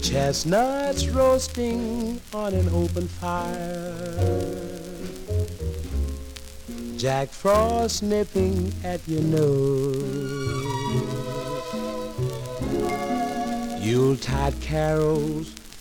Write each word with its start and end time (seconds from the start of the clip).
Chestnuts 0.00 1.08
roasting 1.08 2.20
on 2.32 2.54
an 2.54 2.68
open 2.68 3.08
fire. 3.08 3.92
Jack 6.96 7.30
Frost 7.30 8.04
nipping 8.04 8.72
at 8.84 9.00
your 9.08 9.22
nose. 9.22 10.04
Yuletide 13.84 14.60
carols 14.60 15.52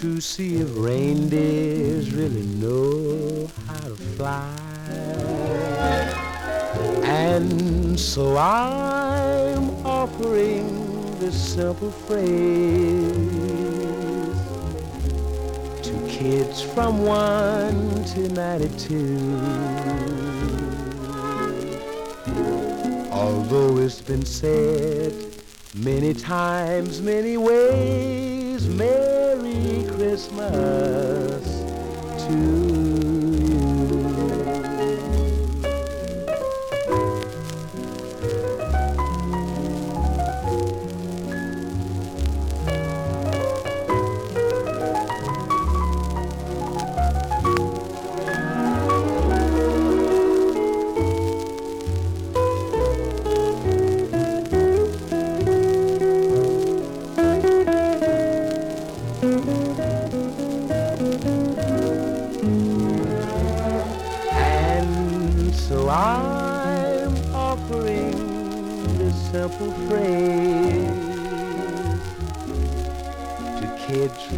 to 0.00 0.20
see 0.20 0.58
if 0.58 0.68
reindeers 0.76 2.12
really 2.12 2.46
know 2.62 3.50
how 3.66 3.80
to 3.80 3.96
fly. 4.14 4.54
And 7.02 7.98
so 7.98 8.36
I'm 8.36 9.84
offering 9.84 11.18
this 11.18 11.34
simple 11.54 11.90
phrase 11.90 12.30
to 15.82 15.92
kids 16.08 16.62
from 16.62 17.04
1 17.04 18.04
to 18.04 18.28
92. 18.28 19.18
Although 23.10 23.78
it's 23.78 24.00
been 24.00 24.24
said 24.24 25.12
many 25.74 26.14
times, 26.14 27.02
many 27.02 27.36
ways, 27.36 28.64
Merry 29.48 29.82
Christmas 29.84 31.44
to 32.26 32.32
you. 32.32 32.87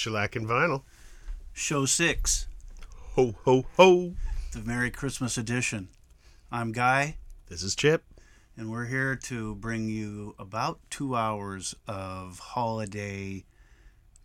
Shellac 0.00 0.34
and 0.34 0.46
vinyl. 0.48 0.82
Show 1.52 1.84
six, 1.84 2.46
Ho, 3.16 3.34
ho, 3.44 3.66
ho. 3.76 4.14
the 4.54 4.60
Merry 4.60 4.90
Christmas 4.90 5.36
edition. 5.36 5.88
I'm 6.50 6.72
Guy, 6.72 7.18
This 7.50 7.62
is 7.62 7.76
Chip. 7.76 8.04
and 8.56 8.70
we're 8.70 8.86
here 8.86 9.14
to 9.14 9.56
bring 9.56 9.90
you 9.90 10.34
about 10.38 10.80
two 10.88 11.14
hours 11.14 11.74
of 11.86 12.38
holiday 12.38 13.44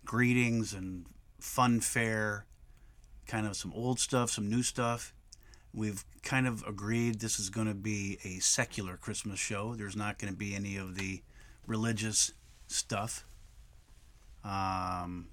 greetings 0.05 0.73
and 0.73 1.07
fun 1.41 1.81
fare, 1.81 2.45
kind 3.27 3.45
of 3.45 3.57
some 3.57 3.73
old 3.73 3.99
stuff, 3.99 4.29
some 4.29 4.49
new 4.49 4.63
stuff. 4.63 5.13
We've 5.73 6.05
kind 6.23 6.47
of 6.47 6.63
agreed 6.65 7.19
this 7.19 7.37
is 7.37 7.49
going 7.49 7.67
to 7.67 7.73
be 7.73 8.17
a 8.23 8.39
secular 8.39 8.95
Christmas 8.95 9.39
show. 9.41 9.75
There's 9.75 9.97
not 9.97 10.19
going 10.19 10.31
to 10.31 10.39
be 10.39 10.55
any 10.55 10.77
of 10.77 10.95
the 10.95 11.21
religious 11.67 12.31
stuff. 12.65 13.25
Um, 14.41 15.27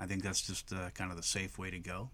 I 0.00 0.06
think 0.06 0.22
that's 0.22 0.40
just 0.40 0.72
uh, 0.72 0.90
kind 0.94 1.10
of 1.10 1.16
the 1.16 1.22
safe 1.22 1.58
way 1.58 1.70
to 1.70 1.78
go. 1.78 2.10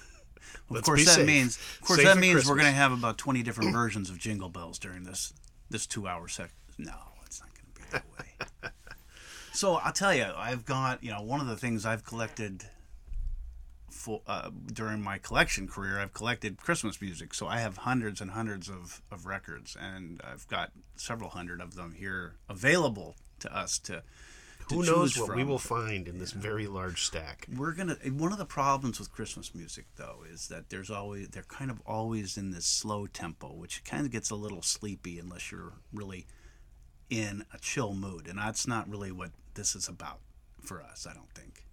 of 0.70 0.82
course, 0.82 1.04
that 1.04 1.16
safe. 1.16 1.26
means, 1.26 1.56
of 1.80 1.86
course, 1.86 1.98
Safe 1.98 2.06
that 2.06 2.16
at 2.16 2.20
means 2.20 2.48
we're 2.48 2.54
going 2.54 2.66
to 2.66 2.72
have 2.72 2.92
about 2.92 3.18
20 3.18 3.42
different 3.42 3.72
versions 3.72 4.08
of 4.08 4.18
Jingle 4.18 4.48
Bells 4.48 4.78
during 4.78 5.04
this 5.04 5.34
this 5.68 5.86
two-hour 5.86 6.26
sec. 6.28 6.50
No, 6.78 6.94
it's 7.26 7.40
not 7.40 7.50
going 7.54 7.74
to 7.74 7.80
be 7.80 7.88
that 7.92 8.04
way. 8.18 8.70
so 9.52 9.74
I'll 9.74 9.92
tell 9.92 10.14
you, 10.14 10.26
I've 10.34 10.64
got 10.64 11.04
you 11.04 11.10
know 11.10 11.22
one 11.22 11.40
of 11.40 11.46
the 11.46 11.56
things 11.56 11.84
I've 11.84 12.04
collected 12.04 12.64
for 13.90 14.22
uh, 14.26 14.50
during 14.72 15.02
my 15.02 15.18
collection 15.18 15.68
career, 15.68 15.98
I've 16.00 16.14
collected 16.14 16.56
Christmas 16.56 17.00
music. 17.02 17.34
So 17.34 17.46
I 17.46 17.58
have 17.58 17.78
hundreds 17.78 18.20
and 18.20 18.30
hundreds 18.30 18.68
of, 18.68 19.02
of 19.10 19.26
records, 19.26 19.76
and 19.78 20.22
I've 20.24 20.48
got 20.48 20.70
several 20.96 21.30
hundred 21.30 21.60
of 21.60 21.74
them 21.74 21.92
here 21.92 22.36
available 22.48 23.16
to 23.40 23.54
us 23.54 23.78
to. 23.80 24.02
Who 24.70 24.82
knows 24.82 25.18
what 25.18 25.34
we 25.34 25.44
will 25.44 25.58
find 25.58 26.08
in 26.08 26.18
this 26.18 26.32
very 26.32 26.66
large 26.66 27.04
stack? 27.04 27.46
We're 27.54 27.72
gonna. 27.72 27.96
One 28.12 28.32
of 28.32 28.38
the 28.38 28.44
problems 28.44 28.98
with 28.98 29.12
Christmas 29.12 29.54
music, 29.54 29.86
though, 29.96 30.24
is 30.30 30.48
that 30.48 30.70
there's 30.70 30.90
always 30.90 31.28
they're 31.28 31.42
kind 31.42 31.70
of 31.70 31.80
always 31.86 32.36
in 32.36 32.50
this 32.50 32.66
slow 32.66 33.06
tempo, 33.06 33.52
which 33.52 33.84
kind 33.84 34.06
of 34.06 34.12
gets 34.12 34.30
a 34.30 34.36
little 34.36 34.62
sleepy 34.62 35.18
unless 35.18 35.50
you're 35.50 35.72
really 35.92 36.26
in 37.08 37.44
a 37.52 37.58
chill 37.58 37.94
mood, 37.94 38.28
and 38.28 38.38
that's 38.38 38.66
not 38.66 38.88
really 38.88 39.12
what 39.12 39.30
this 39.54 39.74
is 39.74 39.88
about 39.88 40.20
for 40.62 40.82
us. 40.82 41.06
I 41.08 41.14
don't 41.14 41.32
think. 41.34 41.64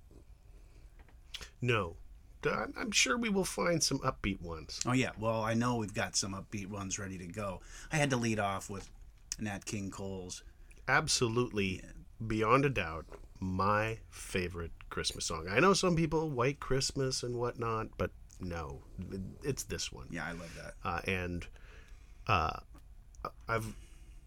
No. 1.62 1.98
I'm 2.46 2.74
I'm 2.78 2.92
sure 2.92 3.18
we 3.18 3.30
will 3.30 3.44
find 3.44 3.82
some 3.84 4.00
upbeat 4.00 4.42
ones. 4.42 4.80
Oh 4.86 4.94
yeah, 4.94 5.12
well 5.20 5.44
I 5.44 5.54
know 5.54 5.76
we've 5.76 5.94
got 5.94 6.16
some 6.16 6.34
upbeat 6.34 6.68
ones 6.68 7.00
ready 7.00 7.18
to 7.18 7.28
go. 7.28 7.62
I 7.92 7.98
had 7.98 8.10
to 8.12 8.18
lead 8.18 8.40
off 8.40 8.70
with 8.70 8.90
Nat 9.40 9.66
King 9.66 9.92
Cole's. 9.92 10.44
Absolutely, 10.88 11.82
beyond 12.26 12.66
a 12.66 12.70
doubt, 12.70 13.06
my 13.40 14.00
favorite 14.10 14.72
Christmas 14.90 15.26
song. 15.26 15.48
I 15.50 15.60
know 15.60 15.74
some 15.74 15.96
people, 15.96 16.30
White 16.30 16.60
Christmas 16.60 17.24
and 17.24 17.36
whatnot, 17.38 17.90
but 17.98 18.12
no, 18.40 18.82
it's 19.44 19.64
this 19.64 19.92
one. 19.92 20.08
Yeah, 20.10 20.26
I 20.26 20.32
love 20.32 20.56
that. 20.56 20.74
uh, 20.88 21.02
and 21.08 21.48
uh, 22.28 22.60
I've 23.48 23.76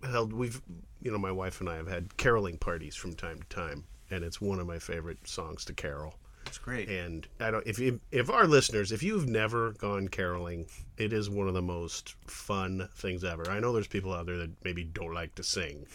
held 0.03 0.33
we've 0.33 0.63
you 1.03 1.11
know 1.11 1.19
my 1.19 1.31
wife 1.31 1.61
and 1.61 1.69
I 1.69 1.77
have 1.77 1.87
had 1.89 2.17
caroling 2.17 2.57
parties 2.59 2.97
from 2.97 3.15
time 3.15 3.41
to 3.41 3.49
time, 3.49 3.85
and 4.11 4.25
it's 4.25 4.41
one 4.41 4.59
of 4.59 4.67
my 4.67 4.79
favorite 4.79 5.19
songs 5.29 5.65
to 5.67 5.73
carol. 5.75 6.15
That's 6.45 6.59
great. 6.59 6.89
And 6.89 7.29
I 7.39 7.51
don't 7.51 7.67
if 7.67 7.79
you, 7.79 8.01
if 8.11 8.31
our 8.31 8.47
listeners, 8.47 8.93
if 8.93 9.03
you've 9.03 9.29
never 9.29 9.73
gone 9.73 10.09
caroling, 10.09 10.67
it 10.97 11.13
is 11.13 11.29
one 11.31 11.49
of 11.49 11.55
the 11.55 11.63
most 11.63 12.15
fun 12.27 12.89
things 12.97 13.25
ever. 13.25 13.49
I 13.51 13.61
know 13.61 13.73
there's 13.73 13.87
people 13.87 14.13
out 14.13 14.27
there 14.27 14.39
that 14.39 14.51
maybe 14.65 14.83
don't 14.85 15.13
like 15.13 15.35
to 15.37 15.43
sing, 15.43 15.87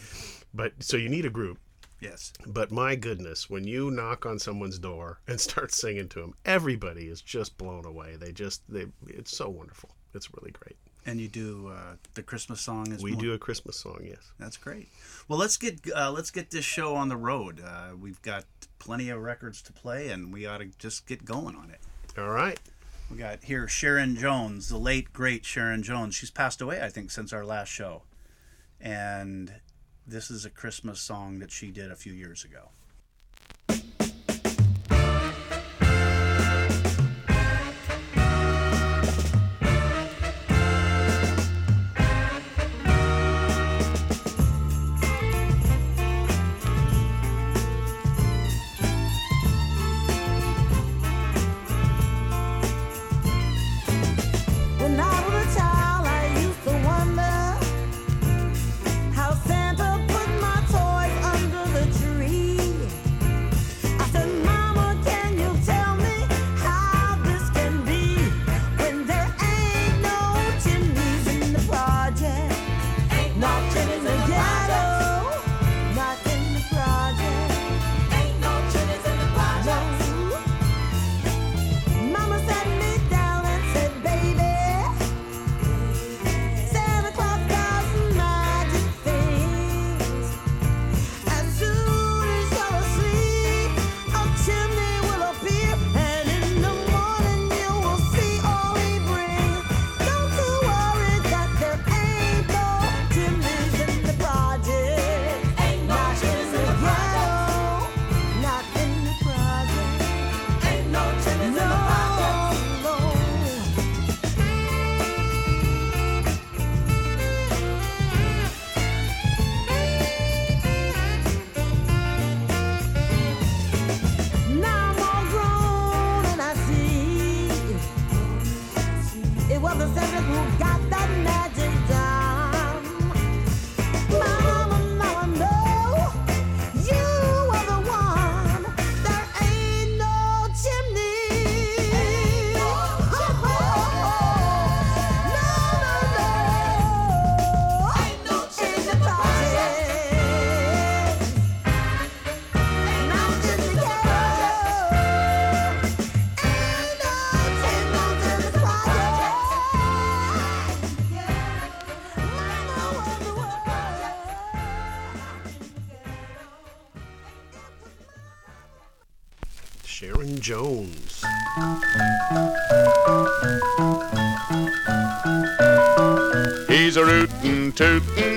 but 0.54 0.72
so 0.78 0.96
you 0.96 1.08
need 1.08 1.26
a 1.26 1.30
group. 1.30 1.58
Yes. 2.00 2.32
But 2.46 2.70
my 2.70 2.94
goodness, 2.94 3.48
when 3.48 3.64
you 3.64 3.90
knock 3.90 4.26
on 4.26 4.38
someone's 4.38 4.78
door 4.78 5.20
and 5.28 5.40
start 5.40 5.72
singing 5.72 6.08
to 6.10 6.20
them, 6.20 6.34
everybody 6.44 7.08
is 7.08 7.22
just 7.22 7.56
blown 7.56 7.84
away. 7.84 8.16
They 8.16 8.32
just 8.32 8.62
they 8.68 8.86
it's 9.06 9.36
so 9.36 9.48
wonderful. 9.48 9.90
It's 10.14 10.32
really 10.34 10.50
great. 10.52 10.76
And 11.04 11.20
you 11.20 11.28
do 11.28 11.68
uh, 11.68 11.94
the 12.14 12.22
Christmas 12.22 12.60
song 12.60 12.92
as 12.92 12.98
well. 12.98 13.04
We 13.04 13.12
well? 13.12 13.20
do 13.20 13.32
a 13.34 13.38
Christmas 13.38 13.76
song, 13.76 14.00
yes. 14.04 14.32
That's 14.40 14.56
great. 14.56 14.88
Well, 15.28 15.38
let's 15.38 15.56
get 15.56 15.80
uh, 15.94 16.10
let's 16.10 16.30
get 16.30 16.50
this 16.50 16.64
show 16.64 16.96
on 16.96 17.08
the 17.08 17.16
road. 17.16 17.62
Uh, 17.64 17.96
we've 18.00 18.20
got 18.22 18.44
plenty 18.78 19.08
of 19.10 19.20
records 19.20 19.62
to 19.62 19.72
play, 19.72 20.08
and 20.08 20.32
we 20.32 20.46
ought 20.46 20.58
to 20.58 20.66
just 20.78 21.06
get 21.06 21.24
going 21.24 21.54
on 21.54 21.70
it. 21.70 21.80
All 22.18 22.30
right. 22.30 22.58
We 23.10 23.18
got 23.18 23.44
here 23.44 23.68
Sharon 23.68 24.16
Jones, 24.16 24.68
the 24.68 24.78
late 24.78 25.12
great 25.12 25.44
Sharon 25.44 25.84
Jones. 25.84 26.16
She's 26.16 26.30
passed 26.30 26.60
away, 26.60 26.82
I 26.82 26.88
think, 26.88 27.12
since 27.12 27.32
our 27.32 27.44
last 27.44 27.68
show, 27.68 28.02
and 28.80 29.52
this 30.06 30.30
is 30.30 30.44
a 30.44 30.50
Christmas 30.50 31.00
song 31.00 31.40
that 31.40 31.50
she 31.50 31.70
did 31.70 31.90
a 31.90 31.96
few 31.96 32.12
years 32.12 32.44
ago. 32.44 32.70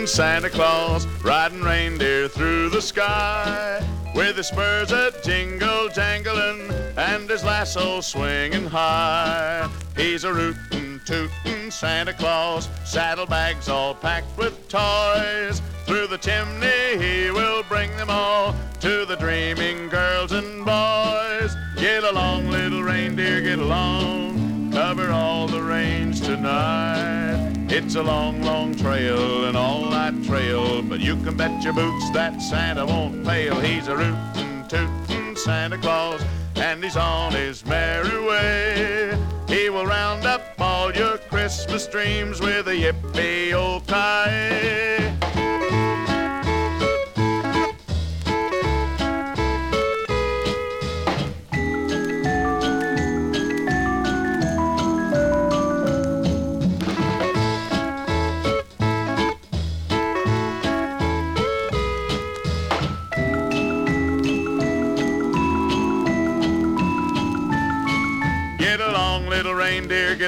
Santa 0.09 0.49
Claus, 0.49 1.05
riding 1.23 1.61
reindeer 1.61 2.27
through 2.27 2.69
the 2.69 2.81
sky. 2.81 3.79
With 4.15 4.37
his 4.37 4.47
spurs 4.47 4.91
a 4.91 5.13
jingle 5.23 5.87
jangling 5.89 6.71
and 6.97 7.29
his 7.29 7.43
lasso 7.43 8.01
swinging 8.01 8.65
high. 8.65 9.69
He's 9.95 10.23
a 10.23 10.33
rootin' 10.33 10.99
tootin' 11.05 11.69
Santa 11.69 12.13
Claus, 12.13 12.67
saddlebags 12.85 13.69
all 13.69 13.93
packed 13.93 14.35
with 14.35 14.67
toys. 14.67 15.61
Through 15.85 16.07
the 16.07 16.17
chimney 16.17 16.97
he 16.97 17.29
will 17.29 17.63
bring 17.63 17.95
them 17.95 18.09
all 18.09 18.55
to 18.79 19.05
the 19.05 19.15
dreaming 19.15 19.89
girls 19.89 20.31
and 20.31 20.65
boys. 20.65 21.55
Get 21.75 22.03
along, 22.03 22.49
little 22.49 22.81
reindeer, 22.81 23.41
get 23.41 23.59
along. 23.59 24.71
Cover 24.71 25.11
all 25.11 25.47
the 25.47 25.61
range 25.61 26.21
tonight. 26.21 27.28
It's 27.71 27.93
a 27.93 28.01
long, 28.01 28.41
long 28.41 28.73
trail, 28.73 29.45
an 29.45 29.55
all-night 29.55 30.23
trail, 30.25 30.81
but 30.81 30.99
you 30.99 31.15
can 31.17 31.37
bet 31.37 31.63
your 31.63 31.73
boots 31.73 32.09
that 32.11 32.41
Santa 32.41 32.83
won't 32.83 33.23
fail. 33.23 33.59
He's 33.59 33.87
a 33.87 33.95
rootin', 33.95 34.67
tootin' 34.67 35.35
Santa 35.35 35.77
Claus, 35.77 36.19
and 36.55 36.83
he's 36.83 36.97
on 36.97 37.31
his 37.31 37.63
merry 37.67 38.19
way. 38.25 39.15
He 39.47 39.69
will 39.69 39.85
round 39.85 40.25
up 40.25 40.41
all 40.59 40.91
your 40.95 41.19
Christmas 41.19 41.85
dreams 41.85 42.41
with 42.41 42.67
a 42.67 42.71
yippee-o-ki. 42.71 43.93
Get 43.93 44.88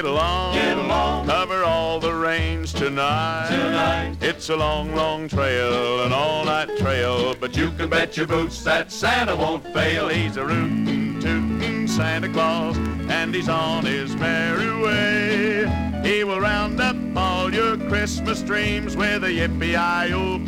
get 0.02 0.10
along. 0.10 0.54
Get 0.54 0.78
along. 0.78 1.26
Cover 1.26 1.64
all 1.64 2.00
the 2.00 2.12
range 2.12 2.72
tonight. 2.72 3.48
Tonight. 3.50 4.16
It's 4.20 4.48
a 4.48 4.56
long, 4.56 4.94
long 4.94 5.28
trail, 5.28 6.02
an 6.02 6.12
all-night 6.12 6.76
trail, 6.78 7.34
but 7.38 7.56
you 7.56 7.70
can 7.72 7.88
bet 7.88 8.16
your 8.16 8.26
boots 8.26 8.62
that 8.64 8.90
Santa 8.90 9.36
won't 9.36 9.64
fail. 9.72 10.08
He's 10.08 10.36
a 10.36 10.44
rootin', 10.44 11.20
tootin' 11.20 11.86
Santa 11.86 12.28
Claus, 12.28 12.76
and 13.08 13.34
he's 13.34 13.48
on 13.48 13.84
his 13.84 14.16
merry 14.16 14.74
way. 14.82 16.02
He 16.02 16.24
will 16.24 16.40
round 16.40 16.80
up 16.80 16.96
all 17.16 17.52
your 17.52 17.76
Christmas 17.88 18.42
dreams 18.42 18.96
with 18.96 19.22
a 19.24 19.28
yippee-i-o-ki. 19.28 20.42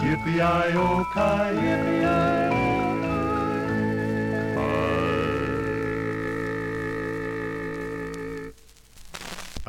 Yippee-i-o-ki, 0.00 1.20
yippee-i-o-ki. 1.66 2.67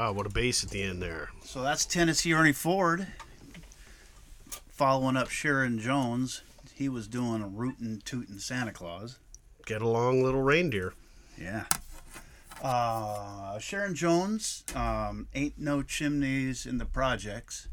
Oh, 0.02 0.14
what 0.14 0.26
a 0.26 0.30
bass 0.30 0.64
at 0.64 0.70
the 0.70 0.82
end 0.82 1.02
there. 1.02 1.30
So 1.44 1.62
that's 1.62 1.86
Tennessee 1.86 2.32
Ernie 2.32 2.54
Ford. 2.54 3.06
Following 4.70 5.18
up 5.18 5.30
Sharon 5.30 5.78
Jones, 5.78 6.42
he 6.74 6.88
was 6.88 7.06
doing 7.06 7.42
a 7.42 7.50
rootin' 7.50 8.02
tootin' 8.06 8.40
Santa 8.40 8.72
Claus. 8.72 9.20
get 9.66 9.82
along, 9.82 10.24
little 10.24 10.42
reindeer. 10.42 10.94
Yeah. 11.38 11.66
Uh, 12.64 13.60
Sharon 13.60 13.94
Jones, 13.94 14.64
um, 14.74 15.28
Ain't 15.36 15.60
No 15.60 15.84
Chimneys 15.84 16.66
in 16.66 16.78
the 16.78 16.86
Projects. 16.86 17.68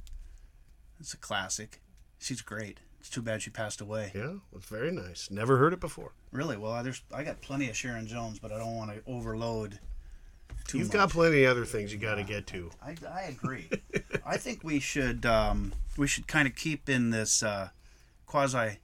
It's 0.99 1.15
a 1.15 1.19
classic. 1.19 1.81
She's 2.19 2.43
great. 2.43 2.81
It's 2.99 3.09
too 3.09 3.23
bad 3.23 3.43
she 3.43 3.51
passed 3.51 3.81
away. 3.81 4.11
Yeah, 4.17 4.39
it's 4.53 4.67
very 4.67 4.91
nice. 4.91 5.31
Never 5.31 5.59
heard 5.59 5.73
it 5.73 5.79
before. 5.79 6.11
Really? 6.33 6.57
Well, 6.57 6.83
there's 6.83 7.03
I 7.15 7.23
got 7.23 7.41
plenty 7.41 7.71
of 7.71 7.77
Sharon 7.77 8.09
Jones, 8.09 8.41
but 8.41 8.51
I 8.51 8.59
don't 8.59 8.75
want 8.75 8.91
to 8.91 9.01
overload 9.09 9.79
too 10.67 10.79
You've 10.79 10.89
much. 10.89 10.95
got 10.95 11.11
plenty 11.11 11.45
of 11.45 11.51
other 11.53 11.65
things 11.65 11.93
you 11.93 11.99
got 11.99 12.17
to 12.17 12.23
get 12.23 12.47
to. 12.49 12.71
I, 12.83 12.97
I 13.11 13.23
agree. 13.23 13.69
I 14.25 14.37
think 14.37 14.63
we 14.65 14.81
should 14.81 15.25
um, 15.27 15.73
we 15.97 16.07
should 16.07 16.27
kind 16.27 16.47
of 16.49 16.55
keep 16.55 16.89
in 16.89 17.11
this 17.11 17.43
uh, 17.43 17.69
quasi 18.27 18.79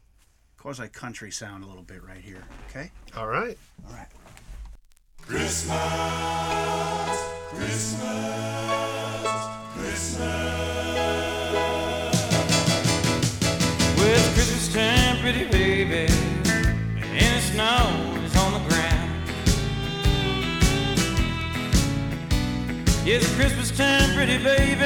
quasi 0.59 0.89
country 0.89 1.31
sound 1.31 1.65
a 1.65 1.67
little 1.67 1.83
bit 1.83 2.03
right 2.05 2.21
here. 2.21 2.45
Okay. 2.71 2.91
All 3.17 3.27
right. 3.29 3.59
All 3.89 3.95
right. 3.95 4.07
Christmas, 5.23 5.79
Christmas, 7.51 8.03
Christmas 9.75 10.23
Well, 13.97 14.33
Christmas 14.35 14.73
time, 14.75 15.19
pretty 15.21 15.45
baby, 15.45 16.07
and 16.13 17.37
the 17.37 17.41
snow 17.41 18.02
It's 23.05 23.27
Christmas 23.35 23.77
time, 23.77 24.15
pretty 24.15 24.39
baby, 24.39 24.85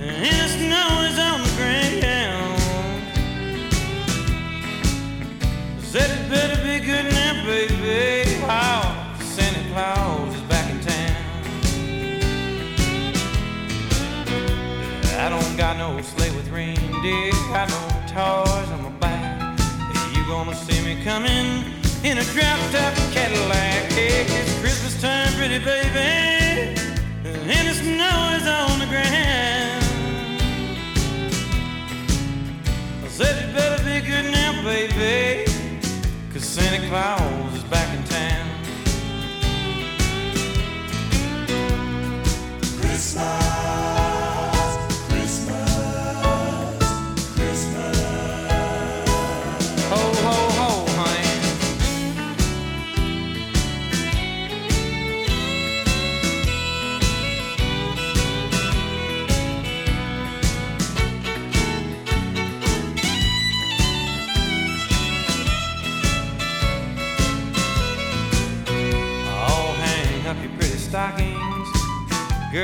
and 0.00 0.26
the 0.26 0.48
snow 0.48 1.02
is 1.06 1.16
on 1.16 1.40
the 1.40 1.48
ground. 1.56 2.58
Said 5.82 6.10
it 6.10 6.28
better 6.28 6.60
be 6.64 6.84
good 6.84 7.04
now, 7.12 7.46
baby. 7.46 8.42
Oh, 8.42 9.16
Santa 9.20 9.62
Claus 9.72 10.34
is 10.34 10.42
back 10.42 10.68
in 10.68 10.80
town. 10.80 11.14
I 15.20 15.28
don't 15.28 15.56
got 15.56 15.76
no 15.76 16.02
sleigh 16.02 16.34
with 16.34 16.48
reindeer, 16.48 17.30
got 17.52 17.68
no 17.68 17.88
toys 18.08 18.68
on 18.72 18.82
my 18.82 18.90
back. 18.98 19.60
You 20.12 20.26
gonna 20.26 20.56
see 20.56 20.82
me 20.84 21.00
coming 21.04 21.72
in 22.02 22.18
a 22.18 22.24
drop-top 22.34 22.94
Cadillac? 23.12 23.92
Hey, 23.92 24.26
it's 24.26 24.58
Christmas 24.58 25.00
time, 25.00 25.32
pretty 25.34 25.60
baby, 25.64 26.45
and 27.48 27.68
the 27.68 27.74
snow 27.74 28.34
is 28.36 28.46
on 28.46 28.78
the 28.80 28.86
ground. 28.86 29.84
I 33.04 33.08
said 33.08 33.34
it 33.44 33.54
better 33.54 33.82
be 33.84 34.00
good 34.00 34.32
now, 34.32 34.62
baby, 34.64 35.44
'cause 36.32 36.44
Santa 36.44 36.88
Claus 36.88 37.54
is 37.54 37.62
back 37.64 37.85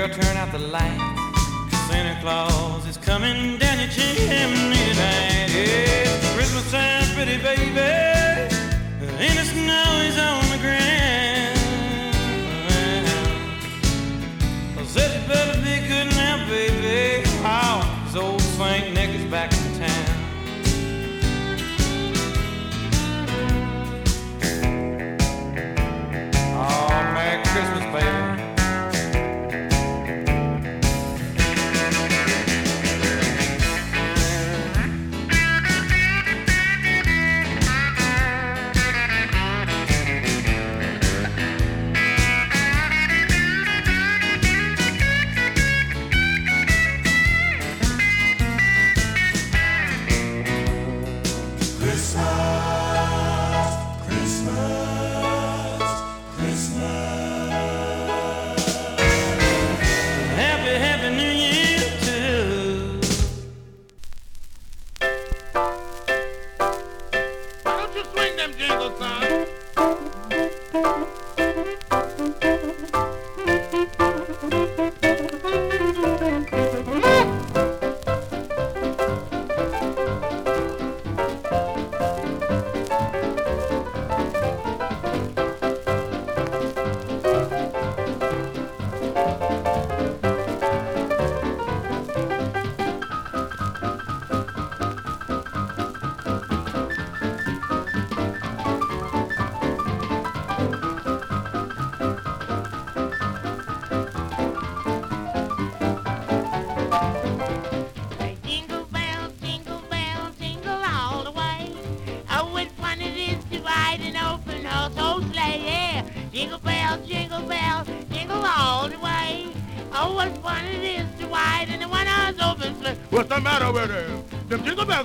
Girl, 0.03 0.11
turn 0.11 0.37
out 0.37 0.51
the 0.51 0.59
lights. 0.59 1.79
Santa 1.87 2.21
Claus 2.21 2.85
is 2.89 2.97
coming 2.97 3.57
down 3.57 3.79
your 3.79 3.87
chimney 3.87 4.75
tonight. 4.75 5.47
It's 5.49 6.35
Christmas 6.35 6.69
time, 6.73 7.07
pretty 7.15 7.41
baby. 7.41 8.02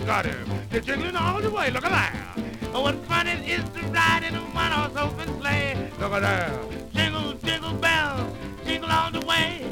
Got 0.07 0.25
him. 0.25 0.49
They're 0.69 0.79
jingling 0.79 1.17
all 1.17 1.41
the 1.41 1.51
way. 1.51 1.69
Look 1.69 1.83
at 1.83 1.91
that. 1.91 2.39
Oh, 2.73 2.81
what 2.81 2.95
fun 3.07 3.27
it 3.27 3.45
is 3.45 3.61
to 3.71 3.81
ride 3.87 4.23
in 4.23 4.35
a 4.35 4.39
one-horse 4.39 4.95
open 4.95 5.41
sleigh. 5.41 5.91
Look 5.99 6.13
at 6.13 6.21
that. 6.21 6.93
Jingle, 6.93 7.33
jingle 7.33 7.73
bells, 7.73 8.33
jingle 8.65 8.89
all 8.89 9.11
the 9.11 9.19
way. 9.25 9.69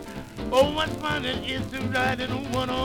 Oh, 0.52 0.74
what 0.74 0.90
fun 1.00 1.24
it 1.24 1.50
is 1.50 1.66
to 1.72 1.80
ride 1.88 2.20
in 2.20 2.32
a 2.32 2.36
one-horse 2.36 2.85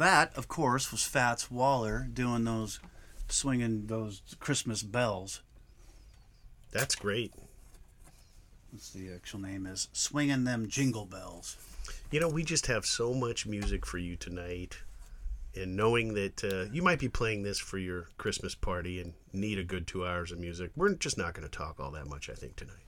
that, 0.00 0.36
of 0.36 0.48
course, 0.48 0.90
was 0.90 1.04
Fats 1.04 1.50
Waller 1.50 2.08
doing 2.12 2.44
those, 2.44 2.80
swinging 3.28 3.86
those 3.86 4.22
Christmas 4.40 4.82
bells. 4.82 5.42
That's 6.72 6.94
great. 6.94 7.32
What's 8.70 8.90
the 8.90 9.12
actual 9.12 9.40
name 9.40 9.66
is 9.66 9.88
swinging 9.92 10.44
them 10.44 10.68
jingle 10.68 11.04
bells. 11.04 11.56
You 12.10 12.20
know, 12.20 12.28
we 12.28 12.44
just 12.44 12.66
have 12.66 12.86
so 12.86 13.12
much 13.14 13.46
music 13.46 13.84
for 13.84 13.98
you 13.98 14.16
tonight. 14.16 14.78
And 15.54 15.76
knowing 15.76 16.14
that 16.14 16.44
uh, 16.44 16.72
you 16.72 16.80
might 16.80 17.00
be 17.00 17.08
playing 17.08 17.42
this 17.42 17.58
for 17.58 17.76
your 17.76 18.06
Christmas 18.16 18.54
party 18.54 19.00
and 19.00 19.14
need 19.32 19.58
a 19.58 19.64
good 19.64 19.86
two 19.86 20.06
hours 20.06 20.30
of 20.32 20.38
music, 20.38 20.70
we're 20.76 20.94
just 20.94 21.18
not 21.18 21.34
going 21.34 21.46
to 21.46 21.50
talk 21.50 21.80
all 21.80 21.90
that 21.90 22.06
much, 22.06 22.30
I 22.30 22.34
think, 22.34 22.56
tonight. 22.56 22.86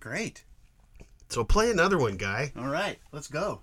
Great. 0.00 0.44
So 1.28 1.44
play 1.44 1.70
another 1.70 1.96
one, 1.96 2.16
guy. 2.16 2.52
All 2.58 2.68
right, 2.68 2.98
let's 3.12 3.28
go. 3.28 3.62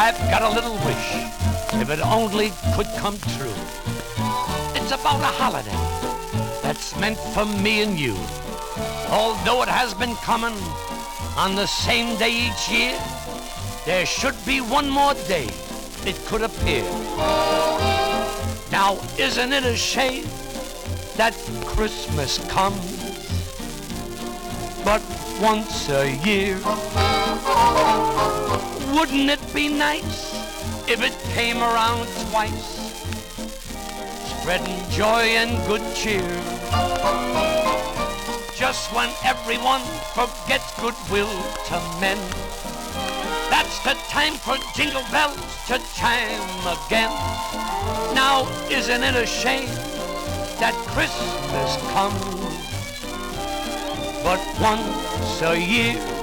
I've 0.00 0.16
got 0.30 0.42
a 0.42 0.48
little 0.48 0.76
wish, 0.86 1.10
if 1.82 1.90
it 1.90 1.98
only 1.98 2.52
could 2.76 2.86
come 2.98 3.18
true. 3.36 3.58
It's 4.76 4.92
about 4.92 5.20
a 5.20 5.32
holiday 5.42 5.72
that's 6.62 6.96
meant 7.00 7.18
for 7.18 7.44
me 7.44 7.82
and 7.82 7.98
you. 7.98 8.14
Although 9.10 9.64
it 9.64 9.68
has 9.68 9.94
been 9.94 10.14
coming 10.22 10.54
on 11.36 11.56
the 11.56 11.66
same 11.66 12.16
day 12.16 12.46
each 12.46 12.70
year, 12.70 12.96
there 13.86 14.06
should 14.06 14.36
be 14.46 14.60
one 14.60 14.88
more 14.88 15.14
day 15.26 15.48
it 16.06 16.14
could 16.26 16.42
appear. 16.42 16.84
Now, 18.70 19.00
isn't 19.18 19.52
it 19.52 19.64
a 19.64 19.76
shame 19.76 20.26
that 21.16 21.34
Christmas 21.66 22.38
comes 22.46 22.86
but 24.84 25.02
once 25.42 25.88
a 25.88 26.14
year? 26.24 26.56
Wouldn't 28.98 29.30
it 29.30 29.54
be 29.54 29.68
nice 29.68 30.34
if 30.88 31.00
it 31.00 31.16
came 31.32 31.58
around 31.58 32.08
twice, 32.30 32.70
spreading 34.40 34.90
joy 34.90 35.38
and 35.38 35.50
good 35.68 35.82
cheer? 35.94 36.26
just 38.58 38.92
when 38.92 39.08
everyone 39.22 39.80
forgets 40.14 40.74
goodwill 40.80 41.30
to 41.66 41.78
men. 42.00 42.18
That's 43.48 43.78
the 43.84 43.94
time 44.08 44.34
for 44.34 44.56
jingle 44.74 45.04
bells 45.12 45.38
to 45.68 45.78
chime 45.94 46.66
again. 46.66 47.14
Now, 48.16 48.48
isn't 48.68 49.04
it 49.04 49.14
a 49.14 49.26
shame 49.26 49.70
that 50.58 50.74
Christmas 50.90 51.76
comes 51.94 52.34
but 54.24 54.42
once 54.60 55.40
a 55.42 55.56
year? 55.56 56.17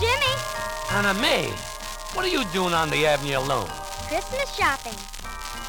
Jimmy, 0.00 0.34
Uncle 0.90 0.96
Anna 0.96 1.14
May, 1.14 1.50
what 2.14 2.24
are 2.24 2.28
you 2.28 2.44
doing 2.52 2.72
on 2.72 2.88
the 2.90 3.06
avenue 3.06 3.38
alone? 3.38 3.68
Christmas 4.08 4.54
shopping. 4.54 4.94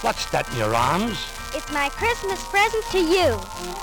What's 0.02 0.30
that 0.32 0.48
in 0.52 0.58
your 0.58 0.74
arms? 0.76 1.18
It's 1.56 1.72
my 1.72 1.90
Christmas 1.90 2.42
present 2.48 2.86
to 2.92 3.00
you. 3.00 3.36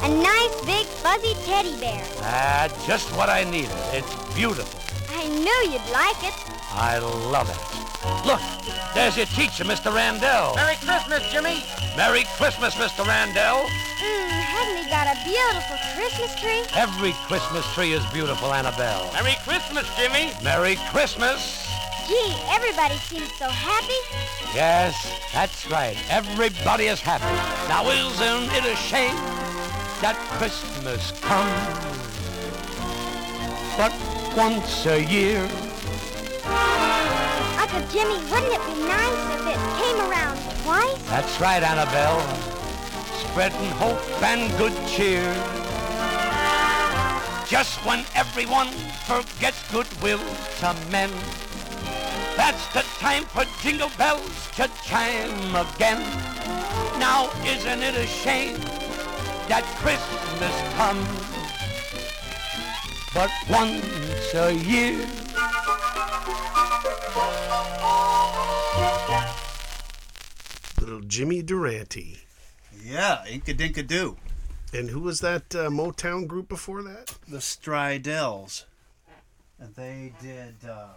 A 0.02 0.08
nice 0.08 0.54
big 0.64 0.86
fuzzy 0.86 1.34
teddy 1.44 1.78
bear. 1.80 2.02
Ah, 2.20 2.68
just 2.86 3.10
what 3.16 3.28
I 3.28 3.44
needed. 3.44 3.74
It's 3.92 4.14
beautiful. 4.34 4.80
I 5.10 5.26
knew 5.28 5.60
you'd 5.70 5.90
like 5.90 6.22
it. 6.22 6.34
I 6.70 6.98
love 6.98 7.50
it. 7.50 8.26
Look, 8.26 8.40
there's 8.94 9.16
your 9.16 9.26
teacher, 9.26 9.64
Mr. 9.64 9.92
Randell. 9.92 10.54
Merry 10.54 10.76
Christmas, 10.76 11.22
Jimmy. 11.32 11.64
Merry 11.96 12.24
Christmas, 12.36 12.74
Mr. 12.76 13.04
Randell. 13.04 13.66
Hasn't 14.56 14.78
he 14.82 14.90
got 14.90 15.06
a 15.06 15.16
beautiful 15.22 15.76
Christmas 15.94 16.34
tree? 16.40 16.64
Every 16.74 17.12
Christmas 17.28 17.70
tree 17.74 17.92
is 17.92 18.02
beautiful, 18.06 18.54
Annabelle. 18.54 19.12
Merry 19.12 19.36
Christmas, 19.44 19.86
Jimmy. 19.98 20.32
Merry 20.42 20.76
Christmas. 20.90 21.68
Gee, 22.08 22.34
everybody 22.48 22.96
seems 22.96 23.30
so 23.34 23.50
happy. 23.50 24.00
Yes, 24.54 24.94
that's 25.34 25.70
right. 25.70 25.98
Everybody 26.08 26.86
is 26.86 27.02
happy. 27.02 27.24
Now 27.68 27.84
isn't 27.90 28.50
it 28.56 28.64
a 28.64 28.76
shame 28.76 29.14
that 30.00 30.16
Christmas 30.38 31.12
comes 31.20 31.52
but 33.76 33.92
once 34.34 34.86
a 34.86 35.04
year? 35.04 35.42
Uncle 37.60 37.84
Jimmy, 37.92 38.16
wouldn't 38.32 38.54
it 38.56 38.64
be 38.64 38.88
nice 38.88 39.20
if 39.36 39.46
it 39.52 39.60
came 39.76 40.00
around 40.08 40.38
twice? 40.62 41.02
That's 41.10 41.40
right, 41.42 41.62
Annabelle. 41.62 42.55
Spreading 43.36 43.70
hope 43.72 44.22
and 44.22 44.50
good 44.56 44.72
cheer. 44.88 45.20
Just 47.46 47.84
when 47.84 48.02
everyone 48.14 48.68
forgets 49.04 49.60
goodwill 49.70 50.24
to 50.60 50.74
men. 50.90 51.10
That's 52.34 52.66
the 52.72 52.80
time 52.96 53.24
for 53.24 53.44
jingle 53.60 53.90
bells 53.98 54.48
to 54.52 54.70
chime 54.86 55.54
again. 55.54 56.00
Now 56.98 57.28
isn't 57.44 57.82
it 57.82 57.94
a 57.96 58.06
shame 58.06 58.56
that 59.50 59.64
Christmas 59.84 60.56
comes 60.72 61.06
but 63.12 63.30
once 63.50 64.32
a 64.32 64.54
year? 64.54 64.96
Little 70.80 71.00
Jimmy 71.00 71.42
Durante. 71.42 72.25
Yeah, 72.86 73.24
Inka 73.26 73.56
Dinka 73.56 73.82
Doo. 73.82 74.16
And 74.72 74.90
who 74.90 75.00
was 75.00 75.20
that 75.20 75.54
uh, 75.54 75.70
Motown 75.70 76.26
group 76.28 76.48
before 76.48 76.82
that? 76.84 77.14
The 77.26 77.38
Stridells. 77.38 78.64
And 79.58 79.74
they 79.74 80.12
did 80.22 80.54
uh, 80.68 80.88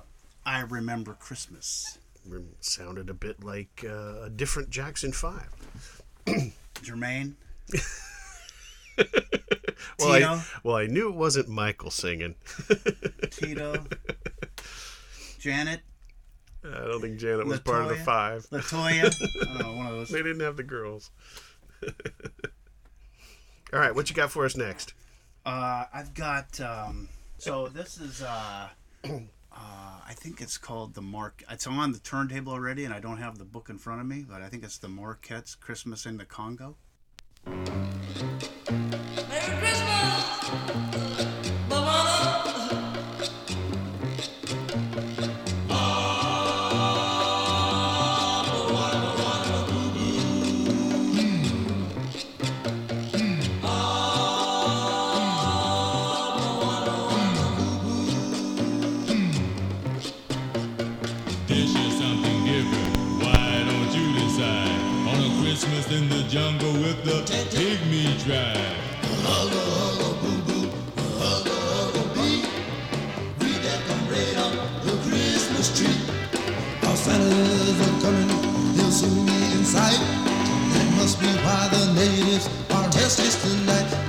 I 0.45 0.61
Remember 0.61 1.13
Christmas. 1.13 1.97
Sounded 2.59 3.09
a 3.09 3.13
bit 3.13 3.43
like 3.43 3.83
uh, 3.83 4.23
a 4.25 4.29
different 4.29 4.69
Jackson 4.69 5.11
5. 5.11 5.49
Jermaine. 6.75 7.33
Well 9.97 10.11
I, 10.11 10.19
Tito. 10.19 10.41
well, 10.63 10.75
I 10.75 10.87
knew 10.87 11.07
it 11.09 11.15
wasn't 11.15 11.47
Michael 11.47 11.89
singing. 11.89 12.35
Tito. 13.31 13.85
Janet. 15.39 15.79
I 16.65 16.79
don't 16.85 16.99
think 17.01 17.17
Janet 17.17 17.47
was 17.47 17.61
part 17.61 17.83
of 17.83 17.89
the 17.89 17.95
five. 17.95 18.45
Latoya. 18.49 19.05
I 19.05 19.45
don't 19.45 19.59
know, 19.59 19.73
one 19.77 19.87
of 19.87 19.93
those. 19.97 20.09
They 20.09 20.21
didn't 20.21 20.41
have 20.41 20.57
the 20.57 20.63
girls. 20.63 21.11
All 23.73 23.79
right, 23.79 23.93
what 23.93 24.09
you 24.09 24.15
got 24.15 24.31
for 24.31 24.45
us 24.45 24.57
next? 24.57 24.93
Uh, 25.45 25.85
I've 25.93 26.13
got. 26.13 26.59
Um, 26.59 27.09
so 27.37 27.67
this 27.67 27.99
is. 27.99 28.21
Uh, 28.21 28.69
uh, 29.03 29.09
I 29.51 30.13
think 30.13 30.41
it's 30.41 30.57
called 30.57 30.93
the 30.93 31.01
Mark. 31.01 31.43
It's 31.49 31.67
on 31.67 31.91
the 31.91 31.99
turntable 31.99 32.53
already, 32.53 32.85
and 32.85 32.93
I 32.93 32.99
don't 32.99 33.17
have 33.17 33.37
the 33.37 33.45
book 33.45 33.69
in 33.69 33.77
front 33.77 34.01
of 34.01 34.07
me, 34.07 34.25
but 34.27 34.41
I 34.41 34.49
think 34.49 34.63
it's 34.63 34.77
the 34.77 34.89
Marquette's 34.89 35.55
Christmas 35.55 36.05
in 36.05 36.17
the 36.17 36.25
Congo. 36.25 36.75
Christmas 66.29 66.51
the 66.53 66.59
jungle 66.59 66.73
with 66.73 67.03
the 67.05 67.23
pygmy 67.55 68.23
tribe? 68.23 68.75
Our 76.83 76.95
Santas 76.95 77.87
are 77.87 78.01
coming, 78.01 78.75
they'll 78.75 78.91
soon 78.91 79.25
be 79.25 79.31
in 79.31 79.65
sight. 79.65 79.99
That 80.73 80.93
must 80.97 81.19
be 81.19 81.27
why 81.27 81.67
the 81.71 81.93
natives 81.93 82.49
are 82.71 82.85
restless 82.85 83.41
tonight. 83.41 84.08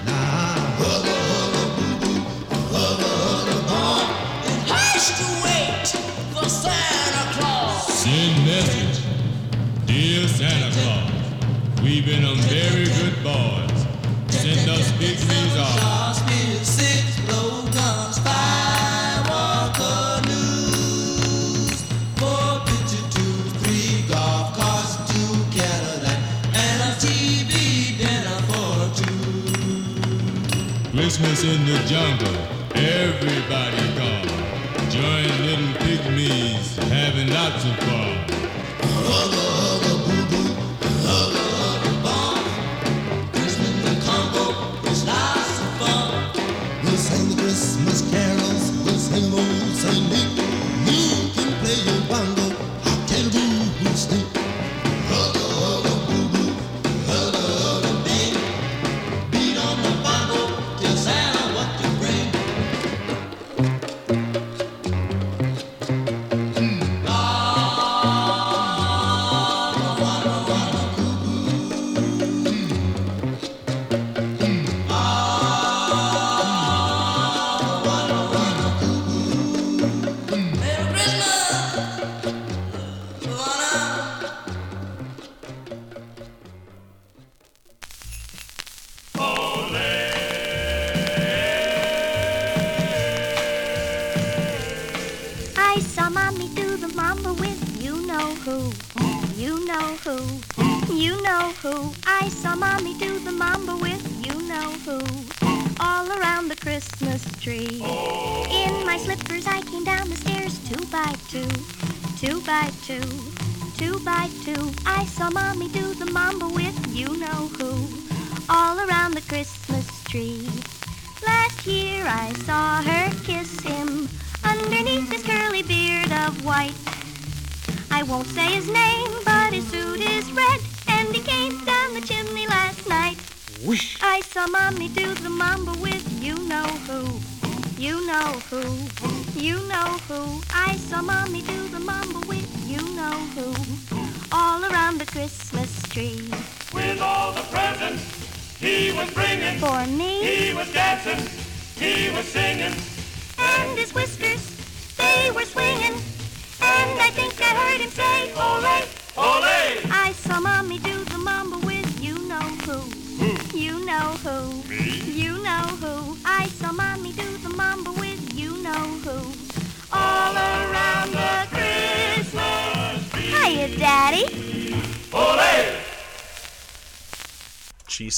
We've 11.91 12.07
been 12.07 12.25
on 12.25 12.37
very 12.47 12.85
good 12.85 13.17
boys. 13.25 13.87
Send 14.29 14.71
us 14.71 14.93
pygmies 14.93 15.57
off. 15.59 15.81
Blow 17.27 17.63
guns, 17.75 18.19
canoes. 19.81 21.83
Four 22.21 22.63
three 23.63 24.05
golf 24.09 24.57
carts, 24.57 24.95
a 26.93 26.95
dinner 27.99 28.39
for 28.51 28.75
two. 28.99 29.21
Christmas 30.93 31.43
in 31.43 31.67
the 31.67 31.79
jungle, 31.91 32.39
everybody 32.77 33.83
come. 33.99 34.29
Join 34.91 35.27
little 35.45 35.75
pygmies, 35.83 36.79
having 36.89 37.31
lots 37.33 37.65
of 37.65 37.77
fun. 37.79 38.20
Old 49.91 50.40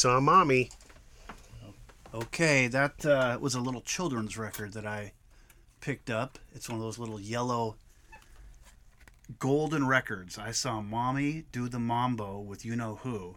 saw 0.02 0.18
mommy. 0.18 0.68
Okay, 2.12 2.66
that 2.66 3.06
uh, 3.06 3.38
was 3.40 3.54
a 3.54 3.60
little 3.60 3.82
children's 3.82 4.36
record 4.36 4.72
that 4.72 4.84
I 4.84 5.12
picked 5.80 6.10
up. 6.10 6.40
It's 6.52 6.68
one 6.68 6.76
of 6.76 6.82
those 6.82 6.98
little 6.98 7.20
yellow 7.20 7.76
golden 9.38 9.86
records. 9.86 10.38
I 10.38 10.50
saw 10.50 10.80
Mommy 10.80 11.44
do 11.52 11.68
the 11.68 11.78
mambo 11.78 12.40
with 12.40 12.64
You 12.64 12.74
Know 12.74 12.98
Who, 13.04 13.36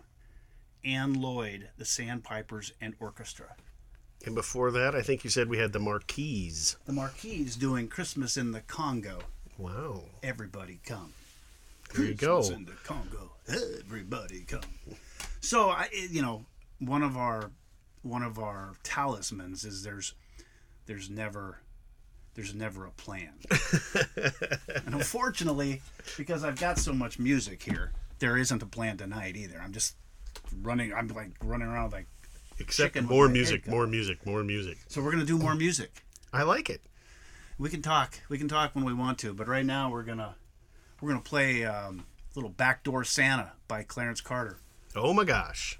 Anne 0.83 1.13
Lloyd, 1.13 1.69
the 1.77 1.85
Sandpipers, 1.85 2.73
and 2.81 2.95
orchestra. 2.99 3.55
And 4.25 4.33
before 4.33 4.71
that, 4.71 4.95
I 4.95 5.03
think 5.03 5.23
you 5.23 5.29
said 5.29 5.47
we 5.47 5.59
had 5.59 5.71
the 5.71 5.77
Marquees. 5.79 6.77
The 6.85 6.93
Marquees 6.93 7.55
doing 7.55 7.87
Christmas 7.89 8.37
in 8.37 8.53
the 8.53 8.61
Congo. 8.61 9.19
Wow. 9.59 10.05
Everybody 10.23 10.79
come. 10.83 11.13
There 11.93 12.05
you 12.05 12.15
Christmas 12.15 12.49
go. 12.49 12.55
in 12.55 12.65
the 12.65 12.71
Congo. 12.83 13.33
Everybody 13.47 14.45
come. 14.47 14.61
So 15.41 15.69
I, 15.69 15.89
you 16.09 16.23
know, 16.23 16.43
one 16.79 17.03
of 17.03 17.17
our 17.17 17.51
one 18.01 18.21
of 18.21 18.37
our 18.37 18.73
talismans 18.83 19.65
is 19.65 19.83
there's 19.83 20.13
there's 20.85 21.09
never 21.09 21.59
there's 22.35 22.53
never 22.53 22.85
a 22.85 22.91
plan. 22.91 23.33
and 24.85 24.93
unfortunately, 24.93 25.81
because 26.17 26.43
I've 26.43 26.59
got 26.59 26.77
so 26.77 26.93
much 26.93 27.17
music 27.17 27.63
here, 27.63 27.93
there 28.19 28.37
isn't 28.37 28.61
a 28.61 28.65
plan 28.65 28.97
tonight 28.97 29.37
either. 29.37 29.59
I'm 29.63 29.71
just 29.71 29.95
running. 30.61 30.93
I'm 30.93 31.07
like 31.07 31.31
running 31.43 31.67
around 31.67 31.93
like. 31.93 32.07
Except 32.57 33.01
more 33.01 33.27
music, 33.27 33.67
more 33.67 33.85
music, 33.85 34.25
more 34.25 34.41
music. 34.43 34.77
So 34.87 35.01
we're 35.01 35.11
gonna 35.11 35.25
do 35.25 35.37
more 35.37 35.55
music. 35.55 36.03
I 36.31 36.43
like 36.43 36.69
it. 36.69 36.81
We 37.57 37.69
can 37.69 37.81
talk. 37.81 38.19
We 38.29 38.37
can 38.37 38.47
talk 38.47 38.75
when 38.75 38.85
we 38.85 38.93
want 38.93 39.17
to, 39.19 39.33
but 39.33 39.47
right 39.47 39.65
now 39.65 39.89
we're 39.89 40.03
gonna 40.03 40.35
we're 41.01 41.09
gonna 41.09 41.21
play 41.21 41.65
um, 41.65 42.05
little 42.33 42.49
backdoor 42.49 43.03
Santa 43.03 43.53
by 43.67 43.83
Clarence 43.83 44.21
Carter. 44.21 44.59
Oh 44.95 45.13
my 45.13 45.25
gosh. 45.25 45.77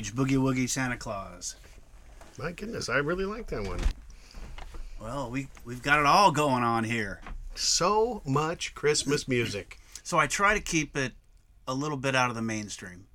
Page, 0.00 0.14
Boogie 0.14 0.38
Woogie 0.38 0.66
Santa 0.66 0.96
Claus. 0.96 1.56
My 2.38 2.52
goodness, 2.52 2.88
I 2.88 2.96
really 2.96 3.26
like 3.26 3.48
that 3.48 3.64
one. 3.64 3.80
Well, 4.98 5.30
we 5.30 5.48
we've 5.66 5.82
got 5.82 5.98
it 5.98 6.06
all 6.06 6.30
going 6.30 6.62
on 6.62 6.84
here. 6.84 7.20
So 7.54 8.22
much 8.24 8.74
Christmas 8.74 9.28
music. 9.28 9.78
So 10.02 10.18
I 10.18 10.26
try 10.26 10.54
to 10.54 10.60
keep 10.60 10.96
it 10.96 11.12
a 11.68 11.74
little 11.74 11.98
bit 11.98 12.16
out 12.16 12.30
of 12.30 12.34
the 12.34 12.40
mainstream. 12.40 13.08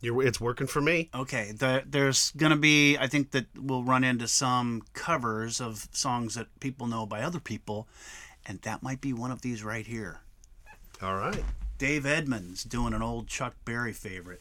You're, 0.00 0.20
it's 0.24 0.40
working 0.40 0.66
for 0.66 0.80
me. 0.80 1.10
Okay, 1.14 1.52
the, 1.52 1.84
there's 1.86 2.32
going 2.32 2.50
to 2.50 2.58
be, 2.58 2.98
I 2.98 3.06
think 3.06 3.30
that 3.30 3.46
we'll 3.56 3.84
run 3.84 4.02
into 4.02 4.26
some 4.26 4.82
covers 4.94 5.60
of 5.60 5.86
songs 5.92 6.34
that 6.34 6.48
people 6.58 6.88
know 6.88 7.06
by 7.06 7.22
other 7.22 7.38
people, 7.38 7.86
and 8.44 8.60
that 8.62 8.82
might 8.82 9.00
be 9.00 9.12
one 9.12 9.30
of 9.30 9.42
these 9.42 9.62
right 9.62 9.86
here. 9.86 10.22
All 11.00 11.14
right. 11.14 11.44
Dave 11.78 12.04
Edmunds 12.04 12.64
doing 12.64 12.94
an 12.94 13.02
old 13.02 13.28
Chuck 13.28 13.54
Berry 13.64 13.92
favorite. 13.92 14.40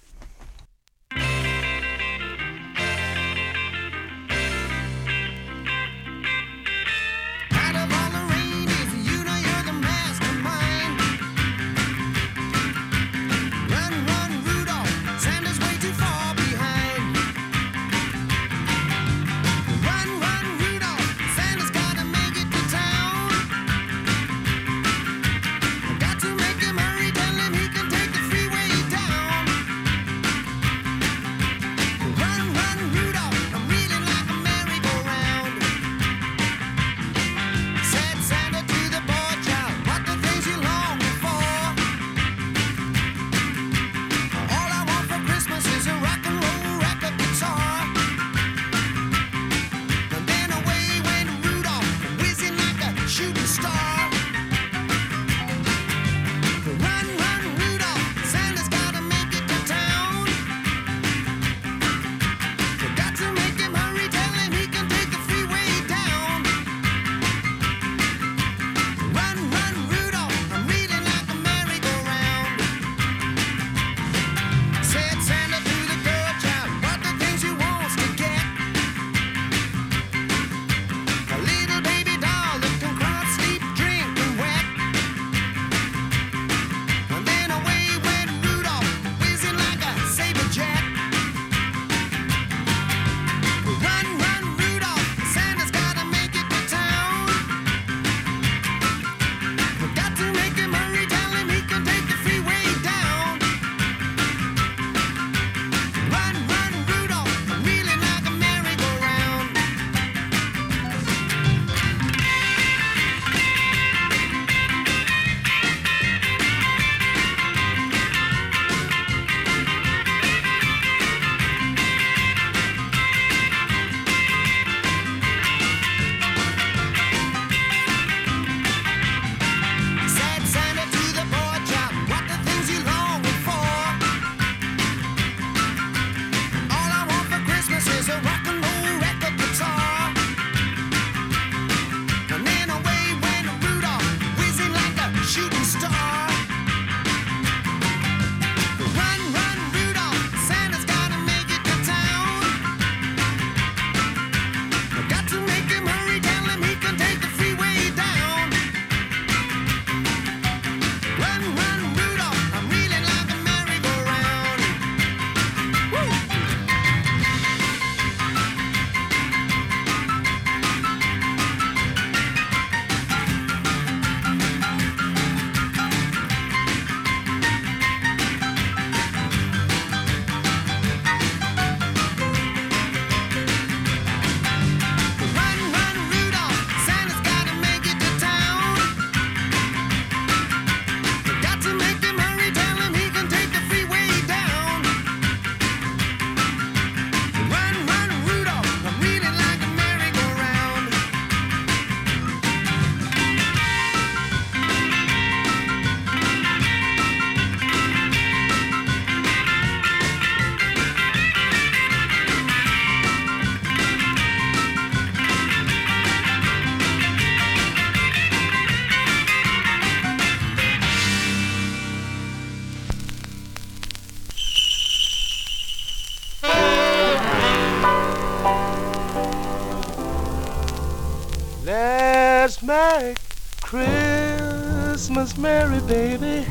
Christmas 235.25 235.41
merry 235.41 235.79
baby. 235.87 236.45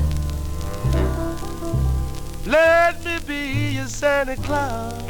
Let 2.45 3.05
me 3.05 3.19
be 3.25 3.77
your 3.77 3.87
Santa 3.87 4.35
Claus. 4.35 5.01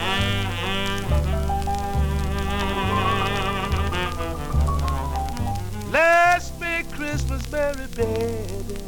Let's 5.91 6.53
make 6.61 6.91
Christmas 6.93 7.51
merry, 7.51 7.87
baby. 7.97 8.83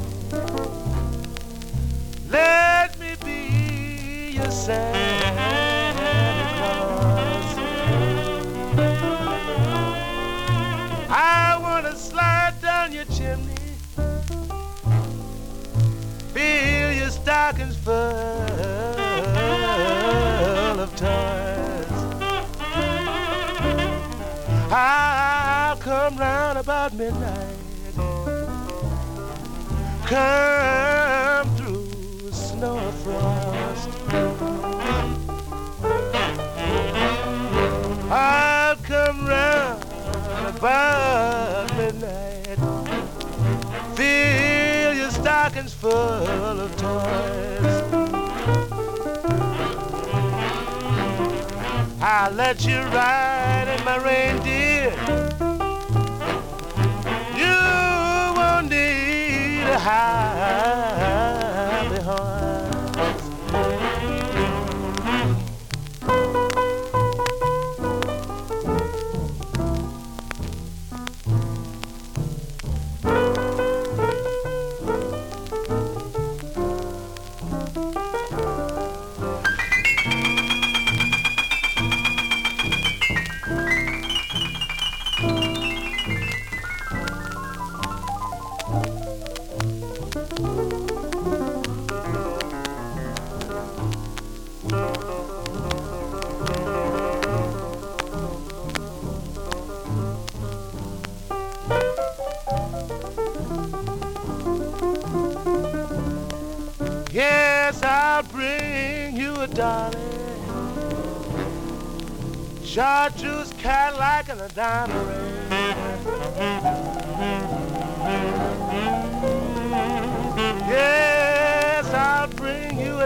Let 2.28 3.00
me 3.00 3.14
be 3.24 4.32
your 4.34 4.50
Santa 4.50 5.05
let 52.36 52.66
you 52.66 52.76
ride 52.92 53.66
in 53.66 53.82
my 53.82 53.96
reindeer. 53.96 54.92
You 57.34 57.56
won't 58.36 58.68
need 58.68 59.62
a 59.62 59.78
happy 59.78 60.15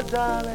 a 0.00 0.10
dolly. 0.10 0.52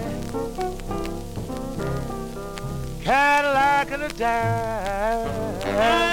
Cadillac 3.03 3.91
and 3.91 4.03
a 4.03 4.09
diamond. 4.09 6.04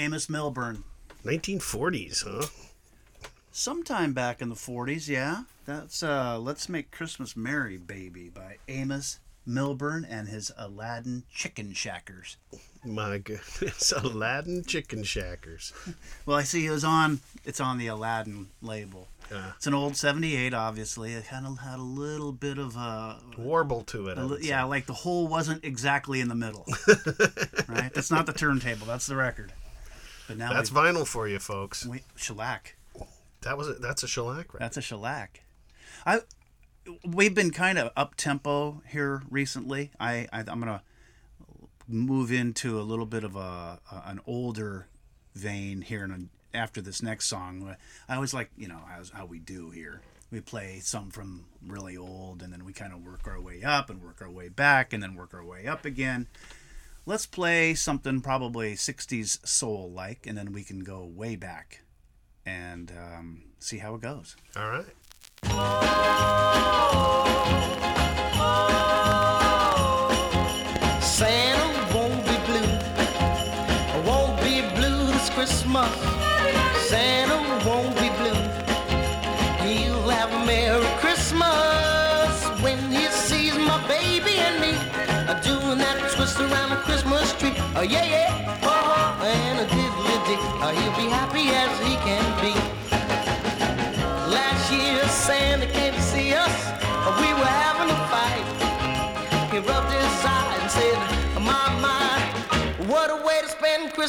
Amos 0.00 0.30
Milburn. 0.30 0.82
1940s, 1.26 2.24
huh? 2.24 2.46
Sometime 3.52 4.14
back 4.14 4.40
in 4.40 4.48
the 4.48 4.54
40s, 4.54 5.08
yeah. 5.08 5.42
That's 5.66 6.02
uh, 6.02 6.38
Let's 6.38 6.70
Make 6.70 6.90
Christmas 6.90 7.36
Merry 7.36 7.76
Baby 7.76 8.30
by 8.30 8.56
Amos 8.66 9.18
Milburn 9.44 10.06
and 10.08 10.28
his 10.28 10.50
Aladdin 10.56 11.24
Chicken 11.30 11.74
Shackers. 11.74 12.38
My 12.82 13.18
goodness, 13.18 13.92
Aladdin 13.96 14.64
Chicken 14.64 15.02
Shackers. 15.02 15.74
Well, 16.26 16.36
I 16.38 16.44
see 16.44 16.64
it 16.66 16.70
was 16.70 16.84
on. 16.84 17.20
It's 17.44 17.60
on 17.60 17.76
the 17.78 17.88
Aladdin 17.88 18.48
label. 18.62 19.08
Uh, 19.34 19.52
It's 19.56 19.66
an 19.66 19.74
old 19.74 19.96
'78, 19.96 20.54
obviously. 20.54 21.12
It 21.14 21.26
kind 21.26 21.46
of 21.46 21.58
had 21.58 21.78
a 21.78 21.82
little 21.82 22.30
bit 22.32 22.56
of 22.58 22.76
a 22.76 23.18
warble 23.36 23.82
to 23.84 24.08
it. 24.08 24.16
a 24.16 24.20
I 24.20 24.24
li- 24.24 24.30
would 24.30 24.44
yeah, 24.44 24.64
like 24.64 24.86
the 24.86 24.92
hole 24.94 25.26
wasn't 25.28 25.64
exactly 25.64 26.20
in 26.20 26.28
the 26.28 26.34
middle. 26.34 26.64
right? 27.68 27.92
That's 27.92 28.10
not 28.10 28.26
the 28.26 28.32
turntable. 28.32 28.86
That's 28.86 29.06
the 29.06 29.16
record. 29.16 29.52
But 30.30 30.38
now 30.38 30.52
That's 30.52 30.70
vinyl 30.70 31.04
for 31.04 31.26
you, 31.26 31.40
folks. 31.40 31.84
Wait, 31.84 32.04
shellac. 32.14 32.76
That 33.40 33.58
was 33.58 33.68
a, 33.68 33.72
that's 33.72 34.04
a 34.04 34.06
shellac, 34.06 34.54
right? 34.54 34.60
That's 34.60 34.76
a 34.76 34.80
shellac. 34.80 35.42
I 36.06 36.20
we've 37.04 37.34
been 37.34 37.50
kind 37.50 37.78
of 37.80 37.90
up 37.96 38.14
tempo 38.14 38.80
here 38.88 39.22
recently. 39.28 39.90
I, 39.98 40.28
I 40.32 40.44
I'm 40.46 40.60
gonna 40.60 40.82
move 41.88 42.30
into 42.30 42.78
a 42.78 42.82
little 42.82 43.06
bit 43.06 43.24
of 43.24 43.34
a, 43.34 43.80
a 43.90 44.02
an 44.06 44.20
older 44.24 44.86
vein 45.34 45.80
here 45.80 46.04
in 46.04 46.12
a, 46.12 46.56
after 46.56 46.80
this 46.80 47.02
next 47.02 47.26
song. 47.26 47.74
I 48.08 48.14
always 48.14 48.32
like 48.32 48.50
you 48.56 48.68
know 48.68 48.82
how, 48.88 49.02
how 49.12 49.26
we 49.26 49.40
do 49.40 49.70
here. 49.70 50.00
We 50.30 50.40
play 50.40 50.78
some 50.78 51.10
from 51.10 51.46
really 51.66 51.96
old, 51.96 52.40
and 52.40 52.52
then 52.52 52.64
we 52.64 52.72
kind 52.72 52.92
of 52.92 53.04
work 53.04 53.26
our 53.26 53.40
way 53.40 53.64
up 53.64 53.90
and 53.90 54.00
work 54.00 54.22
our 54.22 54.30
way 54.30 54.48
back, 54.48 54.92
and 54.92 55.02
then 55.02 55.16
work 55.16 55.34
our 55.34 55.44
way 55.44 55.66
up 55.66 55.84
again. 55.84 56.28
Let's 57.10 57.26
play 57.26 57.74
something 57.74 58.20
probably 58.20 58.74
60s 58.74 59.44
soul 59.44 59.90
like, 59.90 60.28
and 60.28 60.38
then 60.38 60.52
we 60.52 60.62
can 60.62 60.78
go 60.84 61.04
way 61.04 61.34
back 61.34 61.82
and 62.46 62.92
um, 62.92 63.42
see 63.58 63.78
how 63.78 63.96
it 63.96 64.00
goes. 64.00 64.36
All 64.54 64.70
right. 64.70 64.86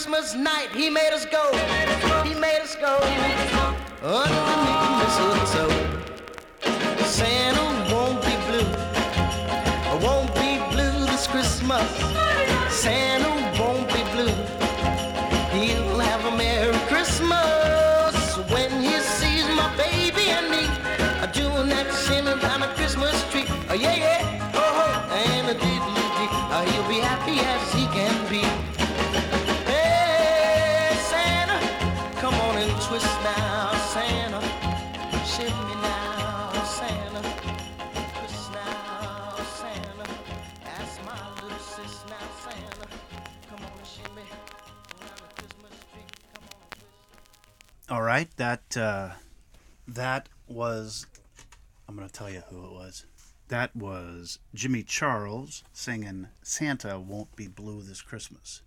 Christmas 0.01 0.33
night. 0.33 0.69
He 0.73 0.89
made 0.89 1.11
us 1.13 1.27
go, 1.27 1.51
he 2.23 2.33
made 2.33 2.59
us 2.59 2.75
go 2.75 2.97
underneath 4.01 4.81
the 4.81 5.35
mistletoe. 5.37 7.05
Santa 7.05 7.93
won't 7.93 8.19
be 8.23 8.35
blue, 8.49 8.65
won't 10.03 10.33
be 10.33 10.57
blue 10.73 11.05
this 11.05 11.27
Christmas. 11.27 12.20
Right. 47.99 48.29
That 48.37 48.77
uh, 48.77 49.09
that 49.87 50.29
was. 50.47 51.07
I'm 51.89 51.97
going 51.97 52.07
to 52.07 52.13
tell 52.13 52.29
you 52.29 52.43
who 52.49 52.65
it 52.65 52.71
was. 52.71 53.05
That 53.49 53.75
was 53.75 54.39
Jimmy 54.53 54.83
Charles 54.83 55.65
singing 55.73 56.27
"Santa 56.41 56.99
Won't 56.99 57.35
Be 57.35 57.47
Blue 57.47 57.81
This 57.81 58.01
Christmas." 58.01 58.61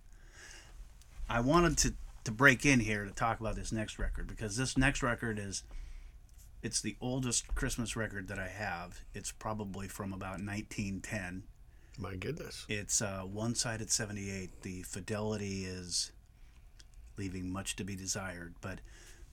I 1.27 1.39
wanted 1.39 1.77
to 1.79 1.93
to 2.25 2.31
break 2.31 2.67
in 2.67 2.81
here 2.81 3.03
to 3.03 3.11
talk 3.11 3.39
about 3.39 3.55
this 3.55 3.71
next 3.71 3.97
record 3.97 4.27
because 4.27 4.57
this 4.57 4.77
next 4.77 5.01
record 5.01 5.39
is 5.39 5.63
it's 6.61 6.81
the 6.81 6.95
oldest 7.01 7.53
Christmas 7.55 7.95
record 7.95 8.27
that 8.27 8.39
I 8.39 8.47
have. 8.47 9.01
It's 9.13 9.31
probably 9.31 9.87
from 9.87 10.13
about 10.13 10.39
1910. 10.39 11.43
My 11.97 12.15
goodness. 12.15 12.65
It's 12.67 13.01
uh, 13.01 13.21
one 13.21 13.55
sided 13.55 13.89
78. 13.89 14.61
The 14.61 14.81
fidelity 14.83 15.65
is 15.65 16.11
leaving 17.17 17.51
much 17.51 17.75
to 17.77 17.83
be 17.83 17.95
desired, 17.95 18.55
but 18.61 18.79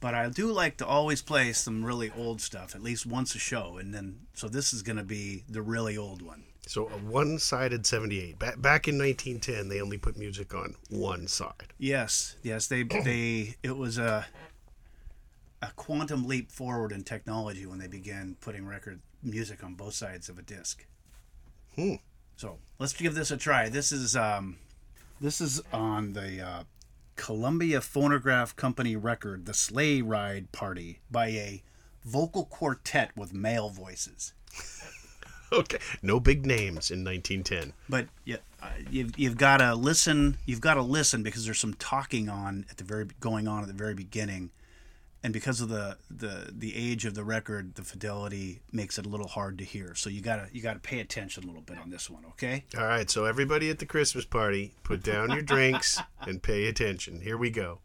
but 0.02 0.16
I 0.16 0.28
do 0.28 0.50
like 0.50 0.78
to 0.78 0.86
always 0.86 1.22
play 1.22 1.52
some 1.52 1.84
really 1.84 2.10
old 2.18 2.40
stuff 2.40 2.74
at 2.74 2.82
least 2.82 3.06
once 3.06 3.36
a 3.36 3.38
show, 3.38 3.78
and 3.78 3.94
then 3.94 4.26
so 4.34 4.48
this 4.48 4.74
is 4.74 4.82
going 4.82 4.96
to 4.96 5.04
be 5.04 5.44
the 5.48 5.62
really 5.62 5.96
old 5.96 6.20
one. 6.22 6.42
So 6.66 6.88
a 6.88 6.98
one-sided 6.98 7.86
78. 7.86 8.36
Back 8.36 8.60
back 8.60 8.88
in 8.88 8.98
1910, 8.98 9.68
they 9.68 9.80
only 9.80 9.98
put 9.98 10.18
music 10.18 10.54
on 10.54 10.74
one 10.90 11.28
side. 11.28 11.72
Yes, 11.78 12.36
yes, 12.42 12.66
they 12.66 12.82
they 12.82 13.54
it 13.62 13.76
was 13.76 13.96
a 13.96 14.26
a 15.62 15.70
quantum 15.76 16.26
leap 16.26 16.50
forward 16.50 16.90
in 16.90 17.04
technology 17.04 17.64
when 17.64 17.78
they 17.78 17.86
began 17.86 18.36
putting 18.40 18.66
record 18.66 19.00
music 19.22 19.62
on 19.62 19.74
both 19.74 19.94
sides 19.94 20.28
of 20.28 20.36
a 20.36 20.42
disc. 20.42 20.84
Hmm. 21.76 21.94
So 22.34 22.58
let's 22.80 22.92
give 22.92 23.14
this 23.14 23.30
a 23.30 23.36
try. 23.36 23.68
This 23.68 23.92
is 23.92 24.16
um, 24.16 24.56
this 25.20 25.40
is 25.40 25.62
on 25.72 26.14
the 26.14 26.44
uh, 26.44 26.62
Columbia 27.16 27.80
Phonograph 27.80 28.56
Company 28.56 28.96
record, 28.96 29.46
"The 29.46 29.54
Sleigh 29.54 30.02
Ride 30.02 30.52
Party" 30.52 31.00
by 31.10 31.28
a 31.28 31.62
vocal 32.04 32.44
quartet 32.44 33.16
with 33.16 33.32
male 33.32 33.70
voices. 33.70 34.32
Okay. 35.52 35.78
No 36.00 36.18
big 36.18 36.46
names 36.46 36.90
in 36.90 37.04
1910. 37.04 37.74
But 37.88 38.08
yeah, 38.24 38.36
uh, 38.62 38.70
you've 38.90 39.18
you've 39.18 39.36
got 39.36 39.58
to 39.58 39.74
listen. 39.74 40.38
You've 40.46 40.62
got 40.62 40.74
to 40.74 40.82
listen 40.82 41.22
because 41.22 41.44
there's 41.44 41.60
some 41.60 41.74
talking 41.74 42.28
on 42.28 42.64
at 42.70 42.78
the 42.78 42.84
very 42.84 43.06
going 43.20 43.46
on 43.46 43.60
at 43.60 43.68
the 43.68 43.74
very 43.74 43.94
beginning, 43.94 44.50
and 45.22 45.32
because 45.32 45.60
of 45.60 45.68
the 45.68 45.96
the 46.10 46.50
the 46.52 46.74
age 46.74 47.04
of 47.04 47.14
the 47.14 47.24
record, 47.24 47.74
the 47.76 47.82
fidelity 47.82 48.60
makes 48.72 48.98
it 48.98 49.06
a 49.06 49.08
little 49.08 49.28
hard 49.28 49.58
to 49.58 49.64
hear. 49.64 49.94
So 49.94 50.10
you 50.10 50.20
gotta 50.20 50.48
you 50.52 50.62
gotta 50.62 50.80
pay 50.80 51.00
attention 51.00 51.44
a 51.44 51.46
little 51.46 51.62
bit 51.62 51.78
on 51.78 51.90
this 51.90 52.10
one, 52.10 52.24
okay? 52.30 52.64
All 52.76 52.84
right, 52.84 53.08
so 53.08 53.24
everybody 53.24 53.70
at 53.70 53.78
the 53.78 53.86
Christmas 53.86 54.24
party, 54.24 54.74
put 54.82 55.02
down 55.02 55.30
your 55.30 55.42
drinks 55.42 56.00
and 56.26 56.42
pay 56.42 56.66
attention. 56.66 57.20
Here 57.20 57.36
we 57.36 57.50
go. 57.50 57.78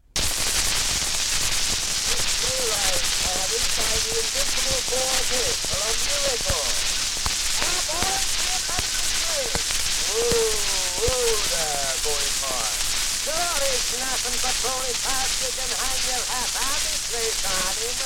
Nothing 13.88 14.36
but 14.44 14.52
Pass, 15.00 15.32
you 15.40 15.48
can 15.48 15.64
hang 15.64 16.00
your 16.12 16.20
hat 16.28 16.52
this 16.84 17.00
place 17.08 17.40
on 17.40 17.72
him. 17.72 17.96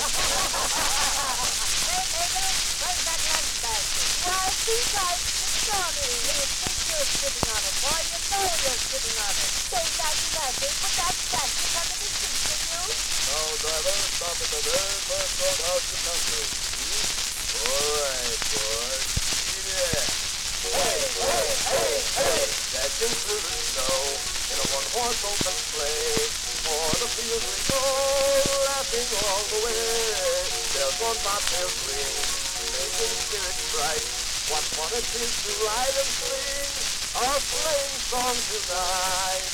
hey, 1.90 2.06
where's 2.78 3.02
that 3.02 3.18
lunch 3.18 3.50
basket? 3.66 4.06
Guys, 4.22 4.62
it's 4.62 5.58
Johnny. 5.66 6.06
You 6.22 6.38
think 6.38 6.78
you're 6.86 7.02
sitting 7.02 7.46
on 7.50 7.62
it, 7.66 7.74
boy. 7.82 7.98
You 7.98 8.18
know 8.30 8.46
you're 8.46 8.78
sitting 8.78 9.16
on 9.26 9.34
it. 9.34 9.50
Say 9.58 9.82
that 9.82 10.14
nothing, 10.38 10.70
put 10.70 10.94
that 11.02 11.14
basket 11.34 11.74
under 11.74 11.98
the 11.98 12.10
seat, 12.14 12.62
you? 12.62 12.82
Now, 13.26 13.42
driver, 13.58 13.98
stop 14.14 14.38
at 14.38 14.50
the 14.54 14.62
very 14.62 14.98
first 15.10 15.34
roadhouse 15.34 15.82
you 15.82 15.98
come 15.98 16.22
to. 16.30 16.38
Hmm? 16.78 17.10
All 17.58 17.90
right, 18.06 18.38
boy. 18.54 19.02
It. 19.66 20.06
Hey, 20.62 21.10
hey, 21.10 21.50
hey, 21.74 21.98
hey. 22.22 22.86
Through 23.02 23.42
the 23.42 23.50
snow 23.50 24.41
in 24.52 24.58
a 24.60 24.68
one-horse 24.68 25.22
open 25.24 25.56
sleigh. 25.72 26.28
O'er 26.68 26.96
the 27.00 27.08
fields 27.08 27.46
we 27.48 27.56
go, 27.72 27.80
laughing 28.68 29.08
all 29.24 29.44
the 29.48 29.58
way. 29.64 29.80
Bells 30.76 31.00
on 31.08 31.16
bobtails 31.24 31.76
ring, 31.88 32.16
making 32.68 33.16
spirits 33.16 33.64
bright. 33.72 34.04
What 34.52 34.64
fun 34.76 34.92
it 34.92 35.08
is 35.08 35.32
to 35.40 35.52
ride 35.64 35.96
and 35.96 36.12
sing 36.20 36.68
our 37.16 37.38
sleighing 37.40 37.96
song 38.12 38.36
tonight. 38.36 39.46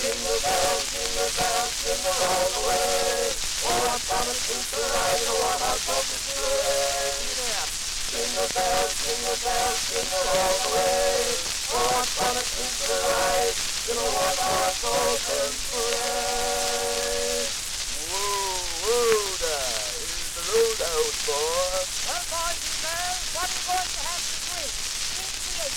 Jingle 0.00 0.40
bells, 0.40 0.84
jingle 0.96 1.30
bells, 1.36 1.72
jingle 1.84 2.18
all 2.24 2.48
the 2.48 2.62
way. 2.72 3.28
What 3.68 4.00
fun 4.00 4.26
it 4.32 4.40
is 4.48 4.64
to 4.64 4.80
ride 4.80 5.20
in 5.20 5.28
a 5.28 5.36
one-horse 5.44 5.86
open 5.92 6.20
sleigh. 6.24 7.68
Jingle 8.08 8.48
bells, 8.56 8.92
jingle 8.96 9.38
bells, 9.44 9.78
jingle 9.92 10.26
all 10.40 10.56
the 10.56 10.68
way. 10.72 11.36
What 11.68 12.06
fun 12.16 12.36
it 12.40 12.48
is 12.48 12.74
to 12.88 12.96
ride 12.96 13.67
in 13.88 13.96
a 13.96 14.04
one-horse 14.04 14.84
open 14.84 15.48
sleigh. 15.64 17.48
Whoa, 18.04 18.60
whoa, 18.84 19.32
there. 19.40 19.96
Here's 19.96 20.76
the 20.76 20.84
boy. 21.24 21.88
Well, 22.04 22.20
boys 22.28 22.60
and 22.68 22.84
girls, 22.84 23.24
what 23.32 23.48
are 23.48 23.64
going 23.64 23.88
to 23.88 24.02
have 24.04 24.20
to 24.28 24.36
drink? 24.44 24.68
Me 25.16 25.56
a 25.56 25.72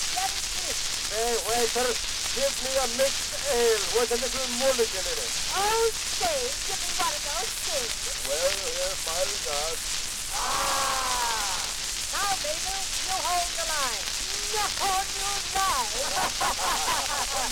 kiss. 0.60 1.08
Hey, 1.08 1.40
waiter, 1.48 1.88
give 2.36 2.52
me 2.60 2.72
a 2.76 2.86
mixed 3.00 3.32
ale 3.48 3.80
with 3.96 4.12
a 4.12 4.18
little 4.20 4.48
in 4.92 5.04
it. 5.08 5.32
Oh, 5.56 5.88
say, 5.96 6.52
give 6.68 6.84
me 6.84 6.92
of. 7.32 7.88
Well, 8.28 8.52
here's 8.60 9.00
my. 9.08 9.24
Ah! 10.36 11.64
Now, 12.12 12.28
you 12.44 13.16
hold 13.24 13.48
the 13.56 13.64
line. 13.72 14.04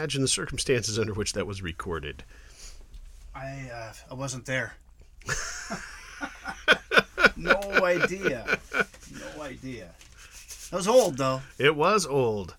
imagine 0.00 0.22
the 0.22 0.28
circumstances 0.28 0.98
under 0.98 1.12
which 1.12 1.34
that 1.34 1.46
was 1.46 1.60
recorded. 1.60 2.24
I 3.34 3.68
uh, 3.70 3.92
I 4.10 4.14
wasn't 4.14 4.46
there. 4.46 4.76
no 7.36 7.60
idea. 7.84 8.58
No 9.12 9.42
idea. 9.42 9.90
That 10.70 10.76
was 10.78 10.88
old 10.88 11.18
though. 11.18 11.42
It 11.58 11.76
was 11.76 12.06
old. 12.06 12.54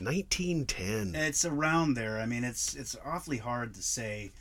1910. 0.00 1.14
It's 1.14 1.44
around 1.44 1.92
there. 1.92 2.18
I 2.18 2.24
mean, 2.24 2.42
it's 2.42 2.74
it's 2.74 2.96
awfully 3.04 3.36
hard 3.36 3.74
to 3.74 3.82
say. 3.82 4.32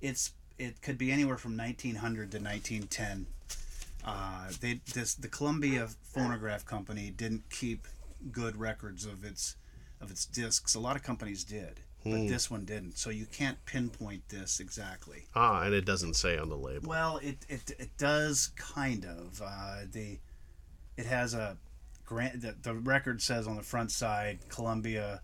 It's 0.00 0.32
it 0.58 0.80
could 0.80 0.96
be 0.96 1.12
anywhere 1.12 1.36
from 1.36 1.54
1900 1.54 2.30
to 2.30 2.38
1910. 2.38 3.26
Uh, 4.06 4.48
they 4.62 4.80
this 4.94 5.12
the 5.12 5.28
Columbia 5.28 5.88
Phonograph 6.02 6.64
Company 6.64 7.12
didn't 7.14 7.50
keep 7.50 7.86
good 8.32 8.56
records 8.56 9.04
of 9.04 9.22
its 9.22 9.56
of 10.00 10.10
its 10.10 10.24
discs. 10.24 10.74
A 10.74 10.80
lot 10.80 10.96
of 10.96 11.02
companies 11.02 11.44
did, 11.44 11.80
but 12.04 12.12
Hmm. 12.12 12.26
this 12.28 12.50
one 12.50 12.64
didn't. 12.64 12.96
So 12.98 13.10
you 13.10 13.26
can't 13.26 13.62
pinpoint 13.66 14.28
this 14.28 14.58
exactly. 14.60 15.26
Ah, 15.34 15.62
and 15.62 15.74
it 15.74 15.84
doesn't 15.84 16.14
say 16.14 16.38
on 16.38 16.48
the 16.48 16.56
label. 16.56 16.88
Well, 16.88 17.18
it 17.18 17.44
it, 17.48 17.70
it 17.78 17.96
does 17.98 18.48
kind 18.56 19.04
of. 19.04 19.42
Uh, 19.44 19.82
the 19.90 20.18
it 20.96 21.06
has 21.06 21.34
a 21.34 21.56
grant. 22.06 22.40
The, 22.42 22.56
the 22.62 22.74
record 22.74 23.20
says 23.22 23.46
on 23.46 23.56
the 23.56 23.62
front 23.62 23.90
side, 23.92 24.40
Columbia 24.48 25.22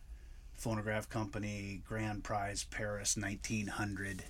Phonograph 0.54 1.08
Company 1.08 1.82
Grand 1.86 2.24
Prize 2.24 2.64
Paris 2.64 3.16
1900. 3.16 4.24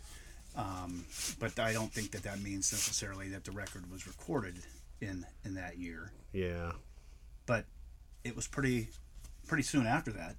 Um, 0.56 1.04
but 1.38 1.58
I 1.58 1.72
don't 1.72 1.92
think 1.92 2.12
that 2.12 2.22
that 2.22 2.40
means 2.40 2.72
necessarily 2.72 3.28
that 3.28 3.44
the 3.44 3.52
record 3.52 3.90
was 3.90 4.06
recorded 4.06 4.58
in 5.00 5.26
in 5.44 5.54
that 5.54 5.78
year. 5.78 6.12
Yeah. 6.32 6.72
But 7.44 7.66
it 8.24 8.34
was 8.34 8.46
pretty 8.46 8.88
pretty 9.46 9.62
soon 9.62 9.86
after 9.86 10.10
that. 10.12 10.36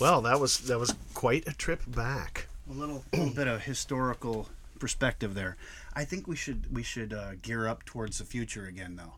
Well, 0.00 0.20
that 0.22 0.40
was 0.40 0.58
that 0.60 0.78
was 0.78 0.94
quite 1.14 1.46
a 1.48 1.54
trip 1.54 1.82
back. 1.86 2.46
A 2.70 2.72
little, 2.72 3.04
little 3.12 3.34
bit 3.34 3.48
of 3.48 3.62
historical 3.62 4.48
perspective 4.78 5.34
there. 5.34 5.56
I 5.94 6.04
think 6.04 6.26
we 6.26 6.36
should 6.36 6.72
we 6.74 6.82
should 6.82 7.12
uh, 7.12 7.32
gear 7.42 7.66
up 7.66 7.84
towards 7.84 8.18
the 8.18 8.24
future 8.24 8.66
again, 8.66 8.96
though. 8.96 9.14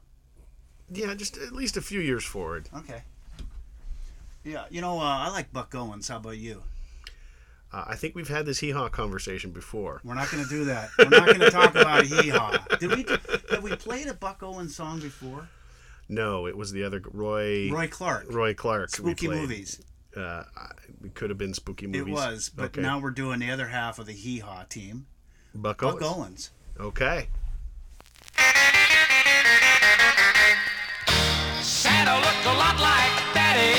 Yeah, 0.92 1.14
just 1.14 1.36
at 1.36 1.52
least 1.52 1.76
a 1.76 1.82
few 1.82 2.00
years 2.00 2.24
forward. 2.24 2.68
Okay. 2.74 3.02
Yeah, 4.42 4.64
you 4.70 4.80
know, 4.80 4.98
uh, 4.98 5.02
I 5.02 5.28
like 5.28 5.52
Buck 5.52 5.74
Owens. 5.74 6.08
How 6.08 6.16
about 6.16 6.38
you? 6.38 6.62
Uh, 7.72 7.84
I 7.88 7.96
think 7.96 8.14
we've 8.14 8.28
had 8.28 8.46
this 8.46 8.58
hee 8.58 8.70
haw 8.70 8.88
conversation 8.88 9.50
before. 9.50 10.00
We're 10.02 10.14
not 10.14 10.30
going 10.30 10.42
to 10.42 10.48
do 10.48 10.64
that. 10.64 10.88
We're 10.98 11.10
not 11.10 11.26
going 11.26 11.40
to 11.40 11.50
talk 11.50 11.74
about 11.74 12.06
hee 12.06 12.30
haw. 12.30 12.56
Did 12.80 12.90
we? 12.96 13.04
Have 13.50 13.62
we 13.62 13.76
played 13.76 14.06
a 14.08 14.14
Buck 14.14 14.42
Owens 14.42 14.74
song 14.74 14.98
before? 15.00 15.48
No, 16.08 16.46
it 16.46 16.56
was 16.56 16.72
the 16.72 16.82
other 16.82 17.00
Roy. 17.12 17.70
Roy 17.70 17.86
Clark. 17.86 18.26
Roy 18.28 18.54
Clark. 18.54 18.90
Spooky 18.90 19.28
movies. 19.28 19.80
Uh, 20.16 20.42
it 21.04 21.14
could 21.14 21.30
have 21.30 21.38
been 21.38 21.54
spooky 21.54 21.86
movies. 21.86 22.08
It 22.08 22.10
was, 22.10 22.48
but 22.54 22.64
Okay. 22.66 22.80
now 22.82 22.98
we're 22.98 23.10
doing 23.12 23.38
the 23.40 23.50
other 23.50 23.68
half 23.68 23.98
of 23.98 24.06
the 24.06 24.12
hee 24.12 24.38
haw 24.40 24.64
team. 24.64 25.06
Buck 25.54 25.80
Buck 25.80 26.02
Owens. 26.02 26.16
Owens. 26.16 26.50
Okay. 26.80 27.28
Santa 31.62 32.14
looked 32.20 32.46
a 32.46 32.54
lot 32.58 32.76
like 32.80 33.12
Daddy. 33.34 33.78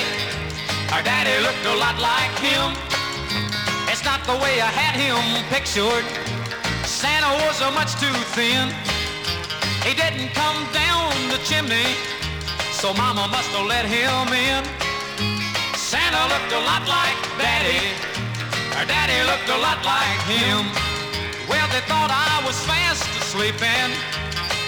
Our 0.93 1.03
Daddy 1.03 1.36
looked 1.43 1.65
a 1.65 1.75
lot 1.75 1.97
like 1.99 2.32
him. 2.39 2.75
It's 3.91 4.03
not 4.05 4.23
the 4.25 4.36
way 4.39 4.61
I 4.61 4.71
had 4.71 4.95
him 4.95 5.19
pictured. 5.49 6.05
Santa 6.88 7.32
was 7.45 7.59
a 7.61 7.71
much 7.71 7.95
too 7.99 8.13
thin. 8.36 8.71
He 9.84 9.93
didn't 9.95 10.29
come 10.34 10.59
down 10.71 11.11
the 11.29 11.39
chimney, 11.43 11.95
so 12.71 12.93
Mama 12.93 13.27
must 13.27 13.49
have 13.51 13.65
let 13.67 13.86
him 13.86 14.27
in. 14.34 14.63
Santa 15.92 16.24
looked 16.32 16.56
a 16.56 16.64
lot 16.64 16.88
like 16.88 17.20
Daddy. 17.36 17.84
Our 18.80 18.88
Daddy 18.88 19.20
looked 19.28 19.52
a 19.52 19.60
lot 19.60 19.84
like 19.84 20.24
him. 20.24 20.64
Well, 21.52 21.68
they 21.68 21.84
thought 21.84 22.08
I 22.08 22.39
was 22.48 22.56
fast 22.64 23.04
asleep 23.20 23.60
and 23.60 23.92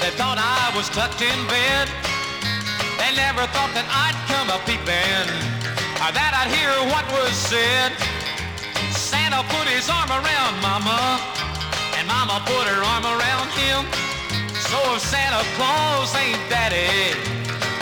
they 0.03 0.11
thought 0.19 0.35
I 0.35 0.75
was 0.75 0.91
tucked 0.91 1.23
in 1.23 1.39
bed. 1.47 1.87
They 2.99 3.15
never 3.15 3.47
thought 3.55 3.71
that 3.71 3.87
I'd 3.87 4.19
come 4.27 4.51
a 4.51 4.59
peeping 4.67 5.31
or 6.03 6.11
that 6.11 6.35
I'd 6.35 6.51
hear 6.51 6.75
what 6.91 7.07
was 7.15 7.31
said. 7.31 7.95
Santa 8.91 9.47
put 9.47 9.63
his 9.71 9.87
arm 9.87 10.11
around 10.11 10.59
Mama 10.59 11.23
and 11.95 12.03
Mama 12.03 12.43
put 12.43 12.67
her 12.67 12.83
arm 12.83 13.07
around 13.07 13.47
him. 13.55 13.87
So 14.67 14.75
if 14.91 14.99
Santa 14.99 15.39
Claus 15.55 16.11
ain't 16.19 16.43
Daddy, 16.51 17.15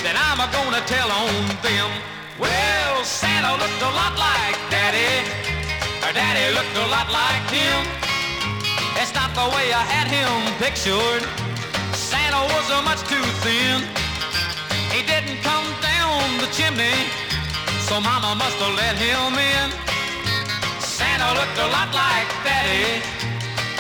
then 0.06 0.14
I'm 0.14 0.38
a 0.38 0.48
gonna 0.54 0.86
tell 0.86 1.10
on 1.10 1.50
them. 1.66 2.21
Well, 2.42 3.06
Santa 3.06 3.54
looked 3.62 3.82
a 3.86 3.92
lot 3.94 4.18
like 4.18 4.58
Daddy. 4.74 5.14
Her 6.02 6.12
Daddy 6.12 6.50
looked 6.58 6.74
a 6.74 6.88
lot 6.90 7.08
like 7.14 7.46
him. 7.54 7.86
It's 8.98 9.14
not 9.14 9.30
the 9.38 9.46
way 9.54 9.70
I 9.70 9.84
had 9.86 10.10
him 10.10 10.34
pictured. 10.58 11.22
Santa 11.94 12.42
was 12.50 12.68
a 12.74 12.82
much 12.82 13.02
too 13.06 13.26
thin. 13.46 13.86
He 14.90 15.06
didn't 15.06 15.38
come 15.46 15.70
down 15.86 16.42
the 16.42 16.50
chimney, 16.50 16.98
so 17.86 18.02
Mama 18.02 18.34
must 18.34 18.58
have 18.58 18.74
let 18.74 18.98
him 18.98 19.38
in. 19.38 19.68
Santa 20.82 21.30
looked 21.38 21.60
a 21.62 21.70
lot 21.70 21.94
like 21.94 22.30
Daddy, 22.42 23.06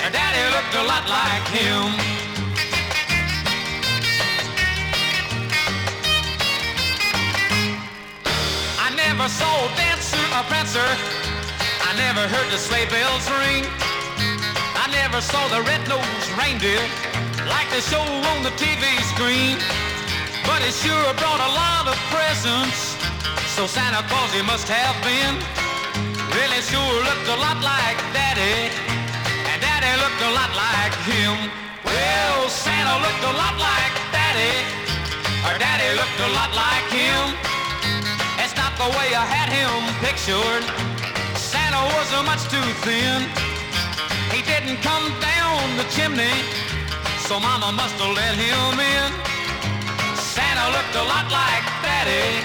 and 0.05 0.13
Daddy 0.13 0.43
looked 0.53 0.75
a 0.77 0.85
lot 0.85 1.05
like 1.09 1.45
him. 1.49 2.30
I 9.21 9.29
never 9.29 9.37
saw 9.37 9.53
a 9.53 9.75
dancer 9.77 10.25
or 10.33 10.43
prancer. 10.49 10.89
I 11.85 11.93
never 11.93 12.25
heard 12.25 12.49
the 12.49 12.57
sleigh 12.57 12.89
bells 12.89 13.29
ring. 13.29 13.69
I 14.73 14.89
never 14.89 15.21
saw 15.21 15.45
the 15.53 15.61
red-nosed 15.61 16.29
reindeer 16.41 16.81
like 17.45 17.69
they 17.69 17.85
show 17.85 18.01
on 18.01 18.41
the 18.41 18.49
TV 18.57 18.81
screen. 19.13 19.61
But 20.41 20.65
it 20.65 20.73
sure 20.73 21.13
brought 21.21 21.37
a 21.37 21.51
lot 21.53 21.85
of 21.85 21.97
presents. 22.09 22.97
So 23.53 23.69
Santa 23.69 24.01
Claus 24.09 24.33
he 24.33 24.41
must 24.41 24.65
have 24.65 24.97
been. 25.05 25.37
Really 26.33 26.61
sure 26.65 26.81
looked 27.05 27.29
a 27.29 27.37
lot 27.37 27.61
like 27.61 28.01
Daddy. 28.17 28.73
And 29.53 29.61
Daddy 29.61 30.01
looked 30.01 30.21
a 30.25 30.33
lot 30.33 30.49
like 30.57 30.97
him. 31.05 31.37
Well, 31.85 32.49
Santa 32.49 32.97
looked 33.05 33.21
a 33.21 33.33
lot 33.37 33.53
like 33.61 33.93
Daddy. 34.09 34.65
Or 35.45 35.53
Daddy 35.61 35.93
looked 35.93 36.19
a 36.25 36.29
lot 36.33 36.57
like 36.57 36.89
him. 36.89 37.51
The 38.81 38.89
way 38.97 39.13
I 39.13 39.25
had 39.29 39.49
him 39.53 39.77
pictured. 40.01 40.63
Santa 41.37 41.85
was 41.93 42.09
much 42.25 42.41
too 42.49 42.65
thin. 42.81 43.29
He 44.33 44.41
didn't 44.41 44.81
come 44.81 45.05
down 45.21 45.77
the 45.77 45.85
chimney, 45.93 46.33
so 47.29 47.39
Mama 47.39 47.71
must 47.77 47.93
have 48.01 48.15
let 48.17 48.33
him 48.33 48.79
in. 48.81 49.09
Santa 50.17 50.65
looked 50.73 50.95
a 50.97 51.05
lot 51.13 51.29
like 51.29 51.63
Daddy, 51.85 52.41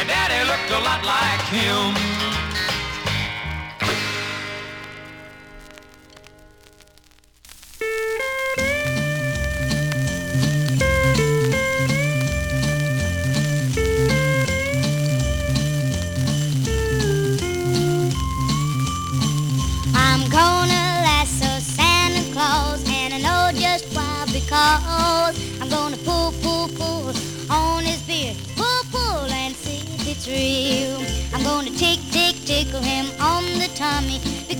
and 0.00 0.08
Daddy 0.08 0.40
looked 0.48 0.70
a 0.72 0.80
lot 0.80 1.04
like 1.04 1.44
him. 1.52 1.92
I'm 8.58 8.69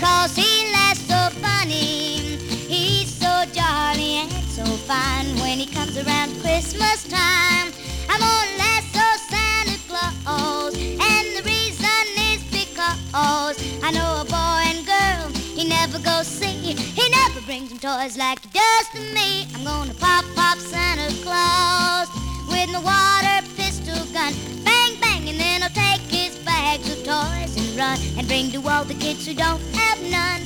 because 0.00 0.34
he 0.34 0.72
laughs 0.72 1.00
so 1.00 1.28
funny. 1.44 2.38
He's 2.72 3.12
so 3.12 3.44
jolly 3.52 4.24
and 4.24 4.32
so 4.48 4.64
fine 4.88 5.26
when 5.40 5.58
he 5.58 5.66
comes 5.66 5.94
around 5.98 6.40
Christmas 6.40 7.04
time. 7.04 7.68
I'm 8.08 8.18
gonna 8.18 8.80
so 8.96 9.06
Santa 9.28 9.76
Claus, 9.88 10.74
and 10.74 11.26
the 11.36 11.42
reason 11.44 12.04
is 12.32 12.40
because 12.48 13.56
I 13.84 13.90
know 13.92 14.22
a 14.22 14.24
boy 14.24 14.60
and 14.72 14.86
girl 14.86 15.28
he 15.54 15.68
never 15.68 15.98
goes 15.98 16.26
see. 16.26 16.72
He 16.72 17.10
never 17.10 17.42
brings 17.42 17.70
him 17.70 17.78
toys 17.78 18.16
like 18.16 18.40
he 18.40 18.48
does 18.56 18.86
to 18.94 19.00
me. 19.14 19.48
I'm 19.54 19.64
gonna 19.64 19.92
pop, 20.00 20.24
pop 20.34 20.56
Santa 20.56 21.12
Claus 21.22 22.08
with 22.48 22.72
my 22.72 22.80
water 22.80 23.46
pistol 23.54 24.02
gun. 24.14 24.32
Bang, 24.64 24.96
bang, 24.98 25.28
and 25.28 25.38
then 25.38 25.62
I'll 25.62 25.68
take 25.68 26.00
his 26.08 26.36
bags 26.38 26.88
of 26.88 27.04
toys 27.04 27.39
and 27.82 28.28
bring 28.28 28.50
to 28.50 28.58
all 28.68 28.84
the 28.84 28.92
kids 28.94 29.26
who 29.26 29.32
don't 29.32 29.60
have 29.74 30.02
none. 30.10 30.42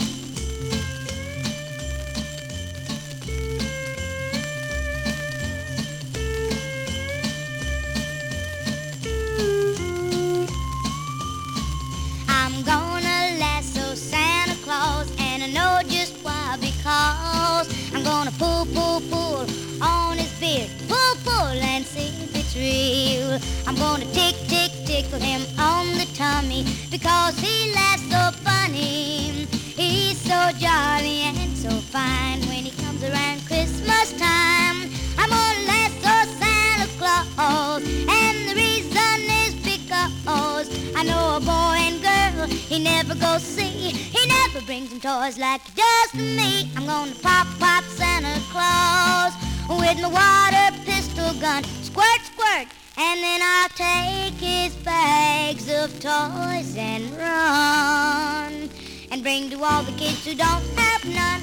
I'm 12.28 12.62
gonna 12.62 13.36
lasso 13.40 13.96
Santa 13.96 14.54
Claus, 14.62 15.10
and 15.18 15.42
I 15.42 15.48
know 15.48 15.80
just 15.88 16.14
why 16.22 16.56
because 16.60 17.92
I'm 17.92 18.04
gonna 18.04 18.30
pull, 18.32 18.66
pull, 18.66 19.00
pull 19.10 19.46
on 19.82 20.18
his 20.18 20.32
beard, 20.38 20.70
pull, 20.88 21.16
pull 21.24 21.58
and 21.72 21.84
see 21.84 22.10
if 22.22 22.36
it's 22.36 22.54
real. 22.54 23.40
I'm 23.66 23.74
gonna 23.74 24.04
tick, 24.12 24.36
tick, 24.46 24.70
tickle 24.94 25.18
him 25.18 25.42
on 25.58 25.86
the 25.98 26.06
tummy 26.14 26.62
because 26.88 27.36
he 27.40 27.72
laughs 27.74 28.06
so 28.14 28.30
funny. 28.44 29.44
He's 29.80 30.20
so 30.20 30.40
jolly 30.64 31.18
and 31.26 31.56
so 31.56 31.70
fine 31.94 32.40
when 32.42 32.62
he 32.68 32.70
comes 32.82 33.02
around 33.02 33.44
Christmas 33.44 34.12
time. 34.12 34.76
I'm 35.18 35.30
gonna 35.30 35.66
lasso 35.66 36.14
Santa 36.38 36.86
Claus, 36.96 37.82
and 38.20 38.36
the 38.48 38.54
reason 38.54 39.18
is 39.42 39.54
because 39.72 40.66
I 40.94 41.02
know 41.02 41.38
a 41.38 41.40
boy 41.40 41.76
and 41.88 41.98
girl 42.00 42.46
he 42.46 42.78
never 42.78 43.16
goes 43.16 43.42
see. 43.42 43.90
He 44.14 44.22
never 44.28 44.64
brings 44.64 44.92
him 44.92 45.00
toys 45.00 45.38
like 45.38 45.62
he 45.66 45.72
does 45.74 46.10
to 46.12 46.24
me. 46.38 46.70
I'm 46.76 46.86
gonna 46.86 47.16
pop, 47.20 47.48
pop 47.58 47.82
Santa 47.98 48.38
Claus 48.52 49.32
with 49.68 49.98
my 50.04 50.10
water 50.20 50.66
pistol 50.86 51.34
gun. 51.40 51.64
Squirt, 51.82 52.20
squirt, 52.30 52.68
and 52.96 53.20
then 53.20 53.40
I'll 53.42 53.68
take 53.70 54.34
his 54.34 54.72
bags 54.76 55.68
of 55.68 55.90
toys 55.98 56.76
and 56.76 57.10
run 57.16 58.70
and 59.10 59.22
bring 59.22 59.50
to 59.50 59.64
all 59.64 59.82
the 59.82 59.90
kids 59.92 60.24
who 60.24 60.36
don't 60.36 60.62
have 60.78 61.04
none. 61.04 61.40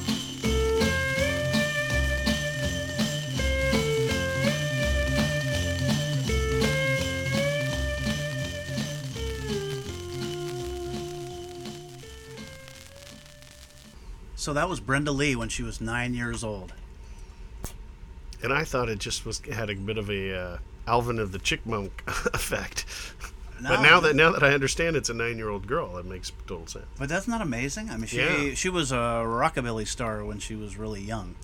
So 14.38 14.54
that 14.54 14.70
was 14.70 14.80
Brenda 14.80 15.12
Lee 15.12 15.36
when 15.36 15.50
she 15.50 15.64
was 15.64 15.82
nine 15.82 16.14
years 16.14 16.44
old. 16.46 16.74
And 18.42 18.54
I 18.54 18.64
thought 18.64 18.88
it 18.90 19.00
just 19.00 19.26
was 19.26 19.40
had 19.40 19.70
a 19.70 19.76
bit 19.76 19.98
of 19.98 20.10
a 20.10 20.34
uh 20.34 20.58
Alvin 20.88 21.20
of 21.20 21.32
the 21.32 21.40
Chipmunk 21.40 22.04
effect. 22.34 22.86
but 23.62 23.82
now 23.82 24.00
that 24.00 24.16
now 24.16 24.32
that 24.32 24.44
I 24.44 24.54
understand 24.54 24.96
it's 24.96 25.10
a 25.10 25.14
nine-year-old 25.14 25.68
girl, 25.68 25.94
that 25.94 26.06
makes 26.06 26.32
total 26.48 26.68
sense. 26.68 26.86
But 26.98 27.10
that's 27.10 27.28
not 27.28 27.42
amazing. 27.42 27.90
I 27.90 27.98
mean, 27.98 28.08
she 28.08 28.18
Yeah. 28.18 28.54
she 28.56 28.70
was 28.70 28.92
a 28.92 28.96
rockabilly 29.26 29.88
star 29.88 30.24
when 30.26 30.40
she 30.40 30.56
was 30.56 30.78
really 30.78 31.02
young. 31.02 31.36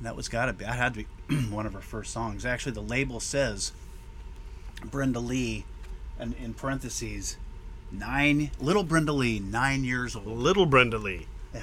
That 0.00 0.14
was 0.14 0.28
got 0.28 0.46
to 0.46 0.52
be. 0.52 0.64
That 0.64 0.76
had 0.76 0.94
to 0.94 1.04
be 1.28 1.36
one 1.50 1.66
of 1.66 1.72
her 1.72 1.80
first 1.80 2.12
songs. 2.12 2.44
Actually, 2.46 2.72
the 2.72 2.82
label 2.82 3.18
says 3.18 3.72
Brenda 4.84 5.20
Lee, 5.20 5.64
and 6.18 6.34
in 6.34 6.54
parentheses, 6.54 7.36
nine 7.90 8.50
little 8.60 8.84
Brenda 8.84 9.12
Lee, 9.12 9.40
nine 9.40 9.84
years 9.84 10.14
old. 10.14 10.26
Little 10.26 10.66
Brenda 10.66 10.98
Lee. 10.98 11.26
Yeah. 11.54 11.60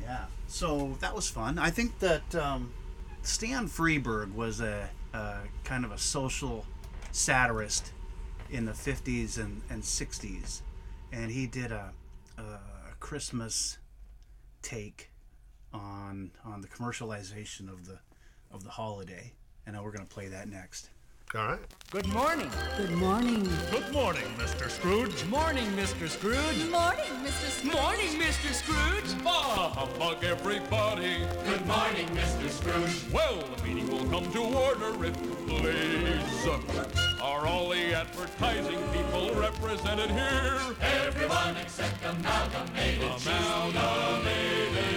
Yeah. 0.00 0.24
So 0.46 0.96
that 1.00 1.14
was 1.14 1.28
fun. 1.28 1.58
I 1.58 1.70
think 1.70 1.98
that 1.98 2.34
um, 2.34 2.70
Stan 3.22 3.68
Freberg 3.68 4.32
was 4.34 4.60
a, 4.60 4.88
a 5.14 5.38
kind 5.62 5.84
of 5.84 5.92
a 5.92 5.98
social 5.98 6.66
satirist 7.12 7.92
in 8.50 8.64
the 8.64 8.72
50s 8.72 9.38
and, 9.38 9.62
and 9.70 9.82
60s. 9.82 10.60
And 11.12 11.30
he 11.30 11.46
did 11.46 11.72
a, 11.72 11.92
a 12.36 12.42
Christmas 13.00 13.78
take 14.62 15.10
on 15.72 16.30
on 16.44 16.60
the 16.60 16.68
commercialization 16.68 17.68
of 17.68 17.86
the 17.86 17.98
of 18.50 18.64
the 18.64 18.70
holiday. 18.70 19.32
And 19.66 19.74
now 19.74 19.82
we're 19.82 19.92
going 19.92 20.06
to 20.06 20.14
play 20.14 20.28
that 20.28 20.48
next. 20.48 20.90
All 21.36 21.48
right. 21.48 21.58
Good 21.90 22.06
morning. 22.06 22.48
Good 22.76 22.92
morning. 22.92 23.48
Good 23.72 23.92
morning, 23.92 24.22
Mr. 24.38 24.70
Scrooge. 24.70 25.24
Morning, 25.24 25.66
Mr. 25.72 26.08
Scrooge. 26.08 26.36
Good 26.58 26.70
morning, 26.70 27.10
Mr. 27.24 27.50
Scrooge. 27.50 27.74
Morning, 27.74 28.20
Mr. 28.20 28.52
Scrooge. 28.52 29.24
Bah 29.24 29.70
humbug, 29.70 30.22
everybody. 30.22 31.26
Good 31.44 31.66
morning, 31.66 32.06
Mr. 32.14 32.48
Scrooge. 32.48 33.12
Well, 33.12 33.42
the 33.56 33.64
meeting 33.64 33.90
will 33.90 34.08
come 34.10 34.30
to 34.32 34.42
order 34.42 35.04
if 35.04 35.20
you 35.22 35.34
please. 35.48 37.20
Are 37.20 37.48
all 37.48 37.70
the 37.70 37.94
advertising 37.94 38.78
people 38.92 39.34
represented 39.34 40.10
here? 40.12 40.60
Everyone 40.82 41.56
except 41.56 42.04
Amalgamated 42.04 43.02
Amalgamated 43.02 44.84
Cheese. 44.84 44.93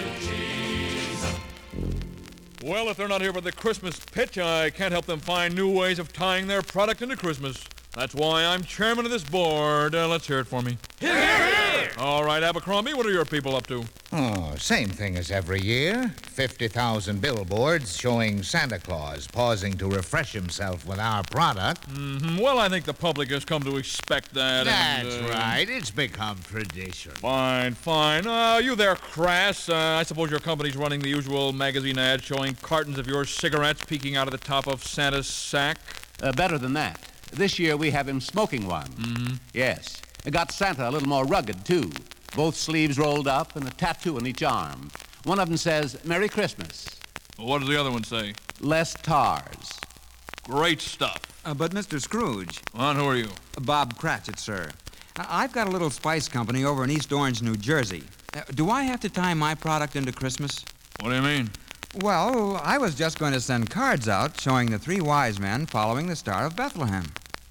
Well, 2.64 2.88
if 2.88 2.96
they're 2.96 3.06
not 3.06 3.20
here 3.20 3.32
for 3.32 3.40
the 3.40 3.52
Christmas 3.52 4.00
pitch, 4.00 4.36
I 4.36 4.70
can't 4.70 4.90
help 4.90 5.06
them 5.06 5.20
find 5.20 5.54
new 5.54 5.70
ways 5.70 6.00
of 6.00 6.12
tying 6.12 6.48
their 6.48 6.60
product 6.60 7.02
into 7.02 7.16
Christmas. 7.16 7.64
That's 7.98 8.14
why 8.14 8.44
I'm 8.44 8.62
chairman 8.62 9.06
of 9.06 9.10
this 9.10 9.24
board. 9.24 9.92
Uh, 9.92 10.06
let's 10.06 10.24
hear 10.24 10.38
it 10.38 10.46
for 10.46 10.62
me. 10.62 10.78
Here, 11.00 11.20
here, 11.20 11.46
here! 11.80 11.90
All 11.98 12.22
right, 12.24 12.40
Abercrombie, 12.44 12.94
what 12.94 13.04
are 13.06 13.10
your 13.10 13.24
people 13.24 13.56
up 13.56 13.66
to? 13.66 13.84
Oh, 14.12 14.54
same 14.56 14.88
thing 14.88 15.16
as 15.16 15.32
every 15.32 15.60
year. 15.60 16.14
50,000 16.22 17.20
billboards 17.20 17.96
showing 17.96 18.44
Santa 18.44 18.78
Claus 18.78 19.26
pausing 19.26 19.76
to 19.78 19.88
refresh 19.88 20.32
himself 20.32 20.86
with 20.86 21.00
our 21.00 21.24
product. 21.24 21.86
hmm 21.86 22.38
Well, 22.38 22.60
I 22.60 22.68
think 22.68 22.84
the 22.84 22.94
public 22.94 23.30
has 23.30 23.44
come 23.44 23.64
to 23.64 23.76
expect 23.78 24.32
that. 24.34 24.68
and, 24.68 25.08
That's 25.08 25.16
uh, 25.16 25.28
right. 25.36 25.68
It's 25.68 25.90
become 25.90 26.38
tradition. 26.44 27.10
Fine, 27.16 27.74
fine. 27.74 28.28
Uh, 28.28 28.58
you 28.62 28.76
there, 28.76 28.94
Crass? 28.94 29.68
Uh, 29.68 29.74
I 29.74 30.04
suppose 30.04 30.30
your 30.30 30.38
company's 30.38 30.76
running 30.76 31.00
the 31.00 31.08
usual 31.08 31.52
magazine 31.52 31.98
ad 31.98 32.22
showing 32.22 32.54
cartons 32.62 32.96
of 32.96 33.08
your 33.08 33.24
cigarettes 33.24 33.82
peeking 33.84 34.14
out 34.14 34.28
of 34.28 34.30
the 34.30 34.38
top 34.38 34.68
of 34.68 34.84
Santa's 34.84 35.26
sack? 35.26 35.78
Uh, 36.22 36.30
better 36.30 36.58
than 36.58 36.74
that. 36.74 37.00
This 37.32 37.58
year 37.58 37.76
we 37.76 37.90
have 37.90 38.08
him 38.08 38.20
smoking 38.20 38.66
one. 38.66 38.88
Mm-hmm. 38.88 39.34
Yes. 39.52 40.00
It 40.24 40.32
got 40.32 40.52
Santa 40.52 40.88
a 40.88 40.90
little 40.90 41.08
more 41.08 41.24
rugged, 41.24 41.64
too. 41.64 41.90
Both 42.34 42.56
sleeves 42.56 42.98
rolled 42.98 43.28
up 43.28 43.56
and 43.56 43.66
a 43.66 43.70
tattoo 43.70 44.16
on 44.16 44.26
each 44.26 44.42
arm. 44.42 44.90
One 45.24 45.38
of 45.38 45.48
them 45.48 45.56
says, 45.56 46.02
Merry 46.04 46.28
Christmas. 46.28 46.88
What 47.36 47.60
does 47.60 47.68
the 47.68 47.78
other 47.80 47.90
one 47.90 48.04
say? 48.04 48.34
Less 48.60 48.94
tars. 48.94 49.78
Great 50.44 50.80
stuff. 50.80 51.20
Uh, 51.44 51.54
but, 51.54 51.70
Mr. 51.72 52.00
Scrooge. 52.00 52.60
And 52.74 52.98
who 52.98 53.06
are 53.06 53.16
you? 53.16 53.28
Bob 53.60 53.96
Cratchit, 53.96 54.38
sir. 54.38 54.70
I- 55.16 55.44
I've 55.44 55.52
got 55.52 55.68
a 55.68 55.70
little 55.70 55.90
spice 55.90 56.28
company 56.28 56.64
over 56.64 56.84
in 56.84 56.90
East 56.90 57.12
Orange, 57.12 57.42
New 57.42 57.56
Jersey. 57.56 58.02
Uh, 58.34 58.40
do 58.54 58.70
I 58.70 58.82
have 58.82 59.00
to 59.00 59.08
tie 59.08 59.34
my 59.34 59.54
product 59.54 59.96
into 59.96 60.12
Christmas? 60.12 60.64
What 61.00 61.10
do 61.10 61.16
you 61.16 61.22
mean? 61.22 61.50
Well, 61.96 62.60
I 62.62 62.78
was 62.78 62.94
just 62.94 63.18
going 63.18 63.32
to 63.32 63.40
send 63.40 63.70
cards 63.70 64.08
out 64.08 64.40
showing 64.40 64.70
the 64.70 64.78
three 64.78 65.00
wise 65.00 65.40
men 65.40 65.66
following 65.66 66.06
the 66.06 66.16
Star 66.16 66.46
of 66.46 66.54
Bethlehem. 66.54 67.04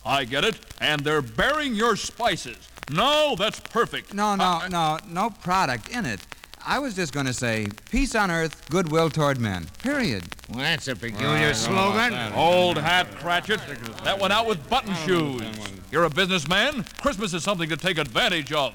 I 0.05 0.25
get 0.25 0.45
it. 0.45 0.59
And 0.79 1.01
they're 1.01 1.21
bearing 1.23 1.73
your 1.73 1.95
spices. 1.95 2.57
No, 2.91 3.35
that's 3.37 3.59
perfect. 3.59 4.13
No, 4.13 4.35
no, 4.35 4.61
no, 4.69 4.99
no 5.09 5.31
product 5.41 5.89
in 5.89 6.05
it. 6.05 6.25
I 6.65 6.79
was 6.79 6.95
just 6.95 7.13
going 7.13 7.25
to 7.25 7.33
say, 7.33 7.67
peace 7.89 8.13
on 8.13 8.29
earth, 8.29 8.69
goodwill 8.69 9.09
toward 9.09 9.39
men. 9.39 9.67
Period. 9.81 10.23
Well, 10.49 10.59
that's 10.59 10.87
a 10.87 10.95
peculiar 10.95 11.53
slogan. 11.53 12.13
Old 12.33 12.77
hat, 12.77 13.07
Cratchit. 13.15 13.59
That 14.03 14.19
went 14.19 14.33
out 14.33 14.47
with 14.47 14.69
button 14.69 14.93
shoes. 15.05 15.43
You're 15.91 16.03
a 16.03 16.09
businessman. 16.09 16.85
Christmas 17.01 17.33
is 17.33 17.43
something 17.43 17.69
to 17.69 17.77
take 17.77 17.97
advantage 17.97 18.51
of. 18.53 18.73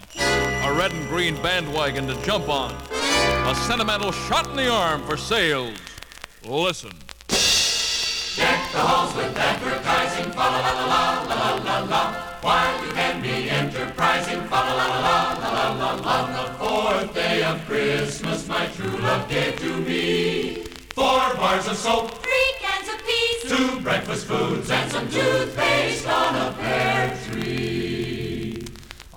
A 0.73 0.75
red 0.75 0.93
and 0.93 1.07
green 1.07 1.35
bandwagon 1.43 2.07
to 2.07 2.15
jump 2.23 2.49
on. 2.49 2.73
A 3.47 3.55
sentimental 3.69 4.11
shot 4.11 4.49
in 4.49 4.57
the 4.57 4.71
arm 4.71 5.03
for 5.03 5.19
sales. 5.19 5.77
Listen. 6.47 6.93
Deck 8.37 8.73
the 8.73 8.79
halls 8.79 9.15
with 9.15 9.37
advertising, 9.37 10.33
fa 10.33 10.39
la 10.39 10.61
la 10.61 10.73
la 10.73 11.25
la 11.29 11.35
la 11.35 11.55
la 11.57 11.79
la. 11.85 12.15
While 12.41 12.87
you 12.87 12.93
can 12.93 13.21
be 13.21 13.51
enterprising, 13.51 14.41
fa 14.45 14.55
la 14.55 14.73
la 14.73 14.87
la 14.87 15.33
la 15.43 15.51
la 15.53 15.75
la 15.75 15.93
la. 15.93 16.21
On 16.23 16.33
the 16.33 16.55
fourth 16.59 17.15
day 17.15 17.43
of 17.45 17.61
Christmas, 17.67 18.49
my 18.49 18.65
true 18.69 18.97
love 18.97 19.29
gave 19.29 19.61
to 19.61 19.77
me 19.77 20.65
four 20.95 21.35
bars 21.37 21.67
of 21.69 21.77
soap, 21.77 22.13
Three 22.23 22.55
cans 22.61 22.89
of 22.89 22.99
peas. 23.07 23.53
two 23.53 23.81
breakfast 23.81 24.25
foods, 24.25 24.71
and 24.71 24.91
some 24.91 25.07
toothpaste 25.11 26.09
on 26.09 26.35
a 26.35 26.53
pear 26.53 27.19
tree. 27.27 27.82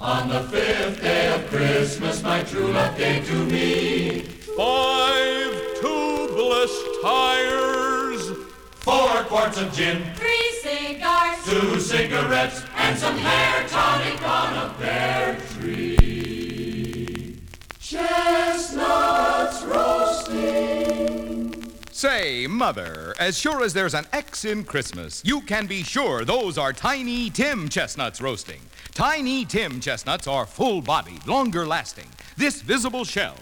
On 0.05 0.29
the 0.29 0.41
fifth 0.41 1.01
day 1.01 1.33
of 1.33 1.47
Christmas, 1.49 2.21
my 2.21 2.43
true 2.43 2.67
love 2.71 2.95
gave 2.95 3.25
to 3.25 3.33
me 3.45 4.19
Five 4.55 5.51
tubeless 5.81 7.01
tires, 7.01 8.29
four 8.75 9.23
quarts 9.23 9.57
of 9.59 9.73
gin, 9.73 10.03
Three 10.13 10.51
cigars. 10.61 11.43
two 11.45 11.79
cigarettes, 11.79 12.61
and 12.75 12.95
some 12.99 13.17
hair 13.17 13.67
tonic 13.67 14.21
on 14.29 14.69
a 14.69 14.73
pear 14.79 15.39
tree. 15.57 17.39
Chestnuts 17.79 19.63
roasting. 19.63 21.63
Say, 21.91 22.45
Mother, 22.45 23.15
as 23.19 23.39
sure 23.39 23.63
as 23.63 23.73
there's 23.73 23.95
an 23.95 24.05
X 24.13 24.45
in 24.45 24.65
Christmas, 24.65 25.23
you 25.25 25.41
can 25.41 25.65
be 25.65 25.81
sure 25.81 26.23
those 26.23 26.59
are 26.59 26.73
Tiny 26.73 27.31
Tim 27.31 27.69
chestnuts 27.69 28.21
roasting. 28.21 28.59
Tiny 28.95 29.43
Tim 29.43 29.81
chestnuts 29.81 30.25
are 30.25 30.45
full 30.45 30.81
bodied, 30.81 31.27
longer 31.27 31.67
lasting. 31.67 32.07
This 32.37 32.61
visible 32.61 33.03
shell 33.03 33.35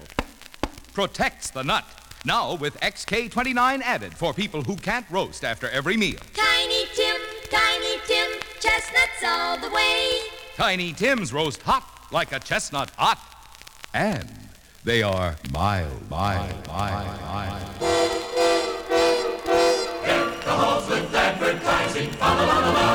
protects 0.93 1.51
the 1.51 1.61
nut. 1.61 1.85
Now 2.25 2.55
with 2.55 2.79
XK29 2.79 3.83
added 3.83 4.15
for 4.15 4.33
people 4.33 4.63
who 4.63 4.75
can't 4.75 5.05
roast 5.11 5.43
after 5.43 5.69
every 5.69 5.95
meal. 5.95 6.17
Tiny 6.33 6.85
Tim, 6.95 7.17
Tiny 7.51 7.99
Tim, 8.07 8.41
chestnuts 8.59 9.23
all 9.23 9.59
the 9.59 9.69
way. 9.69 10.21
Tiny 10.55 10.91
Tims 10.91 11.31
roast 11.31 11.61
hot 11.61 11.87
like 12.11 12.31
a 12.31 12.39
chestnut 12.39 12.89
hot. 12.97 13.19
And 13.93 14.27
they 14.83 15.03
are 15.03 15.35
mild, 15.51 16.09
mild, 16.09 16.67
mild, 16.67 17.21
mild. 17.21 17.79
The 20.41 20.49
halls 20.49 20.89
with 20.89 21.13
advertising, 21.13 22.09
fa 22.09 22.92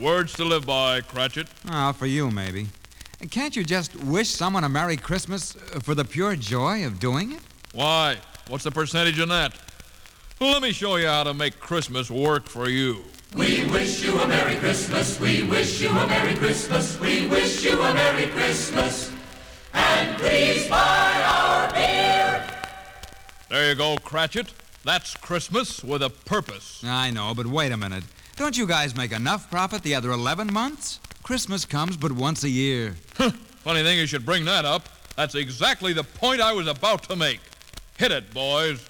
Words 0.00 0.32
to 0.34 0.44
live 0.44 0.64
by, 0.64 1.00
Cratchit. 1.02 1.48
Oh, 1.70 1.92
for 1.92 2.06
you, 2.06 2.30
maybe. 2.30 2.68
Can't 3.30 3.54
you 3.54 3.64
just 3.64 3.94
wish 3.96 4.28
someone 4.28 4.64
a 4.64 4.68
Merry 4.68 4.96
Christmas 4.96 5.52
for 5.82 5.94
the 5.94 6.04
pure 6.04 6.34
joy 6.34 6.86
of 6.86 6.98
doing 6.98 7.32
it? 7.32 7.40
Why? 7.72 8.16
What's 8.48 8.64
the 8.64 8.70
percentage 8.70 9.18
in 9.18 9.28
that? 9.28 9.52
Let 10.40 10.62
me 10.62 10.72
show 10.72 10.96
you 10.96 11.08
how 11.08 11.24
to 11.24 11.34
make 11.34 11.60
Christmas 11.60 12.10
work 12.10 12.48
for 12.48 12.68
you. 12.68 13.04
We 13.34 13.66
wish 13.66 14.02
you 14.02 14.18
a 14.18 14.26
Merry 14.26 14.56
Christmas, 14.56 15.20
we 15.20 15.42
wish 15.42 15.80
you 15.82 15.90
a 15.90 16.06
Merry 16.06 16.34
Christmas, 16.36 16.98
we 16.98 17.26
wish 17.26 17.64
you 17.64 17.78
a 17.78 17.92
Merry 17.92 18.28
Christmas. 18.28 19.12
And 19.78 20.16
please 20.18 20.68
buy 20.68 21.22
our 21.24 21.72
beer. 21.72 22.44
There 23.48 23.70
you 23.70 23.74
go, 23.74 23.96
Cratchit. 23.96 24.52
That's 24.84 25.16
Christmas 25.16 25.82
with 25.82 26.02
a 26.02 26.10
purpose. 26.10 26.82
I 26.84 27.10
know, 27.10 27.34
but 27.34 27.46
wait 27.46 27.72
a 27.72 27.76
minute. 27.76 28.04
Don't 28.36 28.56
you 28.56 28.66
guys 28.66 28.96
make 28.96 29.12
enough 29.12 29.50
profit 29.50 29.82
the 29.82 29.94
other 29.94 30.10
11 30.10 30.52
months? 30.52 31.00
Christmas 31.22 31.64
comes 31.64 31.96
but 31.96 32.12
once 32.12 32.44
a 32.44 32.48
year. 32.48 32.92
Funny 33.64 33.82
thing 33.82 33.98
you 33.98 34.06
should 34.06 34.24
bring 34.24 34.44
that 34.46 34.64
up. 34.64 34.88
That's 35.16 35.34
exactly 35.34 35.92
the 35.92 36.04
point 36.04 36.40
I 36.40 36.52
was 36.52 36.68
about 36.68 37.02
to 37.04 37.16
make. 37.16 37.40
Hit 37.98 38.12
it, 38.12 38.32
boys. 38.32 38.86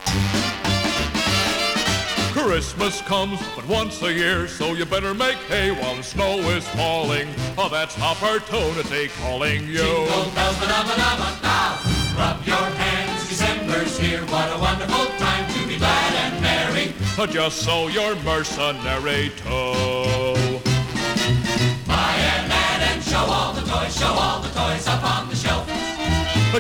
Christmas 2.45 3.03
comes 3.03 3.41
but 3.55 3.67
once 3.67 4.01
a 4.03 4.13
year, 4.13 4.49
so 4.49 4.73
you 4.73 4.85
better 4.87 5.13
make 5.13 5.37
hay 5.49 5.71
while 5.71 5.97
the 5.97 6.03
snow 6.03 6.39
is 6.51 6.67
falling. 6.69 7.29
Oh, 7.59 7.69
that's 7.69 8.01
opportunity 8.01 9.09
calling 9.21 9.67
you. 9.67 9.77
Jingle 9.79 10.31
bells, 10.35 10.59
ba-da-ba-da-ba-da. 10.59 11.79
Rub 12.17 12.47
your 12.47 12.57
hands, 12.57 13.29
December's 13.29 13.99
here. 13.99 14.23
What 14.27 14.55
a 14.55 14.59
wonderful 14.59 15.07
time 15.19 15.53
to 15.53 15.67
be 15.67 15.77
glad 15.77 16.15
and 16.15 16.41
merry. 16.43 16.95
Just 17.33 17.63
so 17.63 17.89
you're 17.89 18.17
mercenary 18.23 19.31
too. 19.37 20.61
Buy 21.87 22.15
an 22.35 22.51
ad 22.51 22.83
and 22.93 23.03
show 23.03 23.19
all 23.19 23.53
the 23.53 23.63
toys, 23.63 23.97
show 23.97 24.07
all 24.07 24.41
the 24.41 24.49
toys 24.49 24.87
up 24.87 25.05
on 25.05 25.29
the 25.29 25.37
shelf. 25.37 25.67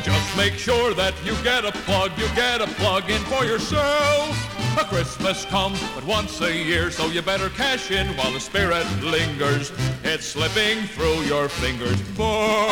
Just 0.02 0.36
make 0.36 0.54
sure 0.54 0.94
that 0.94 1.14
you 1.24 1.34
get 1.42 1.64
a 1.64 1.72
plug, 1.72 2.12
you 2.18 2.28
get 2.34 2.60
a 2.60 2.66
plug 2.66 3.08
in 3.10 3.20
for 3.22 3.44
yourself. 3.44 4.57
A 4.78 4.84
Christmas 4.84 5.44
comes 5.46 5.82
but 5.92 6.04
once 6.04 6.40
a 6.40 6.54
year, 6.54 6.92
so 6.92 7.06
you 7.06 7.20
better 7.20 7.48
cash 7.48 7.90
in 7.90 8.06
while 8.16 8.30
the 8.30 8.38
spirit 8.38 8.86
lingers. 9.02 9.72
It's 10.04 10.24
slipping 10.24 10.84
through 10.88 11.22
your 11.22 11.48
fingers, 11.48 12.00
boy. 12.16 12.68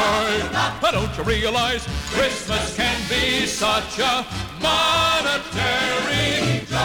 Why 0.78 0.90
don't 0.92 1.16
you 1.18 1.24
realize 1.24 1.84
Christmas 2.10 2.76
can 2.76 2.96
be 3.08 3.44
such 3.46 3.98
a 3.98 4.24
monetary 4.62 6.64
joy? 6.66 6.76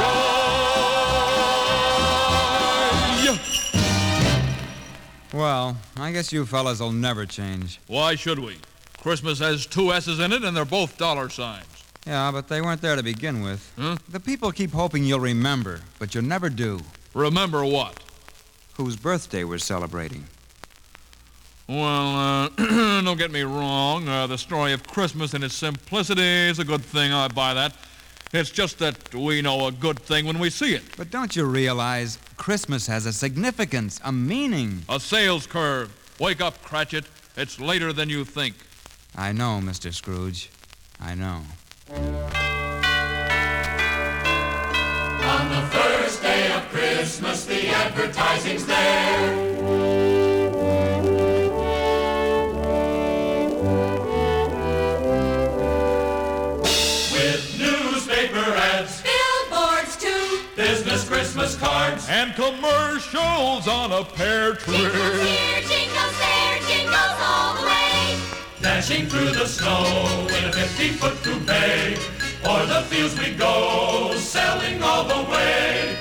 Well, 5.33 5.77
I 5.97 6.11
guess 6.11 6.33
you 6.33 6.47
fellas 6.47 6.79
will 6.79 6.91
never 6.91 7.27
change. 7.27 7.79
Why 7.85 8.15
should 8.15 8.39
we? 8.39 8.57
Christmas 8.99 9.37
has 9.37 9.67
two 9.67 9.93
S's 9.93 10.19
in 10.19 10.33
it, 10.33 10.43
and 10.43 10.57
they're 10.57 10.65
both 10.65 10.97
dollar 10.97 11.29
signs. 11.29 11.70
Yeah, 12.05 12.31
but 12.31 12.47
they 12.47 12.61
weren't 12.61 12.81
there 12.81 12.95
to 12.95 13.03
begin 13.03 13.41
with. 13.41 13.71
Huh? 13.77 13.97
The 14.09 14.19
people 14.19 14.51
keep 14.51 14.71
hoping 14.71 15.03
you'll 15.03 15.19
remember, 15.19 15.81
but 15.99 16.15
you 16.15 16.21
never 16.21 16.49
do. 16.49 16.79
Remember 17.13 17.63
what? 17.63 17.99
Whose 18.73 18.95
birthday 18.95 19.43
we're 19.43 19.59
celebrating. 19.59 20.25
Well, 21.67 22.15
uh, 22.15 22.49
don't 23.01 23.17
get 23.17 23.31
me 23.31 23.43
wrong. 23.43 24.07
Uh, 24.07 24.27
the 24.27 24.37
story 24.37 24.73
of 24.73 24.85
Christmas 24.87 25.33
and 25.33 25.43
its 25.43 25.55
simplicity 25.55 26.21
is 26.21 26.59
a 26.59 26.65
good 26.65 26.83
thing. 26.83 27.13
I 27.13 27.27
buy 27.27 27.53
that. 27.53 27.75
It's 28.33 28.49
just 28.49 28.79
that 28.79 29.13
we 29.13 29.41
know 29.41 29.67
a 29.67 29.71
good 29.71 29.99
thing 29.99 30.25
when 30.25 30.39
we 30.39 30.49
see 30.49 30.73
it. 30.73 30.83
But 30.97 31.11
don't 31.11 31.35
you 31.35 31.45
realize 31.45 32.17
Christmas 32.37 32.87
has 32.87 33.05
a 33.05 33.13
significance, 33.13 33.99
a 34.03 34.11
meaning? 34.11 34.83
A 34.89 34.99
sales 34.99 35.45
curve. 35.45 35.91
Wake 36.19 36.41
up, 36.41 36.61
Cratchit. 36.63 37.05
It's 37.37 37.59
later 37.59 37.93
than 37.93 38.09
you 38.09 38.25
think. 38.25 38.55
I 39.15 39.31
know, 39.33 39.59
Mr. 39.61 39.93
Scrooge. 39.93 40.49
I 40.99 41.13
know. 41.13 41.41
On 41.93 41.99
the 45.49 45.67
first 45.71 46.21
day 46.21 46.51
of 46.53 46.61
Christmas, 46.69 47.45
the 47.45 47.67
advertising's 47.67 48.65
there. 48.65 50.41
With 57.13 57.59
newspaper 57.59 58.39
ads, 58.39 59.01
Billboards 59.01 59.97
too. 59.97 60.39
business 60.55 61.07
Christmas 61.07 61.55
cards, 61.57 62.07
And 62.09 62.33
commercials 62.35 63.67
on 63.67 63.91
a 63.91 64.03
pear 64.03 64.53
tree. 64.55 64.77
Jingles 64.77 65.21
here, 65.21 65.61
jingles 65.61 66.17
there, 66.19 66.59
jingles 66.67 67.17
all 67.19 67.53
the 67.55 67.60
way. 67.60 67.60
Dashing 68.61 69.07
through 69.07 69.31
the 69.31 69.45
snow 69.45 70.27
in 70.37 70.45
a 70.45 70.51
50-foot 70.51 71.23
coupe. 71.23 71.49
O'er 72.45 72.65
the 72.65 72.81
fields 72.89 73.17
we 73.19 73.33
go, 73.33 74.13
selling 74.17 74.81
all 74.83 75.03
the 75.03 75.29
way. 75.31 75.97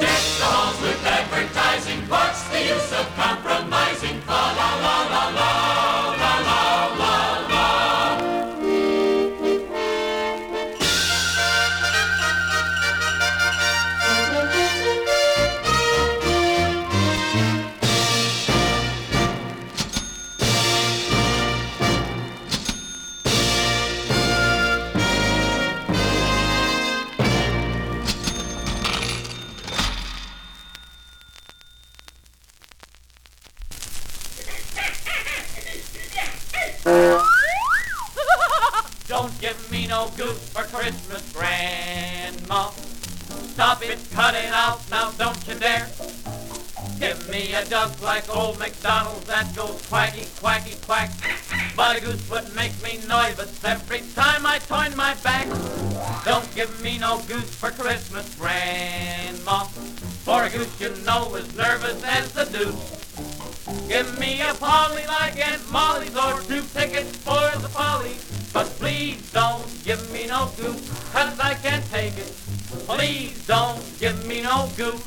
Deck 0.00 0.22
the 0.38 0.44
halls 0.44 0.80
with 0.80 1.06
advertising. 1.06 2.00
What's 2.08 2.42
the 2.50 2.60
use 2.60 2.92
of 2.92 3.06
compromising? 3.16 3.89
Don't 39.06 39.40
give 39.40 39.70
me 39.70 39.86
no 39.86 40.10
goose 40.16 40.48
for 40.48 40.64
Christmas, 40.64 41.32
Grandma. 41.32 42.70
Stop 43.52 43.84
it, 43.84 43.98
cut 44.10 44.34
it 44.34 44.46
out, 44.46 44.80
now 44.90 45.12
don't 45.12 45.38
you 45.46 45.54
dare. 45.54 45.88
Give 46.98 47.30
me 47.30 47.54
a 47.54 47.64
duck 47.66 48.02
like 48.02 48.28
old 48.34 48.58
MacDonald 48.58 49.22
that 49.22 49.54
goes 49.54 49.80
quacky, 49.88 50.26
quacky, 50.40 50.74
quack. 50.84 51.12
But 51.76 51.98
a 51.98 52.00
goose 52.00 52.28
would 52.28 52.52
make 52.56 52.72
me 52.82 52.98
nervous 53.06 53.62
every 53.64 54.02
time 54.16 54.44
I 54.44 54.58
turn 54.58 54.96
my 54.96 55.14
back. 55.22 55.46
Don't 56.24 56.52
give 56.56 56.82
me 56.82 56.98
no 56.98 57.18
goose 57.28 57.54
for 57.54 57.70
Christmas, 57.70 58.34
Grandma. 58.34 59.64
For 60.24 60.42
a 60.42 60.50
goose 60.50 60.80
you 60.80 60.92
know 61.04 61.36
is 61.36 61.54
nervous 61.56 62.02
as 62.02 62.32
the 62.32 62.46
deuce. 62.46 63.39
Give 63.88 64.18
me 64.18 64.40
a 64.40 64.54
polly 64.54 65.06
like 65.06 65.38
Aunt 65.38 65.70
Molly's 65.70 66.16
or 66.16 66.40
two 66.42 66.62
tickets 66.74 67.16
for 67.18 67.58
the 67.60 67.68
polly. 67.68 68.16
But 68.52 68.66
please 68.78 69.30
don't 69.32 69.66
give 69.84 70.10
me 70.12 70.26
no 70.26 70.50
goose, 70.56 70.88
cause 71.12 71.38
I 71.38 71.54
can't 71.54 71.84
take 71.90 72.16
it. 72.16 72.32
Please 72.86 73.46
don't 73.46 73.80
give 73.98 74.26
me 74.26 74.42
no 74.42 74.68
goose. 74.76 75.06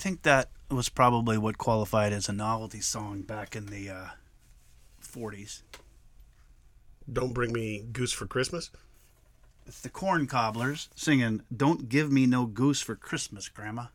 think 0.00 0.22
that 0.22 0.50
was 0.70 0.88
probably 0.88 1.38
what 1.38 1.58
qualified 1.58 2.12
as 2.12 2.28
a 2.28 2.32
novelty 2.32 2.80
song 2.80 3.22
back 3.22 3.54
in 3.56 3.66
the 3.66 3.90
uh, 3.90 4.06
40s. 5.02 5.62
Don't 7.10 7.32
bring 7.34 7.52
me 7.52 7.84
goose 7.92 8.12
for 8.12 8.26
Christmas. 8.26 8.70
It's 9.66 9.80
the 9.80 9.88
Korn 9.88 10.26
Kobblers 10.26 10.88
singing 10.94 11.42
"Don't 11.54 11.88
Give 11.88 12.10
Me 12.10 12.26
No 12.26 12.46
Goose 12.46 12.80
for 12.80 12.94
Christmas, 12.96 13.48
Grandma." 13.48 13.86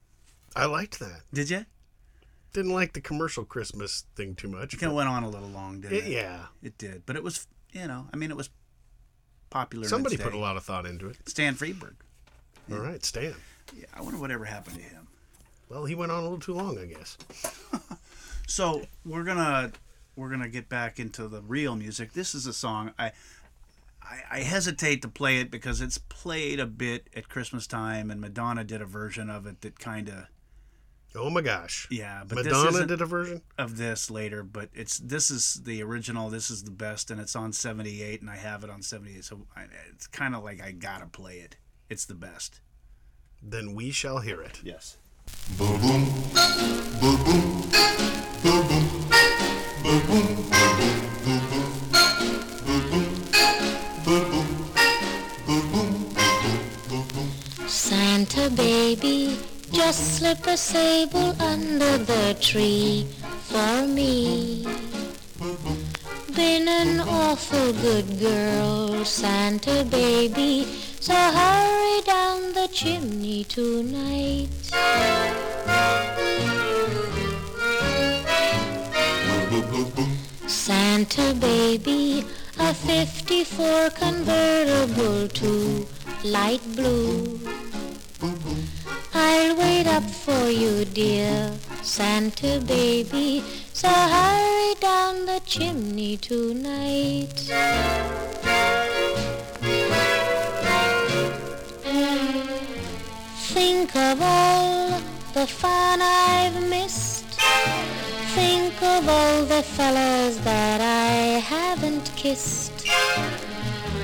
I 0.55 0.65
liked 0.65 0.99
that. 0.99 1.21
Did 1.33 1.49
you? 1.49 1.65
Didn't 2.53 2.71
like 2.71 2.93
the 2.93 3.01
commercial 3.01 3.43
Christmas 3.43 4.05
thing 4.15 4.35
too 4.35 4.47
much. 4.47 4.73
It 4.73 4.77
kind 4.77 4.89
of 4.91 4.95
went 4.95 5.09
on 5.09 5.23
a 5.23 5.29
little 5.29 5.49
long, 5.49 5.81
didn't 5.81 5.97
it? 5.97 6.05
It- 6.07 6.11
yeah. 6.11 6.45
it 6.63 6.77
did. 6.77 7.05
But 7.05 7.17
it 7.17 7.23
was, 7.23 7.47
you 7.73 7.87
know, 7.87 8.07
I 8.13 8.15
mean, 8.15 8.31
it 8.31 8.37
was 8.37 8.49
popular. 9.49 9.87
Somebody 9.87 10.15
put 10.17 10.33
a 10.33 10.37
lot 10.37 10.55
of 10.55 10.63
thought 10.63 10.85
into 10.85 11.07
it. 11.07 11.17
Stan 11.27 11.55
Freberg. 11.55 11.95
All 12.71 12.79
right, 12.79 13.03
Stan. 13.03 13.35
Yeah, 13.75 13.85
I 13.93 14.01
wonder 14.01 14.19
whatever 14.19 14.45
happened 14.45 14.77
to 14.77 14.81
him. 14.83 15.04
Well, 15.69 15.85
he 15.85 15.95
went 15.95 16.11
on 16.11 16.19
a 16.19 16.21
little 16.23 16.39
too 16.39 16.53
long, 16.53 16.77
I 16.79 16.85
guess. 16.85 17.17
So 18.47 18.83
we're 19.03 19.23
gonna 19.23 19.71
we're 20.15 20.29
gonna 20.29 20.47
get 20.49 20.69
back 20.69 20.99
into 20.99 21.27
the 21.27 21.41
real 21.41 21.75
music. 21.75 22.13
This 22.13 22.35
is 22.35 22.45
a 22.45 22.53
song 22.53 22.93
I, 22.99 23.11
I 24.01 24.21
I 24.31 24.39
hesitate 24.41 25.01
to 25.01 25.07
play 25.07 25.39
it 25.39 25.49
because 25.49 25.81
it's 25.81 25.97
played 25.97 26.59
a 26.59 26.67
bit 26.67 27.09
at 27.15 27.27
Christmas 27.27 27.65
time, 27.65 28.11
and 28.11 28.21
Madonna 28.21 28.63
did 28.63 28.81
a 28.81 28.85
version 28.85 29.29
of 29.29 29.47
it 29.47 29.61
that 29.61 29.79
kind 29.79 30.09
of 30.09 30.27
Oh 31.15 31.29
my 31.29 31.41
gosh. 31.41 31.87
yeah. 31.89 32.23
But 32.27 32.45
Madonna 32.45 32.85
did 32.85 33.01
a 33.01 33.05
version. 33.05 33.41
of 33.57 33.77
this 33.77 34.11
later. 34.11 34.43
But 34.43 34.69
it's 34.73 34.99
this 34.99 35.31
is 35.31 35.61
the 35.63 35.81
original. 35.81 36.29
This 36.29 36.51
is 36.51 36.63
the 36.63 36.71
best, 36.71 37.09
and 37.09 37.19
it's 37.19 37.35
on 37.35 37.51
seventy 37.51 38.03
eight, 38.03 38.21
and 38.21 38.29
I 38.29 38.35
have 38.35 38.63
it 38.63 38.69
on 38.69 38.83
seventy 38.83 39.15
eight. 39.15 39.25
So 39.25 39.47
I, 39.55 39.65
it's 39.91 40.05
kind 40.07 40.35
of 40.35 40.43
like 40.43 40.61
I 40.61 40.71
gotta 40.71 41.07
play 41.07 41.37
it. 41.37 41.57
It's 41.89 42.05
the 42.05 42.15
best. 42.15 42.61
Then 43.41 43.73
we 43.73 43.91
shall 43.91 44.19
hear 44.19 44.41
it. 44.41 44.61
Yes. 44.63 44.97
Boom 45.57 45.81
boom, 45.81 46.03
boom 47.01 47.17
boom, 47.23 47.71
boom 48.43 48.67
boom, 48.67 48.85
boom 49.83 50.01
boom. 50.07 50.45
Santa 57.67 58.49
baby, 58.51 59.37
just 59.71 60.17
slip 60.17 60.45
a 60.47 60.57
sable 60.57 61.35
under 61.41 61.97
the 61.97 62.35
tree 62.39 63.07
for 63.49 63.87
me. 63.87 64.65
Been 66.35 66.67
an 66.67 66.99
awful 66.99 67.73
good 67.73 68.19
girl, 68.19 69.03
Santa 69.05 69.83
baby, 69.85 70.67
so 71.05 71.13
hurry 71.13 72.01
down 72.01 72.41
the 72.53 72.67
chimney 72.71 73.43
tonight. 73.43 74.49
Santa 80.47 81.35
baby, 81.35 82.25
a 82.57 82.73
54 82.73 83.91
convertible 83.91 85.27
to 85.27 85.85
light 86.23 86.63
blue. 86.75 87.39
I'll 89.13 89.55
wait 89.57 89.85
up 89.85 90.09
for 90.09 90.49
you, 90.49 90.85
dear 90.85 91.53
Santa 91.83 92.59
baby. 92.61 93.43
So 93.73 93.89
hurry 93.89 94.73
down 94.81 95.27
the 95.27 95.39
chimney 95.45 96.17
tonight. 96.17 97.51
Think 103.55 103.95
of 103.95 104.21
all 104.21 104.99
the 105.33 105.47
fun 105.47 106.01
I've 106.01 106.69
missed. 106.69 107.39
Think 108.35 108.73
of 108.83 109.07
all 109.07 109.45
the 109.45 109.63
fellas 109.63 110.35
that 110.39 110.81
I 110.81 111.39
haven't 111.39 112.11
kissed. 112.17 112.85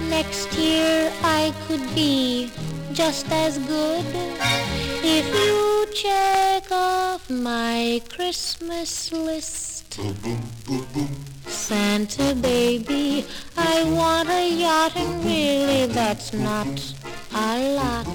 Next 0.10 0.54
year 0.54 1.12
I 1.22 1.54
could 1.68 1.84
be 1.94 2.50
just 2.94 3.30
as 3.30 3.58
good 3.58 4.06
if 5.04 5.26
you 5.36 5.86
check 5.94 6.72
off 6.72 7.30
my 7.30 8.02
Christmas 8.08 9.12
list. 9.12 10.00
Santa 11.48 12.34
baby, 12.36 13.26
I 13.58 13.84
want 13.84 14.30
a 14.30 14.50
yacht 14.50 14.96
and 14.96 15.26
really 15.26 15.88
that's 15.88 16.32
not 16.32 16.96
a 17.36 17.76
lot. 17.76 18.08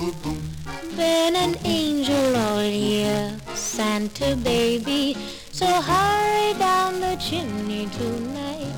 Been 0.00 1.36
an 1.36 1.56
angel 1.62 2.34
all 2.34 2.62
year, 2.62 3.36
Santa 3.52 4.34
baby, 4.34 5.14
so 5.52 5.66
hurry 5.66 6.54
down 6.58 7.00
the 7.00 7.16
chimney 7.16 7.86
tonight. 7.92 8.72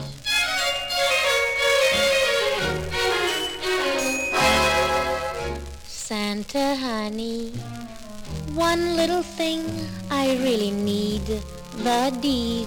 Santa 5.86 6.74
honey, 6.74 7.52
one 8.54 8.96
little 8.96 9.22
thing 9.22 9.64
I 10.10 10.36
really 10.42 10.72
need, 10.72 11.24
the 11.84 12.12
deed 12.20 12.66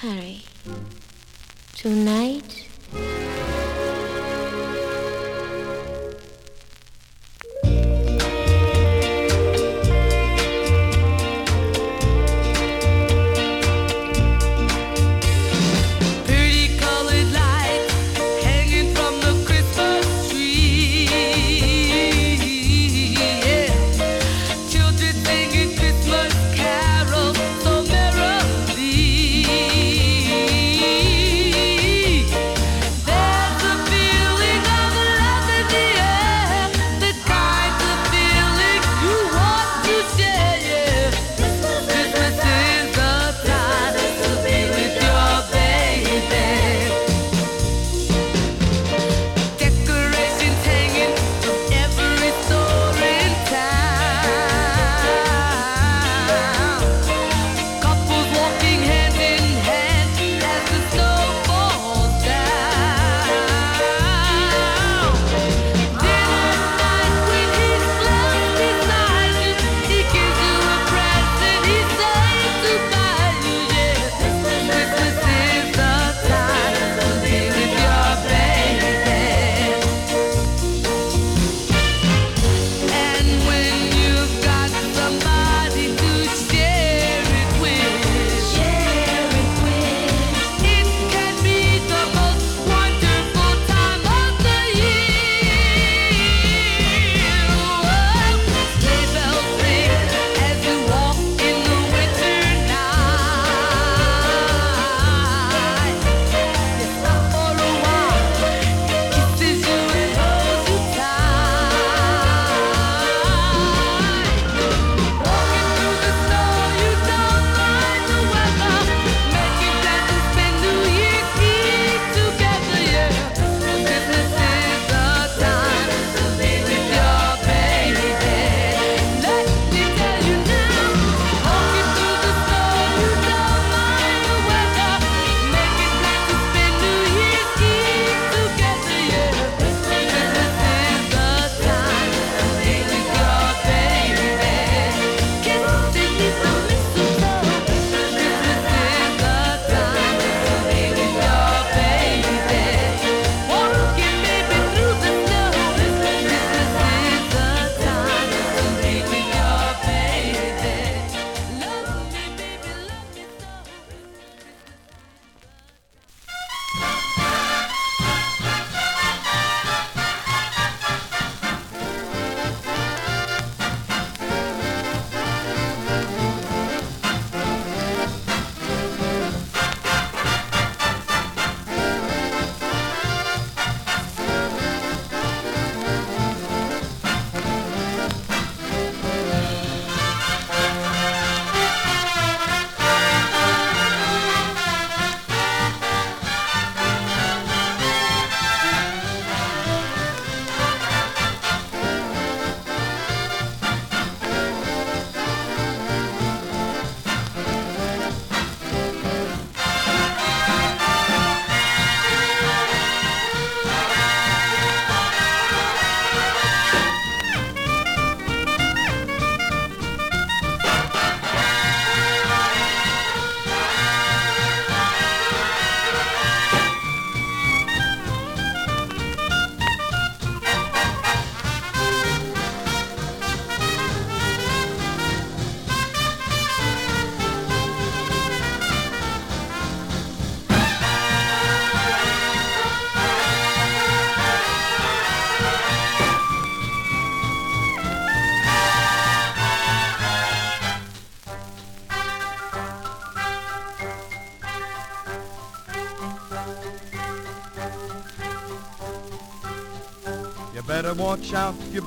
Harry, 0.00 0.44
tonight 1.74 2.57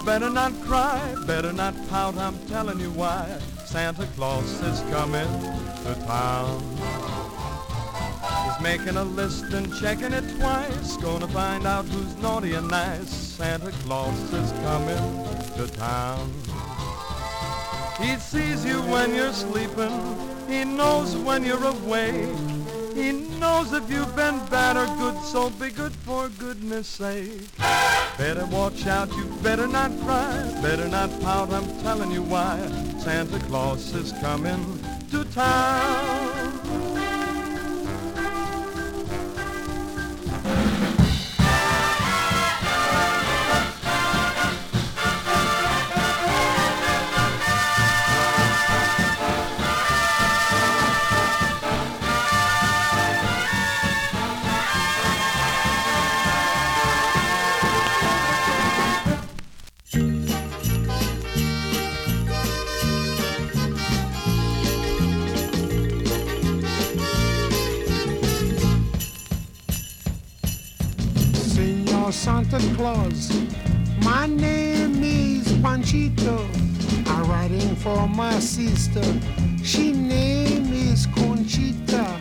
better 0.06 0.30
not 0.30 0.54
cry, 0.62 1.16
better 1.26 1.54
not 1.54 1.76
pout, 1.90 2.18
I'm 2.18 2.38
telling 2.48 2.80
you 2.80 2.92
why. 2.92 3.40
Santa 3.66 4.06
Claus 4.16 4.62
is 4.62 4.80
coming 4.92 5.28
to 5.84 5.96
town. 6.06 6.62
He's 8.46 8.62
making 8.62 8.98
a 8.98 9.04
list 9.04 9.46
and 9.54 9.74
checking 9.80 10.14
it 10.14 10.24
twice, 10.38 10.98
gonna 10.98 11.28
find 11.28 11.66
out 11.66 11.86
who's 11.86 12.16
naughty 12.18 12.54
and 12.54 12.70
nice. 12.70 13.10
Santa 13.10 13.72
Claus 13.84 14.34
is 14.34 14.52
coming 14.64 15.26
to 15.58 15.68
town. 15.78 16.32
He 18.00 18.16
sees 18.18 18.66
you 18.66 18.82
when 18.84 19.14
you're 19.14 19.34
sleeping, 19.34 19.92
he 20.48 20.66
knows 20.66 21.16
when 21.16 21.44
you're 21.46 21.64
awake. 21.64 22.30
He 22.96 23.12
knows 23.40 23.74
if 23.74 23.90
you've 23.90 24.16
been 24.16 24.40
bad 24.48 24.78
or 24.78 24.88
good, 24.98 25.24
so 25.24 25.50
be 25.52 25.70
good 25.70 25.94
for 25.94 26.30
goodness 26.30 26.88
sake. 26.88 27.48
Better 28.18 28.46
watch 28.48 28.86
out, 28.88 29.10
you 29.16 29.26
better 29.42 29.68
not 29.68 29.92
cry, 30.02 30.60
better 30.62 30.88
not 30.88 31.10
pout, 31.22 31.52
I'm 31.52 31.68
telling 31.82 32.12
you 32.12 32.22
why. 32.22 32.58
Santa 33.00 33.40
Claus 33.48 33.94
is 33.94 34.12
coming 34.22 34.80
to 35.12 35.24
town. 35.26 36.31
Santa 72.50 72.76
Claus, 72.76 73.32
my 74.04 74.26
name 74.26 75.04
is 75.04 75.48
Panchito. 75.62 76.40
I'm 77.06 77.30
writing 77.30 77.76
for 77.76 78.08
my 78.08 78.40
sister. 78.40 79.04
She 79.64 79.92
name 79.92 80.74
is 80.74 81.06
Conchita. 81.06 82.20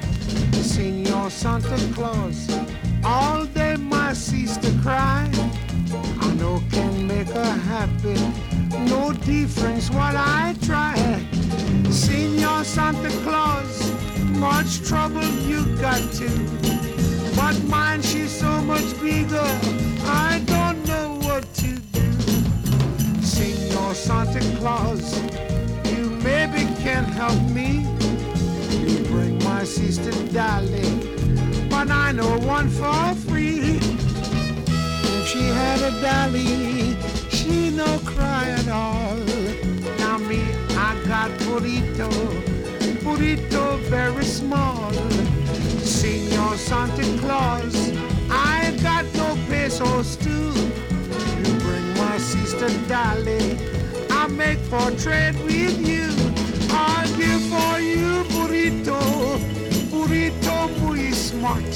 Senor 0.52 1.30
Santa 1.30 1.78
Claus, 1.94 2.50
all 3.02 3.46
day 3.46 3.76
my 3.76 4.12
sister 4.12 4.70
cry. 4.82 5.30
I 6.20 6.34
know 6.34 6.62
can 6.70 7.06
make 7.06 7.28
her 7.28 7.54
happy. 7.72 8.20
No 8.90 9.14
difference 9.24 9.88
what 9.88 10.16
I 10.16 10.54
try. 10.60 10.96
Senor 11.90 12.62
Santa 12.64 13.08
Claus, 13.24 13.90
much 14.32 14.82
trouble 14.86 15.24
you 15.48 15.64
got 15.76 16.02
to. 16.12 16.28
But 17.34 17.58
mine, 17.64 18.02
she's 18.02 18.30
so 18.30 18.60
much 18.60 19.00
bigger. 19.00 19.79
I 20.10 20.42
don't 20.46 20.84
know 20.86 21.18
what 21.26 21.44
to 21.54 21.70
do. 21.96 22.06
Senor 23.22 23.94
Santa 23.94 24.40
Claus, 24.58 25.04
you 25.90 26.10
maybe 26.22 26.62
can 26.82 27.04
help 27.04 27.40
me. 27.50 27.86
You 28.82 29.04
bring 29.04 29.38
my 29.44 29.64
sister 29.64 30.12
Dolly, 30.32 30.90
but 31.68 31.90
I 31.90 32.12
know 32.12 32.38
one 32.38 32.68
for 32.68 33.14
free. 33.28 33.78
If 35.16 35.26
she 35.28 35.42
had 35.60 35.80
a 35.80 35.92
dolly, 36.00 36.96
she 37.30 37.70
no 37.70 37.98
cry 38.04 38.48
at 38.48 38.68
all. 38.68 39.16
Now 39.98 40.18
me, 40.18 40.42
I 40.86 40.90
got 41.06 41.30
burrito, 41.42 42.10
burrito 43.04 43.78
very 43.88 44.24
small. 44.24 44.92
Senor 45.82 46.56
Santa 46.56 47.04
Claus, 47.20 47.76
I 48.30 48.76
got 48.82 49.04
pesos 49.80 50.16
too. 50.16 50.52
You 51.38 51.58
bring 51.60 51.96
my 51.96 52.18
sister 52.18 52.68
Dolly, 52.88 53.58
I 54.10 54.26
make 54.28 54.58
for 54.58 54.90
trade 54.92 55.36
with 55.44 55.78
you. 55.86 56.08
I'll 56.70 57.08
give 57.16 57.42
for 57.48 57.80
you 57.80 58.24
burrito, 58.30 59.00
burrito 59.90 60.68
muy 60.80 61.12
smart. 61.12 61.70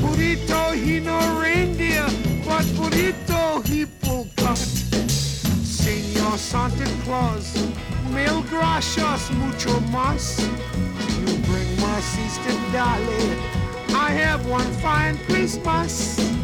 Burrito 0.00 0.74
he 0.74 1.00
no 1.00 1.18
reindeer, 1.40 2.06
but 2.44 2.64
burrito 2.76 3.66
he 3.66 3.86
pull 3.86 4.28
cut. 4.36 4.58
Senor 4.58 6.36
Santa 6.36 6.86
Claus, 7.04 7.54
mil 8.12 8.42
gracias 8.50 9.30
mucho 9.32 9.80
más. 9.92 10.38
You 11.20 11.38
bring 11.48 11.80
my 11.80 12.00
sister 12.00 12.54
Dolly. 12.72 13.36
I 13.94 14.10
have 14.10 14.46
one 14.46 14.70
fine 14.82 15.16
Christmas. 15.26 16.37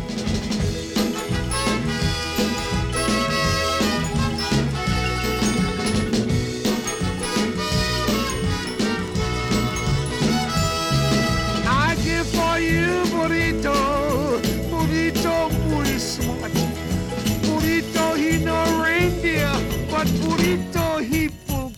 He 21.00 21.28
full. 21.28 21.72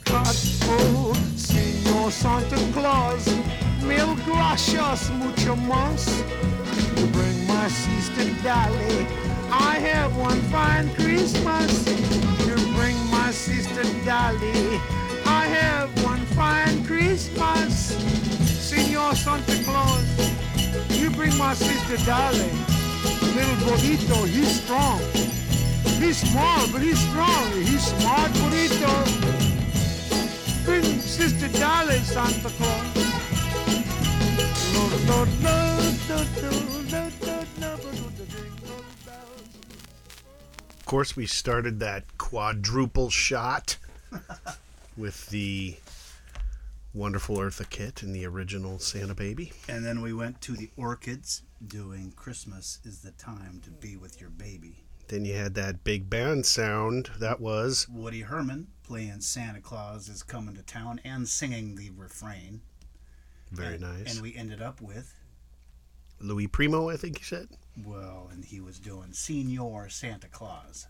Oh, 0.69 1.15
Senor 1.36 2.11
Santa 2.11 2.57
Claus, 2.73 3.27
mil 3.82 4.15
gracias 4.24 5.11
mucho 5.11 5.57
más. 5.57 6.07
You 6.97 7.07
bring 7.07 7.47
my 7.47 7.69
sister 7.69 8.24
Dolly. 8.43 9.07
I 9.51 9.78
have 9.78 10.16
one 10.16 10.40
fine 10.53 10.93
Christmas. 10.94 11.86
You 12.47 12.57
bring 12.74 12.97
my 13.11 13.31
sister 13.31 13.85
Dolly. 14.05 14.81
I 15.24 15.47
have 15.47 15.90
one 16.05 16.24
fine 16.36 16.85
Christmas. 16.85 17.94
Senor 18.61 19.15
Santa 19.15 19.62
Claus, 19.65 20.05
you 20.90 21.11
bring 21.11 21.36
my 21.39 21.55
sister 21.55 21.97
Dolly. 22.05 22.51
Little 23.35 23.57
Bonito, 23.66 24.24
he's 24.24 24.62
strong. 24.62 25.01
He's 25.98 26.18
small, 26.18 26.68
but 26.73 26.82
he's 26.82 26.98
strong. 26.98 27.52
He's 27.52 27.85
smart, 27.86 28.32
bonito. 28.35 29.05
Bring 30.64 31.01
Sister 31.01 31.48
Dolly 31.59 31.98
Santa 31.98 32.51
Claus. 32.51 32.97
Of 40.68 40.85
course, 40.85 41.16
we 41.16 41.27
started 41.27 41.81
that 41.81 42.18
quadruple 42.18 43.10
shot 43.10 43.77
with 44.97 45.28
the 45.31 45.77
wonderful 46.94 47.36
Eartha 47.36 47.68
Kitt 47.68 48.02
and 48.02 48.14
the 48.14 48.24
original 48.27 48.78
Santa 48.78 49.14
Baby. 49.14 49.52
And 49.68 49.85
then 49.85 50.01
we 50.01 50.12
went 50.12 50.40
to 50.43 50.52
the 50.52 50.70
Orchids 50.77 51.43
doing 51.66 52.12
Christmas 52.16 52.78
is 52.85 53.01
the 53.01 53.10
time 53.12 53.60
to 53.64 53.70
be 53.70 53.97
with 53.97 54.20
your 54.20 54.31
baby. 54.31 54.86
Then 55.09 55.24
you 55.24 55.35
had 55.35 55.55
that 55.55 55.85
big 55.85 56.11
band 56.11 56.47
sound. 56.47 57.11
That 57.19 57.41
was 57.41 57.89
Woody 57.89 58.23
Herman 58.23 58.69
playing 58.83 59.20
Santa 59.20 59.61
Claus 59.61 60.09
is 60.09 60.23
coming 60.23 60.55
to 60.57 60.62
town 60.62 61.01
and 61.05 61.28
singing 61.28 61.77
the 61.77 61.91
refrain. 61.91 62.62
very 63.53 63.74
And- 63.74 63.83
nice. 63.83 64.12
And 64.15 64.23
we 64.23 64.35
ended 64.35 64.61
up 64.61 64.81
with, 64.81 65.15
Louis 66.20 66.49
Prima, 66.49 66.87
I 66.87 66.97
think 66.97 67.19
you 67.20 67.24
said. 67.24 67.49
well, 67.85 68.28
and 68.33 68.45
he 68.45 68.61
was 68.61 68.78
doing 68.81 69.12
Senor 69.12 69.89
Santa 69.89 70.27
Claus. 70.28 70.87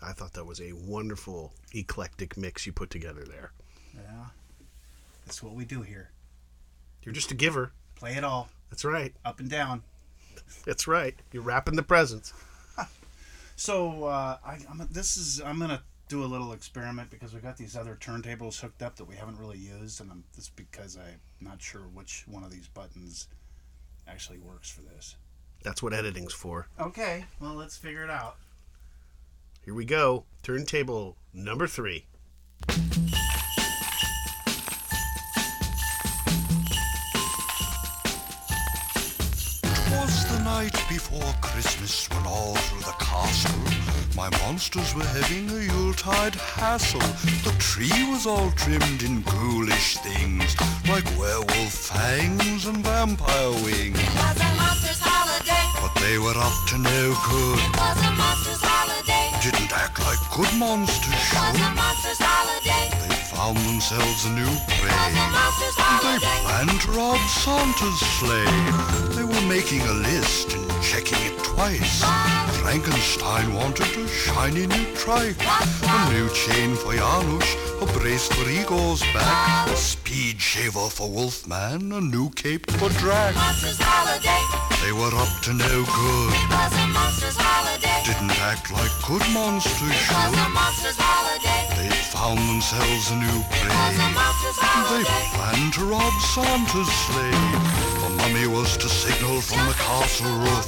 I 0.00 0.12
thought 0.12 0.32
that 0.34 0.44
was 0.44 0.60
a 0.60 0.72
wonderful 0.72 1.54
eclectic 1.74 2.36
mix 2.36 2.66
you 2.66 2.72
put 2.72 2.90
together 2.90 3.24
there. 3.24 3.52
Yeah. 3.94 4.26
That's 5.24 5.42
what 5.42 5.54
we 5.54 5.64
do 5.64 5.80
here. 5.82 6.10
You're 7.02 7.14
just 7.14 7.30
a 7.30 7.34
giver. 7.34 7.72
Play 7.94 8.16
it 8.16 8.24
all. 8.24 8.48
That's 8.68 8.84
right. 8.84 9.14
Up 9.24 9.38
and 9.40 9.48
down. 9.48 9.82
That's 10.66 10.86
right. 10.88 11.14
You're 11.32 11.42
wrapping 11.42 11.76
the 11.76 11.82
presents. 11.82 12.32
So 13.56 14.04
uh, 14.04 14.38
I, 14.44 14.58
I'm, 14.70 14.88
this 14.90 15.16
is 15.16 15.40
I'm 15.40 15.58
gonna 15.58 15.82
do 16.08 16.24
a 16.24 16.26
little 16.26 16.52
experiment 16.52 17.10
because 17.10 17.32
we 17.34 17.40
got 17.40 17.56
these 17.56 17.76
other 17.76 17.96
turntables 18.00 18.60
hooked 18.60 18.82
up 18.82 18.96
that 18.96 19.04
we 19.04 19.16
haven't 19.16 19.38
really 19.38 19.58
used, 19.58 20.00
and 20.00 20.10
I'm 20.10 20.24
just 20.34 20.54
because 20.56 20.96
I'm 20.96 21.20
not 21.40 21.62
sure 21.62 21.82
which 21.94 22.24
one 22.26 22.44
of 22.44 22.50
these 22.50 22.68
buttons 22.68 23.28
actually 24.08 24.38
works 24.38 24.70
for 24.70 24.82
this. 24.82 25.16
That's 25.62 25.82
what 25.82 25.92
editing's 25.92 26.34
for. 26.34 26.66
Okay, 26.78 27.24
well 27.40 27.54
let's 27.54 27.76
figure 27.76 28.04
it 28.04 28.10
out. 28.10 28.36
Here 29.64 29.74
we 29.74 29.84
go. 29.84 30.24
Turntable 30.42 31.16
number 31.32 31.68
three. 31.68 32.06
Night 40.62 40.84
before 40.88 41.34
Christmas, 41.40 42.08
when 42.10 42.24
all 42.26 42.54
through 42.54 42.80
the 42.80 42.96
castle 43.04 43.62
my 44.14 44.28
monsters 44.42 44.94
were 44.94 45.04
having 45.16 45.48
a 45.50 45.60
Yuletide 45.72 46.34
hassle. 46.34 47.00
The 47.42 47.54
tree 47.58 48.04
was 48.10 48.26
all 48.26 48.50
trimmed 48.52 49.02
in 49.02 49.22
ghoulish 49.22 49.96
things, 49.98 50.54
like 50.88 51.06
werewolf 51.18 51.72
fangs 51.72 52.66
and 52.66 52.84
vampire 52.84 53.50
wings. 53.64 53.98
It 53.98 54.14
was 54.14 54.38
a 54.38 54.50
monster's 54.60 55.00
holiday. 55.00 55.66
But 55.80 55.94
they 56.02 56.18
were 56.18 56.36
up 56.36 56.56
to 56.70 56.78
no 56.78 57.02
good. 57.30 57.58
It 57.58 57.74
was 57.82 57.98
a 58.04 58.12
monster's 58.12 58.62
holiday. 58.62 59.26
Didn't 59.42 59.72
act 59.72 59.98
like 60.06 60.22
good 60.36 60.52
monsters 60.58 61.08
It 61.08 61.40
was 61.40 61.58
a 61.58 61.74
monster's 61.74 62.20
holiday. 62.20 63.01
Found 63.34 63.56
themselves 63.58 64.24
a 64.26 64.30
new 64.30 64.52
prey. 64.78 64.92
They 66.02 66.18
planned 66.42 66.80
to 66.82 66.90
rob 66.92 67.18
Santa's 67.28 68.00
sleigh. 68.18 69.16
They 69.16 69.24
were 69.24 69.48
making 69.48 69.80
a 69.80 69.92
list 69.92 70.52
and 70.54 70.82
checking 70.82 71.18
it 71.26 71.38
twice. 71.42 72.04
Frankenstein 72.60 73.54
wanted 73.54 73.86
a 73.96 74.08
shiny 74.08 74.66
new 74.66 74.86
trike, 74.94 75.36
a 75.40 76.12
new 76.12 76.28
chain 76.30 76.74
for 76.76 76.94
Janusz, 76.94 77.56
a 77.80 77.86
brace 77.98 78.28
for 78.28 78.48
Igor's 78.48 79.02
back, 79.14 79.68
a 79.68 79.76
speed 79.76 80.40
shaver 80.40 80.88
for 80.88 81.08
Wolfman, 81.08 81.92
a 81.92 82.00
new 82.00 82.30
cape 82.30 82.70
for 82.72 82.88
Drac. 82.90 83.34
They 84.82 84.92
were 84.92 85.14
up 85.14 85.40
to 85.42 85.54
no 85.54 85.84
good. 85.84 87.51
Didn't 88.04 88.36
act 88.40 88.72
like 88.72 88.90
good 89.06 89.22
monsters 89.32 89.94
should. 89.94 90.16
a 90.16 90.48
monster's 90.48 90.96
holiday. 90.98 91.70
They 91.78 91.88
found 92.10 92.40
themselves 92.50 93.10
a 93.12 93.16
new 93.16 93.38
prey. 93.46 93.94
They 94.90 95.04
planned 95.30 95.72
to 95.74 95.84
rob 95.84 96.12
Santa's 96.34 96.90
sleigh. 97.06 97.30
The 98.02 98.10
mummy 98.18 98.46
was 98.48 98.76
to 98.78 98.88
signal 98.88 99.40
from 99.40 99.68
the 99.68 99.74
castle 99.74 100.34
roof 100.34 100.66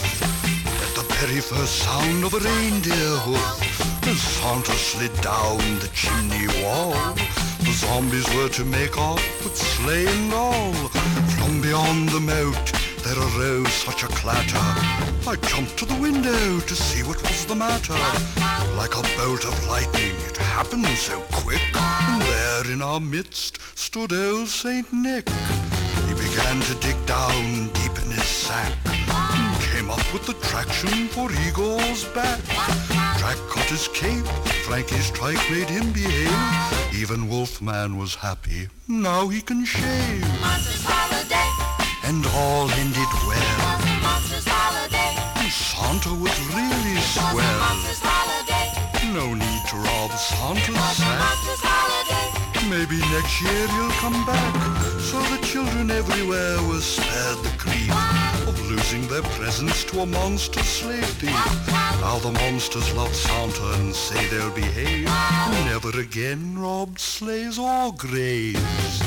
at 0.84 0.94
the 0.94 1.02
very 1.14 1.40
first 1.40 1.78
sound 1.82 2.22
of 2.22 2.34
a 2.34 2.38
reindeer 2.38 3.18
hoof. 3.26 4.06
As 4.06 4.20
Santa 4.20 4.72
slid 4.72 5.14
down 5.20 5.58
the 5.80 5.90
chimney 5.92 6.46
wall, 6.62 6.94
the 7.66 7.72
zombies 7.72 8.32
were 8.36 8.48
to 8.50 8.64
make 8.64 8.96
off 8.96 9.22
with 9.42 9.56
sleigh 9.56 10.06
and 10.06 10.32
all. 10.32 10.72
From 11.34 11.60
beyond 11.60 12.10
the 12.10 12.20
moat, 12.20 12.83
there 13.04 13.18
arose 13.18 13.70
such 13.70 14.02
a 14.02 14.06
clatter. 14.06 14.56
I 15.28 15.36
jumped 15.42 15.76
to 15.78 15.84
the 15.84 16.00
window 16.00 16.60
to 16.60 16.74
see 16.74 17.02
what 17.02 17.20
was 17.20 17.44
the 17.44 17.54
matter. 17.54 17.92
Like 18.76 18.94
a 18.96 19.02
bolt 19.18 19.44
of 19.44 19.66
lightning, 19.68 20.16
it 20.28 20.38
happened 20.38 20.86
so 20.86 21.20
quick. 21.30 21.60
And 21.74 22.22
there 22.22 22.72
in 22.72 22.80
our 22.80 23.00
midst 23.00 23.58
stood 23.78 24.12
old 24.12 24.48
Saint 24.48 24.90
Nick. 24.90 25.28
He 26.08 26.14
began 26.14 26.60
to 26.62 26.74
dig 26.80 26.96
down 27.04 27.68
deep 27.74 27.94
in 28.02 28.10
his 28.10 28.24
sack. 28.24 28.72
and 28.86 29.62
Came 29.70 29.90
up 29.90 30.06
with 30.14 30.24
the 30.24 30.34
traction 30.48 31.08
for 31.08 31.30
Igor's 31.30 32.04
back. 32.14 32.40
Drac 33.18 33.36
cut 33.50 33.68
his 33.68 33.86
cape, 33.88 34.26
Frankie's 34.64 35.10
trike 35.10 35.44
made 35.50 35.68
him 35.68 35.92
behave. 35.92 36.94
Even 36.94 37.28
Wolfman 37.28 37.98
was 37.98 38.14
happy, 38.14 38.68
now 38.88 39.28
he 39.28 39.42
can 39.42 39.64
shave. 39.66 41.03
Monster's. 42.22 42.24
And 42.24 42.26
all 42.36 42.70
ended 42.70 43.12
well. 43.26 43.80
Monster's 44.02 44.46
holiday. 44.46 45.16
And 45.36 45.52
Santa 45.52 46.14
was 46.14 46.38
really 46.54 46.96
swell. 47.00 47.58
Monster's 47.58 48.00
holiday. 48.02 48.70
No 49.12 49.34
need 49.34 49.62
to 49.68 49.76
rob 49.76 50.10
Santa's 50.12 50.96
sack. 50.96 51.18
Monster's 51.18 51.62
holiday. 51.62 52.68
Maybe 52.70 52.98
next 53.12 53.42
year 53.42 53.68
he'll 53.68 53.90
come 54.00 54.24
back. 54.26 54.54
So 55.00 55.20
the 55.34 55.40
children 55.44 55.90
everywhere 55.90 56.62
were 56.62 56.80
spared 56.80 57.38
the 57.44 57.52
grief 57.58 57.92
of 58.48 58.58
losing 58.70 59.06
their 59.08 59.22
presents 59.36 59.84
to 59.84 60.00
a 60.00 60.06
monster 60.06 60.62
slave 60.62 61.04
thief. 61.04 61.30
Now 62.00 62.18
the 62.18 62.32
monsters 62.32 62.92
love 62.94 63.14
Santa 63.14 63.72
and 63.74 63.94
say 63.94 64.26
they'll 64.28 64.50
behave. 64.50 65.06
Never 65.66 65.98
again 66.00 66.58
rob 66.58 66.98
sleighs 66.98 67.58
or 67.58 67.92
graves. 67.92 69.02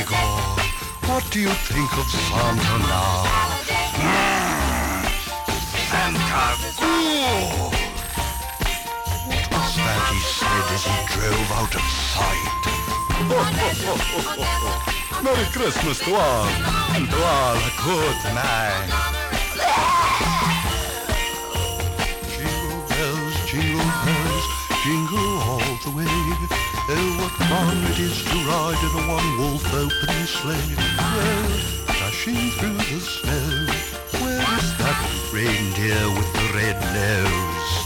Igor, 0.00 0.63
what 1.08 1.24
do 1.30 1.40
you 1.40 1.48
think 1.48 1.90
of 1.98 2.06
Santa 2.06 2.78
now? 2.86 3.24
Santa, 5.90 6.44
ooh. 6.82 7.70
What 9.28 9.46
was 9.52 9.76
that 9.76 10.00
he 10.12 10.20
said 10.36 10.66
as 10.74 10.84
he 10.84 10.96
drove 11.14 11.50
out 11.52 11.74
of 11.74 11.84
sight? 12.12 12.64
Merry 15.22 15.46
Christmas 15.52 15.98
to 16.00 16.14
all, 16.14 16.46
and 16.94 17.08
to 17.08 17.16
all 17.16 17.56
a 17.56 17.72
good 17.84 18.34
night. 18.34 19.13
Oh, 26.86 27.16
what 27.18 27.32
fun 27.48 27.78
it 27.92 27.98
is 27.98 28.22
to 28.24 28.36
ride 28.44 28.76
in 28.84 28.92
a 28.92 29.08
one-wolf 29.08 29.72
open 29.72 30.26
sleigh. 30.26 30.76
Well, 30.98 31.48
dashing 31.86 32.50
through 32.58 32.76
the 32.76 33.00
snow. 33.00 34.20
Where 34.20 34.44
is 34.58 34.76
that 34.76 35.30
reindeer 35.32 36.10
with 36.12 36.30
the 36.34 36.52
red 36.52 36.78
nose? 36.92 37.83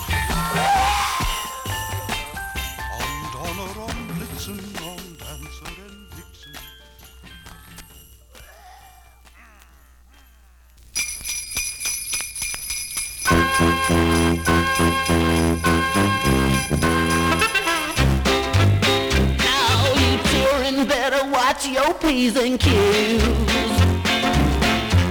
Your 21.72 21.94
P's 21.94 22.36
and 22.36 22.58
Q's. 22.58 23.22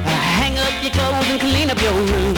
Uh, 0.02 0.10
hang 0.40 0.58
up 0.58 0.74
your 0.82 0.92
clothes 0.92 1.30
and 1.30 1.40
clean 1.40 1.70
up 1.70 1.82
your 1.82 1.94
room. 1.94 2.36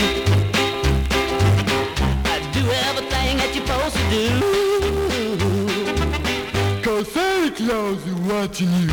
Uh, 2.25 2.39
do 2.51 2.63
everything 2.89 3.37
that 3.39 3.51
you're 3.55 3.65
supposed 3.65 3.95
to 3.95 4.03
do. 4.11 4.25
Cause 6.83 7.07
Santa 7.11 7.51
Claus 7.55 8.05
is 8.05 8.15
watching 8.27 8.71
you. 8.81 8.89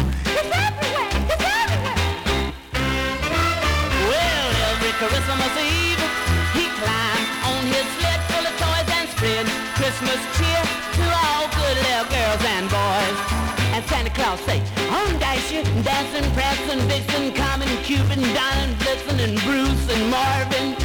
Well, 4.10 4.50
every 4.70 4.92
Christmas 5.00 5.54
Eve, 5.58 6.02
he 6.54 6.64
climbed 6.78 7.28
on 7.50 7.62
his 7.66 7.86
sled 7.98 8.20
full 8.30 8.46
of 8.46 8.54
toys 8.62 8.88
and 8.98 9.08
spread 9.10 9.46
Christmas 9.74 10.20
cheer 10.38 10.62
to 10.96 11.04
all 11.24 11.46
good 11.58 11.76
little 11.82 12.06
girls 12.14 12.42
and 12.54 12.66
boys. 12.70 13.45
And 14.06 14.14
Santa 14.14 14.22
Claus 14.22 14.40
say, 14.46 14.60
on 14.88 15.18
Dasher, 15.18 15.62
Dancing, 15.82 16.30
Prancing, 16.32 16.80
Vixen, 16.86 17.34
Comet, 17.34 17.68
Cupid, 17.82 18.22
Donner, 18.34 18.72
Blitzen, 18.78 19.18
and 19.18 19.34
Bruce 19.42 19.90
and 19.90 20.10
Marvin. 20.10 20.76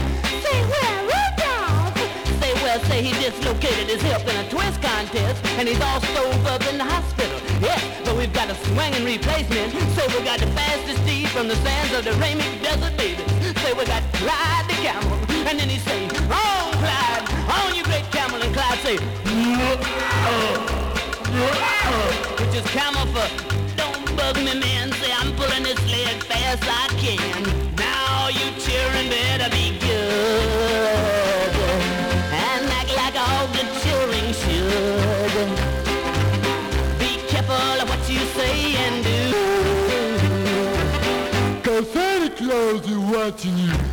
Say, 0.42 0.58
where 0.66 1.02
Rudolph? 1.06 1.94
Say, 2.42 2.54
well, 2.64 2.80
say 2.86 3.04
he 3.04 3.14
dislocated 3.22 3.90
his 3.90 4.02
hip 4.02 4.22
in 4.22 4.36
a 4.38 4.50
twist 4.50 4.82
contest, 4.82 5.46
and 5.60 5.68
he's 5.68 5.80
all 5.82 6.02
stove 6.02 6.46
up 6.48 6.66
in 6.68 6.78
the 6.80 6.84
hospital. 6.84 7.40
Yes, 7.62 7.84
but 8.06 8.18
we've 8.18 8.34
got 8.34 8.50
a 8.50 8.56
swinging 8.56 9.06
replacement. 9.06 9.72
Say 9.94 10.08
we 10.18 10.26
got 10.26 10.40
the 10.40 10.48
fastest 10.58 11.04
steed 11.04 11.30
from 11.30 11.48
the 11.48 11.56
sands 11.58 11.94
of 11.94 12.04
the 12.06 12.18
Rainic 12.18 12.64
Desert, 12.64 12.98
baby. 12.98 13.22
Say 13.62 13.74
we 13.74 13.86
got 13.86 14.02
Clyde 14.14 14.66
the 14.68 14.74
camel, 14.82 15.14
and 15.46 15.60
then 15.60 15.70
he 15.70 15.78
say, 15.78 16.06
on 16.06 16.74
Clyde, 16.82 17.30
on 17.54 17.76
you 17.76 17.84
great 17.84 18.10
camel, 18.12 18.42
and 18.42 18.54
Clyde 18.54 18.80
say, 18.80 18.98
which 18.98 19.88
uh, 21.38 21.81
is 22.62 22.72
camel 22.72 23.06
for 23.08 23.28
don't 23.76 24.16
bug 24.18 24.36
me, 24.38 24.54
man. 24.60 24.92
Say 24.94 25.12
I'm 25.12 25.36
pulling 25.36 25.64
this 25.64 25.80
sled 25.80 26.24
fast 26.24 26.64
as 26.64 26.70
I 26.70 26.88
can. 27.00 27.44
Now 27.76 28.30
you 28.30 28.52
cheering 28.60 29.10
better 29.10 29.50
be 29.50 29.78
good 29.80 31.54
and 32.34 32.70
act 32.80 32.92
like 32.96 33.16
all 33.16 33.48
the 33.58 33.64
children 33.84 34.34
should. 34.42 35.50
Be 37.00 37.12
careful 37.28 37.82
of 37.82 37.90
what 37.90 38.10
you 38.10 38.22
say 38.38 38.76
and 38.86 39.04
do. 39.04 39.22
Cause 41.64 41.90
Santa 41.92 42.30
Claus 42.36 42.90
is 42.90 42.98
watching 42.98 43.58
you. 43.58 43.91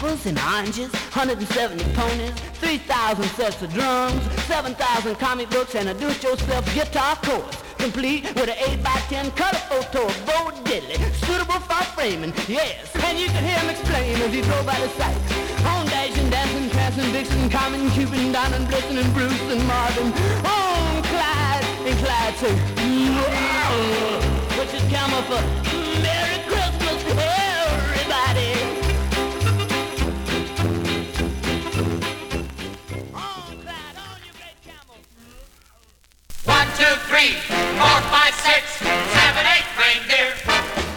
Apples 0.00 0.24
and 0.24 0.38
oranges, 0.38 0.90
170 1.12 1.84
ponies, 1.92 2.32
3,000 2.54 3.24
sets 3.36 3.60
of 3.60 3.70
drums, 3.74 4.22
7,000 4.48 5.14
comic 5.16 5.50
books, 5.50 5.74
and 5.74 5.90
a 5.90 5.94
do-it-yourself 5.94 6.64
guitar 6.74 7.16
course. 7.16 7.62
Complete 7.76 8.24
with 8.34 8.48
an 8.48 8.56
8 8.80 8.82
by 8.82 8.96
10 9.12 9.30
color 9.32 9.60
photo 9.68 10.06
of 10.06 10.16
Bo 10.24 10.50
Diddley, 10.64 10.96
suitable 11.26 11.60
for 11.60 11.84
framing, 11.92 12.32
yes. 12.48 12.88
And 13.04 13.18
you 13.18 13.26
can 13.26 13.44
hear 13.44 13.58
him 13.58 13.68
explain 13.68 14.16
as 14.22 14.32
he 14.32 14.40
drove 14.40 14.64
by 14.64 14.78
the 14.80 14.88
site. 14.96 15.16
On 15.66 15.84
dashing 15.86 16.30
Dancing, 16.30 16.70
and 17.02 17.12
Vixen, 17.12 17.50
Carmen, 17.50 17.90
Cupid, 17.90 18.32
Don 18.32 18.54
and 18.54 18.66
Blitzen 18.68 18.96
and 18.96 19.12
Bruce 19.12 19.52
and 19.52 19.62
Marvin. 19.66 20.12
Oh, 20.44 21.02
Clyde 21.12 21.64
and 21.86 21.98
Clyde 22.00 22.34
wow, 23.20 24.58
which 24.58 24.72
is 24.72 24.82
camel 24.88 25.22
for 25.28 25.89
two, 36.80 36.96
three, 37.12 37.34
four, 37.76 38.00
five, 38.08 38.32
six, 38.40 38.80
seven, 38.80 39.44
eight, 39.52 39.68
reindeer. 39.76 40.89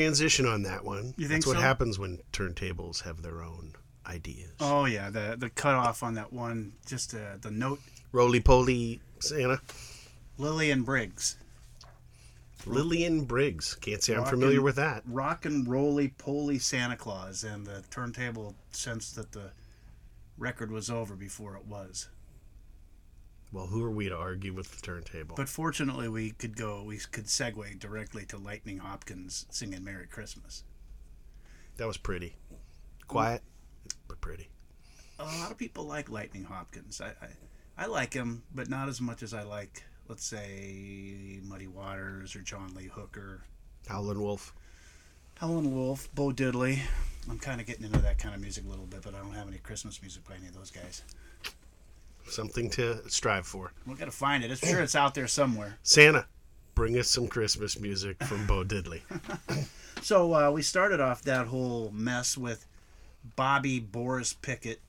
Transition 0.00 0.44
on 0.46 0.62
that 0.64 0.84
one. 0.84 1.14
You 1.16 1.26
think 1.26 1.40
That's 1.44 1.46
what 1.46 1.56
so? 1.56 1.62
happens 1.62 1.98
when 1.98 2.18
turntables 2.32 3.02
have 3.04 3.22
their 3.22 3.42
own 3.42 3.72
ideas. 4.06 4.52
Oh 4.60 4.84
yeah, 4.84 5.08
the 5.08 5.36
the 5.38 5.48
cutoff 5.48 6.02
on 6.02 6.14
that 6.14 6.32
one, 6.32 6.74
just 6.86 7.14
uh, 7.14 7.38
the 7.40 7.50
note. 7.50 7.80
Roly 8.12 8.40
poly 8.40 9.00
Santa. 9.20 9.58
Lillian 10.38 10.82
Briggs. 10.82 11.38
Lillian 12.66 13.24
Briggs. 13.24 13.74
Can't 13.76 14.02
say 14.02 14.14
I'm 14.14 14.24
familiar 14.24 14.56
Rockin'- 14.56 14.64
with 14.64 14.76
that. 14.76 15.02
Rock 15.06 15.44
and 15.46 15.66
roly 15.66 16.08
poly 16.08 16.58
Santa 16.58 16.96
Claus, 16.96 17.42
and 17.42 17.66
the 17.66 17.82
turntable 17.90 18.54
sensed 18.72 19.16
that 19.16 19.32
the 19.32 19.50
record 20.36 20.70
was 20.70 20.90
over 20.90 21.14
before 21.14 21.56
it 21.56 21.64
was. 21.64 22.08
Well, 23.56 23.68
who 23.68 23.82
are 23.82 23.90
we 23.90 24.10
to 24.10 24.14
argue 24.14 24.52
with 24.52 24.70
the 24.70 24.82
turntable? 24.82 25.34
But 25.34 25.48
fortunately, 25.48 26.10
we 26.10 26.32
could 26.32 26.58
go. 26.58 26.82
We 26.82 26.98
could 26.98 27.24
segue 27.24 27.78
directly 27.78 28.26
to 28.26 28.36
Lightning 28.36 28.76
Hopkins 28.76 29.46
singing 29.48 29.82
"Merry 29.82 30.06
Christmas." 30.06 30.62
That 31.78 31.86
was 31.86 31.96
pretty. 31.96 32.36
Quiet, 33.08 33.40
but 34.08 34.20
pretty. 34.20 34.50
A 35.18 35.24
lot 35.24 35.50
of 35.50 35.56
people 35.56 35.84
like 35.84 36.10
Lightning 36.10 36.44
Hopkins. 36.44 37.00
I, 37.00 37.14
I, 37.24 37.84
I 37.84 37.86
like 37.86 38.12
him, 38.12 38.42
but 38.54 38.68
not 38.68 38.90
as 38.90 39.00
much 39.00 39.22
as 39.22 39.32
I 39.32 39.42
like, 39.42 39.84
let's 40.06 40.26
say, 40.26 41.40
Muddy 41.42 41.66
Waters 41.66 42.36
or 42.36 42.42
John 42.42 42.74
Lee 42.74 42.90
Hooker, 42.92 43.40
Howlin' 43.88 44.20
Wolf. 44.20 44.52
Howlin' 45.36 45.74
Wolf, 45.74 46.14
Bo 46.14 46.30
Diddley. 46.30 46.80
I'm 47.30 47.38
kind 47.38 47.62
of 47.62 47.66
getting 47.66 47.86
into 47.86 48.00
that 48.00 48.18
kind 48.18 48.34
of 48.34 48.40
music 48.42 48.66
a 48.66 48.68
little 48.68 48.84
bit, 48.84 49.00
but 49.00 49.14
I 49.14 49.20
don't 49.20 49.32
have 49.32 49.48
any 49.48 49.56
Christmas 49.56 50.02
music 50.02 50.28
by 50.28 50.34
any 50.34 50.48
of 50.48 50.54
those 50.54 50.70
guys. 50.70 51.00
Something 52.28 52.70
to 52.70 53.08
strive 53.08 53.46
for. 53.46 53.72
We 53.86 53.94
got 53.94 54.06
to 54.06 54.10
find 54.10 54.44
it. 54.44 54.50
I'm 54.50 54.56
sure 54.56 54.80
it's 54.80 54.96
out 54.96 55.14
there 55.14 55.28
somewhere. 55.28 55.78
Santa, 55.82 56.26
bring 56.74 56.98
us 56.98 57.08
some 57.08 57.28
Christmas 57.28 57.78
music 57.78 58.22
from 58.24 58.46
Bo 58.46 58.64
Diddley. 58.64 59.00
So 60.02 60.34
uh, 60.34 60.50
we 60.52 60.62
started 60.62 61.00
off 61.00 61.22
that 61.22 61.46
whole 61.48 61.90
mess 61.92 62.36
with 62.38 62.66
Bobby 63.34 63.80
Boris 63.80 64.34
Pickett, 64.34 64.80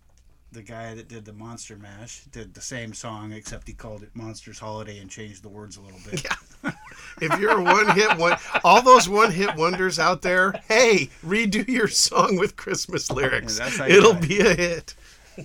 the 0.51 0.61
guy 0.61 0.93
that 0.93 1.07
did 1.07 1.26
the 1.26 1.34
Monster 1.34 1.76
Mash, 1.76 2.23
did 2.26 2.53
the 2.53 2.61
same 2.61 2.93
song 2.93 3.31
except 3.31 3.68
he 3.68 3.73
called 3.73 4.03
it 4.03 4.09
Monsters 4.14 4.59
Holiday 4.59 4.99
and 4.99 5.09
changed 5.09 5.43
the 5.43 5.49
words 5.49 5.77
a 5.77 5.81
little 5.81 5.99
bit. 6.07 6.23
if 7.22 7.39
you're 7.39 7.59
a 7.59 7.64
one 7.64 7.89
hit 7.95 8.15
one, 8.18 8.38
all 8.64 8.81
those 8.84 9.09
one 9.09 9.31
hit 9.31 9.55
wonders 9.55 9.97
out 9.97 10.22
there, 10.22 10.53
hey, 10.68 11.09
redo 11.26 11.68
your 11.68 11.88
song 11.88 12.38
with 12.38 12.55
Christmas 12.55 13.09
lyrics. 13.09 13.57
Yeah, 13.57 13.64
that's 13.65 13.77
how 13.77 13.85
you 13.85 13.97
It'll 13.97 14.14
be 14.14 14.39
a 14.39 14.53
hit. 14.53 14.93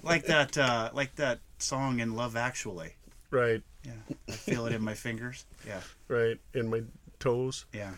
Like 0.02 0.26
that, 0.26 0.56
uh, 0.58 0.90
like 0.92 1.14
that 1.16 1.40
song 1.58 2.00
in 2.00 2.14
Love 2.14 2.36
Actually. 2.36 2.94
Right. 3.30 3.62
Yeah, 3.84 4.14
I 4.28 4.32
feel 4.32 4.66
it 4.66 4.72
in 4.72 4.82
my 4.82 4.94
fingers. 4.94 5.44
Yeah. 5.66 5.80
Right. 6.08 6.38
In 6.54 6.68
my 6.70 6.82
toes. 7.18 7.64
Yeah. 7.72 7.92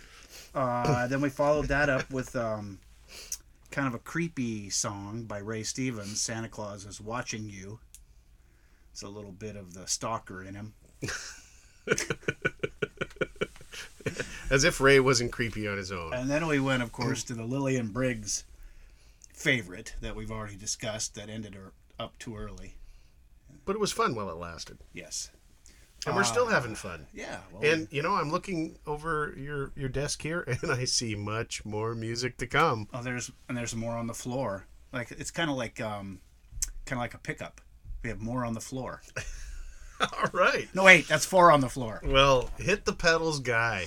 Uh, 0.54 1.06
then 1.08 1.20
we 1.20 1.28
followed 1.28 1.66
that 1.66 1.88
up 1.88 2.10
with 2.10 2.34
um, 2.36 2.78
kind 3.70 3.88
of 3.88 3.94
a 3.94 3.98
creepy 3.98 4.70
song 4.70 5.24
by 5.24 5.38
Ray 5.38 5.62
Stevens. 5.62 6.20
Santa 6.20 6.48
Claus 6.48 6.86
is 6.86 7.00
watching 7.00 7.48
you. 7.48 7.80
It's 8.92 9.02
a 9.02 9.08
little 9.08 9.32
bit 9.32 9.56
of 9.56 9.74
the 9.74 9.86
stalker 9.86 10.44
in 10.44 10.54
him. 10.54 10.74
As 14.50 14.62
if 14.62 14.80
Ray 14.80 15.00
wasn't 15.00 15.32
creepy 15.32 15.66
on 15.66 15.76
his 15.76 15.90
own. 15.90 16.14
And 16.14 16.30
then 16.30 16.46
we 16.46 16.60
went, 16.60 16.82
of 16.82 16.92
course, 16.92 17.24
to 17.24 17.34
the 17.34 17.44
Lillian 17.44 17.88
Briggs 17.88 18.44
favorite 19.32 19.94
that 20.00 20.14
we've 20.14 20.30
already 20.30 20.56
discussed 20.56 21.16
that 21.16 21.28
ended 21.28 21.54
her 21.54 21.72
up 21.98 22.18
too 22.18 22.36
early. 22.36 22.74
But 23.64 23.76
it 23.76 23.80
was 23.80 23.92
fun 23.92 24.14
while 24.14 24.28
it 24.30 24.36
lasted. 24.36 24.78
Yes. 24.92 25.30
And 26.06 26.14
we're 26.14 26.20
Uh, 26.22 26.24
still 26.26 26.48
having 26.48 26.74
fun. 26.74 27.06
yeah, 27.14 27.40
well- 27.50 27.64
and 27.64 27.88
you 27.90 28.02
know, 28.02 28.12
I'm 28.14 28.30
looking 28.30 28.76
over 28.86 29.32
your 29.38 29.72
your 29.74 29.88
desk 29.88 30.20
here, 30.20 30.42
and 30.62 30.70
I 30.70 30.84
see 30.84 31.14
much 31.14 31.64
more 31.64 31.94
music 31.94 32.36
to 32.38 32.46
come. 32.46 32.88
Oh, 32.92 33.02
there's 33.02 33.30
and 33.48 33.56
there's 33.56 33.74
more 33.74 33.96
on 33.96 34.06
the 34.06 34.14
floor. 34.14 34.66
Like 34.92 35.10
it's 35.12 35.30
kind 35.30 35.50
of 35.50 35.56
like 35.56 35.80
um, 35.80 36.20
kind 36.84 36.98
of 36.98 37.02
like 37.02 37.14
a 37.14 37.18
pickup. 37.18 37.60
We 38.02 38.10
have 38.10 38.20
more 38.20 38.44
on 38.44 38.52
the 38.52 38.60
floor. 38.60 39.00
All 40.00 40.28
right. 40.34 40.68
No, 40.74 40.84
wait, 40.84 41.08
that's 41.08 41.24
four 41.24 41.50
on 41.50 41.60
the 41.60 41.68
floor. 41.70 42.02
Well, 42.04 42.50
hit 42.58 42.84
the 42.84 42.92
pedals, 42.92 43.40
guy. 43.40 43.86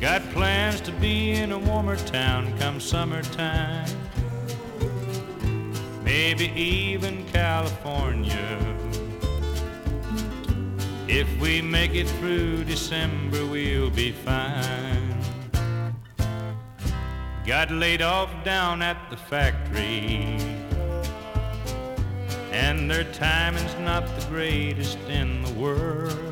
Got 0.00 0.22
plans 0.30 0.80
to 0.82 0.92
be 0.92 1.32
in 1.32 1.52
a 1.52 1.58
warmer 1.58 1.96
town 1.96 2.56
come 2.58 2.80
summertime. 2.80 3.86
Maybe 6.02 6.46
even 6.56 7.26
California. 7.26 8.58
If 11.06 11.28
we 11.38 11.60
make 11.60 11.94
it 11.94 12.08
through 12.08 12.64
December, 12.64 13.44
we'll 13.44 13.90
be 13.90 14.12
fine. 14.12 15.14
Got 17.46 17.70
laid 17.70 18.00
off 18.00 18.30
down 18.42 18.80
at 18.80 19.10
the 19.10 19.18
factory. 19.18 20.38
And 22.52 22.90
their 22.90 23.04
timing's 23.12 23.76
not 23.80 24.06
the 24.18 24.26
greatest 24.28 24.98
in 25.10 25.42
the 25.42 25.52
world. 25.52 26.29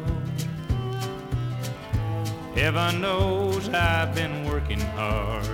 Heaven 2.59 3.01
knows 3.01 3.69
I've 3.69 4.17
been 4.17 4.45
working 4.45 4.81
hard. 4.81 5.47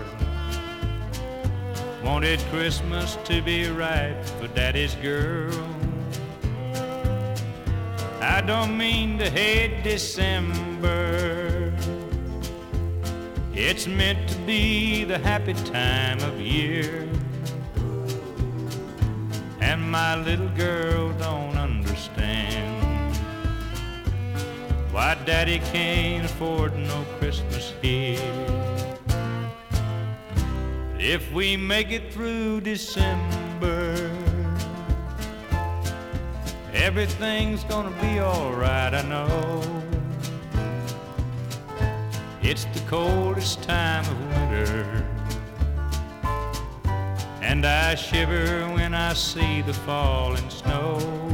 Wanted 2.03 2.41
Christmas 2.51 3.19
to 3.25 3.43
be 3.43 3.69
right 3.69 4.17
for 4.41 4.49
Daddy's 4.49 4.95
girl. 4.95 5.53
I 8.23 8.41
don't 8.41 8.79
mean 8.79 9.19
to 9.19 9.29
hate 9.29 9.83
December. 9.83 11.75
It's 13.53 13.87
meant 13.87 14.27
to 14.31 14.39
be 14.39 15.05
the 15.05 15.19
happy 15.19 15.53
time 15.53 16.21
of 16.21 16.41
year. 16.41 17.07
And 19.61 19.83
my 19.91 20.17
little 20.17 20.49
girl 20.57 21.13
don't 21.19 21.44
Why 24.95 25.17
daddy 25.27 25.59
can't 25.73 26.25
afford 26.25 26.79
no 26.79 27.05
Christmas 27.19 27.73
here. 27.83 28.21
If 30.97 31.33
we 31.33 31.57
make 31.57 31.91
it 31.91 32.13
through 32.13 32.61
December, 32.61 34.09
everything's 36.73 37.65
gonna 37.65 37.91
be 38.01 38.21
alright, 38.21 38.95
I 38.95 39.03
know. 39.03 39.63
It's 42.41 42.67
the 42.67 42.81
coldest 42.89 43.65
time 43.65 44.05
of 44.05 44.19
winter, 44.29 45.05
and 47.43 47.67
I 47.67 47.97
shiver 47.97 48.69
when 48.69 48.95
I 48.95 49.15
see 49.15 49.61
the 49.63 49.75
falling 49.75 50.49
snow. 50.51 51.34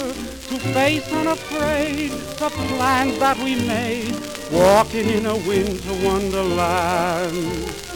face 0.73 1.11
unafraid 1.11 2.11
the 2.11 2.49
plans 2.49 3.17
that 3.19 3.37
we 3.37 3.55
made, 3.55 4.15
walking 4.51 5.09
in 5.09 5.25
a 5.25 5.35
winter 5.35 5.93
wonderland. 6.05 7.90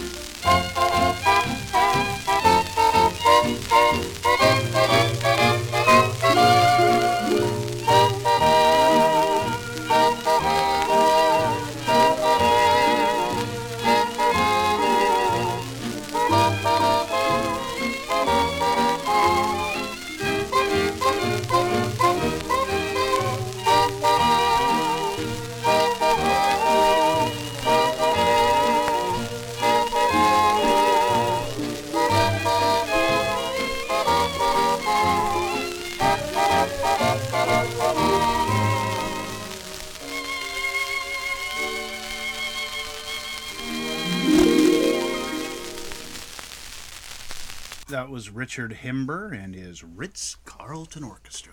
Was 48.16 48.30
Richard 48.30 48.78
Himber 48.82 49.34
and 49.34 49.54
his 49.54 49.84
Ritz 49.84 50.38
Carlton 50.46 51.04
Orchestra 51.04 51.52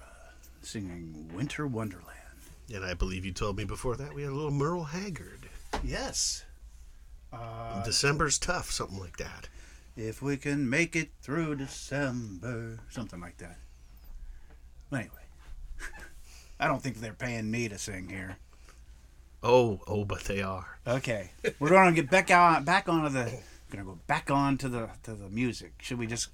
singing 0.61 1.29
Winter 1.35 1.67
Wonderland. 1.67 2.07
And 2.73 2.85
I 2.85 2.95
believe 2.95 3.25
you 3.25 3.33
told 3.33 3.57
me 3.57 3.65
before 3.65 3.97
that 3.97 4.15
we 4.15 4.23
had 4.23 4.31
a 4.31 4.35
little 4.37 4.53
Merle 4.53 4.85
Haggard. 4.85 5.49
Yes. 5.83 6.45
Uh, 7.33 7.83
December's 7.83 8.39
tough, 8.39 8.71
something 8.71 9.01
like 9.01 9.17
that. 9.17 9.49
If 9.97 10.23
we 10.23 10.37
can 10.37 10.71
make 10.71 10.95
it 10.95 11.11
through 11.21 11.57
December, 11.57 12.79
something 12.91 13.21
like 13.21 13.39
that. 13.39 13.59
Anyway, 14.93 15.09
I 16.61 16.69
don't 16.69 16.81
think 16.81 17.01
they're 17.01 17.13
paying 17.13 17.51
me 17.51 17.69
to 17.71 17.77
sing 17.77 18.09
here. 18.09 18.37
Oh, 19.43 19.81
oh, 19.89 20.05
but 20.05 20.21
they 20.21 20.43
are. 20.43 20.79
Okay, 20.87 21.33
we're 21.59 21.71
going 21.71 21.93
to 21.93 22.01
get 22.01 22.09
back 22.09 22.31
on 22.31 22.63
back 22.63 22.89
onto 22.89 23.09
the. 23.09 23.25
Going 23.73 23.85
to 23.85 23.91
go 23.91 23.99
back 24.07 24.31
on 24.31 24.59
to 24.59 24.69
the 24.69 24.91
to 25.03 25.15
the 25.15 25.29
music. 25.29 25.73
Should 25.81 25.99
we 25.99 26.07
just 26.07 26.29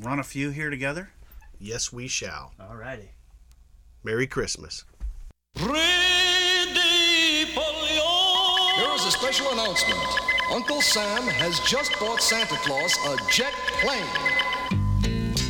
run 0.00 0.18
a 0.18 0.24
few 0.24 0.50
here 0.50 0.70
together? 0.70 1.10
Yes, 1.58 1.92
we 1.92 2.08
shall. 2.08 2.52
All 2.60 2.76
righty. 2.76 3.10
Merry 4.02 4.26
Christmas. 4.26 4.84
There 5.54 5.70
is 8.94 9.06
a 9.06 9.10
special 9.10 9.50
announcement. 9.52 10.00
Uncle 10.50 10.82
Sam 10.82 11.22
has 11.22 11.60
just 11.60 11.98
bought 12.00 12.20
Santa 12.20 12.56
Claus 12.56 12.96
a 13.06 13.16
jet 13.30 13.52
plane. 13.80 14.04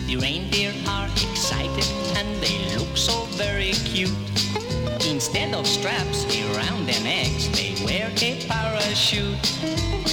The 0.07 0.17
reindeer 0.17 0.73
are 0.87 1.09
excited 1.09 2.17
and 2.17 2.43
they 2.43 2.77
look 2.77 2.97
so 2.97 3.25
very 3.33 3.73
cute. 3.73 4.11
Instead 5.27 5.55
of 5.55 5.67
straps 5.67 6.27
around 6.53 6.87
their 6.87 7.03
necks, 7.03 7.49
they 7.57 7.75
wear 7.83 8.13
a 8.21 8.47
parachute. 8.47 9.41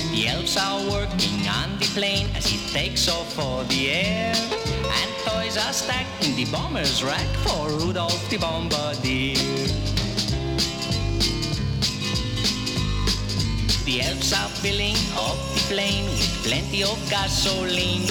The 0.10 0.30
elves 0.30 0.56
are 0.56 0.80
working 0.90 1.46
on 1.50 1.78
the 1.80 1.86
plane 1.94 2.30
as 2.34 2.46
it 2.48 2.62
takes 2.72 3.10
off 3.10 3.34
for 3.34 3.66
the 3.66 3.92
air. 3.92 4.34
And 4.34 5.12
toys 5.26 5.58
are 5.58 5.74
stacked 5.74 6.26
in 6.26 6.34
the 6.38 6.46
bomber's 6.50 7.04
rack 7.04 7.28
for 7.44 7.68
Rudolph 7.72 8.30
the 8.30 8.38
Bombardier. 8.38 9.36
The 13.84 14.02
elves 14.08 14.32
are 14.32 14.50
filling 14.64 14.96
up 15.20 15.36
the 15.56 15.64
plane 15.68 16.06
with 16.06 16.44
plenty 16.48 16.84
of 16.84 16.98
gasoline. 17.10 18.08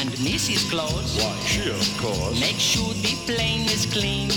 And 0.00 0.10
Mrs. 0.18 0.68
Claus, 0.68 1.16
Why, 1.16 1.38
she 1.46 1.70
of 1.70 1.96
course. 2.02 2.40
makes 2.40 2.58
sure 2.58 2.92
the 2.94 3.14
plane 3.24 3.66
is 3.70 3.86
clean. 3.86 4.30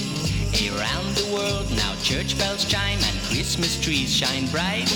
Around 0.58 1.14
the 1.14 1.32
world. 1.36 1.70
Now 1.78 1.94
church 2.02 2.36
bells 2.36 2.66
chime 2.66 2.98
and 2.98 3.22
Christmas 3.30 3.80
trees 3.80 4.12
shine 4.12 4.48
bright. 4.48 4.90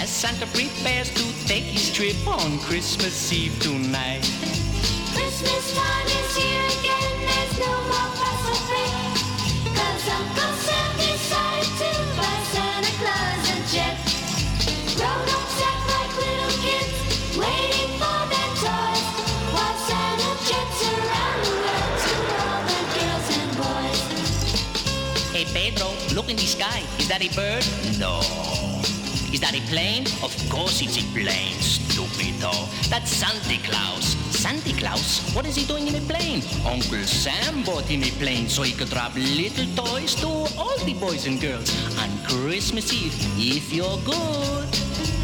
As 0.00 0.08
Santa 0.08 0.46
prepares 0.46 1.10
to 1.10 1.24
take 1.44 1.64
his 1.64 1.92
trip 1.92 2.14
on 2.24 2.60
Christmas 2.60 3.32
Eve 3.32 3.58
tonight. 3.58 4.22
Christmas 5.12 5.74
time 5.74 6.06
is 6.06 6.36
here 6.36 6.66
again, 6.78 7.26
there's 7.26 7.58
no 7.58 7.72
more 7.82 8.21
look 26.22 26.30
in 26.30 26.36
the 26.36 26.46
sky. 26.46 26.82
Is 26.98 27.08
that 27.08 27.22
a 27.22 27.28
bird? 27.34 27.64
No. 27.98 28.20
Is 29.32 29.40
that 29.40 29.54
a 29.54 29.62
plane? 29.70 30.04
Of 30.22 30.32
course 30.50 30.82
it's 30.82 30.98
a 30.98 31.04
plane, 31.12 31.56
stupido. 31.58 32.52
That's 32.90 33.10
Santa 33.10 33.58
Claus. 33.66 34.14
Santa 34.30 34.72
Claus? 34.78 35.20
What 35.34 35.46
is 35.46 35.56
he 35.56 35.64
doing 35.64 35.88
in 35.88 35.94
a 35.94 36.00
plane? 36.00 36.42
Uncle 36.66 37.02
Sam 37.04 37.62
bought 37.64 37.84
him 37.84 38.02
a 38.02 38.10
plane 38.22 38.48
so 38.48 38.62
he 38.62 38.72
could 38.72 38.90
drop 38.90 39.14
little 39.14 39.66
toys 39.74 40.14
to 40.16 40.28
all 40.58 40.78
the 40.84 40.94
boys 40.94 41.26
and 41.26 41.40
girls 41.40 41.70
on 41.98 42.10
Christmas 42.26 42.92
Eve, 42.92 43.14
if 43.38 43.72
you're 43.72 43.98
good. 44.04 45.21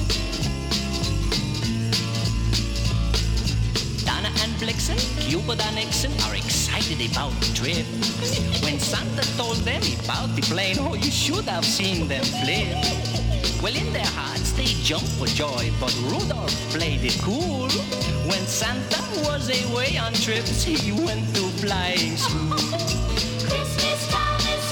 Blitzen, 4.78 5.28
Cupid 5.28 5.60
and 5.60 5.74
Nixon 5.74 6.12
are 6.22 6.36
excited 6.36 7.00
about 7.10 7.32
the 7.40 7.46
trip. 7.54 7.84
When 8.62 8.78
Santa 8.78 9.22
told 9.36 9.56
them 9.58 9.82
about 10.04 10.34
the 10.36 10.42
plane, 10.42 10.76
oh, 10.78 10.94
you 10.94 11.10
should 11.10 11.44
have 11.46 11.64
seen 11.64 12.06
them 12.06 12.22
flip. 12.22 12.76
Well, 13.60 13.74
in 13.74 13.92
their 13.92 14.06
hearts 14.06 14.52
they 14.52 14.66
jumped 14.86 15.10
for 15.18 15.26
joy, 15.26 15.72
but 15.80 15.92
Rudolph 16.02 16.54
played 16.70 17.00
it 17.02 17.18
cool. 17.22 17.68
When 18.30 18.46
Santa 18.46 19.02
was 19.26 19.50
away 19.50 19.98
on 19.98 20.12
trips, 20.12 20.62
he 20.62 20.92
went 20.92 21.26
to 21.34 21.42
flying 21.58 22.16
school. 22.16 22.56
Christmas 23.48 24.08
time 24.12 24.40
is 24.46 24.67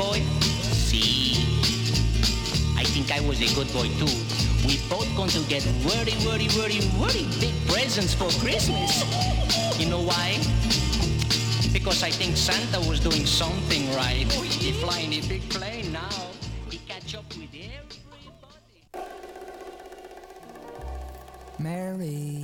boy? 0.00 0.20
See, 0.72 1.36
I 2.78 2.84
think 2.84 3.12
I 3.12 3.20
was 3.20 3.38
a 3.44 3.54
good 3.54 3.70
boy 3.72 3.88
too. 4.00 4.16
We 4.66 4.80
both 4.88 5.08
going 5.14 5.28
to 5.36 5.42
get 5.54 5.62
wordy, 5.84 6.16
wordy, 6.24 6.48
wordy, 6.56 6.80
wordy 6.98 7.28
big 7.38 7.54
presents 7.68 8.14
for 8.14 8.30
Christmas. 8.40 9.04
You 9.78 9.90
know 9.90 10.00
why? 10.00 10.38
Because 11.72 12.02
I 12.02 12.10
think 12.10 12.36
Santa 12.36 12.80
was 12.88 12.98
doing 13.00 13.26
something 13.26 13.94
right. 13.94 14.26
He 14.32 14.72
flying 14.72 15.12
a 15.12 15.20
big 15.28 15.42
plane 15.50 15.92
now. 15.92 16.30
He 16.70 16.78
catch 16.88 17.14
up 17.14 17.28
with 17.36 17.50
everybody. 17.52 18.80
Merry 21.58 22.40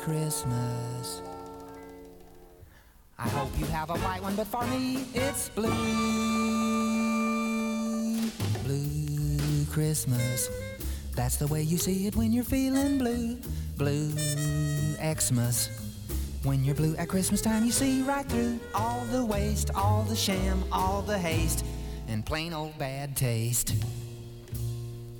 Christmas. 0.00 0.83
I 3.24 3.28
hope 3.28 3.58
you 3.58 3.64
have 3.66 3.88
a 3.88 3.96
white 4.00 4.22
one, 4.22 4.36
but 4.36 4.46
for 4.46 4.66
me 4.66 5.06
it's 5.14 5.48
blue. 5.48 5.70
Blue 8.64 9.64
Christmas. 9.70 10.50
That's 11.16 11.36
the 11.38 11.46
way 11.46 11.62
you 11.62 11.78
see 11.78 12.06
it 12.06 12.16
when 12.16 12.32
you're 12.34 12.44
feeling 12.44 12.98
blue. 12.98 13.38
Blue 13.78 14.10
Xmas. 14.10 15.70
When 16.42 16.64
you're 16.64 16.74
blue 16.74 16.94
at 16.96 17.08
Christmas 17.08 17.40
time, 17.40 17.64
you 17.64 17.72
see 17.72 18.02
right 18.02 18.26
through 18.26 18.60
all 18.74 19.06
the 19.06 19.24
waste, 19.24 19.70
all 19.74 20.02
the 20.02 20.16
sham, 20.16 20.62
all 20.70 21.00
the 21.00 21.16
haste, 21.16 21.64
and 22.08 22.26
plain 22.26 22.52
old 22.52 22.76
bad 22.76 23.16
taste. 23.16 23.74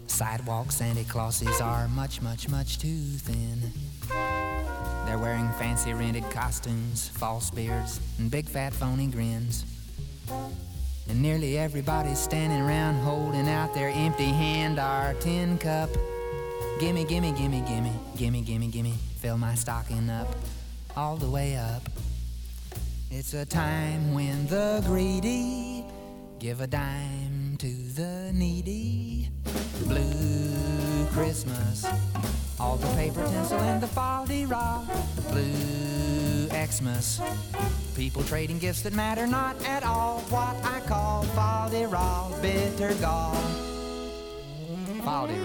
Sidewalk 0.08 0.72
Santa 0.72 1.04
Clauses 1.04 1.58
are 1.62 1.88
much, 1.88 2.20
much, 2.20 2.50
much 2.50 2.78
too 2.78 3.00
thin. 3.16 3.72
They're 4.08 5.18
wearing 5.18 5.50
fancy 5.52 5.92
rented 5.92 6.28
costumes, 6.30 7.08
false 7.08 7.50
beards, 7.50 8.00
and 8.18 8.30
big 8.30 8.46
fat 8.46 8.72
phony 8.72 9.06
grins. 9.06 9.64
And 11.08 11.20
nearly 11.20 11.58
everybody's 11.58 12.18
standing 12.18 12.60
around 12.60 12.96
holding 13.02 13.48
out 13.48 13.74
their 13.74 13.90
empty 13.90 14.24
hand 14.24 14.78
or 14.78 15.14
tin 15.20 15.58
cup. 15.58 15.90
Gimme, 16.80 17.04
gimme, 17.04 17.32
gimme, 17.32 17.60
gimme, 17.60 17.92
gimme, 18.16 18.40
gimme, 18.40 18.68
gimme, 18.68 18.94
fill 19.20 19.38
my 19.38 19.54
stocking 19.54 20.10
up, 20.10 20.28
all 20.96 21.16
the 21.16 21.28
way 21.28 21.56
up. 21.56 21.82
It's 23.10 23.34
a 23.34 23.44
time 23.44 24.12
when 24.12 24.46
the 24.46 24.82
greedy 24.86 25.84
give 26.40 26.60
a 26.60 26.66
dime 26.66 27.56
to 27.58 27.68
the 27.68 28.32
needy. 28.34 29.30
Blue 29.86 31.06
Christmas, 31.12 31.86
all 32.60 32.76
the 32.76 32.86
paper 32.94 33.24
tinsel 33.26 33.58
and 33.60 33.82
the 33.82 33.86
foldy 33.86 34.48
raw. 34.48 34.84
Blue 35.30 36.48
Xmas, 36.48 37.20
people 37.96 38.22
trading 38.24 38.58
gifts 38.58 38.82
that 38.82 38.92
matter 38.92 39.26
not 39.26 39.56
at 39.66 39.82
all. 39.82 40.20
What 40.30 40.56
I 40.64 40.80
call 40.80 41.24
foldy 41.36 41.90
raw, 41.90 42.30
bitter 42.40 42.94
gall. 42.94 43.34
Foldy 45.02 45.44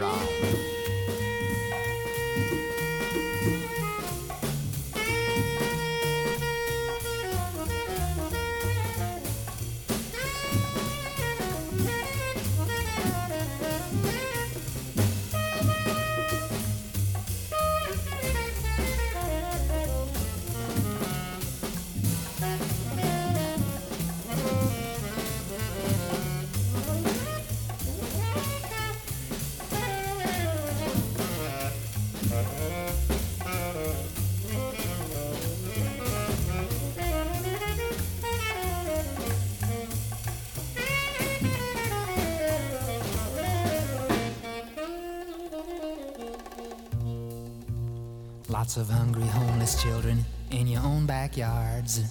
Lots 48.69 48.77
of 48.77 48.95
hungry 48.95 49.25
homeless 49.25 49.81
children 49.81 50.23
in 50.51 50.67
your 50.67 50.83
own 50.83 51.07
backyards. 51.07 52.03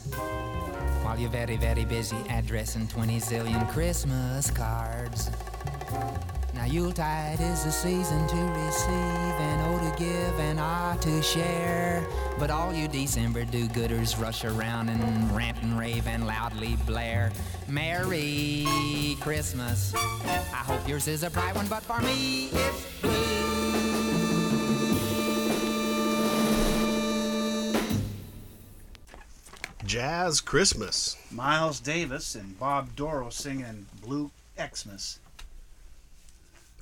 While 1.05 1.17
you're 1.17 1.31
very, 1.31 1.57
very 1.57 1.85
busy 1.85 2.17
addressing 2.31 2.89
20 2.89 3.21
zillion 3.21 3.71
Christmas 3.71 4.51
cards. 4.51 5.31
Now 6.55 6.65
Yuletide 6.65 7.39
is 7.39 7.63
the 7.63 7.71
season 7.71 8.27
to 8.27 8.35
receive 8.35 8.91
and 8.91 9.63
oh 9.69 9.89
to 9.89 10.03
give 10.03 10.41
and 10.41 10.59
ah 10.59 10.97
to 11.01 11.23
share. 11.23 12.05
But 12.41 12.51
all 12.51 12.73
you 12.75 12.89
December 12.89 13.45
do-gooders 13.45 14.21
rush 14.21 14.45
around 14.45 14.89
and 14.89 15.37
rant 15.37 15.63
and 15.63 15.79
rave 15.79 16.09
and 16.09 16.27
loudly 16.27 16.77
blare. 16.87 17.31
Merry 17.69 18.67
Christmas. 19.21 19.95
I 19.95 20.65
hope 20.67 20.89
yours 20.89 21.07
is 21.07 21.23
a 21.23 21.31
bright 21.31 21.55
one, 21.55 21.69
but 21.69 21.85
for 21.85 22.01
me 22.01 22.49
it's 22.51 23.08
Jazz 29.89 30.43
Christmas. 30.43 31.17
Miles 31.31 31.81
Davis 31.81 32.35
and 32.35 32.59
Bob 32.61 32.95
Dorough 32.95 33.31
singing 33.31 33.87
Blue 34.03 34.31
Xmas. 34.61 35.19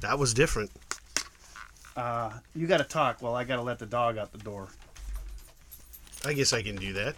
That 0.00 0.18
was 0.18 0.34
different. 0.34 0.72
Uh, 1.96 2.32
you 2.56 2.66
got 2.66 2.78
to 2.78 2.84
talk 2.84 3.22
while 3.22 3.36
I 3.36 3.44
got 3.44 3.56
to 3.56 3.62
let 3.62 3.78
the 3.78 3.86
dog 3.86 4.18
out 4.18 4.32
the 4.32 4.38
door. 4.38 4.70
I 6.24 6.32
guess 6.32 6.52
I 6.52 6.62
can 6.62 6.74
do 6.74 6.92
that. 6.94 7.14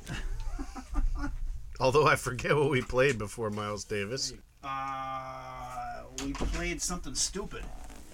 Although 1.80 2.06
I 2.06 2.16
forget 2.16 2.54
what 2.54 2.68
we 2.68 2.82
played 2.82 3.16
before 3.16 3.48
Miles 3.48 3.84
Davis. 3.84 4.34
Uh, 4.62 6.02
we 6.22 6.34
played 6.34 6.82
something 6.82 7.14
stupid. 7.14 7.64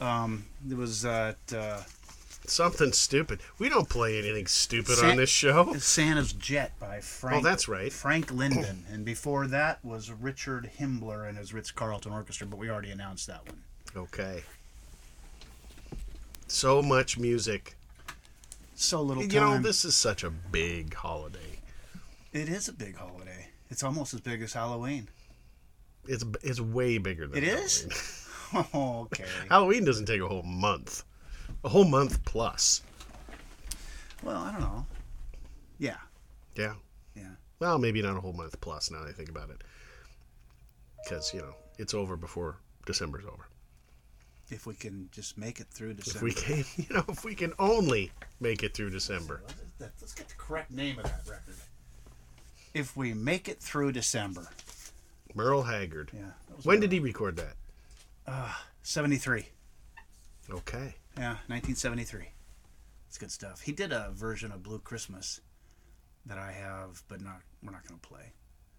Um, 0.01 0.44
it 0.70 0.76
was 0.76 1.05
at, 1.05 1.38
uh, 1.52 1.80
Something 2.46 2.92
stupid. 2.92 3.40
We 3.58 3.68
don't 3.70 3.88
play 3.88 4.18
anything 4.18 4.46
stupid 4.46 4.96
San- 4.96 5.10
on 5.12 5.16
this 5.16 5.30
show. 5.30 5.72
Santa's 5.78 6.32
Jet 6.34 6.72
by 6.78 7.00
Frank. 7.00 7.36
Oh, 7.44 7.48
that's 7.48 7.68
right. 7.68 7.90
Frank 7.92 8.30
Linden, 8.30 8.84
and 8.90 9.04
before 9.04 9.46
that 9.46 9.82
was 9.84 10.10
Richard 10.12 10.70
Himbler 10.78 11.26
and 11.28 11.38
his 11.38 11.54
Ritz 11.54 11.70
Carlton 11.70 12.12
Orchestra, 12.12 12.46
but 12.46 12.58
we 12.58 12.68
already 12.70 12.90
announced 12.90 13.26
that 13.28 13.46
one. 13.46 13.62
Okay. 13.96 14.42
So 16.48 16.82
much 16.82 17.18
music. 17.18 17.76
So 18.74 19.00
little 19.00 19.22
You 19.22 19.28
know, 19.40 19.54
time. 19.54 19.62
this 19.62 19.84
is 19.84 19.96
such 19.96 20.22
a 20.24 20.30
big 20.30 20.92
holiday. 20.94 21.60
It 22.32 22.48
is 22.48 22.68
a 22.68 22.72
big 22.72 22.96
holiday. 22.96 23.48
It's 23.70 23.82
almost 23.82 24.12
as 24.14 24.20
big 24.20 24.42
as 24.42 24.52
Halloween. 24.52 25.08
It's 26.06 26.24
it's 26.42 26.60
way 26.60 26.98
bigger 26.98 27.26
than 27.26 27.38
It 27.38 27.44
is? 27.44 27.86
Oh, 28.52 28.66
okay. 29.12 29.24
Halloween 29.48 29.84
doesn't 29.84 30.04
take 30.06 30.20
a 30.20 30.28
whole 30.28 30.42
month. 30.42 31.04
A 31.64 31.68
whole 31.68 31.84
month 31.84 32.24
plus. 32.24 32.82
Well, 34.22 34.36
I 34.42 34.52
don't 34.52 34.60
know. 34.60 34.86
Yeah. 35.78 35.96
Yeah. 36.56 36.74
Yeah. 37.14 37.30
Well, 37.58 37.78
maybe 37.78 38.02
not 38.02 38.16
a 38.16 38.20
whole 38.20 38.32
month 38.32 38.60
plus 38.60 38.90
now 38.90 39.00
that 39.02 39.08
I 39.08 39.12
think 39.12 39.28
about 39.28 39.50
it. 39.50 39.62
Because, 41.02 41.32
you 41.34 41.40
know, 41.40 41.54
it's 41.78 41.94
over 41.94 42.16
before 42.16 42.56
December's 42.86 43.24
over. 43.26 43.46
If 44.50 44.66
we 44.66 44.74
can 44.74 45.08
just 45.12 45.38
make 45.38 45.60
it 45.60 45.66
through 45.70 45.90
If 45.90 46.04
December. 46.04 46.24
we 46.24 46.32
can, 46.32 46.64
you 46.76 46.94
know, 46.94 47.04
if 47.08 47.24
we 47.24 47.34
can 47.34 47.52
only 47.58 48.10
make 48.40 48.62
it 48.62 48.74
through 48.74 48.90
December. 48.90 49.42
Let's 49.80 50.14
get 50.14 50.28
the 50.28 50.34
correct 50.36 50.70
name 50.70 50.98
of 50.98 51.04
that 51.04 51.22
record. 51.28 51.54
If 52.74 52.96
we 52.96 53.14
make 53.14 53.48
it 53.48 53.60
through 53.60 53.92
December. 53.92 54.48
Merle 55.34 55.62
Haggard. 55.62 56.10
Yeah. 56.12 56.30
When 56.64 56.80
did 56.80 56.92
he 56.92 57.00
record 57.00 57.36
that? 57.36 57.54
Uh, 58.26 58.52
73. 58.82 59.46
Okay. 60.50 60.94
Yeah, 61.16 61.36
1973. 61.47 62.28
It's 63.09 63.19
good 63.19 63.31
stuff. 63.31 63.61
He 63.62 63.73
did 63.73 63.93
a 63.93 64.11
version 64.12 64.51
of 64.51 64.62
Blue 64.62 64.78
Christmas 64.81 65.41
that 66.27 66.39
I 66.39 66.53
have, 66.53 67.03
but 67.09 67.20
not 67.20 67.43
we're 67.62 67.70
not 67.73 67.86
going 67.86 68.01
to 68.01 68.09
play. 68.09 68.32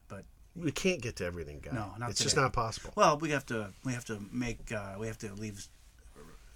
But 0.08 0.26
We 0.56 0.72
can't 0.72 1.02
get 1.02 1.16
to 1.18 1.26
everything, 1.26 1.62
guy. 1.62 1.72
no, 1.74 1.94
not 1.98 2.10
It's 2.10 2.22
just 2.22 2.36
not 2.36 2.52
possible. 2.52 2.92
Well, 2.96 3.18
we 3.18 3.30
have 3.32 3.46
to 3.48 3.70
we 3.86 3.94
have 3.94 4.06
to 4.06 4.20
make 4.32 4.72
uh, 4.72 4.96
we 5.00 5.08
have 5.08 5.18
to 5.20 5.34
leave 5.36 5.68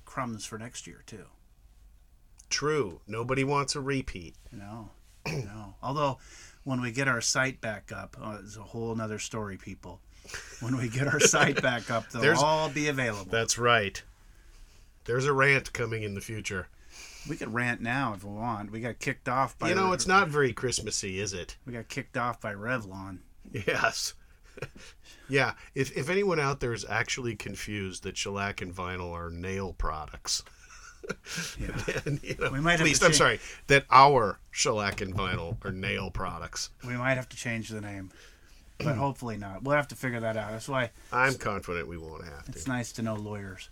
crumbs 0.06 0.46
for 0.46 0.58
next 0.58 0.88
year 0.88 1.04
too. 1.06 1.26
True. 2.50 3.00
Nobody 3.08 3.44
wants 3.44 3.76
a 3.76 3.80
repeat. 3.82 4.36
No, 4.52 4.90
no. 5.28 5.76
Although, 5.84 6.18
when 6.64 6.82
we 6.82 6.92
get 6.92 7.08
our 7.08 7.22
site 7.22 7.62
back 7.62 7.92
up, 7.92 8.18
uh, 8.22 8.40
it's 8.44 8.58
a 8.58 8.62
whole 8.64 8.94
nother 8.96 9.20
story, 9.20 9.58
people. 9.58 10.02
When 10.60 10.76
we 10.78 10.90
get 10.90 11.08
our 11.08 11.20
site 11.20 11.62
back 11.62 11.90
up, 11.92 12.10
they'll 12.10 12.38
all 12.38 12.70
be 12.70 12.88
available. 12.88 13.32
That's 13.32 13.58
right. 13.58 14.02
There's 15.10 15.26
a 15.26 15.34
rant 15.34 15.74
coming 15.74 16.04
in 16.04 16.14
the 16.14 16.22
future. 16.22 16.68
We 17.28 17.36
could 17.36 17.52
rant 17.52 17.82
now 17.82 18.14
if 18.14 18.24
we 18.24 18.32
want. 18.32 18.72
We 18.72 18.80
got 18.80 19.00
kicked 19.00 19.28
off 19.28 19.58
by 19.58 19.70
You 19.70 19.76
know, 19.76 19.92
it's 19.92 20.06
not 20.06 20.28
very 20.28 20.54
Christmassy, 20.54 21.20
is 21.20 21.34
it? 21.34 21.58
We 21.66 21.74
got 21.74 21.88
kicked 21.88 22.16
off 22.16 22.40
by 22.40 22.54
Revlon. 22.54 23.18
Yes. 23.52 24.14
yeah. 25.28 25.54
If, 25.74 25.98
if 25.98 26.12
anyone 26.12 26.40
out 26.40 26.60
there 26.60 26.74
is 26.74 26.86
actually 26.88 27.36
confused 27.36 28.04
that 28.04 28.18
shellac 28.18 28.62
and 28.62 28.72
vinyl 28.72 29.12
are 29.12 29.32
nail 29.32 29.74
products, 29.74 30.44
then, 31.58 32.20
you 32.22 32.36
know, 32.40 32.52
We 32.52 32.60
might 32.60 32.74
at 32.74 32.80
have 32.82 32.88
least, 32.88 33.02
to 33.02 33.08
I'm 33.08 33.14
sorry, 33.14 33.40
that 33.66 33.86
our 33.90 34.40
shellac 34.52 35.02
and 35.02 35.16
vinyl 35.16 35.58
are 35.66 35.72
nail 35.72 36.12
products. 36.12 36.70
We 36.86 36.94
might 36.94 37.16
have 37.16 37.30
to 37.30 37.36
change 37.36 37.70
the 37.70 37.82
name, 37.82 38.12
but 38.78 38.96
hopefully 38.96 39.38
not. 39.38 39.64
We'll 39.64 39.76
have 39.76 39.88
to 39.88 39.96
figure 39.96 40.20
that 40.20 40.38
out. 40.38 40.52
That's 40.52 40.70
why 40.70 40.92
I'm 41.12 41.34
confident 41.34 41.88
we 41.88 41.98
won't 41.98 42.26
have 42.26 42.46
to. 42.46 42.52
it's 42.52 42.68
nice 42.68 42.92
to 42.92 43.02
know 43.02 43.16
lawyers. 43.16 43.72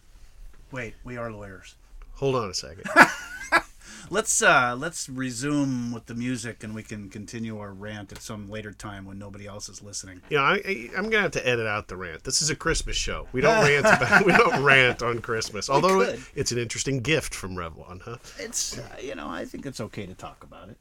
Wait, 0.72 0.96
we 1.04 1.18
are 1.18 1.32
lawyers. 1.32 1.76
Hold 2.16 2.36
on 2.36 2.50
a 2.50 2.54
second. 2.54 2.86
Let's 4.10 4.42
uh 4.42 4.74
let's 4.78 5.10
resume 5.10 5.92
with 5.92 6.06
the 6.06 6.16
music 6.16 6.64
and 6.64 6.74
we 6.74 6.82
can 6.82 7.10
continue 7.10 7.60
our 7.60 7.74
rant 7.74 8.14
at 8.14 8.22
some 8.22 8.50
later 8.50 8.72
time 8.72 9.06
when 9.06 9.20
nobody 9.20 9.48
else 9.48 9.68
is 9.68 9.84
listening. 9.84 10.22
Know, 10.32 10.38
I, 10.38 10.62
I, 10.66 10.90
I'm 10.96 11.10
gonna 11.10 11.24
have 11.24 11.32
to 11.32 11.46
edit 11.46 11.68
out 11.68 11.90
the 11.90 11.98
rant. 11.98 12.24
This 12.24 12.42
is 12.42 12.50
a 12.50 12.56
Christmas 12.56 12.96
show. 12.96 13.28
We 13.34 13.42
don't 13.42 13.66
rant 13.66 13.86
about 13.86 14.26
we 14.26 14.32
don't 14.32 14.64
rant 14.64 15.04
on 15.04 15.20
Christmas. 15.20 15.70
Although 15.70 16.02
it, 16.02 16.20
it's 16.36 16.54
an 16.54 16.58
interesting 16.58 17.02
gift 17.02 17.36
from 17.36 17.56
Revlon, 17.56 18.02
huh? 18.02 18.18
It's 18.40 18.78
uh, 18.78 18.96
you 19.02 19.16
know 19.16 19.28
I 19.28 19.44
think 19.44 19.66
it's 19.66 19.82
okay 19.82 20.06
to 20.06 20.14
talk 20.14 20.42
about 20.42 20.70
it. 20.70 20.78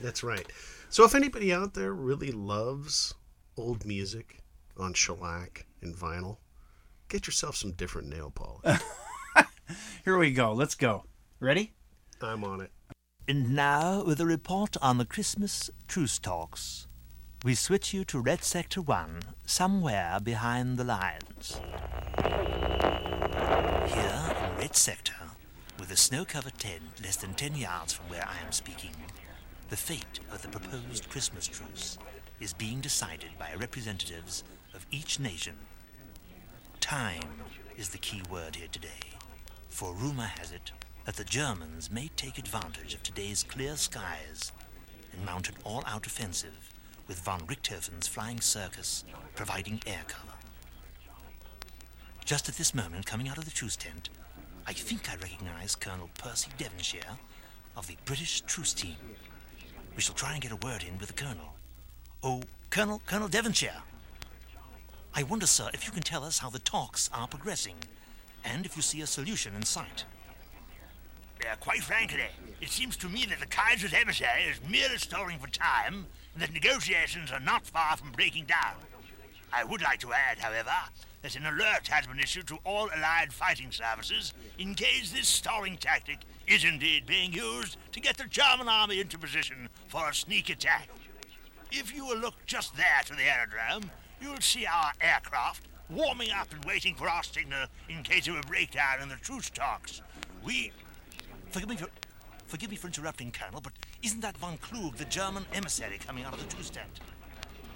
That's 0.00 0.24
right. 0.24 0.46
So 0.88 1.04
if 1.04 1.14
anybody 1.14 1.52
out 1.52 1.74
there 1.74 1.92
really 1.92 2.32
loves 2.32 3.14
old 3.56 3.86
music 3.86 4.42
on 4.76 4.92
shellac 4.92 5.66
and 5.82 5.94
vinyl, 5.94 6.38
get 7.08 7.28
yourself 7.28 7.54
some 7.54 7.72
different 7.72 8.08
nail 8.08 8.32
polish. 8.34 8.80
Here 10.04 10.18
we 10.18 10.32
go. 10.32 10.52
Let's 10.52 10.74
go. 10.74 11.04
Ready? 11.40 11.72
I'm 12.20 12.44
on 12.44 12.60
it. 12.60 12.70
And 13.28 13.54
now, 13.54 14.04
with 14.04 14.20
a 14.20 14.26
report 14.26 14.76
on 14.80 14.98
the 14.98 15.04
Christmas 15.04 15.68
truce 15.88 16.18
talks, 16.18 16.86
we 17.44 17.54
switch 17.54 17.92
you 17.92 18.04
to 18.06 18.20
Red 18.20 18.44
Sector 18.44 18.82
1, 18.82 19.20
somewhere 19.44 20.18
behind 20.22 20.78
the 20.78 20.84
lines. 20.84 21.60
Here 23.92 24.34
in 24.44 24.56
Red 24.58 24.76
Sector, 24.76 25.14
with 25.78 25.90
a 25.90 25.96
snow 25.96 26.24
covered 26.24 26.58
tent 26.58 26.82
less 27.02 27.16
than 27.16 27.34
10 27.34 27.56
yards 27.56 27.92
from 27.92 28.08
where 28.08 28.26
I 28.26 28.44
am 28.44 28.52
speaking, 28.52 28.92
the 29.68 29.76
fate 29.76 30.20
of 30.32 30.42
the 30.42 30.48
proposed 30.48 31.10
Christmas 31.10 31.46
truce 31.46 31.98
is 32.40 32.52
being 32.52 32.80
decided 32.80 33.30
by 33.38 33.54
representatives 33.58 34.44
of 34.74 34.86
each 34.90 35.18
nation. 35.18 35.56
Time 36.80 37.42
is 37.76 37.88
the 37.88 37.98
key 37.98 38.22
word 38.30 38.56
here 38.56 38.68
today, 38.70 39.15
for 39.76 39.92
rumor 39.92 40.30
has 40.38 40.52
it 40.52 40.72
that 41.04 41.16
the 41.16 41.24
Germans 41.24 41.90
may 41.90 42.08
take 42.16 42.38
advantage 42.38 42.94
of 42.94 43.02
today's 43.02 43.42
clear 43.42 43.76
skies 43.76 44.50
and 45.12 45.22
mount 45.22 45.50
an 45.50 45.54
all 45.64 45.84
out 45.86 46.06
offensive 46.06 46.72
with 47.06 47.18
von 47.18 47.40
Richthofen's 47.40 48.08
flying 48.08 48.40
circus 48.40 49.04
providing 49.34 49.82
air 49.86 50.00
cover. 50.08 50.32
Just 52.24 52.48
at 52.48 52.54
this 52.54 52.74
moment, 52.74 53.04
coming 53.04 53.28
out 53.28 53.36
of 53.36 53.44
the 53.44 53.50
truce 53.50 53.76
tent, 53.76 54.08
I 54.66 54.72
think 54.72 55.12
I 55.12 55.16
recognize 55.16 55.74
Colonel 55.74 56.08
Percy 56.16 56.48
Devonshire 56.56 57.18
of 57.76 57.86
the 57.86 57.98
British 58.06 58.40
truce 58.40 58.72
team. 58.72 58.96
We 59.94 60.00
shall 60.00 60.14
try 60.14 60.32
and 60.32 60.40
get 60.40 60.52
a 60.52 60.56
word 60.56 60.84
in 60.84 60.96
with 60.96 61.08
the 61.08 61.22
Colonel. 61.22 61.52
Oh, 62.22 62.40
Colonel, 62.70 63.02
Colonel 63.04 63.28
Devonshire. 63.28 63.82
I 65.14 65.22
wonder, 65.24 65.46
sir, 65.46 65.68
if 65.74 65.84
you 65.84 65.92
can 65.92 66.02
tell 66.02 66.24
us 66.24 66.38
how 66.38 66.48
the 66.48 66.60
talks 66.60 67.10
are 67.12 67.28
progressing, 67.28 67.76
and 68.46 68.64
if 68.64 68.76
you 68.76 68.82
see 68.82 69.00
a 69.00 69.06
solution 69.06 69.54
in 69.54 69.62
sight. 69.62 70.04
Uh, 71.40 71.54
quite 71.60 71.82
frankly, 71.82 72.22
it 72.60 72.70
seems 72.70 72.96
to 72.96 73.08
me 73.08 73.26
that 73.26 73.40
the 73.40 73.46
Kaiser's 73.46 73.92
emissary 73.92 74.44
is 74.44 74.60
merely 74.68 74.96
stalling 74.96 75.38
for 75.38 75.48
time 75.48 76.06
and 76.32 76.42
that 76.42 76.52
negotiations 76.52 77.30
are 77.30 77.40
not 77.40 77.66
far 77.66 77.96
from 77.96 78.12
breaking 78.12 78.44
down. 78.46 78.76
I 79.52 79.64
would 79.64 79.82
like 79.82 80.00
to 80.00 80.12
add, 80.12 80.38
however, 80.38 80.72
that 81.22 81.36
an 81.36 81.46
alert 81.46 81.88
has 81.88 82.06
been 82.06 82.18
issued 82.18 82.46
to 82.48 82.58
all 82.64 82.90
Allied 82.90 83.32
fighting 83.32 83.70
services 83.70 84.32
in 84.58 84.74
case 84.74 85.12
this 85.12 85.28
stalling 85.28 85.76
tactic 85.76 86.18
is 86.46 86.64
indeed 86.64 87.06
being 87.06 87.32
used 87.32 87.76
to 87.92 88.00
get 88.00 88.16
the 88.16 88.24
German 88.24 88.68
army 88.68 89.00
into 89.00 89.18
position 89.18 89.68
for 89.88 90.08
a 90.08 90.14
sneak 90.14 90.50
attack. 90.50 90.88
If 91.70 91.94
you 91.94 92.06
will 92.06 92.18
look 92.18 92.34
just 92.46 92.76
there 92.76 93.02
to 93.06 93.14
the 93.14 93.22
aerodrome, 93.22 93.90
you'll 94.20 94.40
see 94.40 94.66
our 94.66 94.92
aircraft 95.00 95.62
warming 95.90 96.30
up 96.32 96.52
and 96.52 96.64
waiting 96.64 96.94
for 96.94 97.08
our 97.08 97.22
signal 97.22 97.66
in 97.88 98.02
case 98.02 98.28
of 98.28 98.36
a 98.36 98.42
breakdown 98.42 99.02
in 99.02 99.08
the 99.08 99.16
truce 99.16 99.50
talks. 99.50 100.02
We 100.44 100.72
Forgive 101.50 101.68
me 101.68 101.76
for, 101.76 101.88
forgive 102.46 102.70
me 102.70 102.76
for 102.76 102.88
interrupting, 102.88 103.32
Colonel, 103.32 103.60
but 103.60 103.72
isn't 104.02 104.20
that 104.20 104.36
von 104.36 104.58
Klug, 104.58 104.96
the 104.96 105.04
German 105.06 105.46
emissary, 105.54 105.98
coming 105.98 106.24
out 106.24 106.34
of 106.34 106.40
the 106.40 106.54
truce 106.54 106.70
tent? 106.70 107.00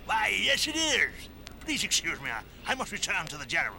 Why, 0.04 0.38
yes, 0.42 0.66
it 0.66 0.76
is. 0.76 1.30
Please 1.60 1.84
excuse 1.84 2.20
me. 2.20 2.28
I, 2.30 2.42
I 2.70 2.74
must 2.74 2.92
return 2.92 3.26
to 3.28 3.38
the 3.38 3.46
general. 3.46 3.78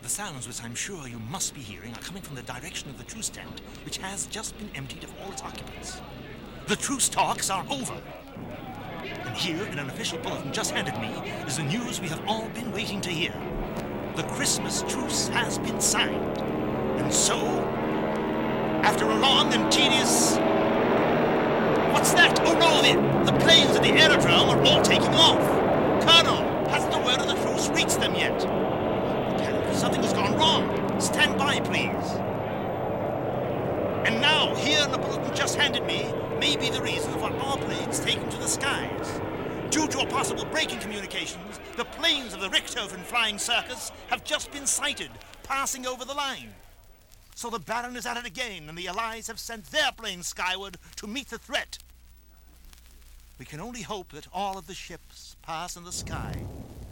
The 0.00 0.08
sounds 0.08 0.46
which 0.46 0.62
I'm 0.62 0.74
sure 0.74 1.08
you 1.08 1.18
must 1.18 1.54
be 1.54 1.60
hearing 1.60 1.92
are 1.92 1.98
coming 1.98 2.22
from 2.22 2.36
the 2.36 2.42
direction 2.42 2.88
of 2.88 2.98
the 2.98 3.04
truce 3.04 3.28
tent, 3.28 3.60
which 3.84 3.98
has 3.98 4.26
just 4.26 4.56
been 4.56 4.70
emptied 4.74 5.04
of 5.04 5.12
all 5.20 5.32
its 5.32 5.42
occupants. 5.42 6.00
The 6.66 6.76
truce 6.76 7.08
talks 7.08 7.50
are 7.50 7.66
over. 7.68 8.00
And 9.24 9.36
here, 9.36 9.62
in 9.66 9.78
an 9.78 9.88
official 9.88 10.18
bulletin 10.18 10.52
just 10.52 10.72
handed 10.72 10.94
me, 11.00 11.08
is 11.46 11.56
the 11.56 11.62
news 11.62 12.00
we 12.00 12.08
have 12.08 12.22
all 12.26 12.48
been 12.50 12.72
waiting 12.72 13.00
to 13.02 13.10
hear. 13.10 13.32
The 14.16 14.22
Christmas 14.24 14.82
truce 14.88 15.28
has 15.28 15.58
been 15.58 15.80
signed. 15.80 16.38
And 17.00 17.12
so, 17.12 17.38
after 18.82 19.04
a 19.04 19.14
long 19.14 19.52
and 19.52 19.70
tedious. 19.70 20.36
What's 21.92 22.12
that? 22.12 22.40
Oh 22.46 22.54
no, 22.54 22.82
the, 22.82 23.30
the 23.30 23.38
planes 23.38 23.76
at 23.76 23.82
the 23.82 23.90
aerodrome 23.90 24.50
are 24.50 24.62
all 24.64 24.82
taking 24.82 25.14
off. 25.14 25.40
Colonel, 26.02 26.42
hasn't 26.68 26.92
the 26.92 26.98
word 27.00 27.18
of 27.18 27.26
the 27.26 27.34
truce 27.42 27.68
reached 27.70 28.00
them 28.00 28.14
yet? 28.14 28.42
Apparently 28.44 29.74
something 29.74 30.02
has 30.02 30.12
gone 30.12 30.36
wrong. 30.36 31.00
Stand 31.00 31.38
by, 31.38 31.60
please. 31.60 32.08
And 34.06 34.20
now, 34.20 34.54
here 34.54 34.82
in 34.84 34.90
the 34.90 34.98
bulletin 34.98 35.34
just 35.34 35.56
handed 35.56 35.84
me, 35.84 36.06
may 36.38 36.56
be 36.56 36.70
the 36.70 36.82
reason 36.82 37.12
for 37.14 37.32
our 37.32 37.56
planes 37.58 38.00
taking 38.00 38.28
to 38.28 38.36
the 38.36 38.46
skies. 38.46 39.20
Due 39.70 39.88
to 39.88 40.00
a 40.00 40.06
possible 40.06 40.44
break 40.46 40.72
in 40.72 40.78
communications, 40.78 41.60
the 41.76 41.84
planes 41.84 42.32
of 42.32 42.40
the 42.40 42.48
Richthofen 42.48 43.02
Flying 43.02 43.38
Circus 43.38 43.92
have 44.08 44.24
just 44.24 44.50
been 44.50 44.66
sighted 44.66 45.10
passing 45.42 45.86
over 45.86 46.04
the 46.04 46.14
line. 46.14 46.54
So 47.34 47.50
the 47.50 47.58
Baron 47.58 47.96
is 47.96 48.06
at 48.06 48.16
it 48.16 48.26
again, 48.26 48.68
and 48.68 48.76
the 48.76 48.88
Allies 48.88 49.28
have 49.28 49.38
sent 49.38 49.66
their 49.66 49.92
planes 49.92 50.26
skyward 50.26 50.76
to 50.96 51.06
meet 51.06 51.28
the 51.28 51.38
threat. 51.38 51.78
We 53.38 53.44
can 53.44 53.60
only 53.60 53.82
hope 53.82 54.12
that 54.12 54.26
all 54.32 54.58
of 54.58 54.66
the 54.66 54.74
ships 54.74 55.36
pass 55.42 55.76
in 55.76 55.84
the 55.84 55.92
sky 55.92 56.34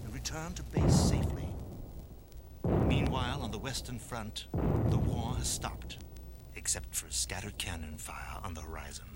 and 0.05 0.15
return 0.15 0.55
to 0.55 0.63
base 0.63 0.95
safely. 0.95 1.49
Meanwhile, 2.65 3.43
on 3.43 3.51
the 3.51 3.59
Western 3.59 3.99
Front, 3.99 4.47
the 4.53 4.99
war 4.99 5.35
has 5.37 5.49
stopped, 5.49 5.99
except 6.55 6.95
for 6.95 7.11
scattered 7.11 7.59
cannon 7.59 7.99
fire 7.99 8.41
on 8.43 8.55
the 8.55 8.61
horizon. 8.61 9.16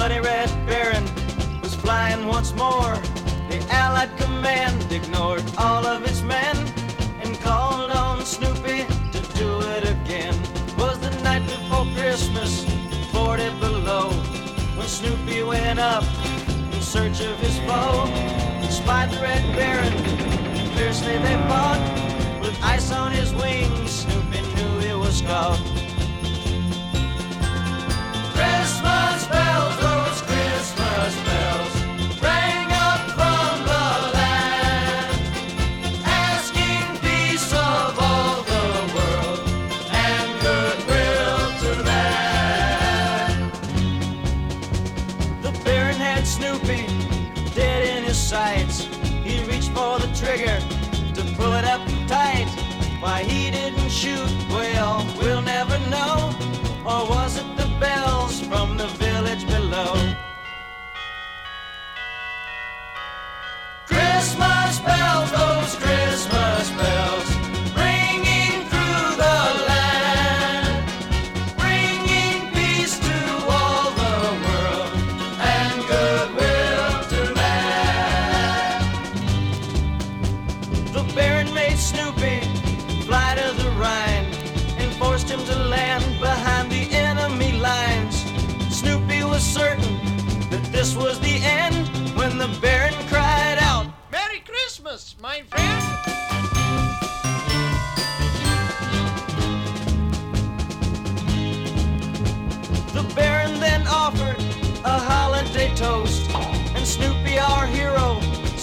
The 0.00 0.06
bloody 0.06 0.20
Red 0.20 0.66
Baron 0.66 1.04
was 1.60 1.74
flying 1.74 2.26
once 2.26 2.54
more. 2.54 2.94
The 3.50 3.60
Allied 3.68 4.08
command 4.16 4.90
ignored 4.90 5.44
all 5.58 5.86
of 5.86 6.04
its 6.04 6.22
men 6.22 6.56
and 7.22 7.38
called 7.40 7.90
on 7.90 8.24
Snoopy 8.24 8.86
to 9.12 9.20
do 9.34 9.60
it 9.60 9.84
again. 9.84 10.34
Was 10.78 10.98
the 11.00 11.10
night 11.22 11.44
before 11.44 11.84
Christmas, 11.94 12.64
40 13.12 13.50
below, 13.60 14.08
when 14.78 14.88
Snoopy 14.88 15.42
went 15.42 15.78
up 15.78 16.04
in 16.72 16.80
search 16.80 17.20
of 17.20 17.38
his 17.38 17.58
foe. 17.68 18.06
Spied 18.70 19.10
the 19.10 19.20
Red 19.20 19.44
Baron, 19.54 19.92
fiercely 20.76 21.18
they 21.18 21.36
fought. 21.46 22.40
With 22.40 22.58
ice 22.62 22.90
on 22.90 23.12
his 23.12 23.34
wings, 23.34 23.90
Snoopy 23.90 24.40
knew 24.54 24.78
he 24.78 24.94
was 24.94 25.20
caught. 25.20 25.79
Why 53.00 53.22
he 53.22 53.50
didn't 53.50 53.88
shoot, 53.88 54.30
well, 54.50 55.06
we'll 55.18 55.40
never 55.40 55.78
know. 55.88 56.34
Or 56.84 57.08
was 57.08 57.19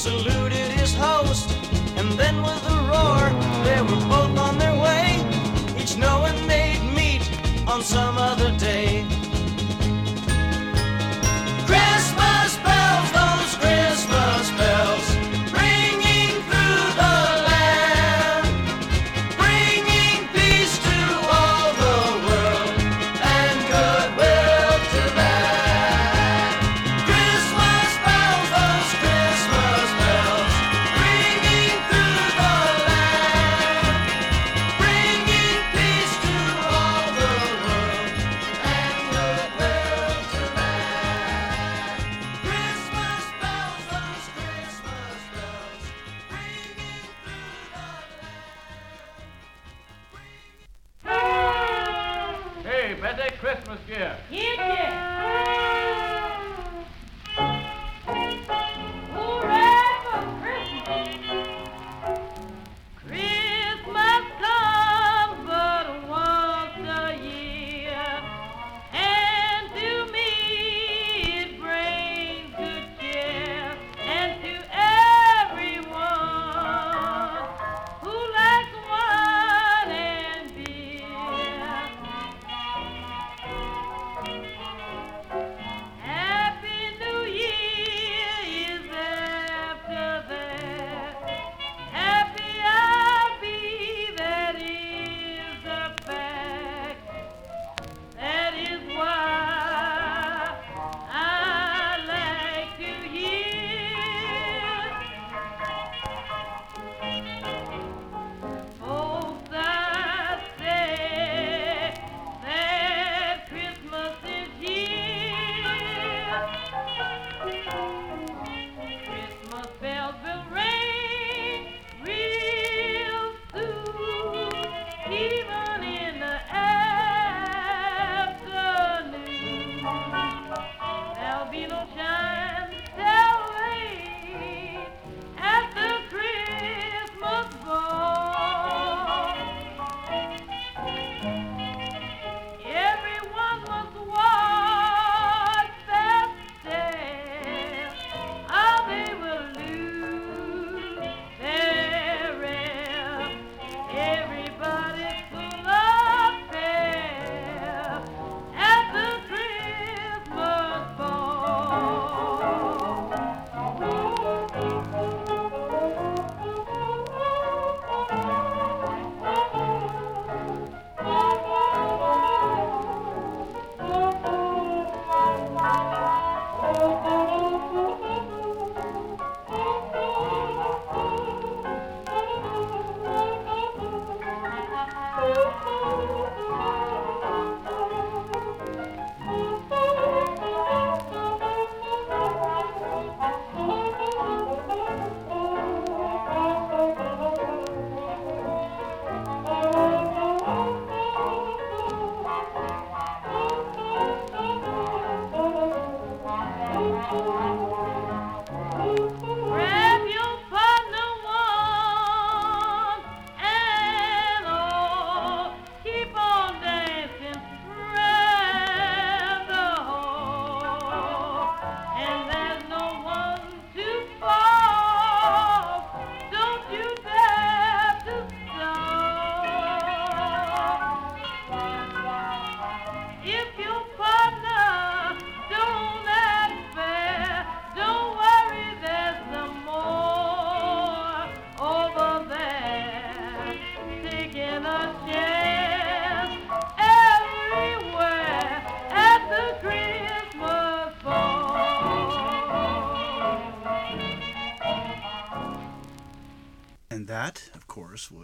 saluted 0.07 0.71
his 0.79 0.95
host. 0.95 1.49
And 1.99 2.09
then 2.21 2.35
with 2.41 2.63
a 2.75 2.79
roar, 2.91 3.23
they 3.65 3.79
were 3.87 4.03
both 4.13 4.35
on 4.47 4.57
their 4.57 4.75
way, 4.85 5.05
each 5.79 5.97
knowing 5.97 6.37
they'd 6.47 6.83
meet 6.99 7.23
on 7.67 7.81
some 7.81 8.17
other 8.17 8.51
day. 8.57 8.86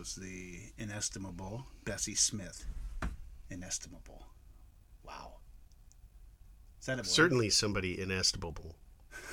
Was 0.03 0.15
the 0.15 0.59
inestimable 0.77 1.65
Bessie 1.85 2.13
Smith. 2.13 2.65
Inestimable. 3.49 4.25
Wow. 5.01 5.35
Is 6.81 6.87
that 6.87 6.95
a 6.95 6.97
word? 6.97 7.05
Certainly, 7.05 7.51
somebody 7.51 8.01
inestimable, 8.01 8.75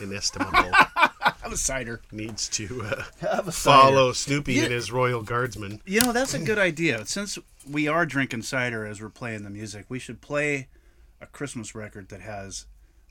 inestimable 0.01 0.71
Have 1.43 1.53
a 1.53 1.57
cider. 1.57 2.03
needs 2.13 2.49
to 2.51 2.83
uh, 2.85 3.03
Have 3.21 3.49
a 3.49 3.53
follow 3.53 4.13
cider. 4.13 4.15
Snoopy 4.15 4.53
You- 4.55 4.63
and 4.63 4.73
his 4.73 4.93
royal 4.93 5.23
guardsmen. 5.23 5.81
You 5.87 6.03
know, 6.03 6.13
that's 6.13 6.35
a 6.35 6.39
good 6.45 6.59
idea. 6.59 7.05
Since 7.05 7.37
we 7.69 7.89
are 7.89 8.07
drinking 8.07 8.43
cider 8.43 8.87
as 8.87 9.03
we're 9.03 9.09
playing 9.09 9.43
the 9.43 9.51
music, 9.51 9.87
we 9.89 9.99
should 9.99 10.21
play 10.21 10.69
a 11.21 11.27
Christmas 11.27 11.75
record 11.75 12.11
that 12.11 12.21
has 12.21 12.67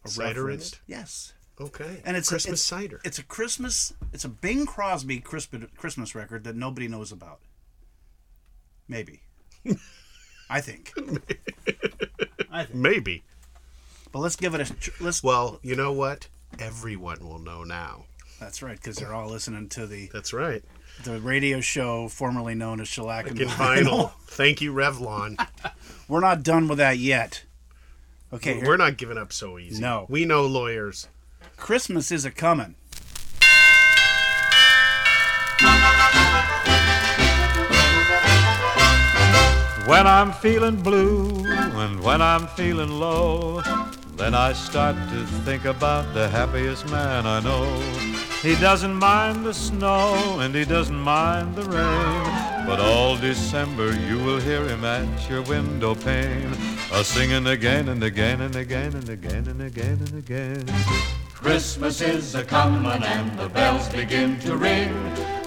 a 0.05 0.07
Cider 0.07 0.49
in 0.49 0.59
it? 0.61 0.79
Yes. 0.87 1.33
Okay. 1.59 2.01
And 2.05 2.15
it's 2.15 2.29
Christmas 2.29 2.51
a, 2.51 2.53
it's, 2.53 2.63
cider. 2.63 3.01
It's 3.03 3.19
a 3.19 3.23
Christmas. 3.23 3.93
It's 4.13 4.23
a 4.23 4.29
Bing 4.29 4.65
Crosby 4.65 5.19
Christmas 5.19 6.15
record 6.15 6.45
that 6.45 6.55
nobody 6.55 6.87
knows 6.87 7.11
about. 7.11 7.41
Maybe. 8.89 9.21
I 10.49 10.59
think. 10.61 10.91
I 12.51 12.63
think. 12.65 12.73
Maybe. 12.73 13.23
But 14.11 14.19
let's 14.19 14.35
give 14.35 14.55
it 14.55 14.69
a 14.69 14.73
tr- 14.73 15.03
let's. 15.03 15.23
Well, 15.23 15.59
you 15.61 15.75
know 15.75 15.93
what? 15.93 16.27
Everyone 16.57 17.19
will 17.19 17.39
know 17.39 17.63
now. 17.63 18.05
That's 18.39 18.63
right, 18.63 18.75
because 18.75 18.95
they're 18.95 19.13
all 19.13 19.29
listening 19.29 19.69
to 19.69 19.85
the. 19.85 20.09
That's 20.11 20.33
right. 20.33 20.63
The 21.03 21.19
radio 21.19 21.61
show 21.61 22.07
formerly 22.09 22.55
known 22.55 22.81
as 22.81 22.87
Shellac 22.87 23.29
and 23.29 23.39
in 23.39 23.47
vinyl. 23.47 24.11
Thank 24.25 24.59
you, 24.61 24.73
Revlon. 24.73 25.37
We're 26.07 26.19
not 26.19 26.43
done 26.43 26.67
with 26.67 26.79
that 26.79 26.97
yet. 26.97 27.43
Okay, 28.33 28.61
We're 28.63 28.77
not 28.77 28.97
giving 28.97 29.17
up 29.17 29.31
so 29.31 29.57
easy. 29.57 29.81
No. 29.81 30.05
We 30.09 30.25
know 30.25 30.45
lawyers. 30.45 31.07
Christmas 31.57 32.11
is 32.11 32.25
a 32.25 32.31
coming. 32.31 32.75
When 39.89 40.05
I'm 40.05 40.31
feeling 40.33 40.75
blue 40.75 41.43
and 41.47 41.99
when 42.03 42.21
I'm 42.21 42.45
feeling 42.49 42.91
low, 42.99 43.59
then 44.17 44.35
I 44.35 44.53
start 44.53 44.95
to 44.95 45.25
think 45.43 45.65
about 45.65 46.13
the 46.13 46.29
happiest 46.29 46.87
man 46.91 47.25
I 47.25 47.39
know. 47.39 47.65
He 48.43 48.53
doesn't 48.61 48.93
mind 48.93 49.43
the 49.43 49.53
snow 49.53 50.41
and 50.41 50.53
he 50.53 50.63
doesn't 50.63 50.99
mind 50.99 51.55
the 51.55 51.63
rain, 51.63 52.67
but 52.67 52.79
all 52.79 53.17
December 53.17 53.95
you 54.07 54.19
will 54.19 54.39
hear 54.39 54.63
him 54.63 54.85
at 54.85 55.27
your 55.27 55.41
window 55.41 55.95
pane, 55.95 56.53
a 56.93 57.03
singing 57.03 57.47
again 57.47 57.89
and 57.89 58.03
again 58.03 58.41
and 58.41 58.55
again 58.55 58.93
and 58.93 59.09
again 59.09 59.47
and 59.47 59.59
again 59.59 59.97
and 60.05 60.19
again. 60.19 60.65
Christmas 61.33 61.99
is 62.01 62.35
a 62.35 62.43
comin' 62.43 63.01
and 63.01 63.39
the 63.39 63.49
bells 63.49 63.89
begin 63.89 64.39
to 64.41 64.55
ring. 64.55 64.93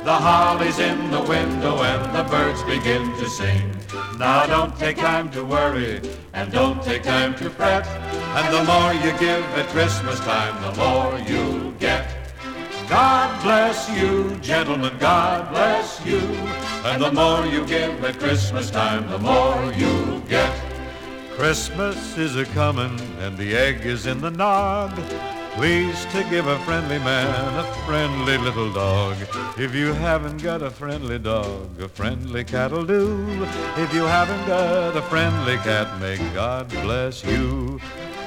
The 0.02 0.12
holly's 0.12 0.80
in 0.80 1.12
the 1.12 1.22
window 1.22 1.80
and 1.84 2.12
the 2.12 2.24
birds 2.28 2.60
begin 2.64 3.08
to 3.18 3.28
sing. 3.28 3.81
Now 4.18 4.46
don't 4.46 4.76
take 4.78 4.96
time 4.96 5.30
to 5.32 5.44
worry 5.44 6.00
and 6.32 6.50
don't 6.50 6.82
take 6.82 7.02
time 7.02 7.34
to 7.36 7.50
fret. 7.50 7.86
And 7.86 8.54
the 8.54 8.64
more 8.64 8.92
you 8.94 9.18
give 9.18 9.44
at 9.58 9.68
Christmas 9.68 10.18
time, 10.20 10.54
the 10.62 10.72
more 10.78 11.18
you'll 11.28 11.72
get. 11.72 12.06
God 12.88 13.42
bless 13.42 13.88
you, 13.90 14.36
gentlemen, 14.42 14.96
God 14.98 15.50
bless 15.50 16.04
you. 16.04 16.18
And 16.84 17.02
the 17.02 17.12
more 17.12 17.46
you 17.46 17.66
give 17.66 18.04
at 18.04 18.18
Christmas 18.18 18.70
time, 18.70 19.08
the 19.08 19.18
more 19.18 19.72
you'll 19.76 20.20
get. 20.20 20.52
Christmas 21.30 22.18
is 22.18 22.36
a 22.36 22.44
comin' 22.46 23.00
and 23.18 23.36
the 23.36 23.56
egg 23.56 23.86
is 23.86 24.06
in 24.06 24.20
the 24.20 24.30
nog. 24.30 24.92
Please 25.54 26.06
to 26.06 26.24
give 26.30 26.46
a 26.46 26.58
friendly 26.60 26.98
man 26.98 27.58
a 27.58 27.64
friendly 27.84 28.38
little 28.38 28.72
dog. 28.72 29.16
If 29.58 29.74
you 29.74 29.92
haven't 29.92 30.42
got 30.42 30.62
a 30.62 30.70
friendly 30.70 31.18
dog, 31.18 31.78
a 31.78 31.88
friendly 31.88 32.42
cat'll 32.42 32.86
do. 32.86 33.26
If 33.76 33.92
you 33.92 34.04
haven't 34.04 34.46
got 34.46 34.96
a 34.96 35.02
friendly 35.02 35.56
cat, 35.58 36.00
may 36.00 36.16
God 36.32 36.70
bless 36.70 37.22
you. 37.22 37.78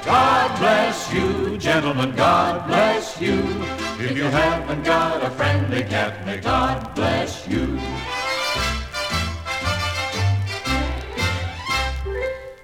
God 0.04 0.56
bless 0.60 1.12
you, 1.12 1.58
gentlemen, 1.58 2.14
God 2.14 2.64
bless 2.68 3.20
you. 3.20 3.42
If 3.98 4.16
you 4.16 4.24
haven't 4.24 4.84
got 4.84 5.24
a 5.24 5.30
friendly 5.30 5.82
cat, 5.82 6.24
may 6.24 6.38
God 6.38 6.94
bless 6.94 7.46
you. 7.48 7.80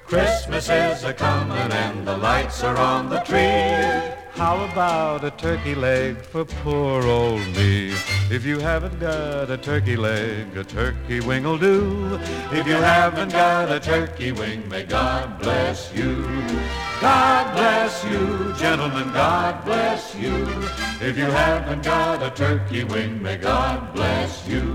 Christmas 0.06 0.68
is 0.68 1.02
a 1.02 1.12
comin' 1.12 1.72
and 1.72 2.06
the 2.06 2.16
lights 2.16 2.62
are 2.62 2.76
on 2.76 3.08
the 3.08 3.18
tree. 3.20 4.21
How 4.34 4.64
about 4.64 5.24
a 5.24 5.30
turkey 5.30 5.74
leg 5.74 6.16
for 6.16 6.44
poor 6.44 7.02
old 7.02 7.46
me? 7.54 7.92
If 8.30 8.46
you 8.46 8.58
haven't 8.58 8.98
got 8.98 9.50
a 9.50 9.58
turkey 9.58 9.94
leg, 9.94 10.56
a 10.56 10.64
turkey 10.64 11.20
wing'll 11.20 11.58
do. 11.58 12.18
If 12.50 12.66
you 12.66 12.74
haven't 12.74 13.32
got 13.32 13.70
a 13.70 13.78
turkey 13.78 14.32
wing, 14.32 14.66
may 14.70 14.84
God 14.84 15.38
bless 15.38 15.92
you. 15.94 16.24
God 17.00 17.52
bless 17.52 18.04
you, 18.04 18.54
gentlemen, 18.54 19.12
God 19.12 19.64
bless 19.66 20.14
you. 20.14 20.46
If 21.00 21.18
you 21.18 21.24
haven't 21.24 21.84
got 21.84 22.22
a 22.22 22.30
turkey 22.30 22.84
wing, 22.84 23.22
may 23.22 23.36
God 23.36 23.92
bless 23.94 24.48
you. 24.48 24.74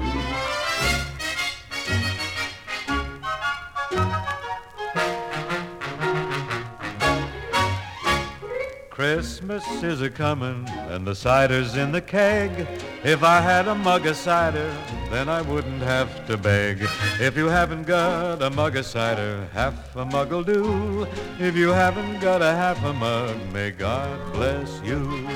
Christmas 8.98 9.64
is 9.84 10.02
a 10.02 10.10
comin' 10.10 10.68
and 10.90 11.06
the 11.06 11.14
cider's 11.14 11.76
in 11.76 11.92
the 11.92 12.02
keg. 12.02 12.68
If 13.04 13.22
I 13.22 13.42
had 13.42 13.68
a 13.68 13.76
mug 13.76 14.08
of 14.08 14.16
cider, 14.16 14.76
then 15.12 15.30
I 15.30 15.44
wouldn't 15.44 15.84
have 15.84 16.26
to 16.26 16.36
beg. 16.36 16.80
If 17.20 17.38
you 17.38 17.46
haven't 17.46 17.84
got 17.84 18.42
a 18.42 18.50
mug 18.50 18.76
of 18.76 18.88
cider, 18.88 19.48
half 19.54 19.96
a 19.96 20.04
mug'll 20.04 20.42
do. 20.42 21.06
If 21.38 21.56
you 21.56 21.70
haven't 21.70 22.22
got 22.22 22.42
a 22.42 22.52
half 22.54 22.84
a 22.84 22.92
mug, 22.92 23.38
may 23.54 23.70
God 23.70 24.34
bless 24.34 24.82
you. 24.82 25.30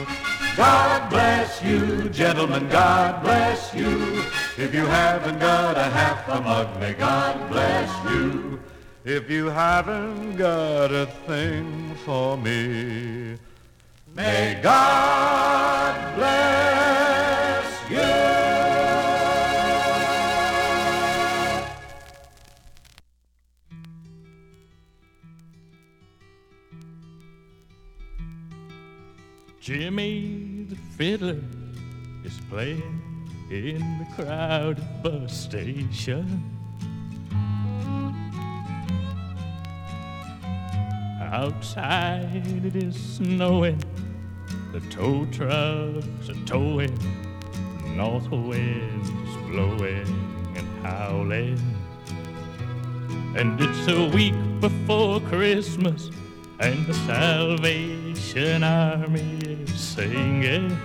God 0.58 1.08
bless 1.12 1.64
you, 1.64 2.10
gentlemen, 2.10 2.68
God 2.68 3.22
bless 3.22 3.76
you. 3.76 4.24
If 4.58 4.74
you 4.74 4.88
haven't 4.88 5.38
got 5.38 5.78
a 5.78 5.84
half 5.84 6.28
a 6.30 6.42
mug, 6.42 6.80
may 6.80 6.94
God 6.94 7.48
bless 7.48 8.12
you. 8.12 8.60
If 9.06 9.30
you 9.30 9.52
haven't 9.52 10.38
got 10.38 10.92
a 10.92 11.06
thing 11.28 11.94
for 12.04 12.36
me, 12.40 13.38
May 14.14 14.60
God 14.62 16.16
bless 16.16 17.90
you. 17.90 18.12
Jimmy 29.60 30.66
the 30.70 30.76
fiddler 30.76 31.40
is 32.24 32.38
playing 32.50 33.28
in 33.50 33.80
the 34.00 34.06
crowded 34.16 34.84
bus 35.04 35.38
station. 35.38 36.44
Outside 41.22 42.46
it 42.66 42.76
is 42.76 42.96
snowing, 42.96 43.82
the 44.72 44.80
tow 44.90 45.26
trucks 45.26 46.30
are 46.30 46.46
towing, 46.46 46.98
north 47.98 48.30
winds 48.30 49.10
blowing 49.50 50.08
and 50.56 50.86
howling. 50.86 51.60
And 53.36 53.60
it's 53.60 53.88
a 53.90 54.08
week 54.16 54.34
before 54.62 55.20
Christmas, 55.22 56.10
and 56.62 56.86
the 56.88 56.94
Salvation 56.94 58.64
Army 58.64 59.40
is 59.44 59.78
singing. 59.78 60.78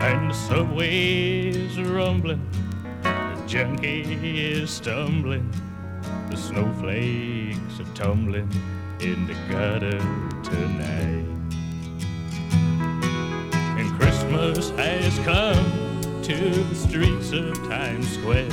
And 0.00 0.30
the 0.30 0.34
subway 0.34 1.50
is 1.50 1.80
rumbling, 1.80 2.44
the 3.04 3.44
junkie 3.46 4.50
is 4.50 4.70
stumbling, 4.70 5.52
the 6.30 6.36
snowflakes 6.36 7.78
are 7.78 7.94
tumbling 7.94 8.50
in 9.00 9.26
the 9.28 9.34
gutter 9.48 9.98
tonight. 10.42 11.24
And 13.78 14.00
Christmas 14.00 14.70
has 14.70 15.16
come 15.20 16.22
to 16.22 16.50
the 16.50 16.74
streets 16.74 17.32
of 17.32 17.54
Times 17.68 18.10
Square, 18.14 18.50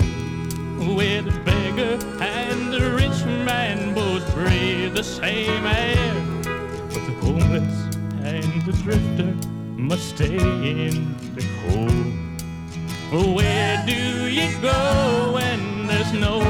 where 0.95 1.23
the 1.23 1.31
beggar 1.43 1.97
and 2.21 2.71
the 2.71 2.91
rich 2.91 3.25
man 3.25 3.95
both 3.95 4.23
breathe 4.35 4.93
the 4.93 5.03
same 5.03 5.65
air. 5.65 6.13
But 6.43 7.05
the 7.05 7.15
homeless 7.21 7.95
and 8.23 8.61
the 8.63 8.73
drifter 8.83 9.33
must 9.75 10.09
stay 10.09 10.35
in 10.37 11.15
the 11.33 11.45
cold. 11.63 13.35
Where 13.35 13.83
do 13.87 14.27
you 14.27 14.51
go 14.61 15.31
when 15.33 15.87
there's 15.87 16.13
nowhere 16.13 16.44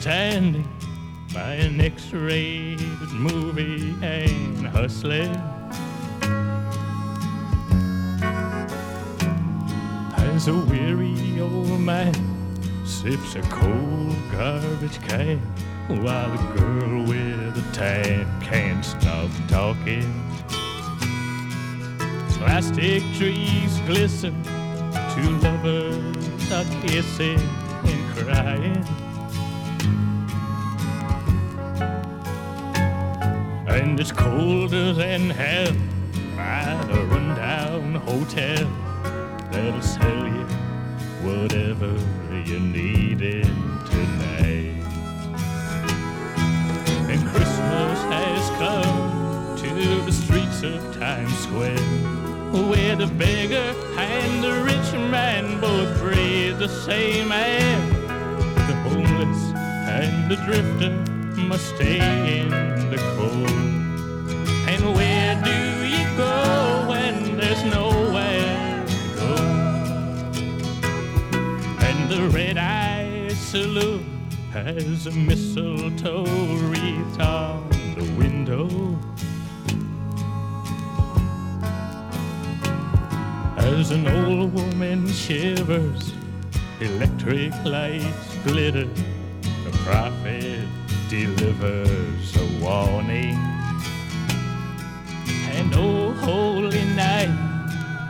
standing 0.00 0.64
by 1.34 1.54
an 1.54 1.80
X-rated 1.80 3.10
movie 3.10 3.92
and 4.00 4.64
hustling. 4.64 5.34
As 10.16 10.46
a 10.46 10.54
weary 10.54 11.40
old 11.40 11.80
man 11.80 12.14
sips 12.86 13.34
a 13.34 13.42
cold 13.50 14.14
garbage 14.30 15.00
can 15.08 15.38
while 15.88 16.30
the 16.30 16.60
girl 16.60 17.02
with 17.02 17.58
a 17.58 17.72
tan 17.72 18.40
can't 18.40 18.84
stop 18.84 19.28
talking. 19.48 20.08
Plastic 22.38 23.02
trees 23.16 23.80
glisten, 23.80 24.44
two 25.12 25.30
lovers 25.38 26.52
are 26.52 26.86
kissing 26.86 27.40
and 27.82 28.16
crying. 28.16 29.07
It's 34.00 34.12
colder 34.12 34.92
than 34.92 35.28
hell 35.28 35.72
by 36.36 36.86
the 36.86 37.04
rundown 37.06 37.96
hotel 37.96 38.64
that'll 39.50 39.82
sell 39.82 40.24
you 40.24 40.46
whatever 41.26 41.92
you 42.46 42.60
needed 42.60 43.42
tonight. 43.90 44.84
And 47.10 47.28
Christmas 47.28 47.98
has 48.14 48.50
come 48.50 49.56
to 49.58 50.04
the 50.06 50.12
streets 50.12 50.62
of 50.62 50.96
Times 50.96 51.36
Square 51.36 51.78
where 52.70 52.94
the 52.94 53.08
beggar 53.08 53.74
and 53.98 54.44
the 54.44 54.62
rich 54.62 54.92
man 55.10 55.60
both 55.60 55.98
breathe 55.98 56.60
the 56.60 56.68
same 56.68 57.32
air. 57.32 57.80
The 58.68 58.76
homeless 58.90 59.42
and 59.88 60.30
the 60.30 60.36
drifter 60.46 60.90
must 61.42 61.74
stay 61.74 61.98
in 62.38 62.48
the 62.90 62.98
cold. 63.16 63.87
The 72.18 72.28
red 72.30 72.58
eye 72.58 73.28
saloon 73.28 74.04
has 74.50 75.06
a 75.06 75.10
mistletoe 75.12 76.24
wreath 76.66 77.20
on 77.20 77.70
the 77.94 78.02
window. 78.18 78.66
As 83.56 83.92
an 83.92 84.08
old 84.08 84.52
woman 84.52 85.06
shivers, 85.06 86.12
electric 86.80 87.52
lights 87.64 88.36
glitter. 88.44 88.88
The 89.64 89.70
prophet 89.84 90.66
delivers 91.08 92.36
a 92.36 92.46
warning. 92.60 93.38
And 95.54 95.72
oh, 95.72 96.10
holy 96.14 96.84
night 96.96 97.30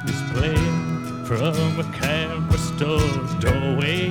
is 0.07 0.23
playing 0.33 1.27
from 1.27 1.79
a 1.79 1.93
camera 1.93 2.28
store's 2.79 3.35
doorway. 3.41 4.07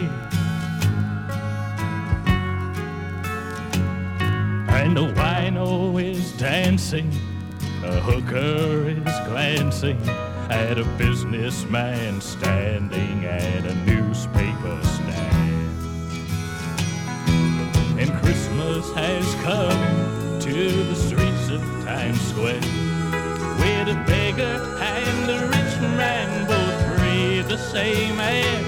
And 4.67 4.97
a 4.97 5.07
wino 5.13 6.03
is 6.03 6.33
dancing, 6.33 7.09
a 7.85 8.01
hooker 8.01 8.89
is 8.89 9.19
glancing 9.29 9.97
at 10.49 10.77
a 10.77 10.83
businessman 10.97 12.19
standing 12.19 13.23
at 13.23 13.63
a 13.63 13.73
newspaper 13.85 14.79
stand. 14.83 15.79
And 17.97 18.11
Christmas 18.21 18.91
has 18.95 19.33
come 19.45 20.39
to 20.41 20.83
the 20.83 20.95
streets 20.95 21.49
of 21.51 21.61
Times 21.85 22.19
Square, 22.19 22.61
where 23.59 23.85
the 23.85 23.95
beggar 24.05 24.77
and 24.81 25.29
the 25.29 25.47
rich 25.47 25.79
man 25.95 26.47
both 26.47 26.66
the 27.43 27.57
same 27.57 28.19
air. 28.19 28.61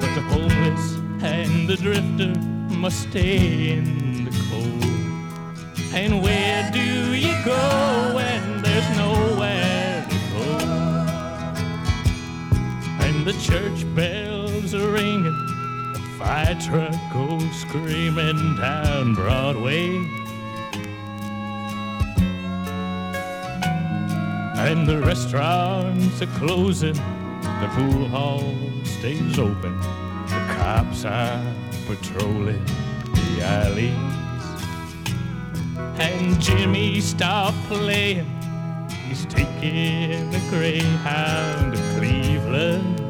But 0.00 0.14
the 0.14 0.22
homeless 0.22 0.96
and 1.22 1.68
the 1.68 1.76
drifter 1.76 2.38
must 2.74 3.08
stay 3.10 3.72
in 3.72 4.24
the 4.24 4.30
cold. 4.48 4.84
And 5.92 6.22
where 6.22 6.70
do 6.72 7.14
you 7.14 7.34
go 7.44 8.12
when 8.14 8.62
there's 8.62 8.96
nowhere 8.96 10.06
to 10.08 10.16
go? 10.32 10.58
And 13.04 13.26
the 13.26 13.34
church 13.34 13.84
bells 13.94 14.72
are 14.74 14.90
ringing, 14.90 15.24
the 15.92 16.00
fire 16.18 16.54
truck 16.60 16.94
goes 17.12 17.54
screaming 17.60 18.56
down 18.56 19.14
Broadway. 19.14 19.96
And 24.56 24.86
the 24.86 25.00
restaurants 25.00 26.22
are 26.22 26.38
closing, 26.38 26.94
the 27.60 27.68
pool 27.68 28.08
hall 28.08 28.42
stays 28.84 29.38
open, 29.38 29.78
the 29.78 30.54
cops 30.56 31.04
are 31.04 31.54
patrolling 31.86 32.64
the 33.04 33.42
alleys. 33.42 33.94
And 36.00 36.40
Jimmy 36.40 37.02
stopped 37.02 37.58
playing. 37.64 38.24
He's 39.06 39.26
taking 39.26 40.30
the 40.30 40.40
Greyhound 40.48 41.74
to 41.74 41.82
Cleveland. 41.98 43.00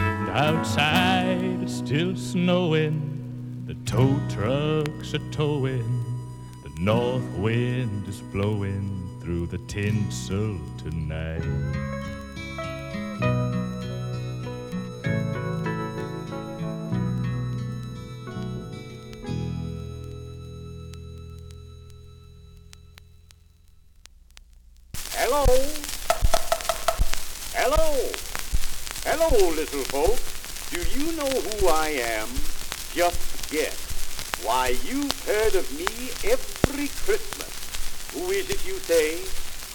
And 0.00 0.30
outside 0.30 1.62
it's 1.62 1.74
still 1.74 2.16
snowing. 2.16 3.06
The 3.66 3.74
tow 3.88 4.18
trucks 4.28 5.14
are 5.14 5.30
towing. 5.30 6.04
The 6.64 6.70
north 6.80 7.30
wind 7.38 8.08
is 8.08 8.20
blowing 8.20 8.99
through 9.30 9.46
the 9.46 9.58
tinsel 9.68 10.58
tonight. 10.76 11.40
Hello? 25.14 25.44
Hello? 27.54 28.10
Hello, 29.04 29.50
little 29.54 29.84
folks. 29.84 30.70
Do 30.70 30.80
you 30.98 31.16
know 31.16 31.30
who 31.30 31.68
I 31.68 31.90
am? 31.90 32.26
Just 32.92 33.48
guess. 33.52 34.40
Why, 34.44 34.74
you've 34.84 35.24
heard 35.24 35.54
of 35.54 35.70
me 35.78 35.86
every 36.28 36.88
Christmas. 36.88 37.49
Who 38.14 38.26
is 38.30 38.50
it 38.50 38.66
you 38.66 38.74
say? 38.90 39.22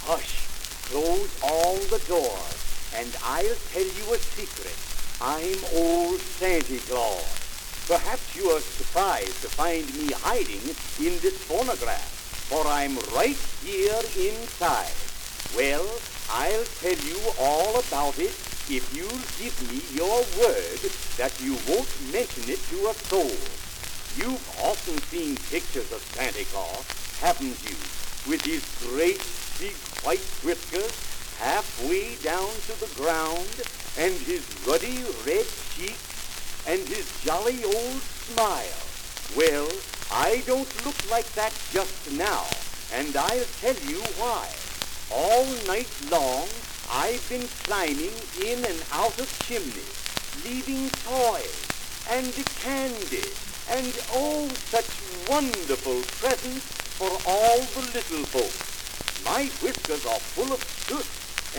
Hush, 0.04 0.44
close 0.92 1.32
all 1.42 1.80
the 1.88 2.04
doors, 2.04 2.92
and 2.94 3.08
I'll 3.24 3.60
tell 3.72 3.88
you 3.88 4.06
a 4.12 4.20
secret. 4.20 4.76
I'm 5.24 5.56
old 5.80 6.20
Santa 6.20 6.76
Claus. 6.84 7.24
Perhaps 7.88 8.36
you 8.36 8.52
are 8.52 8.60
surprised 8.60 9.40
to 9.40 9.48
find 9.48 9.88
me 9.96 10.12
hiding 10.20 10.60
in 11.00 11.16
this 11.24 11.40
phonograph, 11.48 12.52
for 12.52 12.60
I'm 12.68 13.00
right 13.16 13.40
here 13.64 14.04
inside. 14.20 14.92
Well, 15.56 15.88
I'll 16.28 16.68
tell 16.84 17.00
you 17.08 17.16
all 17.40 17.80
about 17.80 18.20
it 18.20 18.36
if 18.68 18.84
you'll 18.92 19.24
give 19.40 19.56
me 19.72 19.80
your 19.96 20.20
word 20.36 20.84
that 21.16 21.32
you 21.40 21.56
won't 21.72 21.88
mention 22.12 22.52
it 22.52 22.60
to 22.68 22.92
a 22.92 22.94
soul. 23.08 23.40
You've 24.20 24.44
often 24.60 25.00
seen 25.08 25.38
pictures 25.48 25.88
of 25.96 26.04
Santa 26.12 26.44
Claus, 26.52 26.84
haven't 27.24 27.64
you? 27.64 27.80
With 28.28 28.42
his 28.44 28.66
great 28.90 29.22
big 29.60 29.76
white 30.04 30.26
whiskers 30.44 30.92
halfway 31.40 32.16
down 32.24 32.50
to 32.66 32.80
the 32.80 32.90
ground, 32.96 33.50
and 33.98 34.14
his 34.26 34.42
ruddy 34.66 35.04
red 35.26 35.46
cheeks, 35.76 36.66
and 36.68 36.82
his 36.88 37.06
jolly 37.24 37.64
old 37.64 38.02
smile. 38.02 38.82
Well, 39.38 39.70
I 40.12 40.42
don't 40.48 40.86
look 40.86 40.98
like 41.12 41.30
that 41.34 41.54
just 41.72 42.12
now, 42.14 42.46
and 42.94 43.16
I'll 43.16 43.50
tell 43.62 43.78
you 43.86 44.02
why. 44.18 44.50
All 45.12 45.46
night 45.68 45.92
long, 46.10 46.48
I've 46.92 47.24
been 47.30 47.48
climbing 47.64 48.16
in 48.42 48.66
and 48.66 48.82
out 48.92 49.20
of 49.20 49.30
chimneys, 49.46 49.96
leaving 50.44 50.90
toys 51.06 51.68
and 52.10 52.34
candy 52.62 53.30
and 53.70 53.94
oh, 54.14 54.48
such 54.70 54.90
wonderful 55.28 56.02
presents 56.20 56.75
for 56.96 57.12
all 57.28 57.60
the 57.76 57.84
little 57.92 58.24
folks. 58.32 58.56
My 59.28 59.52
whiskers 59.60 60.06
are 60.08 60.22
full 60.32 60.48
of 60.48 60.64
soot, 60.88 61.04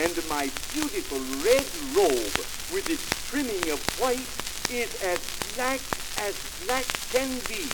and 0.01 0.17
my 0.33 0.49
beautiful 0.73 1.21
red 1.45 1.67
robe 1.93 2.37
with 2.73 2.89
its 2.89 3.05
trimming 3.29 3.69
of 3.69 3.81
white 4.01 4.25
is 4.73 4.89
as 5.05 5.21
black 5.53 5.81
as 6.25 6.33
black 6.65 6.89
can 7.13 7.29
be. 7.53 7.69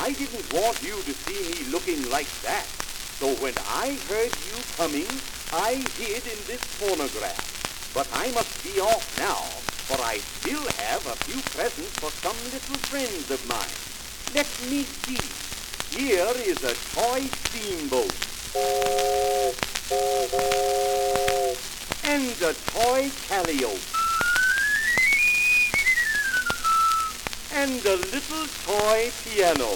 I 0.00 0.16
didn't 0.16 0.48
want 0.52 0.80
you 0.80 0.96
to 0.96 1.12
see 1.12 1.40
me 1.52 1.68
looking 1.68 2.08
like 2.08 2.30
that. 2.40 2.64
So 3.20 3.36
when 3.44 3.52
I 3.68 3.98
heard 4.08 4.32
you 4.48 4.56
coming, 4.80 5.08
I 5.52 5.84
hid 6.00 6.24
in 6.24 6.40
this 6.48 6.64
phonograph. 6.80 7.92
But 7.92 8.08
I 8.16 8.30
must 8.32 8.64
be 8.64 8.80
off 8.80 9.04
now, 9.18 9.44
for 9.88 10.00
I 10.00 10.18
still 10.40 10.64
have 10.88 11.04
a 11.04 11.16
few 11.26 11.40
presents 11.52 11.98
for 12.00 12.08
some 12.24 12.36
little 12.48 12.80
friends 12.88 13.28
of 13.28 13.44
mine. 13.44 13.76
Let 14.32 14.48
me 14.70 14.84
see. 15.04 15.57
Here 15.90 16.32
is 16.44 16.62
a 16.62 16.74
toy 16.94 17.20
steamboat. 17.48 18.12
And 22.04 22.30
a 22.42 22.52
toy 22.70 23.10
calliope. 23.26 23.80
And 27.54 27.84
a 27.86 27.96
little 27.96 28.46
toy 28.64 29.10
piano. 29.24 29.72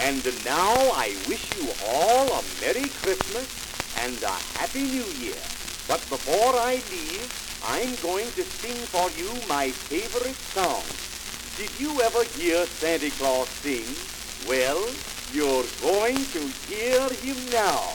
And 0.00 0.24
now 0.44 0.74
I 0.94 1.16
wish 1.28 1.50
you 1.58 1.68
all 1.88 2.28
a 2.28 2.42
Merry 2.60 2.88
Christmas 3.02 3.48
and 4.04 4.22
a 4.22 4.36
Happy 4.58 4.82
New 4.82 5.04
Year. 5.18 5.40
But 5.88 6.00
before 6.08 6.54
I 6.54 6.74
leave, 6.90 7.60
I'm 7.66 7.94
going 7.96 8.30
to 8.32 8.42
sing 8.42 8.76
for 8.86 9.10
you 9.18 9.28
my 9.48 9.70
favorite 9.70 10.36
song. 10.36 11.03
Did 11.56 11.70
you 11.78 12.00
ever 12.02 12.24
hear 12.34 12.66
Santa 12.66 13.10
Claus 13.14 13.48
sing? 13.62 13.86
Well, 14.50 14.82
you're 15.30 15.62
going 15.78 16.18
to 16.34 16.42
hear 16.66 16.98
him 17.22 17.38
now. 17.54 17.94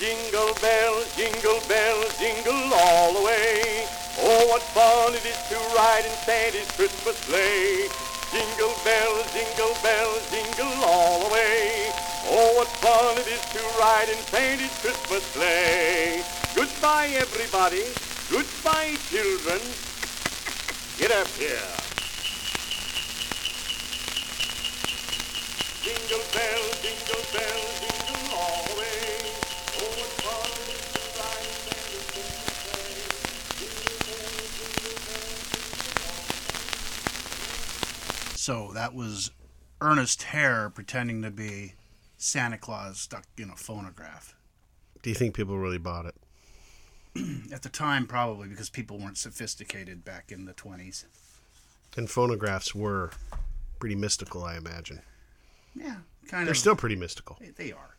Jingle 0.00 0.56
bells, 0.64 1.04
jingle 1.14 1.60
bells, 1.68 2.16
jingle 2.16 2.72
all 2.72 3.12
the 3.12 3.24
way. 3.28 3.84
Oh, 4.24 4.48
what 4.48 4.62
fun 4.72 5.12
it 5.12 5.20
is 5.20 5.36
to 5.52 5.56
ride 5.76 6.08
in 6.08 6.16
Santa's 6.24 6.70
Christmas 6.80 7.16
sleigh. 7.28 7.92
Jingle 8.32 8.72
bells, 8.80 9.28
jingle 9.36 9.76
bells, 9.84 10.24
jingle 10.32 10.72
all 10.88 11.28
the 11.28 11.34
way. 11.34 11.92
Oh, 12.24 12.56
what 12.56 12.68
fun 12.80 13.18
it 13.20 13.28
is 13.28 13.44
to 13.52 13.60
ride 13.76 14.08
in 14.08 14.16
Santa's 14.32 14.72
Christmas 14.80 15.24
sleigh. 15.36 16.24
Goodbye, 16.56 17.12
everybody. 17.20 17.84
Goodbye, 18.30 18.96
children. 19.12 19.60
Get 20.96 21.12
up 21.12 21.28
here. 21.36 21.68
Jingle 21.68 21.76
bells, 21.76 21.76
jingle 21.76 21.76
bells, 21.80 21.86
jingle 24.14 24.24
all 24.24 24.24
the 24.24 24.24
way. 24.24 24.24
Oh, 24.24 24.24
what 24.24 24.32
fun 24.32 24.32
it 24.32 24.32
is 24.32 24.32
to 24.32 24.32
ride 24.32 24.32
in 24.32 24.32
Santa's 24.32 24.36
Christmas 24.36 24.36
sleigh. 24.36 24.36
Jingle 24.36 24.36
bells, 24.38 24.44
jingle 24.68 25.04
bells, 25.08 25.26
jingle 25.28 25.76
So 38.48 38.70
that 38.72 38.94
was 38.94 39.30
Ernest 39.82 40.22
Hare 40.22 40.70
pretending 40.70 41.20
to 41.20 41.30
be 41.30 41.74
Santa 42.16 42.56
Claus 42.56 42.98
stuck 42.98 43.24
in 43.36 43.50
a 43.50 43.56
phonograph. 43.56 44.34
Do 45.02 45.10
you 45.10 45.14
think 45.14 45.34
people 45.34 45.58
really 45.58 45.76
bought 45.76 46.06
it? 46.06 46.14
At 47.52 47.60
the 47.60 47.68
time, 47.68 48.06
probably 48.06 48.48
because 48.48 48.70
people 48.70 48.98
weren't 48.98 49.18
sophisticated 49.18 50.02
back 50.02 50.32
in 50.32 50.46
the 50.46 50.54
20s. 50.54 51.04
And 51.94 52.08
phonographs 52.08 52.74
were 52.74 53.10
pretty 53.80 53.96
mystical, 53.96 54.42
I 54.42 54.56
imagine. 54.56 55.02
Yeah, 55.78 55.96
kind 56.28 56.46
They're 56.46 56.52
of. 56.52 56.56
still 56.58 56.76
pretty 56.76 56.96
mystical. 56.96 57.36
They, 57.40 57.50
they 57.50 57.72
are. 57.72 57.96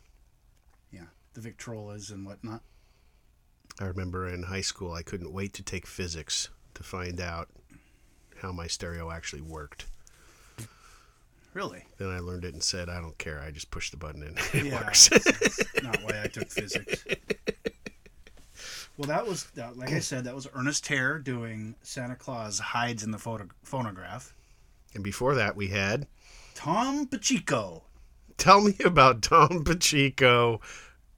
Yeah, 0.92 1.06
the 1.34 1.40
Victrolas 1.40 2.10
and 2.12 2.26
whatnot. 2.26 2.62
I 3.80 3.84
remember 3.84 4.28
in 4.28 4.42
high 4.44 4.60
school, 4.60 4.92
I 4.92 5.02
couldn't 5.02 5.32
wait 5.32 5.54
to 5.54 5.62
take 5.62 5.86
physics 5.86 6.48
to 6.74 6.82
find 6.82 7.20
out 7.20 7.48
how 8.42 8.52
my 8.52 8.66
stereo 8.66 9.10
actually 9.10 9.42
worked. 9.42 9.86
Really? 11.52 11.84
Then 11.98 12.08
I 12.10 12.20
learned 12.20 12.44
it 12.44 12.54
and 12.54 12.62
said, 12.62 12.88
I 12.88 13.00
don't 13.00 13.18
care. 13.18 13.40
I 13.40 13.50
just 13.50 13.70
push 13.72 13.90
the 13.90 13.96
button 13.96 14.22
and 14.22 14.38
it 14.52 14.66
yeah, 14.66 14.84
works. 14.84 15.08
that's 15.08 15.82
not 15.82 15.96
why 16.04 16.22
I 16.22 16.28
took 16.28 16.48
physics. 16.48 17.04
Well, 18.96 19.08
that 19.08 19.26
was 19.26 19.48
like 19.56 19.90
I 19.92 19.98
said, 20.00 20.24
that 20.24 20.34
was 20.34 20.46
Ernest 20.54 20.86
Hare 20.88 21.18
doing 21.18 21.74
Santa 21.82 22.14
Claus 22.16 22.58
hides 22.58 23.02
in 23.02 23.10
the 23.12 23.18
photo, 23.18 23.48
phonograph. 23.62 24.34
and 24.94 25.02
before 25.02 25.34
that, 25.36 25.56
we 25.56 25.68
had 25.68 26.06
Tom 26.54 27.06
Pacheco. 27.06 27.84
Tell 28.36 28.60
me 28.60 28.74
about 28.84 29.22
Tom 29.22 29.64
Pacheco, 29.64 30.60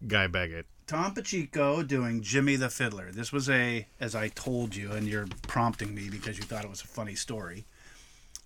Guy 0.07 0.27
Baggett. 0.27 0.67
Tom 0.87 1.15
Pacheco 1.15 1.83
doing 1.83 2.21
Jimmy 2.21 2.57
the 2.57 2.69
Fiddler. 2.69 3.13
This 3.13 3.33
was 3.33 3.49
a, 3.49 3.87
as 4.01 4.15
I 4.15 4.29
told 4.29 4.75
you, 4.75 4.93
and 4.93 5.07
you're 5.07 5.29
prompting 5.47 5.95
me 5.95 6.11
because 6.11 6.37
you 6.37 6.45
thought 6.45 6.65
it 6.65 6.71
was 6.71 6.83
a 6.83 6.87
funny 6.87 7.15
story. 7.15 7.65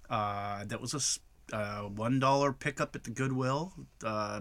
Uh, 0.09 0.65
that 0.67 0.81
was 0.81 1.21
a 1.53 1.57
uh, 1.57 1.83
one 1.83 2.19
dollar 2.19 2.53
pickup 2.53 2.95
at 2.95 3.05
the 3.05 3.11
Goodwill. 3.11 3.73
Uh, 4.05 4.41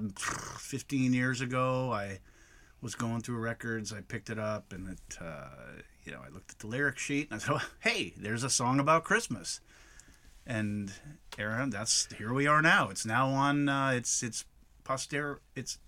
Fifteen 0.60 1.14
years 1.14 1.42
ago, 1.42 1.92
I 1.92 2.20
was 2.82 2.96
going 2.96 3.22
through 3.22 3.38
records. 3.38 3.94
I 3.94 4.02
picked 4.02 4.30
it 4.30 4.38
up, 4.38 4.74
and 4.74 4.90
it, 4.90 5.18
uh, 5.22 5.82
you 6.04 6.12
know, 6.12 6.20
I 6.26 6.30
looked 6.32 6.52
at 6.52 6.60
the 6.60 6.68
lyric 6.68 7.00
sheet, 7.00 7.32
and 7.32 7.42
I 7.42 7.44
said, 7.44 7.62
"Hey, 7.80 8.14
there's 8.18 8.44
a 8.44 8.50
song 8.50 8.80
about 8.80 9.04
Christmas." 9.04 9.62
And 10.48 10.92
Aaron, 11.38 11.70
that's 11.72 12.08
here 12.18 12.34
we 12.34 12.46
are 12.48 12.62
now. 12.62 12.90
It's 12.90 13.06
now 13.06 13.30
on. 13.30 13.68
Uh, 13.68 13.90
it's 13.96 14.22
it's 14.22 14.46
poster. 14.84 15.42
It's 15.56 15.80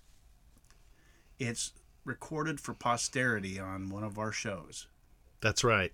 it's 1.38 1.72
recorded 2.04 2.60
for 2.60 2.74
posterity 2.74 3.60
on 3.60 3.90
one 3.90 4.02
of 4.02 4.18
our 4.18 4.32
shows. 4.32 4.86
That's 5.40 5.62
right. 5.62 5.92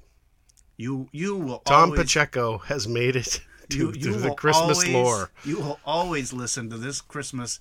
You 0.77 1.09
you 1.12 1.36
will 1.36 1.59
Tom 1.61 1.91
always, 1.91 2.01
Pacheco 2.01 2.59
has 2.59 2.89
made 2.89 3.16
it 3.16 3.41
to, 3.70 3.77
you, 3.77 3.93
to 3.93 4.12
the 4.12 4.35
Christmas 4.35 4.78
always- 4.78 4.93
lore. 4.93 5.31
You 5.45 5.59
will 5.59 5.81
always 5.85 6.32
listen 6.32 6.70
to 6.70 6.78
this 6.78 7.01
Christmas 7.01 7.61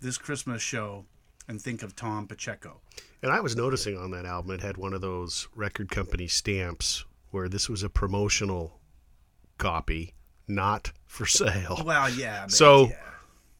this 0.00 0.18
Christmas 0.18 0.62
show 0.62 1.04
and 1.48 1.60
think 1.60 1.82
of 1.82 1.96
Tom 1.96 2.26
Pacheco. 2.28 2.80
And 3.22 3.32
I 3.32 3.40
was 3.40 3.56
noticing 3.56 3.96
on 3.96 4.12
that 4.12 4.26
album, 4.26 4.52
it 4.52 4.60
had 4.60 4.76
one 4.76 4.92
of 4.92 5.00
those 5.00 5.48
record 5.56 5.90
company 5.90 6.28
stamps 6.28 7.04
where 7.30 7.48
this 7.48 7.68
was 7.68 7.82
a 7.82 7.88
promotional 7.88 8.78
copy, 9.56 10.14
not 10.48 10.92
for 11.06 11.26
sale. 11.26 11.82
Well, 11.84 12.08
yeah, 12.10 12.46
So, 12.48 12.90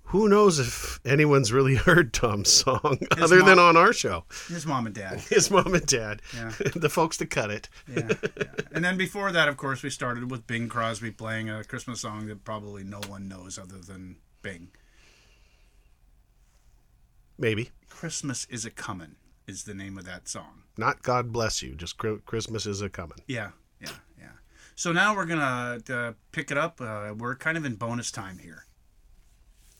who 0.05 0.29
knows 0.29 0.59
if 0.59 1.01
anyone's 1.05 1.53
really 1.53 1.75
heard 1.87 2.13
Tom's 2.15 2.51
song 2.51 2.99
His 3.15 3.23
other 3.25 3.43
than 3.43 3.59
on 3.59 3.77
our 3.77 3.93
show? 3.93 4.25
His 4.49 4.65
mom 4.67 4.87
and 4.87 4.95
dad. 4.95 5.21
His 5.29 5.51
mom 5.51 5.75
and 5.75 5.85
dad, 5.87 6.23
Yeah. 6.35 6.53
the 6.75 6.89
folks 6.89 7.19
that 7.19 7.27
cut 7.31 7.51
it. 7.51 7.69
Yeah, 7.87 8.09
yeah. 8.37 8.45
And 8.73 8.85
then 8.85 8.97
before 8.97 9.31
that, 9.33 9.49
of 9.49 9.57
course, 9.57 9.83
we 9.83 9.91
started 9.91 10.31
with 10.31 10.47
Bing 10.47 10.69
Crosby 10.69 11.11
playing 11.11 11.51
a 11.51 11.63
Christmas 11.65 12.01
song 12.01 12.27
that 12.27 12.45
probably 12.45 12.85
no 12.85 13.01
one 13.09 13.29
knows 13.29 13.59
other 13.59 13.79
than 13.79 14.17
Bing. 14.43 14.69
Maybe 17.39 17.71
Christmas 17.89 18.47
is 18.51 18.65
a 18.65 18.71
comin' 18.71 19.17
is 19.47 19.65
the 19.65 19.75
name 19.75 19.97
of 19.99 20.05
that 20.05 20.29
song. 20.29 20.63
not 20.77 21.03
God 21.03 21.33
bless 21.33 21.63
you, 21.63 21.75
just 21.75 21.97
Christmas 21.99 22.67
is 22.67 22.81
a 22.83 22.89
coming. 22.89 23.19
Yeah, 23.27 23.51
yeah, 23.51 23.51
yeah. 23.51 23.51
So 24.79 24.93
now 24.93 25.17
we're 25.17 25.25
gonna 25.25 25.81
uh, 25.91 26.13
pick 26.31 26.53
it 26.53 26.57
up. 26.57 26.81
Uh, 26.81 27.13
we're 27.19 27.35
kind 27.35 27.57
of 27.59 27.65
in 27.65 27.75
bonus 27.75 28.13
time 28.13 28.39
here. 28.39 28.65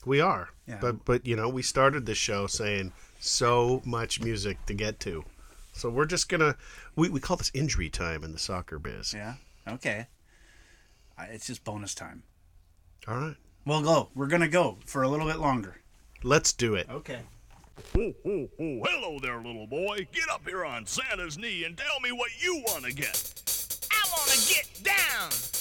We 0.05 0.19
are, 0.19 0.49
Yeah. 0.67 0.79
but 0.81 1.05
but 1.05 1.25
you 1.25 1.37
know 1.37 1.47
we 1.47 1.61
started 1.61 2.05
the 2.05 2.13
show 2.13 2.47
saying 2.47 2.91
so 3.17 3.81
much 3.85 4.19
music 4.19 4.65
to 4.65 4.73
get 4.73 4.99
to, 4.99 5.23
so 5.71 5.89
we're 5.89 6.05
just 6.05 6.27
gonna 6.27 6.57
we, 6.97 7.07
we 7.07 7.21
call 7.21 7.37
this 7.37 7.49
injury 7.53 7.89
time 7.89 8.25
in 8.25 8.33
the 8.33 8.37
soccer 8.37 8.77
biz. 8.77 9.13
Yeah. 9.13 9.35
Okay. 9.65 10.07
It's 11.17 11.47
just 11.47 11.63
bonus 11.63 11.95
time. 11.95 12.23
All 13.07 13.15
right, 13.15 13.35
We'll 13.65 13.81
go. 13.81 14.09
We're 14.15 14.27
gonna 14.27 14.49
go 14.49 14.79
for 14.85 15.03
a 15.03 15.07
little 15.07 15.27
bit 15.27 15.37
longer. 15.39 15.77
let's 16.23 16.51
do 16.51 16.75
it. 16.75 16.89
Okay. 16.89 17.21
Ho, 17.95 18.13
ho, 18.25 18.49
ho. 18.57 18.81
Hello 18.85 19.17
there, 19.21 19.37
little 19.37 19.65
boy. 19.65 20.09
Get 20.11 20.29
up 20.29 20.45
here 20.45 20.65
on 20.65 20.85
Santa's 20.85 21.37
knee 21.37 21.63
and 21.63 21.77
tell 21.77 22.01
me 22.01 22.11
what 22.11 22.31
you 22.43 22.61
want 22.67 22.83
to 22.83 22.91
get. 22.93 23.48
Wanna 24.19 24.41
get 24.49 24.67
down. 24.83 25.58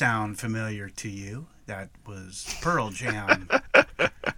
Sound 0.00 0.38
familiar 0.38 0.88
to 0.88 1.10
you. 1.10 1.46
That 1.66 1.90
was 2.06 2.56
Pearl 2.62 2.88
Jam. 2.88 3.50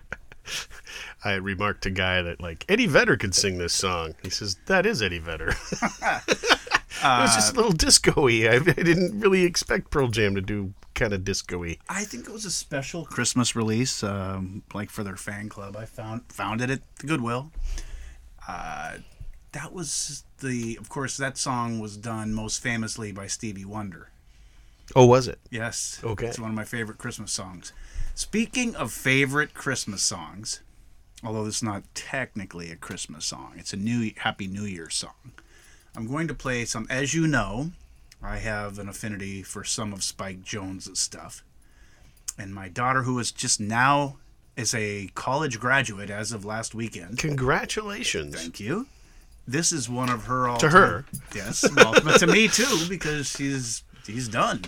I 1.24 1.34
remarked 1.34 1.84
to 1.84 1.90
Guy 1.90 2.20
that 2.20 2.40
like 2.40 2.64
Eddie 2.68 2.89
Vedder 2.89 3.16
could 3.16 3.32
sing 3.32 3.59
this 3.59 3.72
song. 3.72 4.16
He 4.24 4.30
says 4.30 4.56
that 4.66 4.86
is 4.86 5.01
Eddie 5.02 5.20
Vedder. 5.20 5.51
it 5.72 7.05
was 7.05 7.34
just 7.36 7.52
a 7.52 7.56
little 7.56 7.70
disco-y. 7.70 8.48
I, 8.51 8.56
I 8.56 8.59
didn't 8.59 9.20
really 9.20 9.44
expect 9.44 9.93
Pearl 9.93 10.09
Jam 10.09 10.34
to 10.34 10.40
do 10.40 10.74
kind 10.97 11.12
of 11.12 11.22
disco-y. 11.22 11.76
I 11.89 12.02
think 12.06 12.26
it 12.26 12.32
was 12.32 12.44
a 12.44 12.51
special 12.51 13.05
Christmas 13.05 13.55
release, 13.55 14.02
um, 14.02 14.64
like 14.74 14.90
for 14.90 15.05
their 15.05 15.16
fan 15.16 15.48
club. 15.48 15.76
I 15.76 15.84
found 15.84 16.22
found 16.32 16.60
it 16.60 16.70
at 16.70 16.80
the 16.98 17.06
Goodwill. 17.06 17.52
Uh, 18.48 18.97
that 19.52 19.72
was 19.72 20.24
the, 20.40 20.76
of 20.80 20.89
course, 20.89 21.16
that 21.18 21.39
song 21.39 21.78
was 21.78 21.97
done 21.97 22.34
most 22.34 22.60
famously 22.60 23.12
by 23.12 23.28
Stevie 23.28 23.64
Wonder. 23.64 24.09
Oh, 24.94 25.06
was 25.06 25.28
it? 25.28 25.39
Yes. 25.51 26.01
Okay. 26.05 26.27
It's 26.27 26.39
one 26.39 26.51
of 26.51 26.56
my 26.56 26.64
favorite 26.64 26.98
Christmas 26.98 27.32
songs. 27.32 27.73
Speaking 28.14 28.74
of 28.77 28.93
favorite 28.93 29.55
Christmas 29.55 30.02
songs, 30.02 30.60
although 31.24 31.44
this 31.44 31.56
is 31.56 31.62
not 31.62 31.82
technically 31.94 32.70
a 32.70 32.77
Christmas 32.77 33.24
song, 33.24 33.55
it's 33.56 33.73
a 33.73 33.77
new 33.77 34.12
Happy 34.19 34.47
New 34.47 34.64
Year 34.64 34.90
song. 34.90 35.32
I'm 35.97 36.06
going 36.06 36.28
to 36.28 36.35
play 36.35 36.64
some. 36.64 36.86
As 36.90 37.14
you 37.14 37.27
know, 37.27 37.70
I 38.23 38.39
have 38.39 38.78
an 38.78 38.89
affinity 38.89 39.43
for 39.43 39.64
some 39.64 39.93
of 39.93 40.02
Spike 40.02 40.43
Jones' 40.43 40.98
stuff, 40.98 41.43
and 42.39 42.55
my 42.55 42.69
daughter, 42.69 43.02
who 43.02 43.19
is 43.19 43.32
just 43.32 43.60
now 43.60 44.16
is 44.56 44.74
a 44.74 45.09
college 45.14 45.59
graduate 45.59 46.10
as 46.10 46.32
of 46.32 46.44
last 46.44 46.74
weekend. 46.74 47.19
Congratulations! 47.19 48.35
Thank 48.35 48.60
you. 48.60 48.86
This 49.47 49.73
is 49.73 49.89
one 49.89 50.09
of 50.09 50.27
her 50.27 50.48
all 50.48 50.59
To 50.59 50.69
her. 50.70 51.05
Yes, 51.35 51.64
well, 51.74 51.94
but 52.05 52.19
to 52.19 52.27
me 52.27 52.48
too 52.48 52.86
because 52.89 53.28
she's 53.28 53.82
she's 54.05 54.28
done. 54.28 54.62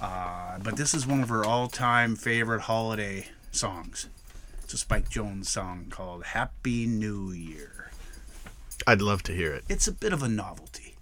Uh, 0.00 0.58
but 0.58 0.76
this 0.76 0.94
is 0.94 1.06
one 1.06 1.22
of 1.22 1.28
her 1.28 1.44
all-time 1.44 2.16
favorite 2.16 2.62
holiday 2.62 3.26
songs. 3.50 4.08
It's 4.62 4.74
a 4.74 4.78
Spike 4.78 5.08
Jones 5.08 5.48
song 5.48 5.86
called 5.90 6.24
"Happy 6.24 6.86
New 6.86 7.32
Year." 7.32 7.90
I'd 8.86 9.00
love 9.00 9.22
to 9.24 9.32
hear 9.32 9.52
it. 9.52 9.64
It's 9.68 9.88
a 9.88 9.92
bit 9.92 10.12
of 10.12 10.22
a 10.22 10.28
novelty. 10.28 10.96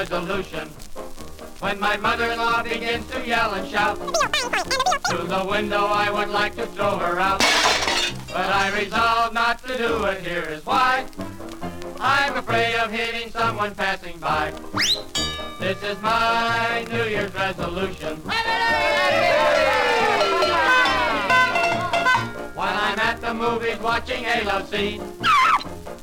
Resolution. 0.00 0.66
When 1.60 1.78
my 1.78 1.98
mother-in-law 1.98 2.62
begins 2.62 3.06
to 3.10 3.26
yell 3.26 3.52
and 3.52 3.68
shout, 3.68 3.98
through 3.98 5.26
the 5.26 5.46
window 5.46 5.84
I 5.84 6.10
would 6.10 6.30
like 6.30 6.54
to 6.56 6.64
throw 6.68 6.96
her 6.96 7.20
out. 7.20 7.40
But 8.28 8.48
I 8.62 8.72
resolve 8.80 9.34
not 9.34 9.62
to 9.64 9.76
do 9.76 10.04
it, 10.04 10.22
here 10.22 10.46
is 10.48 10.64
why. 10.64 11.04
I'm 11.98 12.34
afraid 12.34 12.76
of 12.76 12.90
hitting 12.90 13.30
someone 13.30 13.74
passing 13.74 14.16
by. 14.18 14.54
This 15.58 15.82
is 15.82 16.00
my 16.00 16.86
New 16.90 17.04
Year's 17.04 17.34
resolution. 17.34 18.16
While 22.56 22.76
I'm 22.86 22.98
at 23.00 23.20
the 23.20 23.34
movies 23.34 23.78
watching 23.80 24.24
a 24.24 24.44
love 24.44 24.66
scene, 24.70 25.02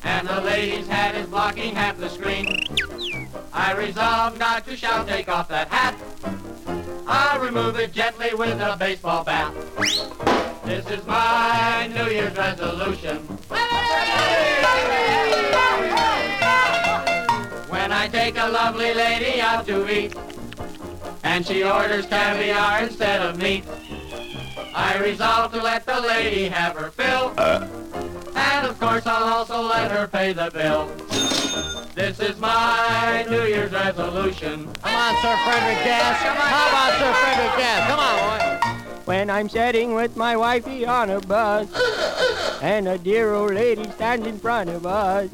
and 0.04 0.28
the 0.28 0.42
lady's 0.42 0.88
hat 0.88 1.16
is 1.16 1.26
blocking 1.26 1.74
half 1.74 1.98
the 1.98 2.10
screen, 2.10 2.46
I 3.54 3.74
resolve 3.74 4.38
not 4.38 4.66
to 4.66 4.76
shout, 4.76 5.08
take 5.08 5.30
off 5.30 5.48
that 5.50 5.70
hat. 5.70 5.96
I'll 7.08 7.40
remove 7.40 7.80
it 7.80 7.94
gently 7.94 8.34
with 8.34 8.60
a 8.60 8.76
baseball 8.78 9.24
bat. 9.24 9.54
This 10.66 10.86
is 10.90 11.06
my 11.06 11.90
New 11.94 12.12
Year's 12.12 12.36
resolution. 12.36 13.18
When 17.70 17.92
I 17.92 18.10
take 18.12 18.38
a 18.38 18.48
lovely 18.50 18.94
lady 18.94 19.40
out 19.40 19.66
to 19.68 19.90
eat, 19.90 20.14
and 21.24 21.46
she 21.46 21.64
orders 21.64 22.06
caviar 22.06 22.84
instead 22.84 23.22
of 23.22 23.38
meat, 23.38 23.64
I 24.76 24.98
resolve 25.00 25.52
to 25.54 25.62
let 25.62 25.86
the 25.86 26.02
lady 26.02 26.50
have 26.50 26.76
her 26.76 26.92
fill. 26.92 27.34
And 27.40 28.68
of 28.68 28.80
course 28.80 29.06
I'll 29.06 29.34
also 29.34 29.62
let 29.62 29.92
her 29.92 30.08
pay 30.08 30.34
the 30.34 30.52
bill. 30.52 30.92
This 31.98 32.20
is 32.20 32.40
my 32.40 33.26
New 33.28 33.42
Year's 33.46 33.72
resolution. 33.72 34.72
Come 34.84 34.94
on, 34.94 35.16
Sir 35.20 35.36
Frederick 35.44 35.84
Gas. 35.84 36.22
How 36.22 36.70
about 36.70 36.94
Sir 37.00 37.12
Frederick 37.24 37.58
Gas? 37.58 37.90
Come 37.90 38.00
on, 38.00 38.20
boy. 38.22 39.02
When 39.06 39.32
I'm 39.32 39.50
sitting 39.50 39.96
with 39.96 40.16
my 40.16 40.38
wifey 40.38 40.86
on 40.86 41.10
a 41.10 41.20
bus, 41.20 41.68
and 42.62 42.88
a 42.88 43.00
dear 43.00 43.34
old 43.34 43.56
lady 43.56 43.90
stands 43.94 44.28
in 44.28 44.38
front 44.38 44.70
of 44.70 44.86
us, 44.86 45.32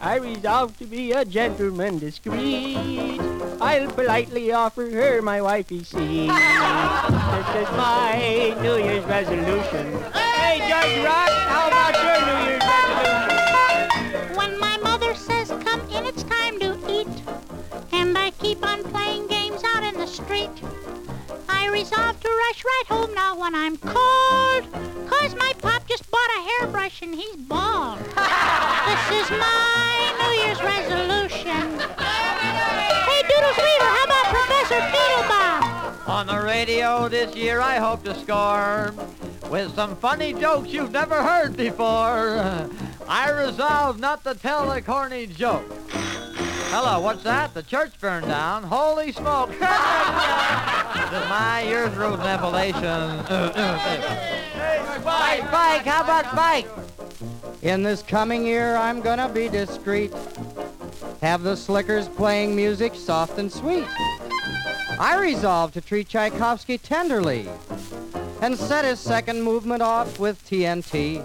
I 0.00 0.16
resolve 0.16 0.76
to 0.78 0.84
be 0.84 1.12
a 1.12 1.24
gentleman 1.24 2.00
discreet. 2.00 3.20
I'll 3.60 3.86
politely 3.86 4.50
offer 4.50 4.90
her 4.90 5.22
my 5.22 5.40
wifey's 5.40 5.86
seat. 5.86 6.26
this 6.26 7.50
is 7.54 7.70
my 7.78 8.52
New 8.60 8.78
Year's 8.78 9.04
resolution. 9.04 10.02
Hey, 10.10 10.58
George 10.66 11.06
Rock, 11.06 11.30
how 11.46 11.68
about 11.68 11.94
your 12.02 12.18
New 12.26 12.50
Year's 12.50 12.64
resolution? 12.66 13.17
When 15.18 15.26
my 15.26 15.34
mother 15.34 15.46
says, 15.46 15.64
come 15.64 15.80
in, 15.90 16.06
it's 16.06 16.22
time 16.24 16.58
to 16.60 16.78
eat, 16.88 17.08
and 17.92 18.16
I 18.16 18.30
keep 18.30 18.64
on 18.64 18.84
playing 18.84 19.26
games 19.26 19.62
out 19.64 19.82
in 19.82 19.94
the 19.94 20.06
street, 20.06 20.50
I 21.48 21.68
resolve 21.68 22.20
to 22.20 22.28
rush 22.28 22.64
right 22.64 22.84
home 22.88 23.14
now 23.14 23.38
when 23.38 23.54
I'm 23.54 23.76
cold, 23.78 24.64
cause 25.08 25.34
my 25.34 25.52
pop 25.58 25.86
just 25.88 26.10
bought 26.10 26.30
a 26.36 26.40
hairbrush 26.42 27.02
and 27.02 27.14
he's 27.14 27.36
bald. 27.36 27.98
this 27.98 29.04
is 29.10 29.30
my 29.30 30.14
New 30.20 30.32
Year's 30.42 30.62
resolution. 30.62 31.80
Hey, 33.08 33.22
Doodles 33.22 33.56
Weaver, 33.56 33.84
how 33.84 34.04
about 34.04 34.24
Professor 34.26 34.80
Feetlebaum? 34.92 35.37
On 36.08 36.26
the 36.26 36.40
radio 36.40 37.06
this 37.06 37.36
year, 37.36 37.60
I 37.60 37.76
hope 37.76 38.02
to 38.04 38.18
score 38.18 38.94
with 39.50 39.74
some 39.74 39.94
funny 39.96 40.32
jokes 40.32 40.70
you've 40.70 40.90
never 40.90 41.22
heard 41.22 41.54
before. 41.54 42.66
I 43.06 43.30
resolve 43.30 44.00
not 44.00 44.24
to 44.24 44.34
tell 44.34 44.72
a 44.72 44.80
corny 44.80 45.26
joke. 45.26 45.70
Hello, 46.70 47.00
what's 47.00 47.22
that? 47.24 47.52
The 47.52 47.62
church 47.62 47.92
burned 48.00 48.26
down. 48.26 48.62
Holy 48.62 49.12
smoke! 49.12 49.50
my 49.60 51.62
year's 51.68 51.94
rules 51.94 52.20
and 52.20 52.22
appellation. 52.22 53.20
Spike, 55.02 55.46
Spike, 55.46 55.84
how 55.84 56.04
about 56.04 56.24
Spike? 56.32 56.68
In 57.60 57.82
this 57.82 58.00
coming 58.00 58.46
year, 58.46 58.76
I'm 58.76 59.02
gonna 59.02 59.28
be 59.28 59.50
discreet. 59.50 60.14
Have 61.20 61.42
the 61.42 61.56
slickers 61.56 62.08
playing 62.08 62.54
music 62.54 62.94
soft 62.94 63.38
and 63.38 63.50
sweet. 63.50 63.86
I 65.00 65.18
resolved 65.20 65.74
to 65.74 65.80
treat 65.80 66.08
Tchaikovsky 66.08 66.78
tenderly 66.78 67.48
and 68.40 68.56
set 68.56 68.84
his 68.84 69.00
second 69.00 69.42
movement 69.42 69.82
off 69.82 70.20
with 70.20 70.44
TNT. 70.48 71.24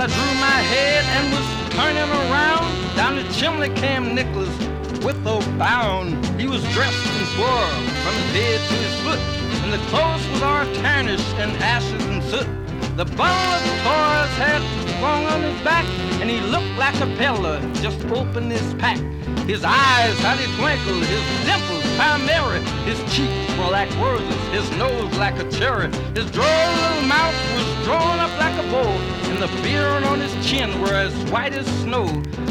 I 0.00 0.06
drew 0.06 0.34
my 0.40 0.60
head 0.72 1.04
and 1.12 1.28
was 1.30 1.44
turning 1.76 2.08
around, 2.08 2.96
down 2.96 3.16
the 3.16 3.32
chimney 3.34 3.68
came 3.78 4.14
Nicholas 4.14 4.48
with 5.04 5.20
a 5.26 5.44
bound. 5.58 6.24
He 6.40 6.46
was 6.46 6.62
dressed 6.72 7.04
in 7.04 7.26
swore 7.36 7.68
from 8.00 8.14
his 8.16 8.32
head 8.32 8.60
to 8.70 8.76
his 8.80 8.96
foot, 9.04 9.20
and 9.60 9.70
the 9.74 9.82
clothes 9.92 10.26
was 10.32 10.40
all 10.40 10.64
tarnished 10.80 11.34
and 11.36 11.52
ashes 11.60 12.02
and 12.06 12.22
soot. 12.24 12.48
The 12.96 13.04
bundle 13.04 13.52
of 13.60 13.76
toys 13.84 14.32
had 14.40 14.64
swung 14.96 15.26
on 15.26 15.42
his 15.42 15.60
back, 15.60 15.84
and 16.22 16.30
he 16.30 16.40
looked 16.48 16.78
like 16.78 16.96
a 17.02 17.06
peddler 17.20 17.60
just 17.84 18.02
opened 18.06 18.52
his 18.52 18.72
pack. 18.80 18.96
His 19.44 19.64
eyes 19.64 20.16
how 20.20 20.34
they 20.34 20.48
twinkled, 20.56 21.04
his 21.04 21.24
dimples 21.44 21.84
how 22.00 22.16
merry, 22.24 22.60
his 22.88 22.96
cheeks 23.12 23.58
were 23.58 23.68
like 23.68 23.92
roses, 24.00 24.40
his 24.48 24.70
nose 24.78 25.12
like 25.18 25.36
a 25.38 25.50
cherry, 25.50 25.92
his 26.16 26.30
droll 26.30 26.68
little 26.80 27.04
mouth 27.04 27.36
was 27.52 27.84
drawn 27.84 28.18
up 28.18 28.32
like 28.40 28.56
a 28.64 28.66
bow, 28.70 29.19
and 29.40 29.48
the 29.48 29.62
beard 29.62 30.02
on 30.04 30.20
his 30.20 30.34
chin 30.46 30.80
were 30.80 30.94
as 30.94 31.14
white 31.30 31.52
as 31.52 31.66
snow. 31.82 32.06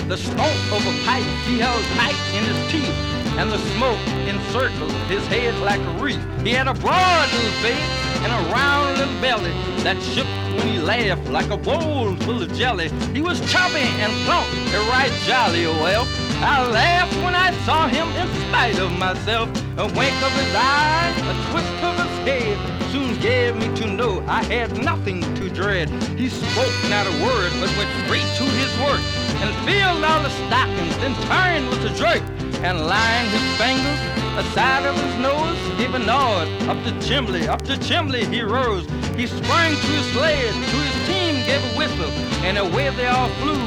The 0.08 0.18
stump 0.18 0.72
of 0.72 0.82
a 0.88 1.06
pipe 1.06 1.24
he 1.46 1.60
held 1.60 1.84
tight 1.98 2.18
in 2.34 2.44
his 2.44 2.72
teeth, 2.72 2.96
and 3.38 3.52
the 3.52 3.60
smoke 3.76 4.00
encircled 4.28 4.92
his 5.08 5.26
head 5.28 5.56
like 5.60 5.82
a 5.82 6.04
wreath. 6.04 6.24
He 6.44 6.52
had 6.52 6.68
a 6.68 6.74
broad 6.74 7.32
little 7.32 7.52
face 7.62 7.92
and 8.24 8.32
a 8.32 8.52
round 8.54 8.98
little 8.98 9.22
belly 9.22 9.52
that 9.84 10.02
shook 10.02 10.26
when 10.58 10.68
he 10.68 10.80
laughed 10.80 11.30
like 11.30 11.50
a 11.52 11.58
bowl 11.58 12.16
full 12.18 12.42
of 12.42 12.54
jelly. 12.54 12.90
He 13.14 13.22
was 13.22 13.40
chubby 13.52 13.86
and 14.02 14.12
plump 14.26 14.48
and 14.74 14.88
right 14.90 15.12
jolly 15.28 15.66
oh 15.66 15.74
well. 15.84 16.08
I 16.42 16.66
laughed 16.72 17.16
when 17.18 17.36
I 17.36 17.52
saw 17.66 17.88
him 17.88 18.08
in 18.16 18.28
spite 18.48 18.80
of 18.80 18.92
myself. 18.98 19.50
A 19.78 19.86
wink 19.86 20.16
of 20.24 20.32
his 20.32 20.56
eye, 20.56 21.14
a 21.18 21.52
twist 21.52 21.84
of 21.84 21.96
his 22.02 22.18
head 22.28 22.80
soon 22.92 23.20
gave 23.20 23.56
me 23.56 23.68
to 23.76 23.86
know 23.86 24.24
I 24.28 24.44
had 24.44 24.82
nothing 24.84 25.22
to 25.22 25.39
dread. 25.60 25.90
He 26.18 26.30
spoke 26.30 26.72
not 26.88 27.06
a 27.06 27.12
word, 27.20 27.52
but 27.60 27.68
went 27.76 27.92
straight 28.06 28.30
to 28.40 28.46
his 28.56 28.72
work 28.80 29.04
and 29.44 29.52
filled 29.68 30.06
all 30.06 30.24
the 30.24 30.32
stockings, 30.48 30.96
then 31.04 31.14
turned 31.28 31.68
with 31.68 31.84
a 31.84 31.94
jerk 32.00 32.24
and 32.64 32.80
lined 32.88 33.28
his 33.28 33.44
fingers 33.60 34.00
the 34.40 34.44
side 34.52 34.86
of 34.86 34.96
his 34.96 35.16
nose, 35.20 35.58
gave 35.78 35.94
a 35.96 36.00
nod 36.00 36.48
up 36.70 36.82
the 36.86 36.98
chimney, 37.06 37.46
up 37.50 37.62
the 37.64 37.76
chimney 37.76 38.24
he 38.24 38.42
rose. 38.42 38.86
He 39.18 39.28
sprang 39.28 39.76
to 39.76 39.88
his 39.98 40.06
sled, 40.14 40.54
to 40.54 40.78
his 40.88 41.08
team 41.08 41.36
gave 41.46 41.62
a 41.74 41.78
whistle, 41.78 42.10
and 42.48 42.58
away 42.58 42.90
they 42.92 43.08
all 43.08 43.28
flew 43.42 43.60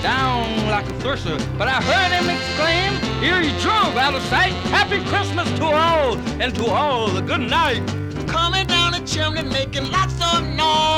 down 0.00 0.68
like 0.68 0.86
a 0.86 0.94
thirster. 1.02 1.36
But 1.58 1.66
I 1.66 1.82
heard 1.82 2.12
him 2.14 2.30
exclaim, 2.30 2.92
here 3.20 3.40
he 3.40 3.50
drove 3.60 3.96
out 3.96 4.14
of 4.14 4.22
sight. 4.30 4.52
Happy 4.70 5.02
Christmas 5.06 5.50
to 5.58 5.64
all, 5.64 6.16
and 6.40 6.54
to 6.54 6.66
all 6.66 7.16
a 7.16 7.22
good 7.22 7.40
night. 7.40 7.82
Coming 8.28 8.68
down 8.68 8.92
the 8.92 9.02
chimney 9.04 9.42
making 9.42 9.90
lots 9.90 10.14
of 10.22 10.44
noise. 10.54 10.91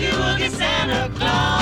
Boogie 0.00 0.16
woogie 0.16 0.48
Santa 0.48 1.10
Claus. 1.14 1.59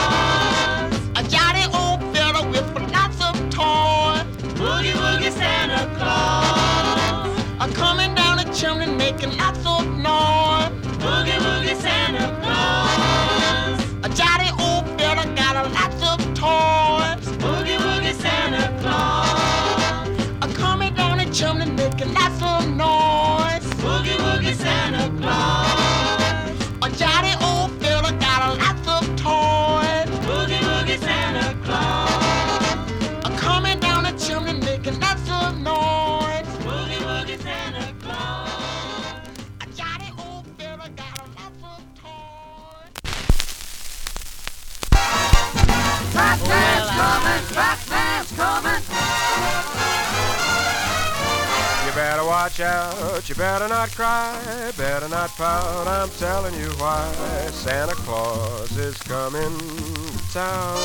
Watch 52.49 52.61
out, 52.61 53.29
you 53.29 53.35
better 53.35 53.69
not 53.69 53.91
cry, 53.91 54.73
better 54.79 55.07
not 55.09 55.29
pout, 55.37 55.87
I'm 55.87 56.09
telling 56.19 56.55
you 56.55 56.71
why. 56.79 57.13
Santa 57.53 57.93
Claus 57.93 58.75
is 58.79 58.97
coming 58.97 59.59
to 59.59 60.33
town. 60.33 60.79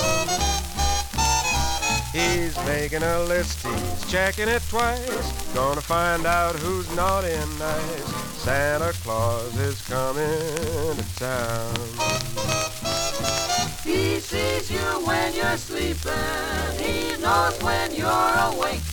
He's 2.12 2.58
making 2.66 3.02
a 3.04 3.24
list, 3.24 3.66
he's 3.66 4.12
checking 4.12 4.50
it 4.50 4.62
twice, 4.68 5.54
gonna 5.54 5.80
find 5.80 6.26
out 6.26 6.54
who's 6.58 6.94
naughty 6.98 7.32
and 7.32 7.60
nice. 7.60 8.08
Santa 8.44 8.92
Claus 9.02 9.58
is 9.58 9.82
coming 9.88 10.98
to 10.98 11.16
town. 11.16 11.76
He 13.86 14.20
sees 14.20 14.70
you 14.70 15.06
when 15.06 15.34
you're 15.34 15.58
sleeping. 15.58 16.12
He 16.78 17.22
knows 17.22 17.58
when 17.64 17.96
you're 17.96 18.34
awake. 18.52 18.93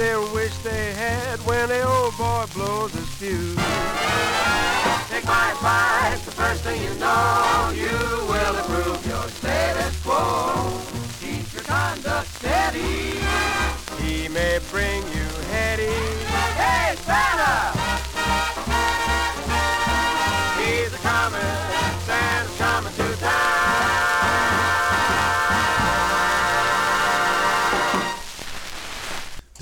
They 0.00 0.16
wish 0.32 0.56
they 0.62 0.94
had 0.94 1.38
when 1.40 1.68
the 1.68 1.82
old 1.86 2.16
boy 2.16 2.46
blows 2.54 2.90
his 2.92 3.06
fuse. 3.16 3.54
Take 5.10 5.26
my 5.26 5.52
advice, 5.52 6.24
the 6.24 6.30
first 6.30 6.64
thing 6.64 6.82
you 6.82 6.94
know, 6.94 7.70
you 7.74 8.19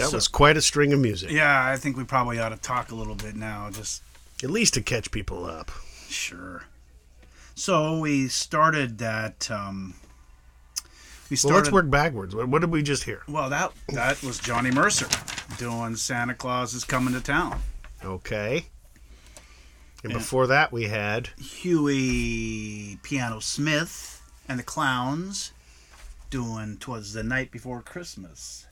That 0.08 0.12
So- 0.12 0.16
was 0.16 0.28
quite 0.28 0.56
a 0.56 0.62
string 0.62 0.92
of 0.92 1.00
music. 1.00 1.30
Yeah, 1.30 1.64
I 1.66 1.76
think 1.76 1.96
we 1.96 2.04
probably 2.04 2.38
ought 2.38 2.48
to 2.50 2.56
talk 2.56 2.90
a 2.90 2.94
little 2.94 3.14
bit 3.14 3.36
now. 3.36 3.70
Just 3.70 4.02
At 4.42 4.50
least 4.50 4.74
to 4.74 4.80
catch 4.82 5.10
people 5.10 5.44
up. 5.44 5.70
Sure. 6.08 6.64
So 7.54 7.98
we 7.98 8.28
started 8.28 8.98
that. 8.98 9.50
Um, 9.50 9.94
we 11.28 11.34
Well, 11.34 11.38
started. 11.38 11.56
let's 11.56 11.70
work 11.72 11.90
backwards. 11.90 12.34
What, 12.34 12.48
what 12.48 12.60
did 12.60 12.70
we 12.70 12.82
just 12.82 13.02
hear? 13.02 13.22
Well, 13.28 13.50
that 13.50 13.72
that 13.88 14.22
was 14.22 14.38
Johnny 14.38 14.70
Mercer 14.70 15.08
doing 15.58 15.96
Santa 15.96 16.34
Claus 16.34 16.72
is 16.72 16.84
coming 16.84 17.12
to 17.14 17.20
town. 17.20 17.60
Okay. 18.04 18.68
And 20.04 20.12
Yeah. 20.12 20.18
before 20.18 20.46
that, 20.46 20.70
we 20.72 20.84
had 20.84 21.30
Huey 21.36 22.98
Piano 23.02 23.40
Smith 23.40 24.22
and 24.48 24.58
the 24.58 24.62
Clowns 24.62 25.50
doing 26.30 26.76
"Twas 26.78 27.12
the 27.12 27.24
Night 27.24 27.50
Before 27.50 27.82
Christmas." 27.82 28.66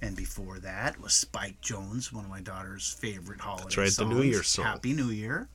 And 0.00 0.16
before 0.16 0.58
that 0.60 1.00
was 1.00 1.12
Spike 1.12 1.60
Jones, 1.60 2.12
one 2.12 2.24
of 2.24 2.30
my 2.30 2.40
daughter's 2.40 2.92
favorite 2.92 3.40
holiday 3.40 3.64
That's 3.64 3.76
right, 3.76 3.90
the. 4.08 4.14
New 4.14 4.22
Year's 4.22 4.46
song. 4.48 4.64
Happy 4.64 4.92
New 4.92 5.08
Year. 5.10 5.48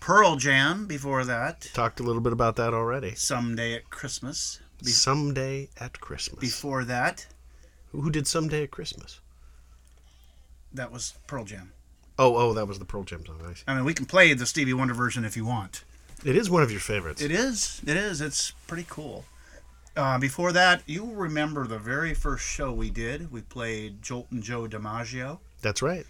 Pearl 0.00 0.36
Jam 0.36 0.86
before 0.86 1.24
that. 1.24 1.68
talked 1.74 2.00
a 2.00 2.02
little 2.02 2.20
bit 2.22 2.32
about 2.32 2.56
that 2.56 2.74
already. 2.74 3.14
Someday 3.14 3.74
at 3.74 3.88
Christmas. 3.90 4.60
Be- 4.82 4.90
Someday 4.90 5.68
at 5.78 6.00
Christmas. 6.00 6.40
Before 6.40 6.84
that, 6.84 7.26
Who 7.92 8.10
did 8.10 8.26
Someday 8.26 8.62
at 8.64 8.70
Christmas? 8.70 9.20
that 10.72 10.92
was 10.92 11.14
Pearl 11.26 11.44
Jam. 11.44 11.72
Oh, 12.18 12.36
oh, 12.36 12.52
that 12.54 12.66
was 12.66 12.78
the 12.78 12.84
Pearl 12.84 13.02
Jam 13.04 13.24
song. 13.26 13.40
I 13.46 13.54
see. 13.54 13.62
I 13.66 13.74
mean, 13.74 13.84
we 13.84 13.94
can 13.94 14.06
play 14.06 14.32
the 14.34 14.46
Stevie 14.46 14.74
Wonder 14.74 14.94
version 14.94 15.24
if 15.24 15.36
you 15.36 15.44
want. 15.44 15.84
It 16.24 16.36
is 16.36 16.50
one 16.50 16.62
of 16.62 16.70
your 16.70 16.80
favorites. 16.80 17.22
It 17.22 17.30
is. 17.30 17.80
It 17.86 17.96
is. 17.96 18.20
It's 18.20 18.52
pretty 18.66 18.84
cool. 18.88 19.24
Uh, 19.96 20.18
before 20.18 20.52
that, 20.52 20.82
you 20.86 21.04
remember 21.12 21.66
the 21.66 21.78
very 21.78 22.14
first 22.14 22.44
show 22.46 22.72
we 22.72 22.90
did. 22.90 23.30
We 23.32 23.40
played 23.42 24.02
Joltin' 24.02 24.40
Joe 24.42 24.66
DiMaggio 24.66 25.38
That's 25.62 25.82
right. 25.82 26.06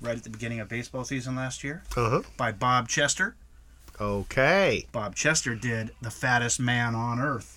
right 0.00 0.16
at 0.16 0.24
the 0.24 0.30
beginning 0.30 0.60
of 0.60 0.68
baseball 0.68 1.04
season 1.04 1.36
last 1.36 1.62
year 1.62 1.82
Uh 1.96 2.10
huh. 2.10 2.22
by 2.36 2.52
Bob 2.52 2.88
Chester. 2.88 3.36
Okay. 4.00 4.86
Bob 4.92 5.14
Chester 5.14 5.54
did 5.54 5.90
The 6.00 6.10
Fattest 6.10 6.58
Man 6.60 6.94
on 6.94 7.18
Earth. 7.20 7.54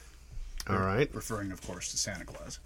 All 0.68 0.78
right. 0.80 1.10
Referring, 1.14 1.52
of 1.52 1.62
course, 1.66 1.90
to 1.92 1.98
Santa 1.98 2.26
Claus. 2.26 2.60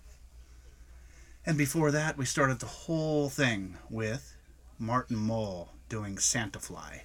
And 1.45 1.57
before 1.57 1.91
that, 1.91 2.17
we 2.17 2.25
started 2.25 2.59
the 2.59 2.65
whole 2.65 3.29
thing 3.29 3.77
with 3.89 4.35
Martin 4.79 5.15
Mull 5.17 5.69
doing 5.89 6.17
Santa 6.17 6.59
Fly. 6.59 7.03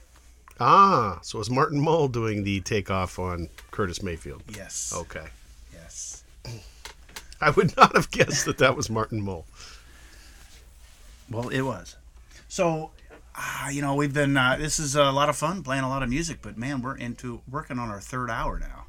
Ah, 0.59 1.19
so 1.23 1.41
it's 1.41 1.51
Martin 1.51 1.81
Mull 1.81 2.09
doing 2.09 2.43
the 2.45 2.61
takeoff 2.61 3.19
on 3.19 3.49
Curtis 3.71 4.03
Mayfield. 4.03 4.43
Yes. 4.57 4.93
Okay. 4.97 5.27
I 7.41 7.51
would 7.51 7.77
not 7.77 7.97
have 7.97 8.11
guessed 8.11 8.45
that 8.45 8.59
that 8.59 8.77
was 8.77 8.91
Martin 8.91 9.23
Mull. 9.23 9.47
Well, 11.31 11.49
it 11.49 11.63
was. 11.63 11.97
So, 12.49 12.91
uh, 13.35 13.69
you 13.73 13.81
know, 13.83 13.95
we've 13.95 14.13
been. 14.13 14.37
Uh, 14.37 14.57
this 14.59 14.79
is 14.79 14.97
a 14.97 15.11
lot 15.11 15.29
of 15.29 15.37
fun 15.37 15.63
playing 15.63 15.85
a 15.85 15.89
lot 15.89 16.03
of 16.03 16.09
music, 16.09 16.39
but 16.43 16.59
man, 16.59 16.83
we're 16.83 16.97
into 16.97 17.41
working 17.51 17.79
on 17.79 17.89
our 17.89 18.01
third 18.01 18.31
hour 18.31 18.59
now. 18.59 18.87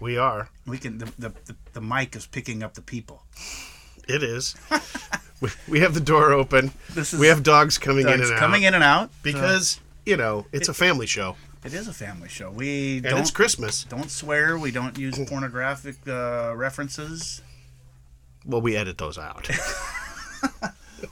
We 0.00 0.16
are. 0.16 0.48
We 0.66 0.78
can. 0.78 0.98
The 0.98 1.06
the, 1.18 1.28
the, 1.44 1.56
the 1.74 1.80
mic 1.80 2.16
is 2.16 2.26
picking 2.26 2.62
up 2.62 2.74
the 2.74 2.82
people. 2.82 3.22
It 4.08 4.22
is. 4.22 4.54
we, 5.40 5.48
we 5.68 5.80
have 5.80 5.94
the 5.94 6.00
door 6.00 6.32
open. 6.32 6.72
This 6.94 7.12
is- 7.12 7.20
we 7.20 7.26
have 7.26 7.42
dogs 7.42 7.76
coming 7.78 8.06
in 8.08 8.18
Dogs 8.18 8.30
and 8.30 8.32
out. 8.34 8.38
coming 8.40 8.62
in 8.62 8.74
and 8.74 8.82
out. 8.84 9.10
Because, 9.22 9.80
you 10.06 10.16
know, 10.16 10.46
it's 10.52 10.68
a 10.68 10.74
family 10.74 11.06
show. 11.06 11.36
It 11.64 11.74
is 11.74 11.86
a 11.88 11.92
family 11.92 12.28
show. 12.28 12.50
We 12.50 12.96
And 12.96 13.04
don't, 13.04 13.20
it's 13.20 13.30
Christmas. 13.30 13.84
Don't 13.84 14.10
swear. 14.10 14.58
We 14.58 14.70
don't 14.72 14.98
use 14.98 15.18
pornographic 15.28 15.96
uh, 16.08 16.54
references. 16.56 17.40
Well, 18.44 18.60
we 18.60 18.76
edit 18.76 18.98
those 18.98 19.18
out. 19.18 19.48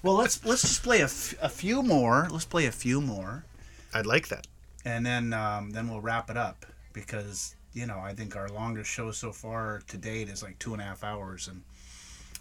Well, 0.05 0.15
let's 0.15 0.45
let's 0.45 0.63
just 0.63 0.85
play 0.85 1.01
a, 1.01 1.05
f- 1.05 1.35
a 1.43 1.49
few 1.49 1.83
more. 1.83 2.29
Let's 2.31 2.45
play 2.45 2.67
a 2.67 2.71
few 2.73 3.01
more, 3.01 3.45
I'd 3.93 4.07
like 4.07 4.29
that. 4.29 4.47
and 4.85 5.05
then 5.05 5.33
um, 5.33 5.73
then 5.73 5.89
we'll 5.89 6.01
wrap 6.01 6.31
it 6.31 6.37
up 6.37 6.65
because 6.93 7.57
you 7.75 7.87
know 7.87 7.99
I 7.99 8.15
think 8.15 8.37
our 8.37 8.49
longest 8.49 8.89
show 8.89 9.11
so 9.11 9.33
far 9.33 9.83
to 9.89 9.97
date 9.97 10.29
is 10.29 10.45
like 10.45 10.59
two 10.61 10.73
and 10.75 10.81
a 10.81 10.85
half 10.85 11.03
hours, 11.03 11.49
and 11.49 11.63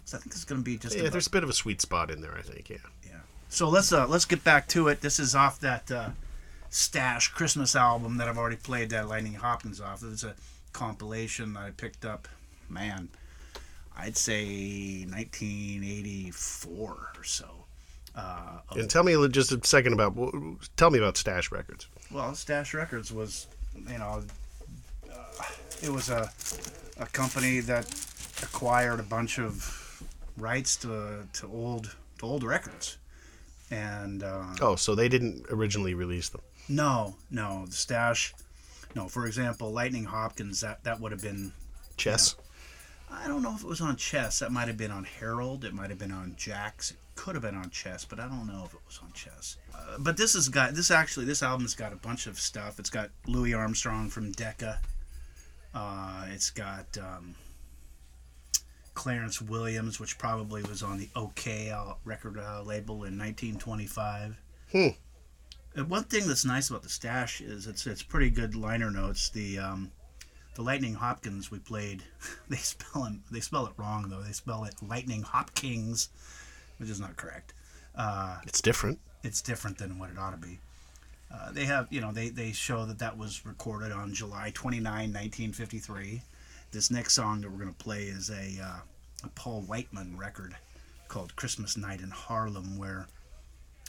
so 0.04 0.16
I 0.16 0.20
think 0.20 0.32
it's 0.32 0.44
going 0.44 0.60
to 0.60 0.64
be 0.64 0.78
just 0.78 0.94
Yeah, 0.94 1.02
about- 1.02 1.12
there's 1.12 1.26
a 1.26 1.30
bit 1.30 1.42
of 1.42 1.50
a 1.50 1.52
sweet 1.52 1.80
spot 1.80 2.08
in 2.08 2.20
there, 2.20 2.36
I 2.38 2.42
think, 2.42 2.70
yeah. 2.70 2.76
Yeah. 3.04 3.18
So 3.48 3.68
let's 3.68 3.92
uh 3.92 4.06
let's 4.06 4.26
get 4.26 4.44
back 4.44 4.68
to 4.68 4.86
it. 4.86 5.00
This 5.00 5.18
is 5.18 5.34
off 5.34 5.58
that 5.60 5.90
uh, 5.90 6.10
Stash 6.70 7.28
Christmas 7.28 7.74
album 7.76 8.16
that 8.18 8.28
I've 8.28 8.38
already 8.38 8.56
played 8.56 8.90
that 8.90 9.08
Lightning 9.08 9.34
Hopkins 9.34 9.80
off. 9.80 10.02
It's 10.04 10.22
a 10.24 10.34
compilation 10.72 11.52
that 11.54 11.64
I 11.64 11.70
picked 11.70 12.04
up, 12.04 12.28
man. 12.68 13.08
I'd 13.96 14.16
say 14.16 15.04
1984 15.08 16.90
or 17.16 17.24
so. 17.24 17.46
Uh, 18.14 18.58
And 18.76 18.88
tell 18.90 19.02
me 19.02 19.28
just 19.28 19.52
a 19.52 19.60
second 19.64 19.92
about, 19.94 20.16
tell 20.76 20.90
me 20.90 20.98
about 20.98 21.16
Stash 21.16 21.50
Records. 21.52 21.86
well, 22.10 22.34
Stash 22.34 22.72
Records 22.74 23.12
was, 23.12 23.46
you 23.88 23.98
know, 23.98 24.22
uh, 25.12 25.42
it 25.82 25.90
was 25.90 26.08
a 26.10 26.30
a 26.98 27.06
company 27.06 27.60
that 27.60 27.86
acquired 28.42 29.00
a 29.00 29.02
bunch 29.02 29.38
of 29.38 30.02
rights 30.36 30.76
to 30.76 31.26
to 31.32 31.46
old 31.46 31.96
to 32.18 32.26
old 32.26 32.42
records, 32.44 32.98
and 33.70 34.22
uh, 34.22 34.44
Oh, 34.60 34.76
so 34.76 34.94
they 34.94 35.08
didn't 35.08 35.46
originally 35.50 35.94
release 35.94 36.28
them. 36.28 36.42
No, 36.70 37.16
no, 37.32 37.66
the 37.66 37.72
stash. 37.72 38.32
No, 38.94 39.08
for 39.08 39.26
example, 39.26 39.72
Lightning 39.72 40.04
Hopkins. 40.04 40.60
That 40.60 40.84
that 40.84 41.00
would 41.00 41.10
have 41.10 41.20
been 41.20 41.52
Chess? 41.96 42.36
I 43.10 43.26
don't 43.26 43.42
know 43.42 43.54
if 43.56 43.62
it 43.62 43.66
was 43.66 43.80
on 43.80 43.96
Chess. 43.96 44.38
That 44.38 44.52
might 44.52 44.68
have 44.68 44.76
been 44.76 44.92
on 44.92 45.02
Herald. 45.02 45.64
It 45.64 45.74
might 45.74 45.90
have 45.90 45.98
been 45.98 46.12
on 46.12 46.36
Jax. 46.36 46.92
It 46.92 46.96
could 47.16 47.34
have 47.34 47.42
been 47.42 47.56
on 47.56 47.70
Chess, 47.70 48.04
but 48.04 48.20
I 48.20 48.28
don't 48.28 48.46
know 48.46 48.62
if 48.66 48.72
it 48.72 48.80
was 48.86 49.00
on 49.02 49.12
Chess. 49.12 49.56
Uh, 49.74 49.96
but 49.98 50.16
this 50.16 50.34
has 50.34 50.48
got 50.48 50.74
this 50.74 50.92
actually. 50.92 51.26
This 51.26 51.42
album's 51.42 51.74
got 51.74 51.92
a 51.92 51.96
bunch 51.96 52.28
of 52.28 52.38
stuff. 52.38 52.78
It's 52.78 52.90
got 52.90 53.10
Louis 53.26 53.52
Armstrong 53.52 54.08
from 54.08 54.30
Decca. 54.30 54.80
Uh, 55.74 56.26
it's 56.30 56.50
got 56.50 56.96
um, 56.98 57.34
Clarence 58.94 59.42
Williams, 59.42 59.98
which 59.98 60.18
probably 60.18 60.62
was 60.62 60.84
on 60.84 60.98
the 60.98 61.08
Okeh 61.16 61.96
record 62.04 62.38
uh, 62.38 62.62
label 62.62 63.04
in 63.04 63.18
1925. 63.18 64.36
Hmm. 64.70 64.88
One 65.76 66.04
thing 66.04 66.26
that's 66.26 66.44
nice 66.44 66.68
about 66.68 66.82
the 66.82 66.88
stash 66.88 67.40
is 67.40 67.66
it's 67.66 67.86
it's 67.86 68.02
pretty 68.02 68.30
good 68.30 68.54
liner 68.54 68.90
notes. 68.90 69.30
The 69.30 69.58
um, 69.58 69.92
the 70.54 70.62
Lightning 70.62 70.94
Hopkins 70.94 71.50
we 71.50 71.58
played, 71.58 72.02
they 72.48 72.56
spell 72.56 73.04
it 73.06 73.12
they 73.30 73.40
spell 73.40 73.66
it 73.66 73.72
wrong 73.76 74.08
though. 74.08 74.22
They 74.22 74.32
spell 74.32 74.64
it 74.64 74.74
Lightning 74.82 75.22
Hopkins, 75.22 76.08
which 76.78 76.90
is 76.90 77.00
not 77.00 77.16
correct. 77.16 77.54
Uh, 77.94 78.38
It's 78.44 78.60
different. 78.60 78.98
it's 79.22 79.42
different 79.42 79.78
than 79.78 79.98
what 79.98 80.10
it 80.10 80.18
ought 80.18 80.30
to 80.30 80.36
be. 80.36 80.58
Uh, 81.32 81.52
they 81.52 81.64
have, 81.64 81.86
you 81.90 82.00
know, 82.00 82.10
they, 82.10 82.28
they 82.28 82.50
show 82.50 82.84
that 82.86 82.98
that 82.98 83.16
was 83.16 83.46
recorded 83.46 83.92
on 83.92 84.12
July 84.12 84.50
29, 84.52 84.84
1953. 84.92 86.22
This 86.72 86.90
next 86.90 87.14
song 87.14 87.40
that 87.40 87.50
we're 87.50 87.58
going 87.58 87.72
to 87.72 87.84
play 87.84 88.04
is 88.04 88.30
a, 88.30 88.60
uh, 88.60 88.78
a 89.24 89.28
Paul 89.36 89.60
Whiteman 89.62 90.16
record 90.16 90.56
called 91.06 91.36
Christmas 91.36 91.76
Night 91.76 92.00
in 92.00 92.10
Harlem, 92.10 92.78
where 92.78 93.06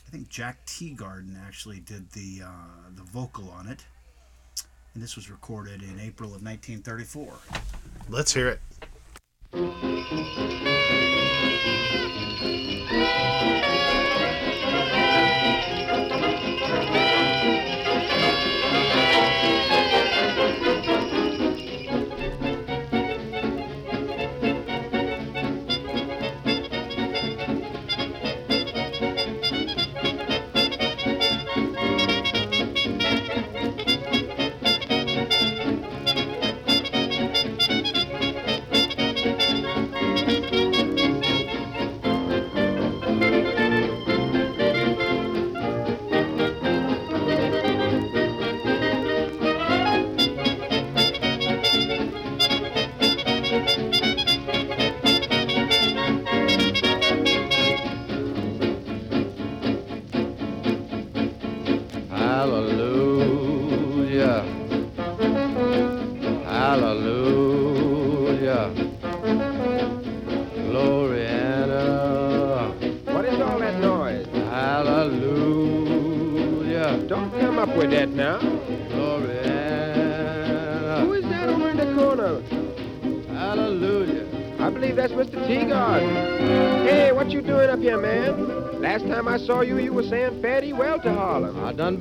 I 0.08 0.12
think 0.12 0.30
Jack 0.30 0.66
Teagarden 0.66 1.36
actually 1.46 1.80
did 1.80 2.12
the, 2.12 2.42
uh, 2.46 2.90
the 2.96 3.04
vocal 3.04 3.50
on 3.52 3.68
it. 3.68 3.86
And 4.94 5.02
this 5.02 5.16
was 5.16 5.30
recorded 5.30 5.82
in 5.84 6.00
April 6.00 6.36
of 6.36 6.44
1934. 6.44 7.34
Let's 8.10 8.34
hear 8.34 8.50
it. 8.50 8.60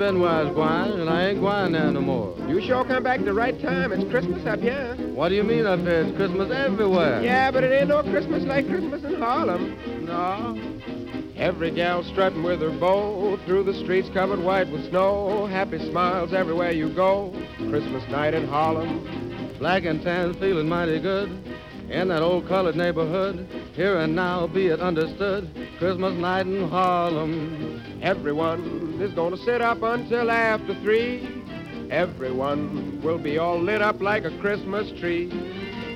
Been 0.00 0.18
where 0.18 0.30
I 0.30 0.44
was 0.44 0.54
going, 0.54 0.98
and 0.98 1.10
I 1.10 1.28
ain't 1.28 1.42
going 1.42 1.72
there 1.72 1.90
no 1.90 2.00
more. 2.00 2.34
You 2.48 2.62
sure 2.62 2.86
come 2.86 3.02
back 3.02 3.22
the 3.22 3.34
right 3.34 3.60
time. 3.60 3.92
It's 3.92 4.10
Christmas 4.10 4.46
up 4.46 4.58
here. 4.60 4.96
What 5.12 5.28
do 5.28 5.34
you 5.34 5.42
mean 5.42 5.66
up 5.66 5.80
here? 5.80 6.06
It's 6.06 6.16
Christmas 6.16 6.50
everywhere. 6.50 7.22
Yeah, 7.22 7.50
but 7.50 7.64
it 7.64 7.70
ain't 7.70 7.90
no 7.90 8.02
Christmas 8.02 8.42
like 8.44 8.66
Christmas 8.66 9.04
in 9.04 9.16
Harlem. 9.16 9.76
No. 10.06 10.58
Every 11.36 11.70
gal 11.70 12.02
strutting 12.02 12.42
with 12.42 12.62
her 12.62 12.70
bow 12.70 13.38
through 13.44 13.64
the 13.64 13.74
streets 13.74 14.08
covered 14.14 14.40
white 14.40 14.72
with 14.72 14.88
snow. 14.88 15.44
Happy 15.44 15.78
smiles 15.90 16.32
everywhere 16.32 16.72
you 16.72 16.94
go. 16.94 17.34
Christmas 17.68 18.02
night 18.08 18.32
in 18.32 18.48
Harlem. 18.48 19.54
Black 19.58 19.84
and 19.84 20.02
tan 20.02 20.32
feeling 20.32 20.66
mighty 20.66 20.98
good 20.98 21.28
in 21.90 22.08
that 22.08 22.22
old 22.22 22.48
colored 22.48 22.74
neighborhood. 22.74 23.46
Here 23.74 23.98
and 23.98 24.16
now, 24.16 24.46
be 24.46 24.68
it 24.68 24.80
understood, 24.80 25.50
Christmas 25.78 26.14
night 26.14 26.46
in 26.46 26.70
Harlem. 26.70 28.00
Everyone 28.00 28.89
is 29.00 29.12
gonna 29.14 29.36
sit 29.38 29.62
up 29.62 29.82
until 29.82 30.30
after 30.30 30.74
three. 30.82 31.42
Everyone 31.90 33.00
will 33.02 33.18
be 33.18 33.38
all 33.38 33.58
lit 33.58 33.82
up 33.82 34.00
like 34.00 34.24
a 34.24 34.38
Christmas 34.38 34.90
tree. 35.00 35.28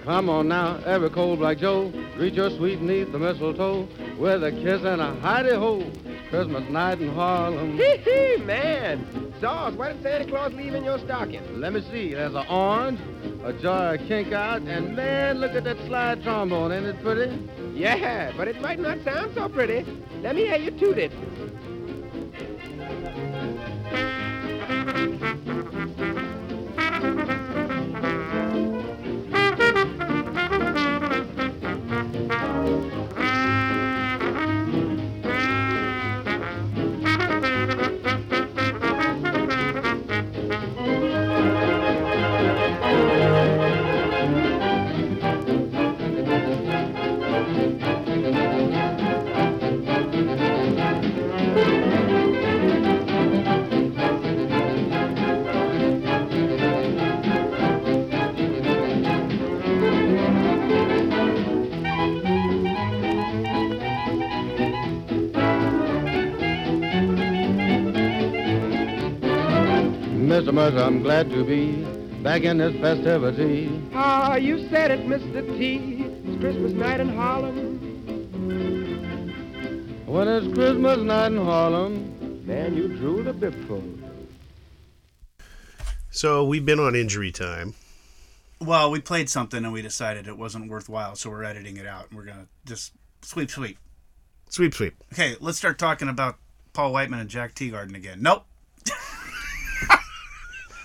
Come 0.04 0.28
on 0.28 0.48
now, 0.48 0.80
every 0.84 1.10
cold 1.10 1.38
black 1.38 1.58
Joe, 1.58 1.92
greet 2.16 2.34
your 2.34 2.50
sweet 2.50 2.80
neath 2.80 3.12
the 3.12 3.18
mistletoe 3.18 3.88
with 4.18 4.44
a 4.44 4.50
kiss 4.50 4.82
and 4.84 5.00
a 5.00 5.16
hidey 5.22 5.56
ho. 5.56 5.84
Christmas 6.30 6.68
night 6.68 7.00
in 7.00 7.14
Harlem. 7.14 7.76
Hee 7.76 7.96
hee, 7.98 8.36
man. 8.38 9.32
Zaws, 9.40 9.76
what 9.76 9.92
did 9.92 10.02
Santa 10.02 10.26
Claus 10.26 10.52
leave 10.52 10.74
in 10.74 10.82
your 10.82 10.98
stocking? 10.98 11.60
Let 11.60 11.74
me 11.74 11.80
see. 11.92 12.12
There's 12.12 12.34
an 12.34 12.46
orange, 12.48 13.00
a 13.44 13.52
jar 13.52 13.94
of 13.94 14.00
kink 14.08 14.32
out, 14.32 14.62
and 14.62 14.96
man, 14.96 15.38
look 15.38 15.52
at 15.52 15.64
that 15.64 15.76
slide 15.86 16.22
trombone. 16.22 16.72
Ain't 16.72 16.86
it 16.86 17.00
pretty? 17.02 17.38
Yeah, 17.72 18.32
but 18.36 18.48
it 18.48 18.60
might 18.60 18.80
not 18.80 18.98
sound 19.04 19.32
so 19.34 19.48
pretty. 19.48 19.84
Let 20.22 20.34
me 20.34 20.46
hear 20.46 20.56
you 20.56 20.70
toot 20.72 20.98
it. 20.98 21.12
Thank 23.94 24.08
you. 27.28 27.33
Mr. 70.44 70.52
Mercer, 70.52 70.78
I'm 70.78 71.02
glad 71.02 71.30
to 71.30 71.42
be 71.42 71.72
back 72.22 72.42
in 72.42 72.58
this 72.58 72.78
festivity. 72.78 73.82
Ah, 73.94 74.36
you 74.36 74.68
said 74.68 74.90
it, 74.90 75.06
Mr. 75.06 75.42
T. 75.56 76.04
It's 76.04 76.38
Christmas 76.38 76.72
night 76.72 77.00
in 77.00 77.08
Harlem. 77.08 77.78
When 80.04 80.28
it's 80.28 80.54
Christmas 80.54 80.98
night 80.98 81.28
in 81.28 81.38
Harlem. 81.38 82.46
Man, 82.46 82.76
you 82.76 82.88
drew 82.88 83.22
the 83.22 83.32
bipful. 83.32 83.82
So 86.10 86.44
we've 86.44 86.66
been 86.66 86.78
on 86.78 86.94
injury 86.94 87.32
time. 87.32 87.72
Well, 88.60 88.90
we 88.90 89.00
played 89.00 89.30
something 89.30 89.64
and 89.64 89.72
we 89.72 89.80
decided 89.80 90.28
it 90.28 90.36
wasn't 90.36 90.70
worthwhile, 90.70 91.16
so 91.16 91.30
we're 91.30 91.44
editing 91.44 91.78
it 91.78 91.86
out. 91.86 92.10
and 92.10 92.18
We're 92.18 92.26
gonna 92.26 92.48
just 92.66 92.92
sweep, 93.22 93.50
sweep. 93.50 93.78
Sweep, 94.50 94.74
sweep. 94.74 95.02
Okay, 95.14 95.36
let's 95.40 95.56
start 95.56 95.78
talking 95.78 96.08
about 96.10 96.36
Paul 96.74 96.92
Whiteman 96.92 97.20
and 97.20 97.30
Jack 97.30 97.54
Teagarden 97.54 97.96
again. 97.96 98.20
Nope. 98.20 98.44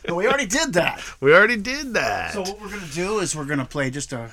No, 0.09 0.15
we 0.15 0.27
already 0.27 0.45
did 0.45 0.73
that. 0.73 1.01
We 1.21 1.33
already 1.33 1.57
did 1.57 1.93
that. 1.93 2.33
So 2.33 2.41
what 2.41 2.61
we're 2.61 2.69
gonna 2.69 2.93
do 2.93 3.19
is 3.19 3.35
we're 3.35 3.45
gonna 3.45 3.65
play 3.65 3.89
just 3.89 4.13
a 4.13 4.31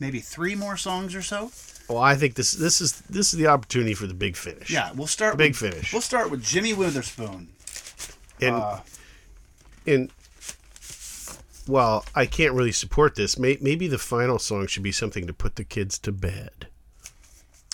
maybe 0.00 0.20
three 0.20 0.54
more 0.54 0.76
songs 0.76 1.14
or 1.14 1.22
so. 1.22 1.50
Well, 1.88 1.98
I 1.98 2.14
think 2.14 2.34
this 2.34 2.52
this 2.52 2.80
is 2.80 3.00
this 3.02 3.32
is 3.32 3.38
the 3.38 3.46
opportunity 3.46 3.94
for 3.94 4.06
the 4.06 4.14
big 4.14 4.36
finish. 4.36 4.70
Yeah, 4.70 4.92
we'll 4.94 5.06
start 5.06 5.32
The 5.34 5.38
big 5.38 5.52
with, 5.52 5.72
finish. 5.72 5.92
We'll 5.92 6.02
start 6.02 6.30
with 6.30 6.42
Jimmy 6.44 6.74
Witherspoon. 6.74 7.48
And 8.40 8.54
Uh, 8.56 8.80
and 9.86 10.10
well, 11.68 12.04
I 12.14 12.26
can't 12.26 12.54
really 12.54 12.72
support 12.72 13.14
this. 13.14 13.38
May, 13.38 13.58
maybe 13.60 13.88
the 13.88 13.98
final 13.98 14.38
song 14.38 14.66
should 14.66 14.82
be 14.82 14.92
something 14.92 15.26
to 15.26 15.32
put 15.32 15.56
the 15.56 15.64
kids 15.64 15.98
to 16.00 16.12
bed. 16.12 16.68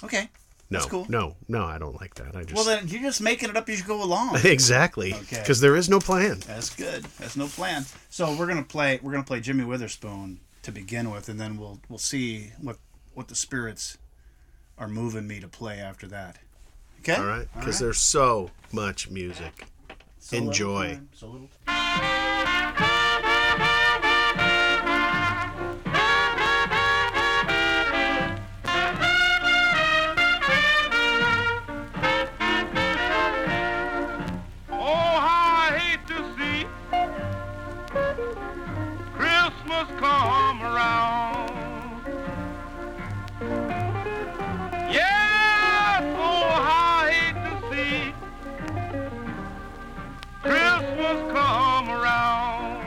Okay. 0.02 0.28
No, 0.72 0.78
That's 0.78 0.90
cool. 0.90 1.06
no, 1.08 1.36
no. 1.48 1.64
I 1.64 1.78
don't 1.78 2.00
like 2.00 2.14
that. 2.14 2.34
I 2.34 2.42
just 2.42 2.54
Well, 2.54 2.64
then 2.64 2.88
you're 2.88 3.02
just 3.02 3.20
making 3.20 3.50
it 3.50 3.56
up 3.56 3.68
as 3.68 3.78
you 3.78 3.84
go 3.86 4.02
along. 4.02 4.38
exactly 4.44 5.14
Okay. 5.14 5.38
because 5.40 5.60
there 5.60 5.76
is 5.76 5.88
no 5.88 6.00
plan. 6.00 6.40
That's 6.46 6.74
good. 6.74 7.04
That's 7.18 7.36
no 7.36 7.46
plan. 7.46 7.84
So 8.10 8.34
we're 8.36 8.46
gonna 8.46 8.62
play. 8.62 8.98
We're 9.02 9.12
gonna 9.12 9.24
play 9.24 9.40
Jimmy 9.40 9.64
Witherspoon 9.64 10.40
to 10.62 10.72
begin 10.72 11.10
with, 11.10 11.28
and 11.28 11.38
then 11.38 11.56
we'll 11.58 11.80
we'll 11.88 11.98
see 11.98 12.52
what 12.60 12.78
what 13.14 13.28
the 13.28 13.34
spirits 13.34 13.98
are 14.78 14.88
moving 14.88 15.26
me 15.26 15.40
to 15.40 15.48
play 15.48 15.78
after 15.78 16.06
that. 16.08 16.38
Okay. 17.00 17.16
All 17.16 17.24
right, 17.24 17.48
because 17.54 17.80
right. 17.80 17.86
there's 17.86 17.98
so 17.98 18.50
much 18.72 19.10
music. 19.10 19.66
So 20.18 20.36
little 20.36 20.48
Enjoy. 20.50 21.00
Come 51.32 51.90
around. 51.90 52.82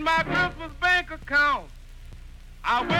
In 0.00 0.04
my 0.04 0.22
Christmas 0.22 0.72
bank 0.80 1.10
account. 1.10 1.68
I 2.64 2.80
went 2.80 2.99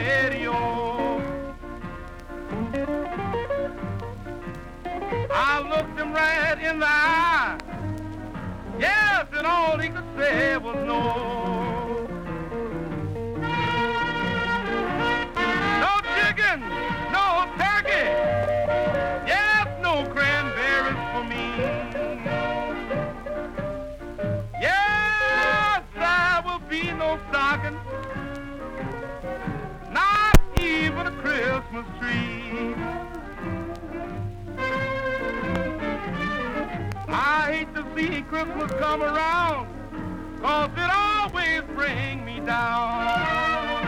radio. 0.00 0.52
I 5.32 5.60
looked 5.70 5.98
him 5.98 6.12
right 6.12 6.58
in 6.62 6.80
the 6.80 6.86
eye. 6.86 7.58
Yes, 8.78 9.26
and 9.36 9.46
all 9.46 9.78
he 9.78 9.88
could 9.88 10.04
say 10.16 10.56
was. 10.56 10.76
No 10.86 11.69
see 38.00 38.22
Christmas 38.22 38.72
come 38.72 39.02
around, 39.02 39.68
cause 40.40 40.70
it 40.74 40.90
always 40.90 41.62
brings 41.76 42.24
me 42.24 42.40
down. 42.40 43.86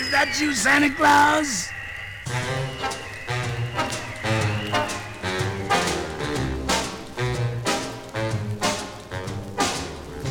Is 0.00 0.10
that 0.10 0.36
you, 0.40 0.52
Santa 0.52 0.90
Claus? 0.90 1.68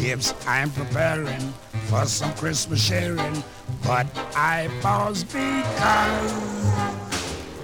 Gifts 0.02 0.34
I'm 0.46 0.72
preparing 0.72 1.54
for 1.90 2.06
some 2.06 2.32
Christmas 2.36 2.80
sharing, 2.86 3.44
but 3.84 4.06
I 4.36 4.70
pause 4.80 5.24
because 5.24 6.32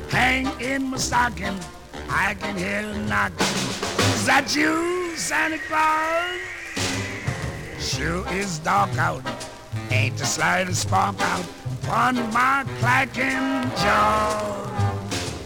hang 0.09 0.47
in 0.59 0.89
my 0.89 0.97
stocking, 0.97 1.55
I 2.09 2.33
can 2.33 2.57
hear 2.57 2.91
knocking. 3.07 3.45
Is 4.15 4.25
that 4.25 4.55
you, 4.55 5.15
Santa 5.15 5.59
Claus? 5.67 6.39
Sure 7.77 8.27
is 8.33 8.57
dark 8.59 8.97
out, 8.97 9.21
ain't 9.91 10.17
the 10.17 10.25
slightest 10.25 10.81
spark 10.81 11.21
out 11.21 11.45
upon 11.83 12.15
my 12.33 12.65
clacking 12.79 13.69
jaw. 13.77 14.71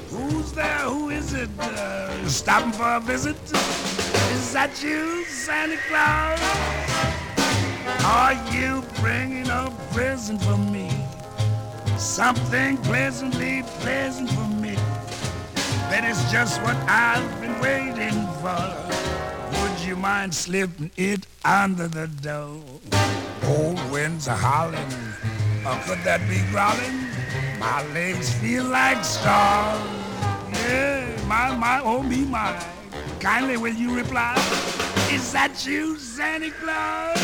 Who's 0.10 0.54
there? 0.54 0.88
Who 0.88 1.10
is 1.10 1.34
it? 1.34 1.50
Uh, 1.60 2.30
stopping 2.30 2.72
for 2.72 2.96
a 2.96 3.02
visit? 3.02 3.36
Is 4.32 4.54
that 4.54 4.82
you, 4.82 5.26
Santa 5.26 5.78
Claus? 5.90 7.19
Are 8.04 8.34
you 8.52 8.84
bringing 9.02 9.50
a 9.50 9.72
present 9.92 10.42
for 10.44 10.58
me? 10.58 10.90
Something 11.98 12.78
pleasantly 12.78 13.64
pleasant 13.82 14.30
for 14.30 14.48
me. 14.48 14.76
That 15.90 16.06
is 16.06 16.20
just 16.32 16.62
what 16.62 16.76
I've 16.88 17.42
been 17.42 17.60
waiting 17.60 18.26
for. 18.42 19.60
Would 19.62 19.80
you 19.82 19.96
mind 19.96 20.34
slipping 20.34 20.92
it 20.96 21.26
under 21.44 21.88
the 21.88 22.08
door? 22.08 22.62
Old 23.46 23.92
winds 23.92 24.28
are 24.28 24.38
howling, 24.38 24.94
or 25.66 25.76
could 25.84 26.00
that 26.04 26.22
be 26.30 26.40
growling? 26.52 27.10
My 27.60 27.86
legs 27.94 28.32
feel 28.34 28.64
like 28.64 29.04
straws. 29.04 29.80
Yeah, 30.54 31.06
my, 31.28 31.56
my, 31.56 31.82
oh 31.84 32.02
me, 32.02 32.24
my. 32.26 32.64
Kindly 33.20 33.58
will 33.58 33.74
you 33.74 33.96
reply? 33.96 34.36
Is 35.12 35.32
that 35.32 35.66
you, 35.66 35.98
Santa 35.98 36.52
Claus? 36.52 37.18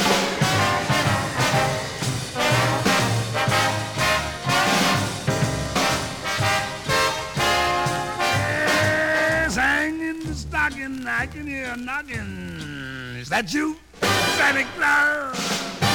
Yes, 9.45 9.55
hang 9.55 10.01
in 10.01 10.25
the 10.25 10.33
stocking, 10.33 11.05
I 11.05 11.27
can 11.27 11.45
hear 11.45 11.73
a 11.73 11.77
knocking. 11.77 13.17
Is 13.19 13.29
that 13.29 13.53
you, 13.53 13.77
Santa 14.01 14.65
Claus? 14.75 15.94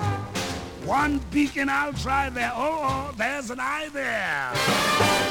One 0.85 1.19
beacon 1.31 1.69
I'll 1.69 1.93
try 1.93 2.29
there. 2.29 2.51
Oh, 2.55 2.79
oh, 2.81 3.13
there's 3.15 3.51
an 3.51 3.59
eye 3.59 3.89
there. 3.93 4.49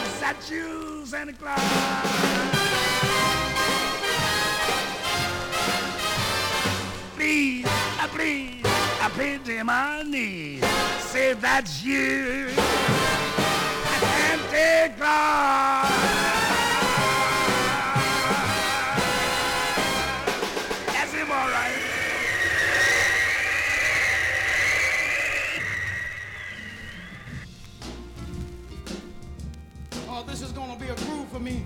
Is 0.06 0.20
that 0.20 0.36
you, 0.48 1.04
Santa 1.04 1.32
Claus? 1.32 1.58
Please, 7.16 7.66
uh, 7.66 8.08
please, 8.08 8.62
I 8.64 9.10
pity 9.16 9.62
my 9.64 10.02
knees. 10.04 10.64
Say 11.00 11.32
that's 11.34 11.82
you, 11.84 12.50
Santa 14.00 14.94
Claus. 14.96 16.39
For 31.30 31.38
me. 31.38 31.62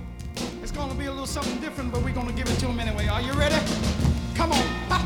It's 0.62 0.72
gonna 0.72 0.94
be 0.94 1.06
a 1.06 1.10
little 1.10 1.26
something 1.26 1.58
different, 1.58 1.90
but 1.90 2.02
we're 2.02 2.12
gonna 2.12 2.32
give 2.32 2.48
it 2.48 2.58
to 2.60 2.66
him 2.66 2.78
anyway. 2.78 3.08
Are 3.08 3.22
you 3.22 3.32
ready? 3.32 3.56
Come 4.34 4.52
on. 4.52 4.62
Ha! 4.92 5.00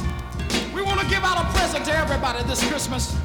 We 0.74 0.82
wanna 0.82 1.08
give 1.08 1.22
out 1.22 1.38
a 1.38 1.46
present 1.56 1.84
to 1.84 1.92
everybody 1.96 2.42
this 2.44 2.66
Christmas. 2.68 3.16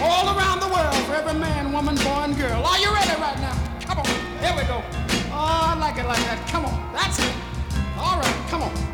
All 0.00 0.36
around 0.36 0.58
the 0.60 0.68
world, 0.68 0.94
for 1.06 1.14
every 1.14 1.38
man, 1.38 1.72
woman, 1.72 1.94
boy, 1.96 2.26
and 2.26 2.36
girl. 2.36 2.64
Are 2.64 2.78
you 2.78 2.92
ready 2.92 3.14
right 3.20 3.38
now? 3.38 3.54
Come 3.86 3.98
on. 3.98 4.06
Here 4.42 4.54
we 4.56 4.64
go. 4.64 4.82
Oh, 5.30 5.70
I 5.70 5.78
like 5.78 5.98
it 5.98 6.06
like 6.06 6.24
that. 6.26 6.48
Come 6.48 6.64
on. 6.64 6.92
That's 6.92 7.18
it. 7.18 7.32
All 7.96 8.18
right, 8.18 8.48
come 8.48 8.62
on. 8.62 8.91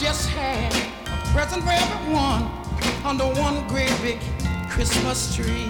Just 0.00 0.30
had 0.30 0.72
a 0.72 1.26
present 1.28 1.62
for 1.62 1.68
everyone 1.68 2.50
under 3.04 3.26
one 3.38 3.68
great 3.68 3.92
big 4.00 4.18
Christmas 4.70 5.36
tree. 5.36 5.68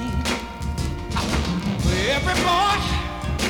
For 1.82 1.96
every 2.14 2.38
boy 2.46 2.78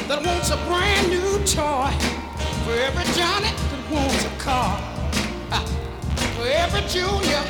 that 0.09 0.23
wants 0.25 0.49
a 0.49 0.57
brand 0.65 1.11
new 1.11 1.37
toy, 1.45 1.93
for 2.65 2.73
every 2.81 3.05
Johnny 3.13 3.53
that 3.53 3.91
wants 3.93 4.25
a 4.25 4.31
car, 4.39 4.81
ah, 5.53 5.65
for 6.37 6.47
every 6.49 6.81
Junior 6.89 7.45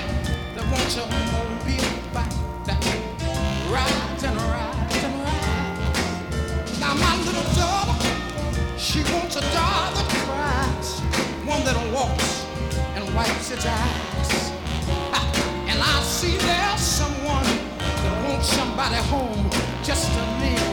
that 0.56 0.66
wants 0.72 0.96
a 0.96 1.06
mobile 1.06 1.86
bike 2.12 2.34
that 2.66 2.82
rides 3.70 4.24
and 4.24 4.36
rides 4.50 5.04
and 5.06 5.14
rides. 5.22 6.80
Now 6.80 6.94
my 6.94 7.14
little 7.22 7.46
daughter, 7.54 7.96
she 8.76 9.04
wants 9.14 9.36
a 9.36 9.40
doll 9.54 9.94
that 9.94 10.08
cries, 10.26 10.98
one 11.46 11.62
that 11.64 11.76
walks 11.94 12.29
wipes 13.14 13.50
its 13.50 13.66
eyes. 13.66 14.52
And 15.70 15.78
I 15.80 16.02
see 16.02 16.36
there's 16.36 16.80
someone 16.80 17.44
that 17.78 18.28
wants 18.28 18.48
somebody 18.48 18.96
home 19.08 19.50
just 19.82 20.06
to 20.12 20.22
live 20.42 20.70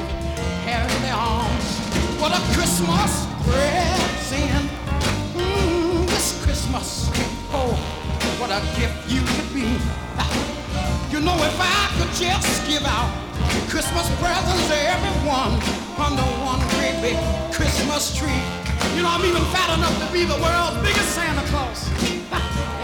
here 0.65 0.85
in 0.95 1.01
their 1.01 1.15
arms. 1.15 1.67
What 2.19 2.31
a 2.33 2.41
Christmas 2.53 3.25
present. 3.45 4.69
Mm, 5.33 6.05
this 6.07 6.43
Christmas. 6.43 7.09
Oh, 7.53 7.73
what 8.39 8.51
a 8.51 8.61
gift 8.79 8.97
you 9.09 9.21
could 9.21 9.49
be. 9.53 9.67
You 11.13 11.23
know, 11.23 11.37
if 11.37 11.57
I 11.59 11.89
could 11.97 12.13
just 12.13 12.67
give 12.67 12.85
out 12.85 13.09
Christmas 13.69 14.07
presents 14.19 14.67
to 14.67 14.77
everyone 14.77 15.53
under 15.97 16.27
one 16.43 16.59
great 16.75 17.01
big 17.01 17.17
Christmas 17.53 18.15
tree. 18.15 18.41
You 18.95 19.03
know, 19.03 19.09
I'm 19.09 19.25
even 19.25 19.43
fat 19.53 19.77
enough 19.77 19.95
to 20.05 20.11
be 20.11 20.25
the 20.25 20.35
world's 20.41 20.77
biggest 20.81 21.15
Santa 21.15 21.45
Claus. 21.49 22.16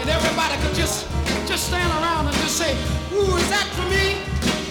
And 0.04 0.12
everybody 0.12 0.52
could 0.60 0.76
just, 0.76 1.08
just 1.48 1.72
stand 1.72 1.88
around 1.88 2.28
and 2.28 2.36
just 2.44 2.60
say, 2.60 2.76
ooh, 3.16 3.40
is 3.40 3.48
that 3.48 3.64
for 3.72 3.88
me? 3.88 4.20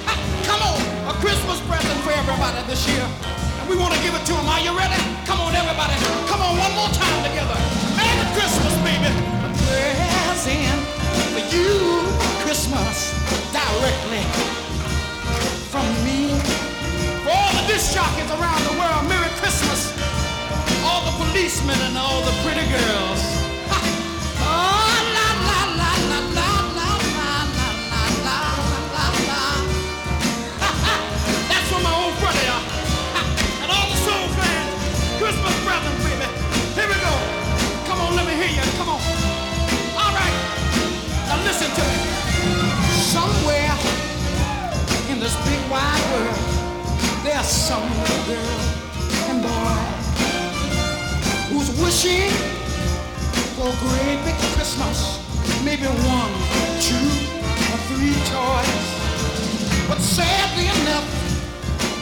Ah, 0.06 0.14
Come 0.45 0.62
on, 0.62 0.78
a 1.10 1.14
Christmas 1.26 1.58
present 1.66 1.98
for 2.06 2.14
everybody 2.14 2.62
this 2.70 2.86
year. 2.86 3.02
And 3.02 3.66
we 3.66 3.74
want 3.74 3.98
to 3.98 4.02
give 4.06 4.14
it 4.14 4.22
to 4.30 4.34
them. 4.38 4.45
Are 4.45 4.62
you 4.62 4.70
ready? 4.78 4.94
Come 5.26 5.42
on, 5.42 5.58
everybody. 5.58 5.98
Come 6.30 6.38
on, 6.38 6.53
one 6.53 6.70
more 6.78 6.94
time 6.94 7.18
together. 7.26 7.58
Merry 7.98 8.30
Christmas, 8.38 8.78
baby. 8.86 9.10
Present 9.66 10.78
for 11.34 11.42
you. 11.50 12.06
Christmas 12.45 13.18
directly 13.50 14.22
from 15.74 15.90
me. 16.06 16.30
For 17.26 17.34
all 17.34 17.53
the 17.58 17.66
disc 17.66 17.90
jockeys 17.90 18.30
around 18.38 18.62
the 18.70 18.78
world, 18.78 19.10
Merry 19.10 19.34
Christmas. 19.42 19.98
All 20.86 21.02
the 21.10 21.16
policemen 21.26 21.82
and 21.90 21.98
all 21.98 22.22
the 22.22 22.38
pretty 22.45 22.70
girls. 22.70 23.43
Some 47.44 47.84
little 48.00 48.24
girl 48.26 48.60
and 49.28 49.42
boy 49.44 49.76
who's 51.52 51.70
wishing 51.84 52.32
for 53.56 53.68
a 53.68 53.76
great 53.84 54.20
big 54.24 54.38
Christmas. 54.56 55.20
Maybe 55.64 55.84
one, 55.84 56.34
two, 56.80 57.08
or 57.72 57.80
three 57.92 58.16
toys. 58.32 58.86
But 59.90 60.00
sadly 60.00 60.72
enough, 60.82 61.08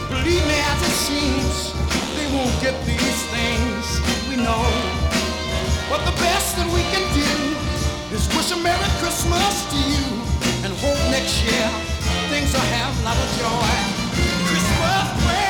believe 0.10 0.46
me 0.46 0.58
as 0.62 0.80
it 0.86 0.96
seems, 1.10 1.74
they 2.16 2.28
won't 2.38 2.54
get 2.62 2.78
these 2.86 3.22
things 3.34 3.84
we 4.30 4.38
know. 4.38 4.66
But 5.90 6.06
the 6.06 6.16
best 6.22 6.56
that 6.58 6.70
we 6.70 6.86
can 6.94 7.06
do 7.18 7.32
is 8.16 8.30
wish 8.38 8.52
a 8.52 8.58
Merry 8.62 8.92
Christmas 9.02 9.66
to 9.74 9.78
you 9.90 10.06
and 10.64 10.72
hope 10.78 11.02
next 11.10 11.42
year 11.44 11.68
things 12.30 12.54
will 12.54 12.70
have 12.78 12.94
a 13.02 13.04
lot 13.04 13.18
of 13.18 13.30
joy. 13.42 13.91
Christmas 14.14 15.41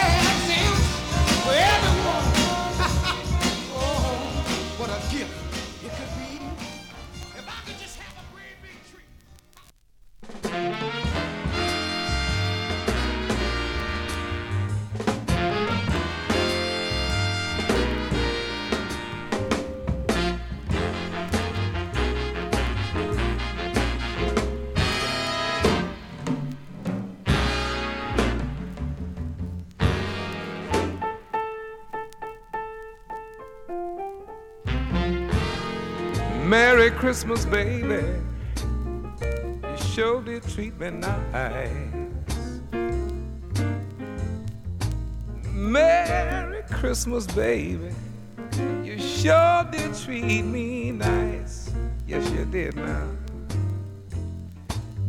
Christmas, 37.12 37.44
baby. 37.44 38.06
You 39.64 39.78
sure 39.94 40.22
did 40.22 40.44
treat 40.44 40.80
me 40.80 40.92
nice. 40.92 42.62
Merry 45.52 46.64
Christmas, 46.72 47.28
baby. 47.28 47.94
You 48.82 48.98
sure 48.98 49.68
did 49.70 49.94
treat 49.94 50.44
me 50.44 50.94
nice. 50.94 51.74
Yes, 52.08 52.32
you 52.32 52.46
did 52.46 52.78
now. 52.78 53.10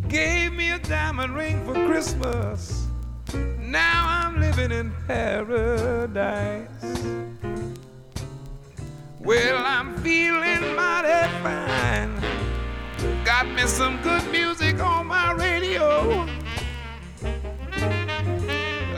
Gave 0.09 0.55
me 0.55 0.71
a 0.73 0.81
diamond 0.81 1.37
ring 1.37 1.65
for 1.65 1.75
Christmas. 1.87 2.85
Now 3.61 4.07
I'm 4.09 4.41
living 4.41 4.73
in 4.73 4.93
paradise. 5.07 6.69
Well, 9.25 9.63
I'm 9.65 9.95
feeling 9.99 10.75
mighty 10.75 11.29
fine. 11.45 12.21
Got 13.25 13.47
me 13.47 13.63
some 13.69 14.03
good 14.03 14.29
music 14.33 14.81
on 14.81 15.07
my 15.07 15.31
radio. 15.35 16.27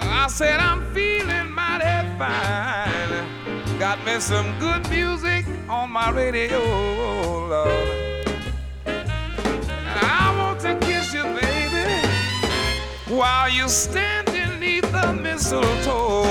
I 0.00 0.26
said 0.30 0.60
I'm 0.60 0.82
feeling 0.94 1.50
mighty 1.50 2.08
fine. 2.16 3.78
Got 3.78 4.02
me 4.06 4.18
some 4.18 4.58
good 4.58 4.88
music 4.88 5.44
on 5.68 5.90
my 5.90 6.10
radio, 6.10 6.58
Lord. 7.46 8.26
I 8.86 10.34
want 10.38 10.58
to 10.60 10.74
kiss 10.86 11.12
you, 11.12 11.24
baby, 11.24 12.08
while 13.14 13.50
you 13.50 13.68
stand 13.68 14.28
beneath 14.32 14.90
the 14.90 15.12
mistletoe. 15.12 16.24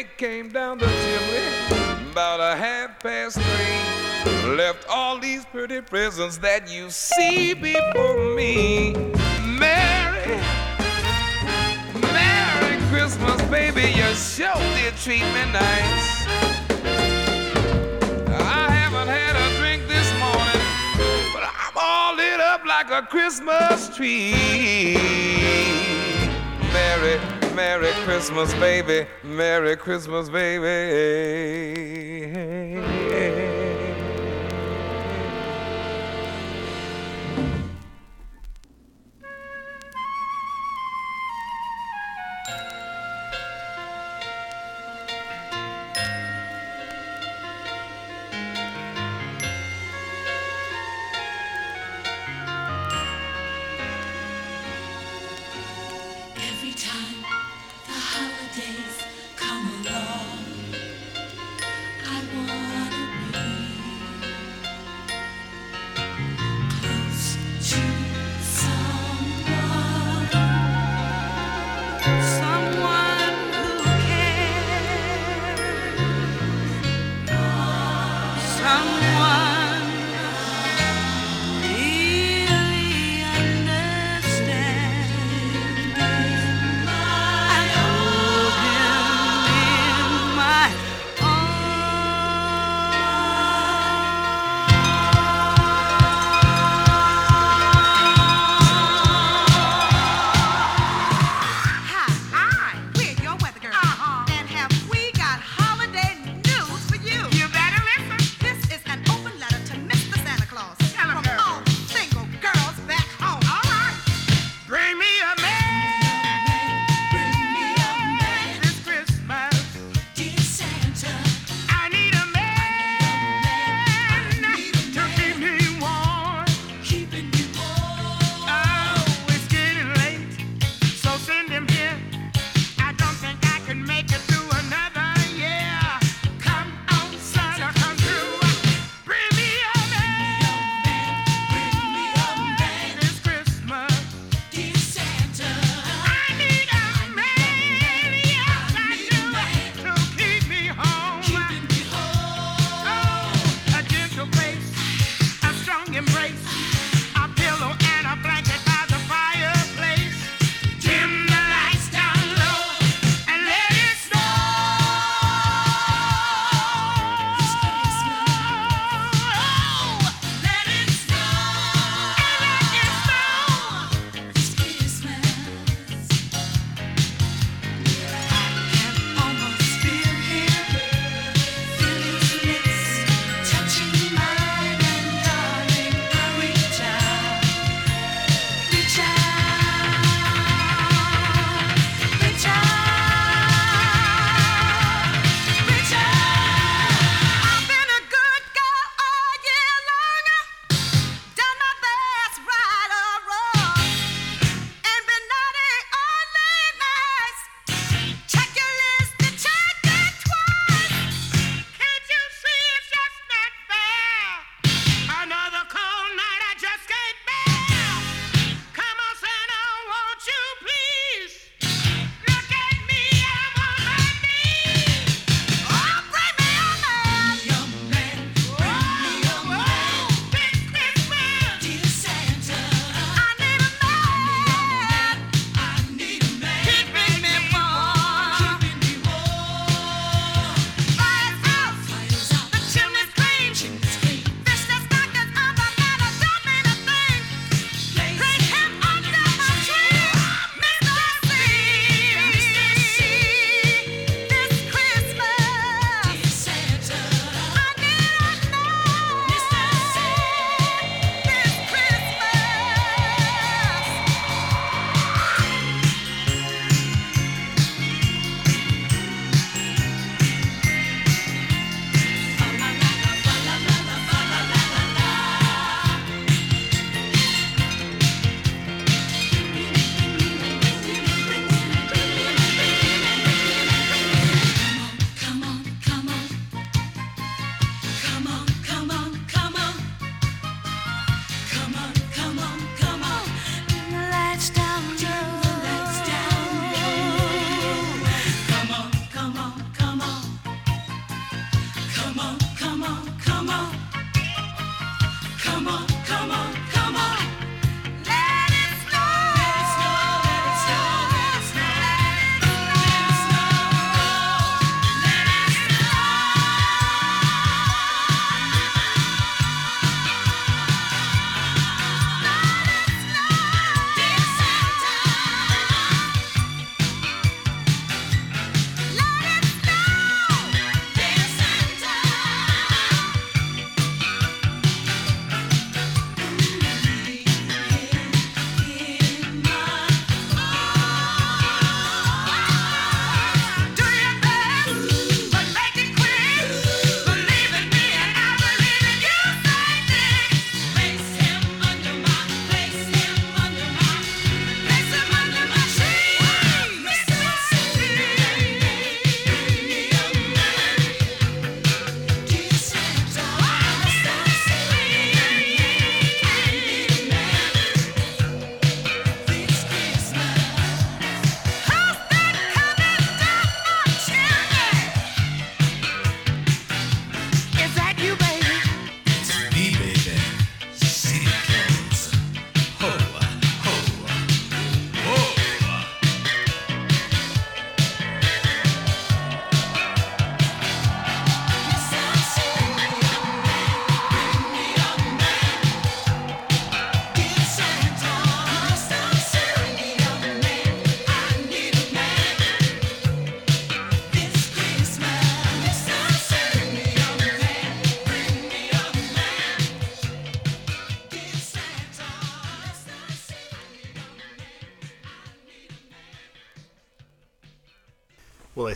Nick 0.00 0.16
came 0.16 0.48
down 0.48 0.78
the 0.78 0.86
chimney 0.86 2.10
about 2.10 2.40
a 2.40 2.56
half 2.56 2.98
past 3.00 3.38
three. 3.38 4.56
Left 4.56 4.86
all 4.88 5.18
these 5.18 5.44
pretty 5.44 5.82
presents 5.82 6.38
that 6.38 6.72
you 6.72 6.88
see 6.88 7.52
before 7.52 8.34
me. 8.34 8.94
Merry, 9.44 10.40
Merry 12.00 12.78
Christmas, 12.88 13.42
baby. 13.50 13.92
You 13.92 14.14
sure 14.14 14.54
did 14.74 14.96
treat 15.04 15.26
me 15.36 15.44
nice. 15.52 16.24
I 18.56 18.68
haven't 18.70 19.08
had 19.08 19.36
a 19.36 19.58
drink 19.58 19.86
this 19.86 20.10
morning, 20.16 20.62
but 21.34 21.42
I'm 21.44 21.76
all 21.76 22.16
lit 22.16 22.40
up 22.40 22.64
like 22.64 22.90
a 22.90 23.06
Christmas 23.06 23.94
tree. 23.94 24.96
Merry, 26.72 27.20
Merry 27.54 27.92
Christmas, 28.04 28.52
baby. 28.54 29.06
Merry 29.22 29.76
Christmas, 29.76 30.28
baby. 30.30 30.68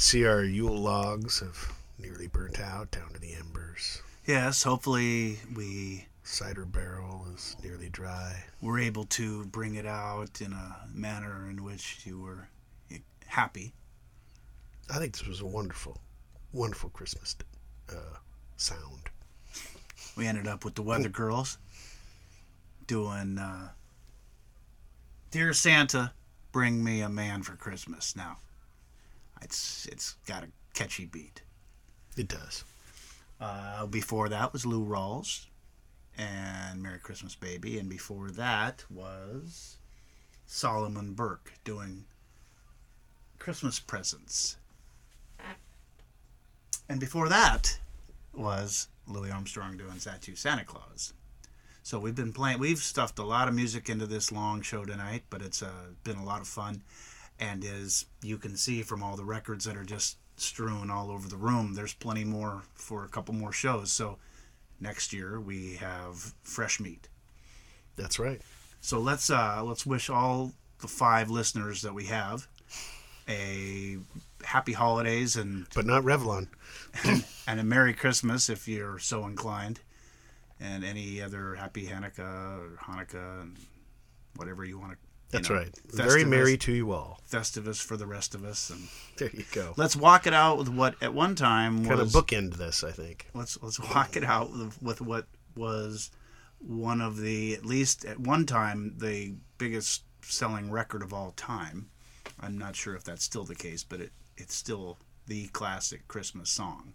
See 0.05 0.27
our 0.27 0.45
Yule 0.45 0.77
logs 0.77 1.41
have 1.41 1.73
nearly 1.99 2.27
burnt 2.27 2.61
out 2.61 2.91
down 2.91 3.09
to 3.15 3.19
the 3.19 3.35
embers. 3.35 4.03
Yes, 4.27 4.63
hopefully 4.63 5.39
we 5.57 6.07
cider 6.23 6.67
barrel 6.67 7.27
is 7.35 7.57
nearly 7.65 7.89
dry. 7.89 8.45
We're 8.61 8.81
able 8.81 9.05
to 9.07 9.47
bring 9.47 9.77
it 9.77 9.87
out 9.87 10.43
in 10.43 10.53
a 10.53 10.77
manner 10.93 11.49
in 11.49 11.65
which 11.65 12.03
you 12.05 12.21
were 12.21 12.49
happy. 13.27 13.73
I 14.91 14.99
think 14.99 15.17
this 15.17 15.27
was 15.27 15.41
a 15.41 15.47
wonderful, 15.47 15.99
wonderful 16.53 16.91
Christmas 16.91 17.35
uh, 17.91 18.19
sound. 18.59 19.09
We 20.19 20.27
ended 20.27 20.47
up 20.47 20.67
with 20.67 20.75
the 20.75 20.83
Weather 20.83 21.09
Girls 21.09 21.57
doing 22.87 23.39
uh, 23.39 23.71
"Dear 25.31 25.55
Santa, 25.55 26.13
Bring 26.53 26.85
Me 26.85 27.01
a 27.01 27.09
Man 27.09 27.43
for 27.43 27.57
Christmas." 27.57 28.15
Now, 28.15 28.37
it's 29.43 29.87
it's 29.87 30.17
got 30.27 30.45
a 30.45 30.49
catchy 30.75 31.07
beat. 31.07 31.43
It 32.17 32.29
does. 32.29 32.65
Uh, 33.41 33.87
before 33.87 34.29
that 34.29 34.53
was 34.53 34.65
Lou 34.65 34.85
Rawls 34.85 35.47
and 36.17 36.83
"Merry 36.83 36.99
Christmas, 36.99 37.35
Baby," 37.35 37.79
and 37.79 37.89
before 37.89 38.31
that 38.31 38.85
was 38.91 39.79
Solomon 40.47 41.15
Burke 41.15 41.53
doing 41.65 42.05
"Christmas 43.39 43.81
Presents." 43.81 44.57
And 46.89 47.01
before 47.01 47.29
that 47.31 47.79
was 48.35 48.89
Louis 49.07 49.31
Armstrong 49.31 49.77
doing 49.77 49.99
Zat 49.99 50.29
You, 50.29 50.37
Santa 50.37 50.65
Claus. 50.65 51.15
So 51.83 51.99
we've 51.99 52.15
been 52.15 52.33
playing, 52.33 52.59
we've 52.59 52.79
stuffed 52.79 53.19
a 53.19 53.25
lot 53.25 53.49
of 53.49 53.55
music 53.55 53.89
into 53.89 54.07
this 54.07 54.33
long 54.33 54.63
show 54.63 54.85
tonight, 54.85 55.25
but 55.29 55.43
it's 55.43 55.63
uh, 55.63 55.71
been 56.03 56.17
a 56.17 56.25
lot 56.25 56.41
of 56.41 56.49
fun. 56.49 56.83
And 57.41 57.65
as 57.65 58.07
you 58.23 58.39
can 58.39 58.57
see 58.57 58.83
from 58.83 59.03
all 59.03 59.17
the 59.17 59.25
records 59.25 59.65
that 59.65 59.77
are 59.77 59.85
just 59.85 60.19
strewn 60.37 60.91
all 60.91 61.11
over 61.11 61.29
the 61.29 61.37
room, 61.37 61.75
there's 61.75 61.95
plenty 61.95 62.25
more 62.25 62.63
for 62.75 63.05
a 63.05 63.09
couple 63.09 63.35
more 63.35 63.53
shows. 63.53 63.91
So 63.91 64.19
next 64.81 65.13
year 65.13 65.41
we 65.41 65.75
have 65.75 66.35
fresh 66.43 66.81
meat. 66.81 67.09
That's 67.97 68.19
right. 68.19 68.41
So 68.81 68.99
let's 68.99 69.31
uh, 69.31 69.63
let's 69.65 69.87
wish 69.87 70.11
all 70.11 70.53
the 70.81 70.89
five 70.89 71.31
listeners 71.31 71.83
that 71.83 71.95
we 71.95 72.05
have 72.05 72.47
a 73.29 73.97
happy 74.45 74.73
holidays 74.73 75.37
and 75.37 75.67
but 75.75 75.87
not 75.87 76.03
Revlon 76.03 76.49
and 77.47 77.61
a 77.61 77.65
Merry 77.65 77.95
Christmas 77.95 78.51
if 78.51 78.69
you're 78.69 78.99
so 78.99 79.27
inclined, 79.27 79.81
and 80.61 80.85
any 80.85 81.23
other 81.23 81.55
Happy 81.55 81.87
Hanukkah 81.87 82.59
or 82.59 82.79
Hanukkah 82.83 83.43
and 83.43 83.57
whatever 84.37 84.65
you 84.65 84.79
want 84.79 84.93
to. 84.93 84.99
That's 85.35 85.51
right. 85.51 85.71
Very 85.93 86.25
merry 86.25 86.57
to 86.59 86.73
you 86.73 86.93
all. 86.93 87.21
Festivus 87.31 87.83
for 87.83 87.97
the 87.97 88.07
rest 88.07 88.35
of 88.35 88.45
us, 88.45 88.71
and 88.71 88.89
There 89.17 89.31
you 89.33 89.45
go. 89.53 89.75
let's 89.77 89.97
walk 89.97 90.27
it 90.27 90.33
out 90.35 90.59
with 90.59 90.69
what 90.69 90.95
at 91.03 91.13
one 91.13 91.35
time 91.35 91.81
was 91.81 91.89
Kind 91.89 92.01
of 92.01 92.09
bookend 92.09 92.55
this, 92.55 92.85
I 92.85 92.93
think. 92.93 93.29
Let's 93.35 93.61
let's 93.63 93.81
walk 93.81 94.17
it 94.17 94.25
out 94.25 94.51
with, 94.53 94.81
with 94.83 95.01
what 95.01 95.27
was 95.57 96.11
one 96.59 97.01
of 97.01 97.19
the 97.19 97.55
at 97.55 97.65
least 97.65 98.05
at 98.05 98.19
one 98.21 98.47
time 98.47 98.95
the 98.99 99.35
biggest 99.59 100.05
selling 100.23 100.71
record 100.71 101.03
of 101.03 101.13
all 101.13 101.33
time. 101.33 101.91
I'm 102.41 102.57
not 102.57 102.77
sure 102.77 102.95
if 102.97 103.05
that's 103.05 103.25
still 103.25 103.45
the 103.45 103.55
case, 103.55 103.85
but 103.85 104.01
it 104.01 104.13
it's 104.37 104.55
still 104.55 104.99
the 105.27 105.49
classic 105.49 106.07
Christmas 106.09 106.51
song, 106.51 106.95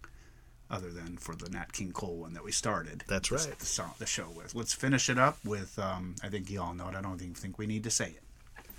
other 0.70 0.90
than 0.90 1.16
for 1.16 1.34
the 1.34 1.48
Nat 1.50 1.72
King 1.72 1.92
Cole 1.92 2.18
one 2.18 2.32
that 2.34 2.44
we 2.44 2.52
started. 2.52 3.04
That's 3.08 3.30
right. 3.30 3.58
The, 3.58 3.66
song, 3.66 3.92
the 3.98 4.06
show 4.06 4.28
with. 4.34 4.54
Let's 4.54 4.72
finish 4.72 5.08
it 5.08 5.18
up 5.18 5.38
with. 5.44 5.78
Um, 5.78 6.14
I 6.22 6.28
think 6.28 6.50
you 6.50 6.60
all 6.62 6.74
know 6.74 6.88
it. 6.88 6.94
I 6.94 7.00
don't 7.02 7.20
even 7.20 7.34
think 7.34 7.58
we 7.58 7.66
need 7.66 7.84
to 7.84 7.90
say 7.90 8.06
it. 8.06 8.22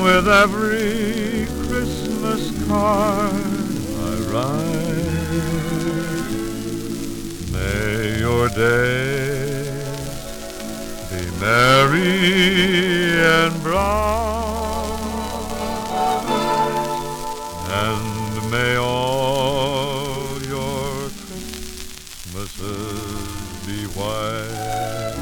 with 0.00 0.28
every 0.28 1.46
Christmas 1.66 2.50
card 2.66 3.32
I 3.98 4.14
write. 4.30 4.72
May 7.52 8.18
your 8.18 8.32
your 8.42 8.48
day 8.48 9.62
be 11.10 11.22
merry 11.38 13.20
and 13.20 13.62
bright, 13.62 14.98
and 17.68 18.50
may 18.50 18.74
all 18.76 20.42
your 20.42 21.10
Christmases 21.22 22.66
be 23.64 23.86
white. 23.96 25.21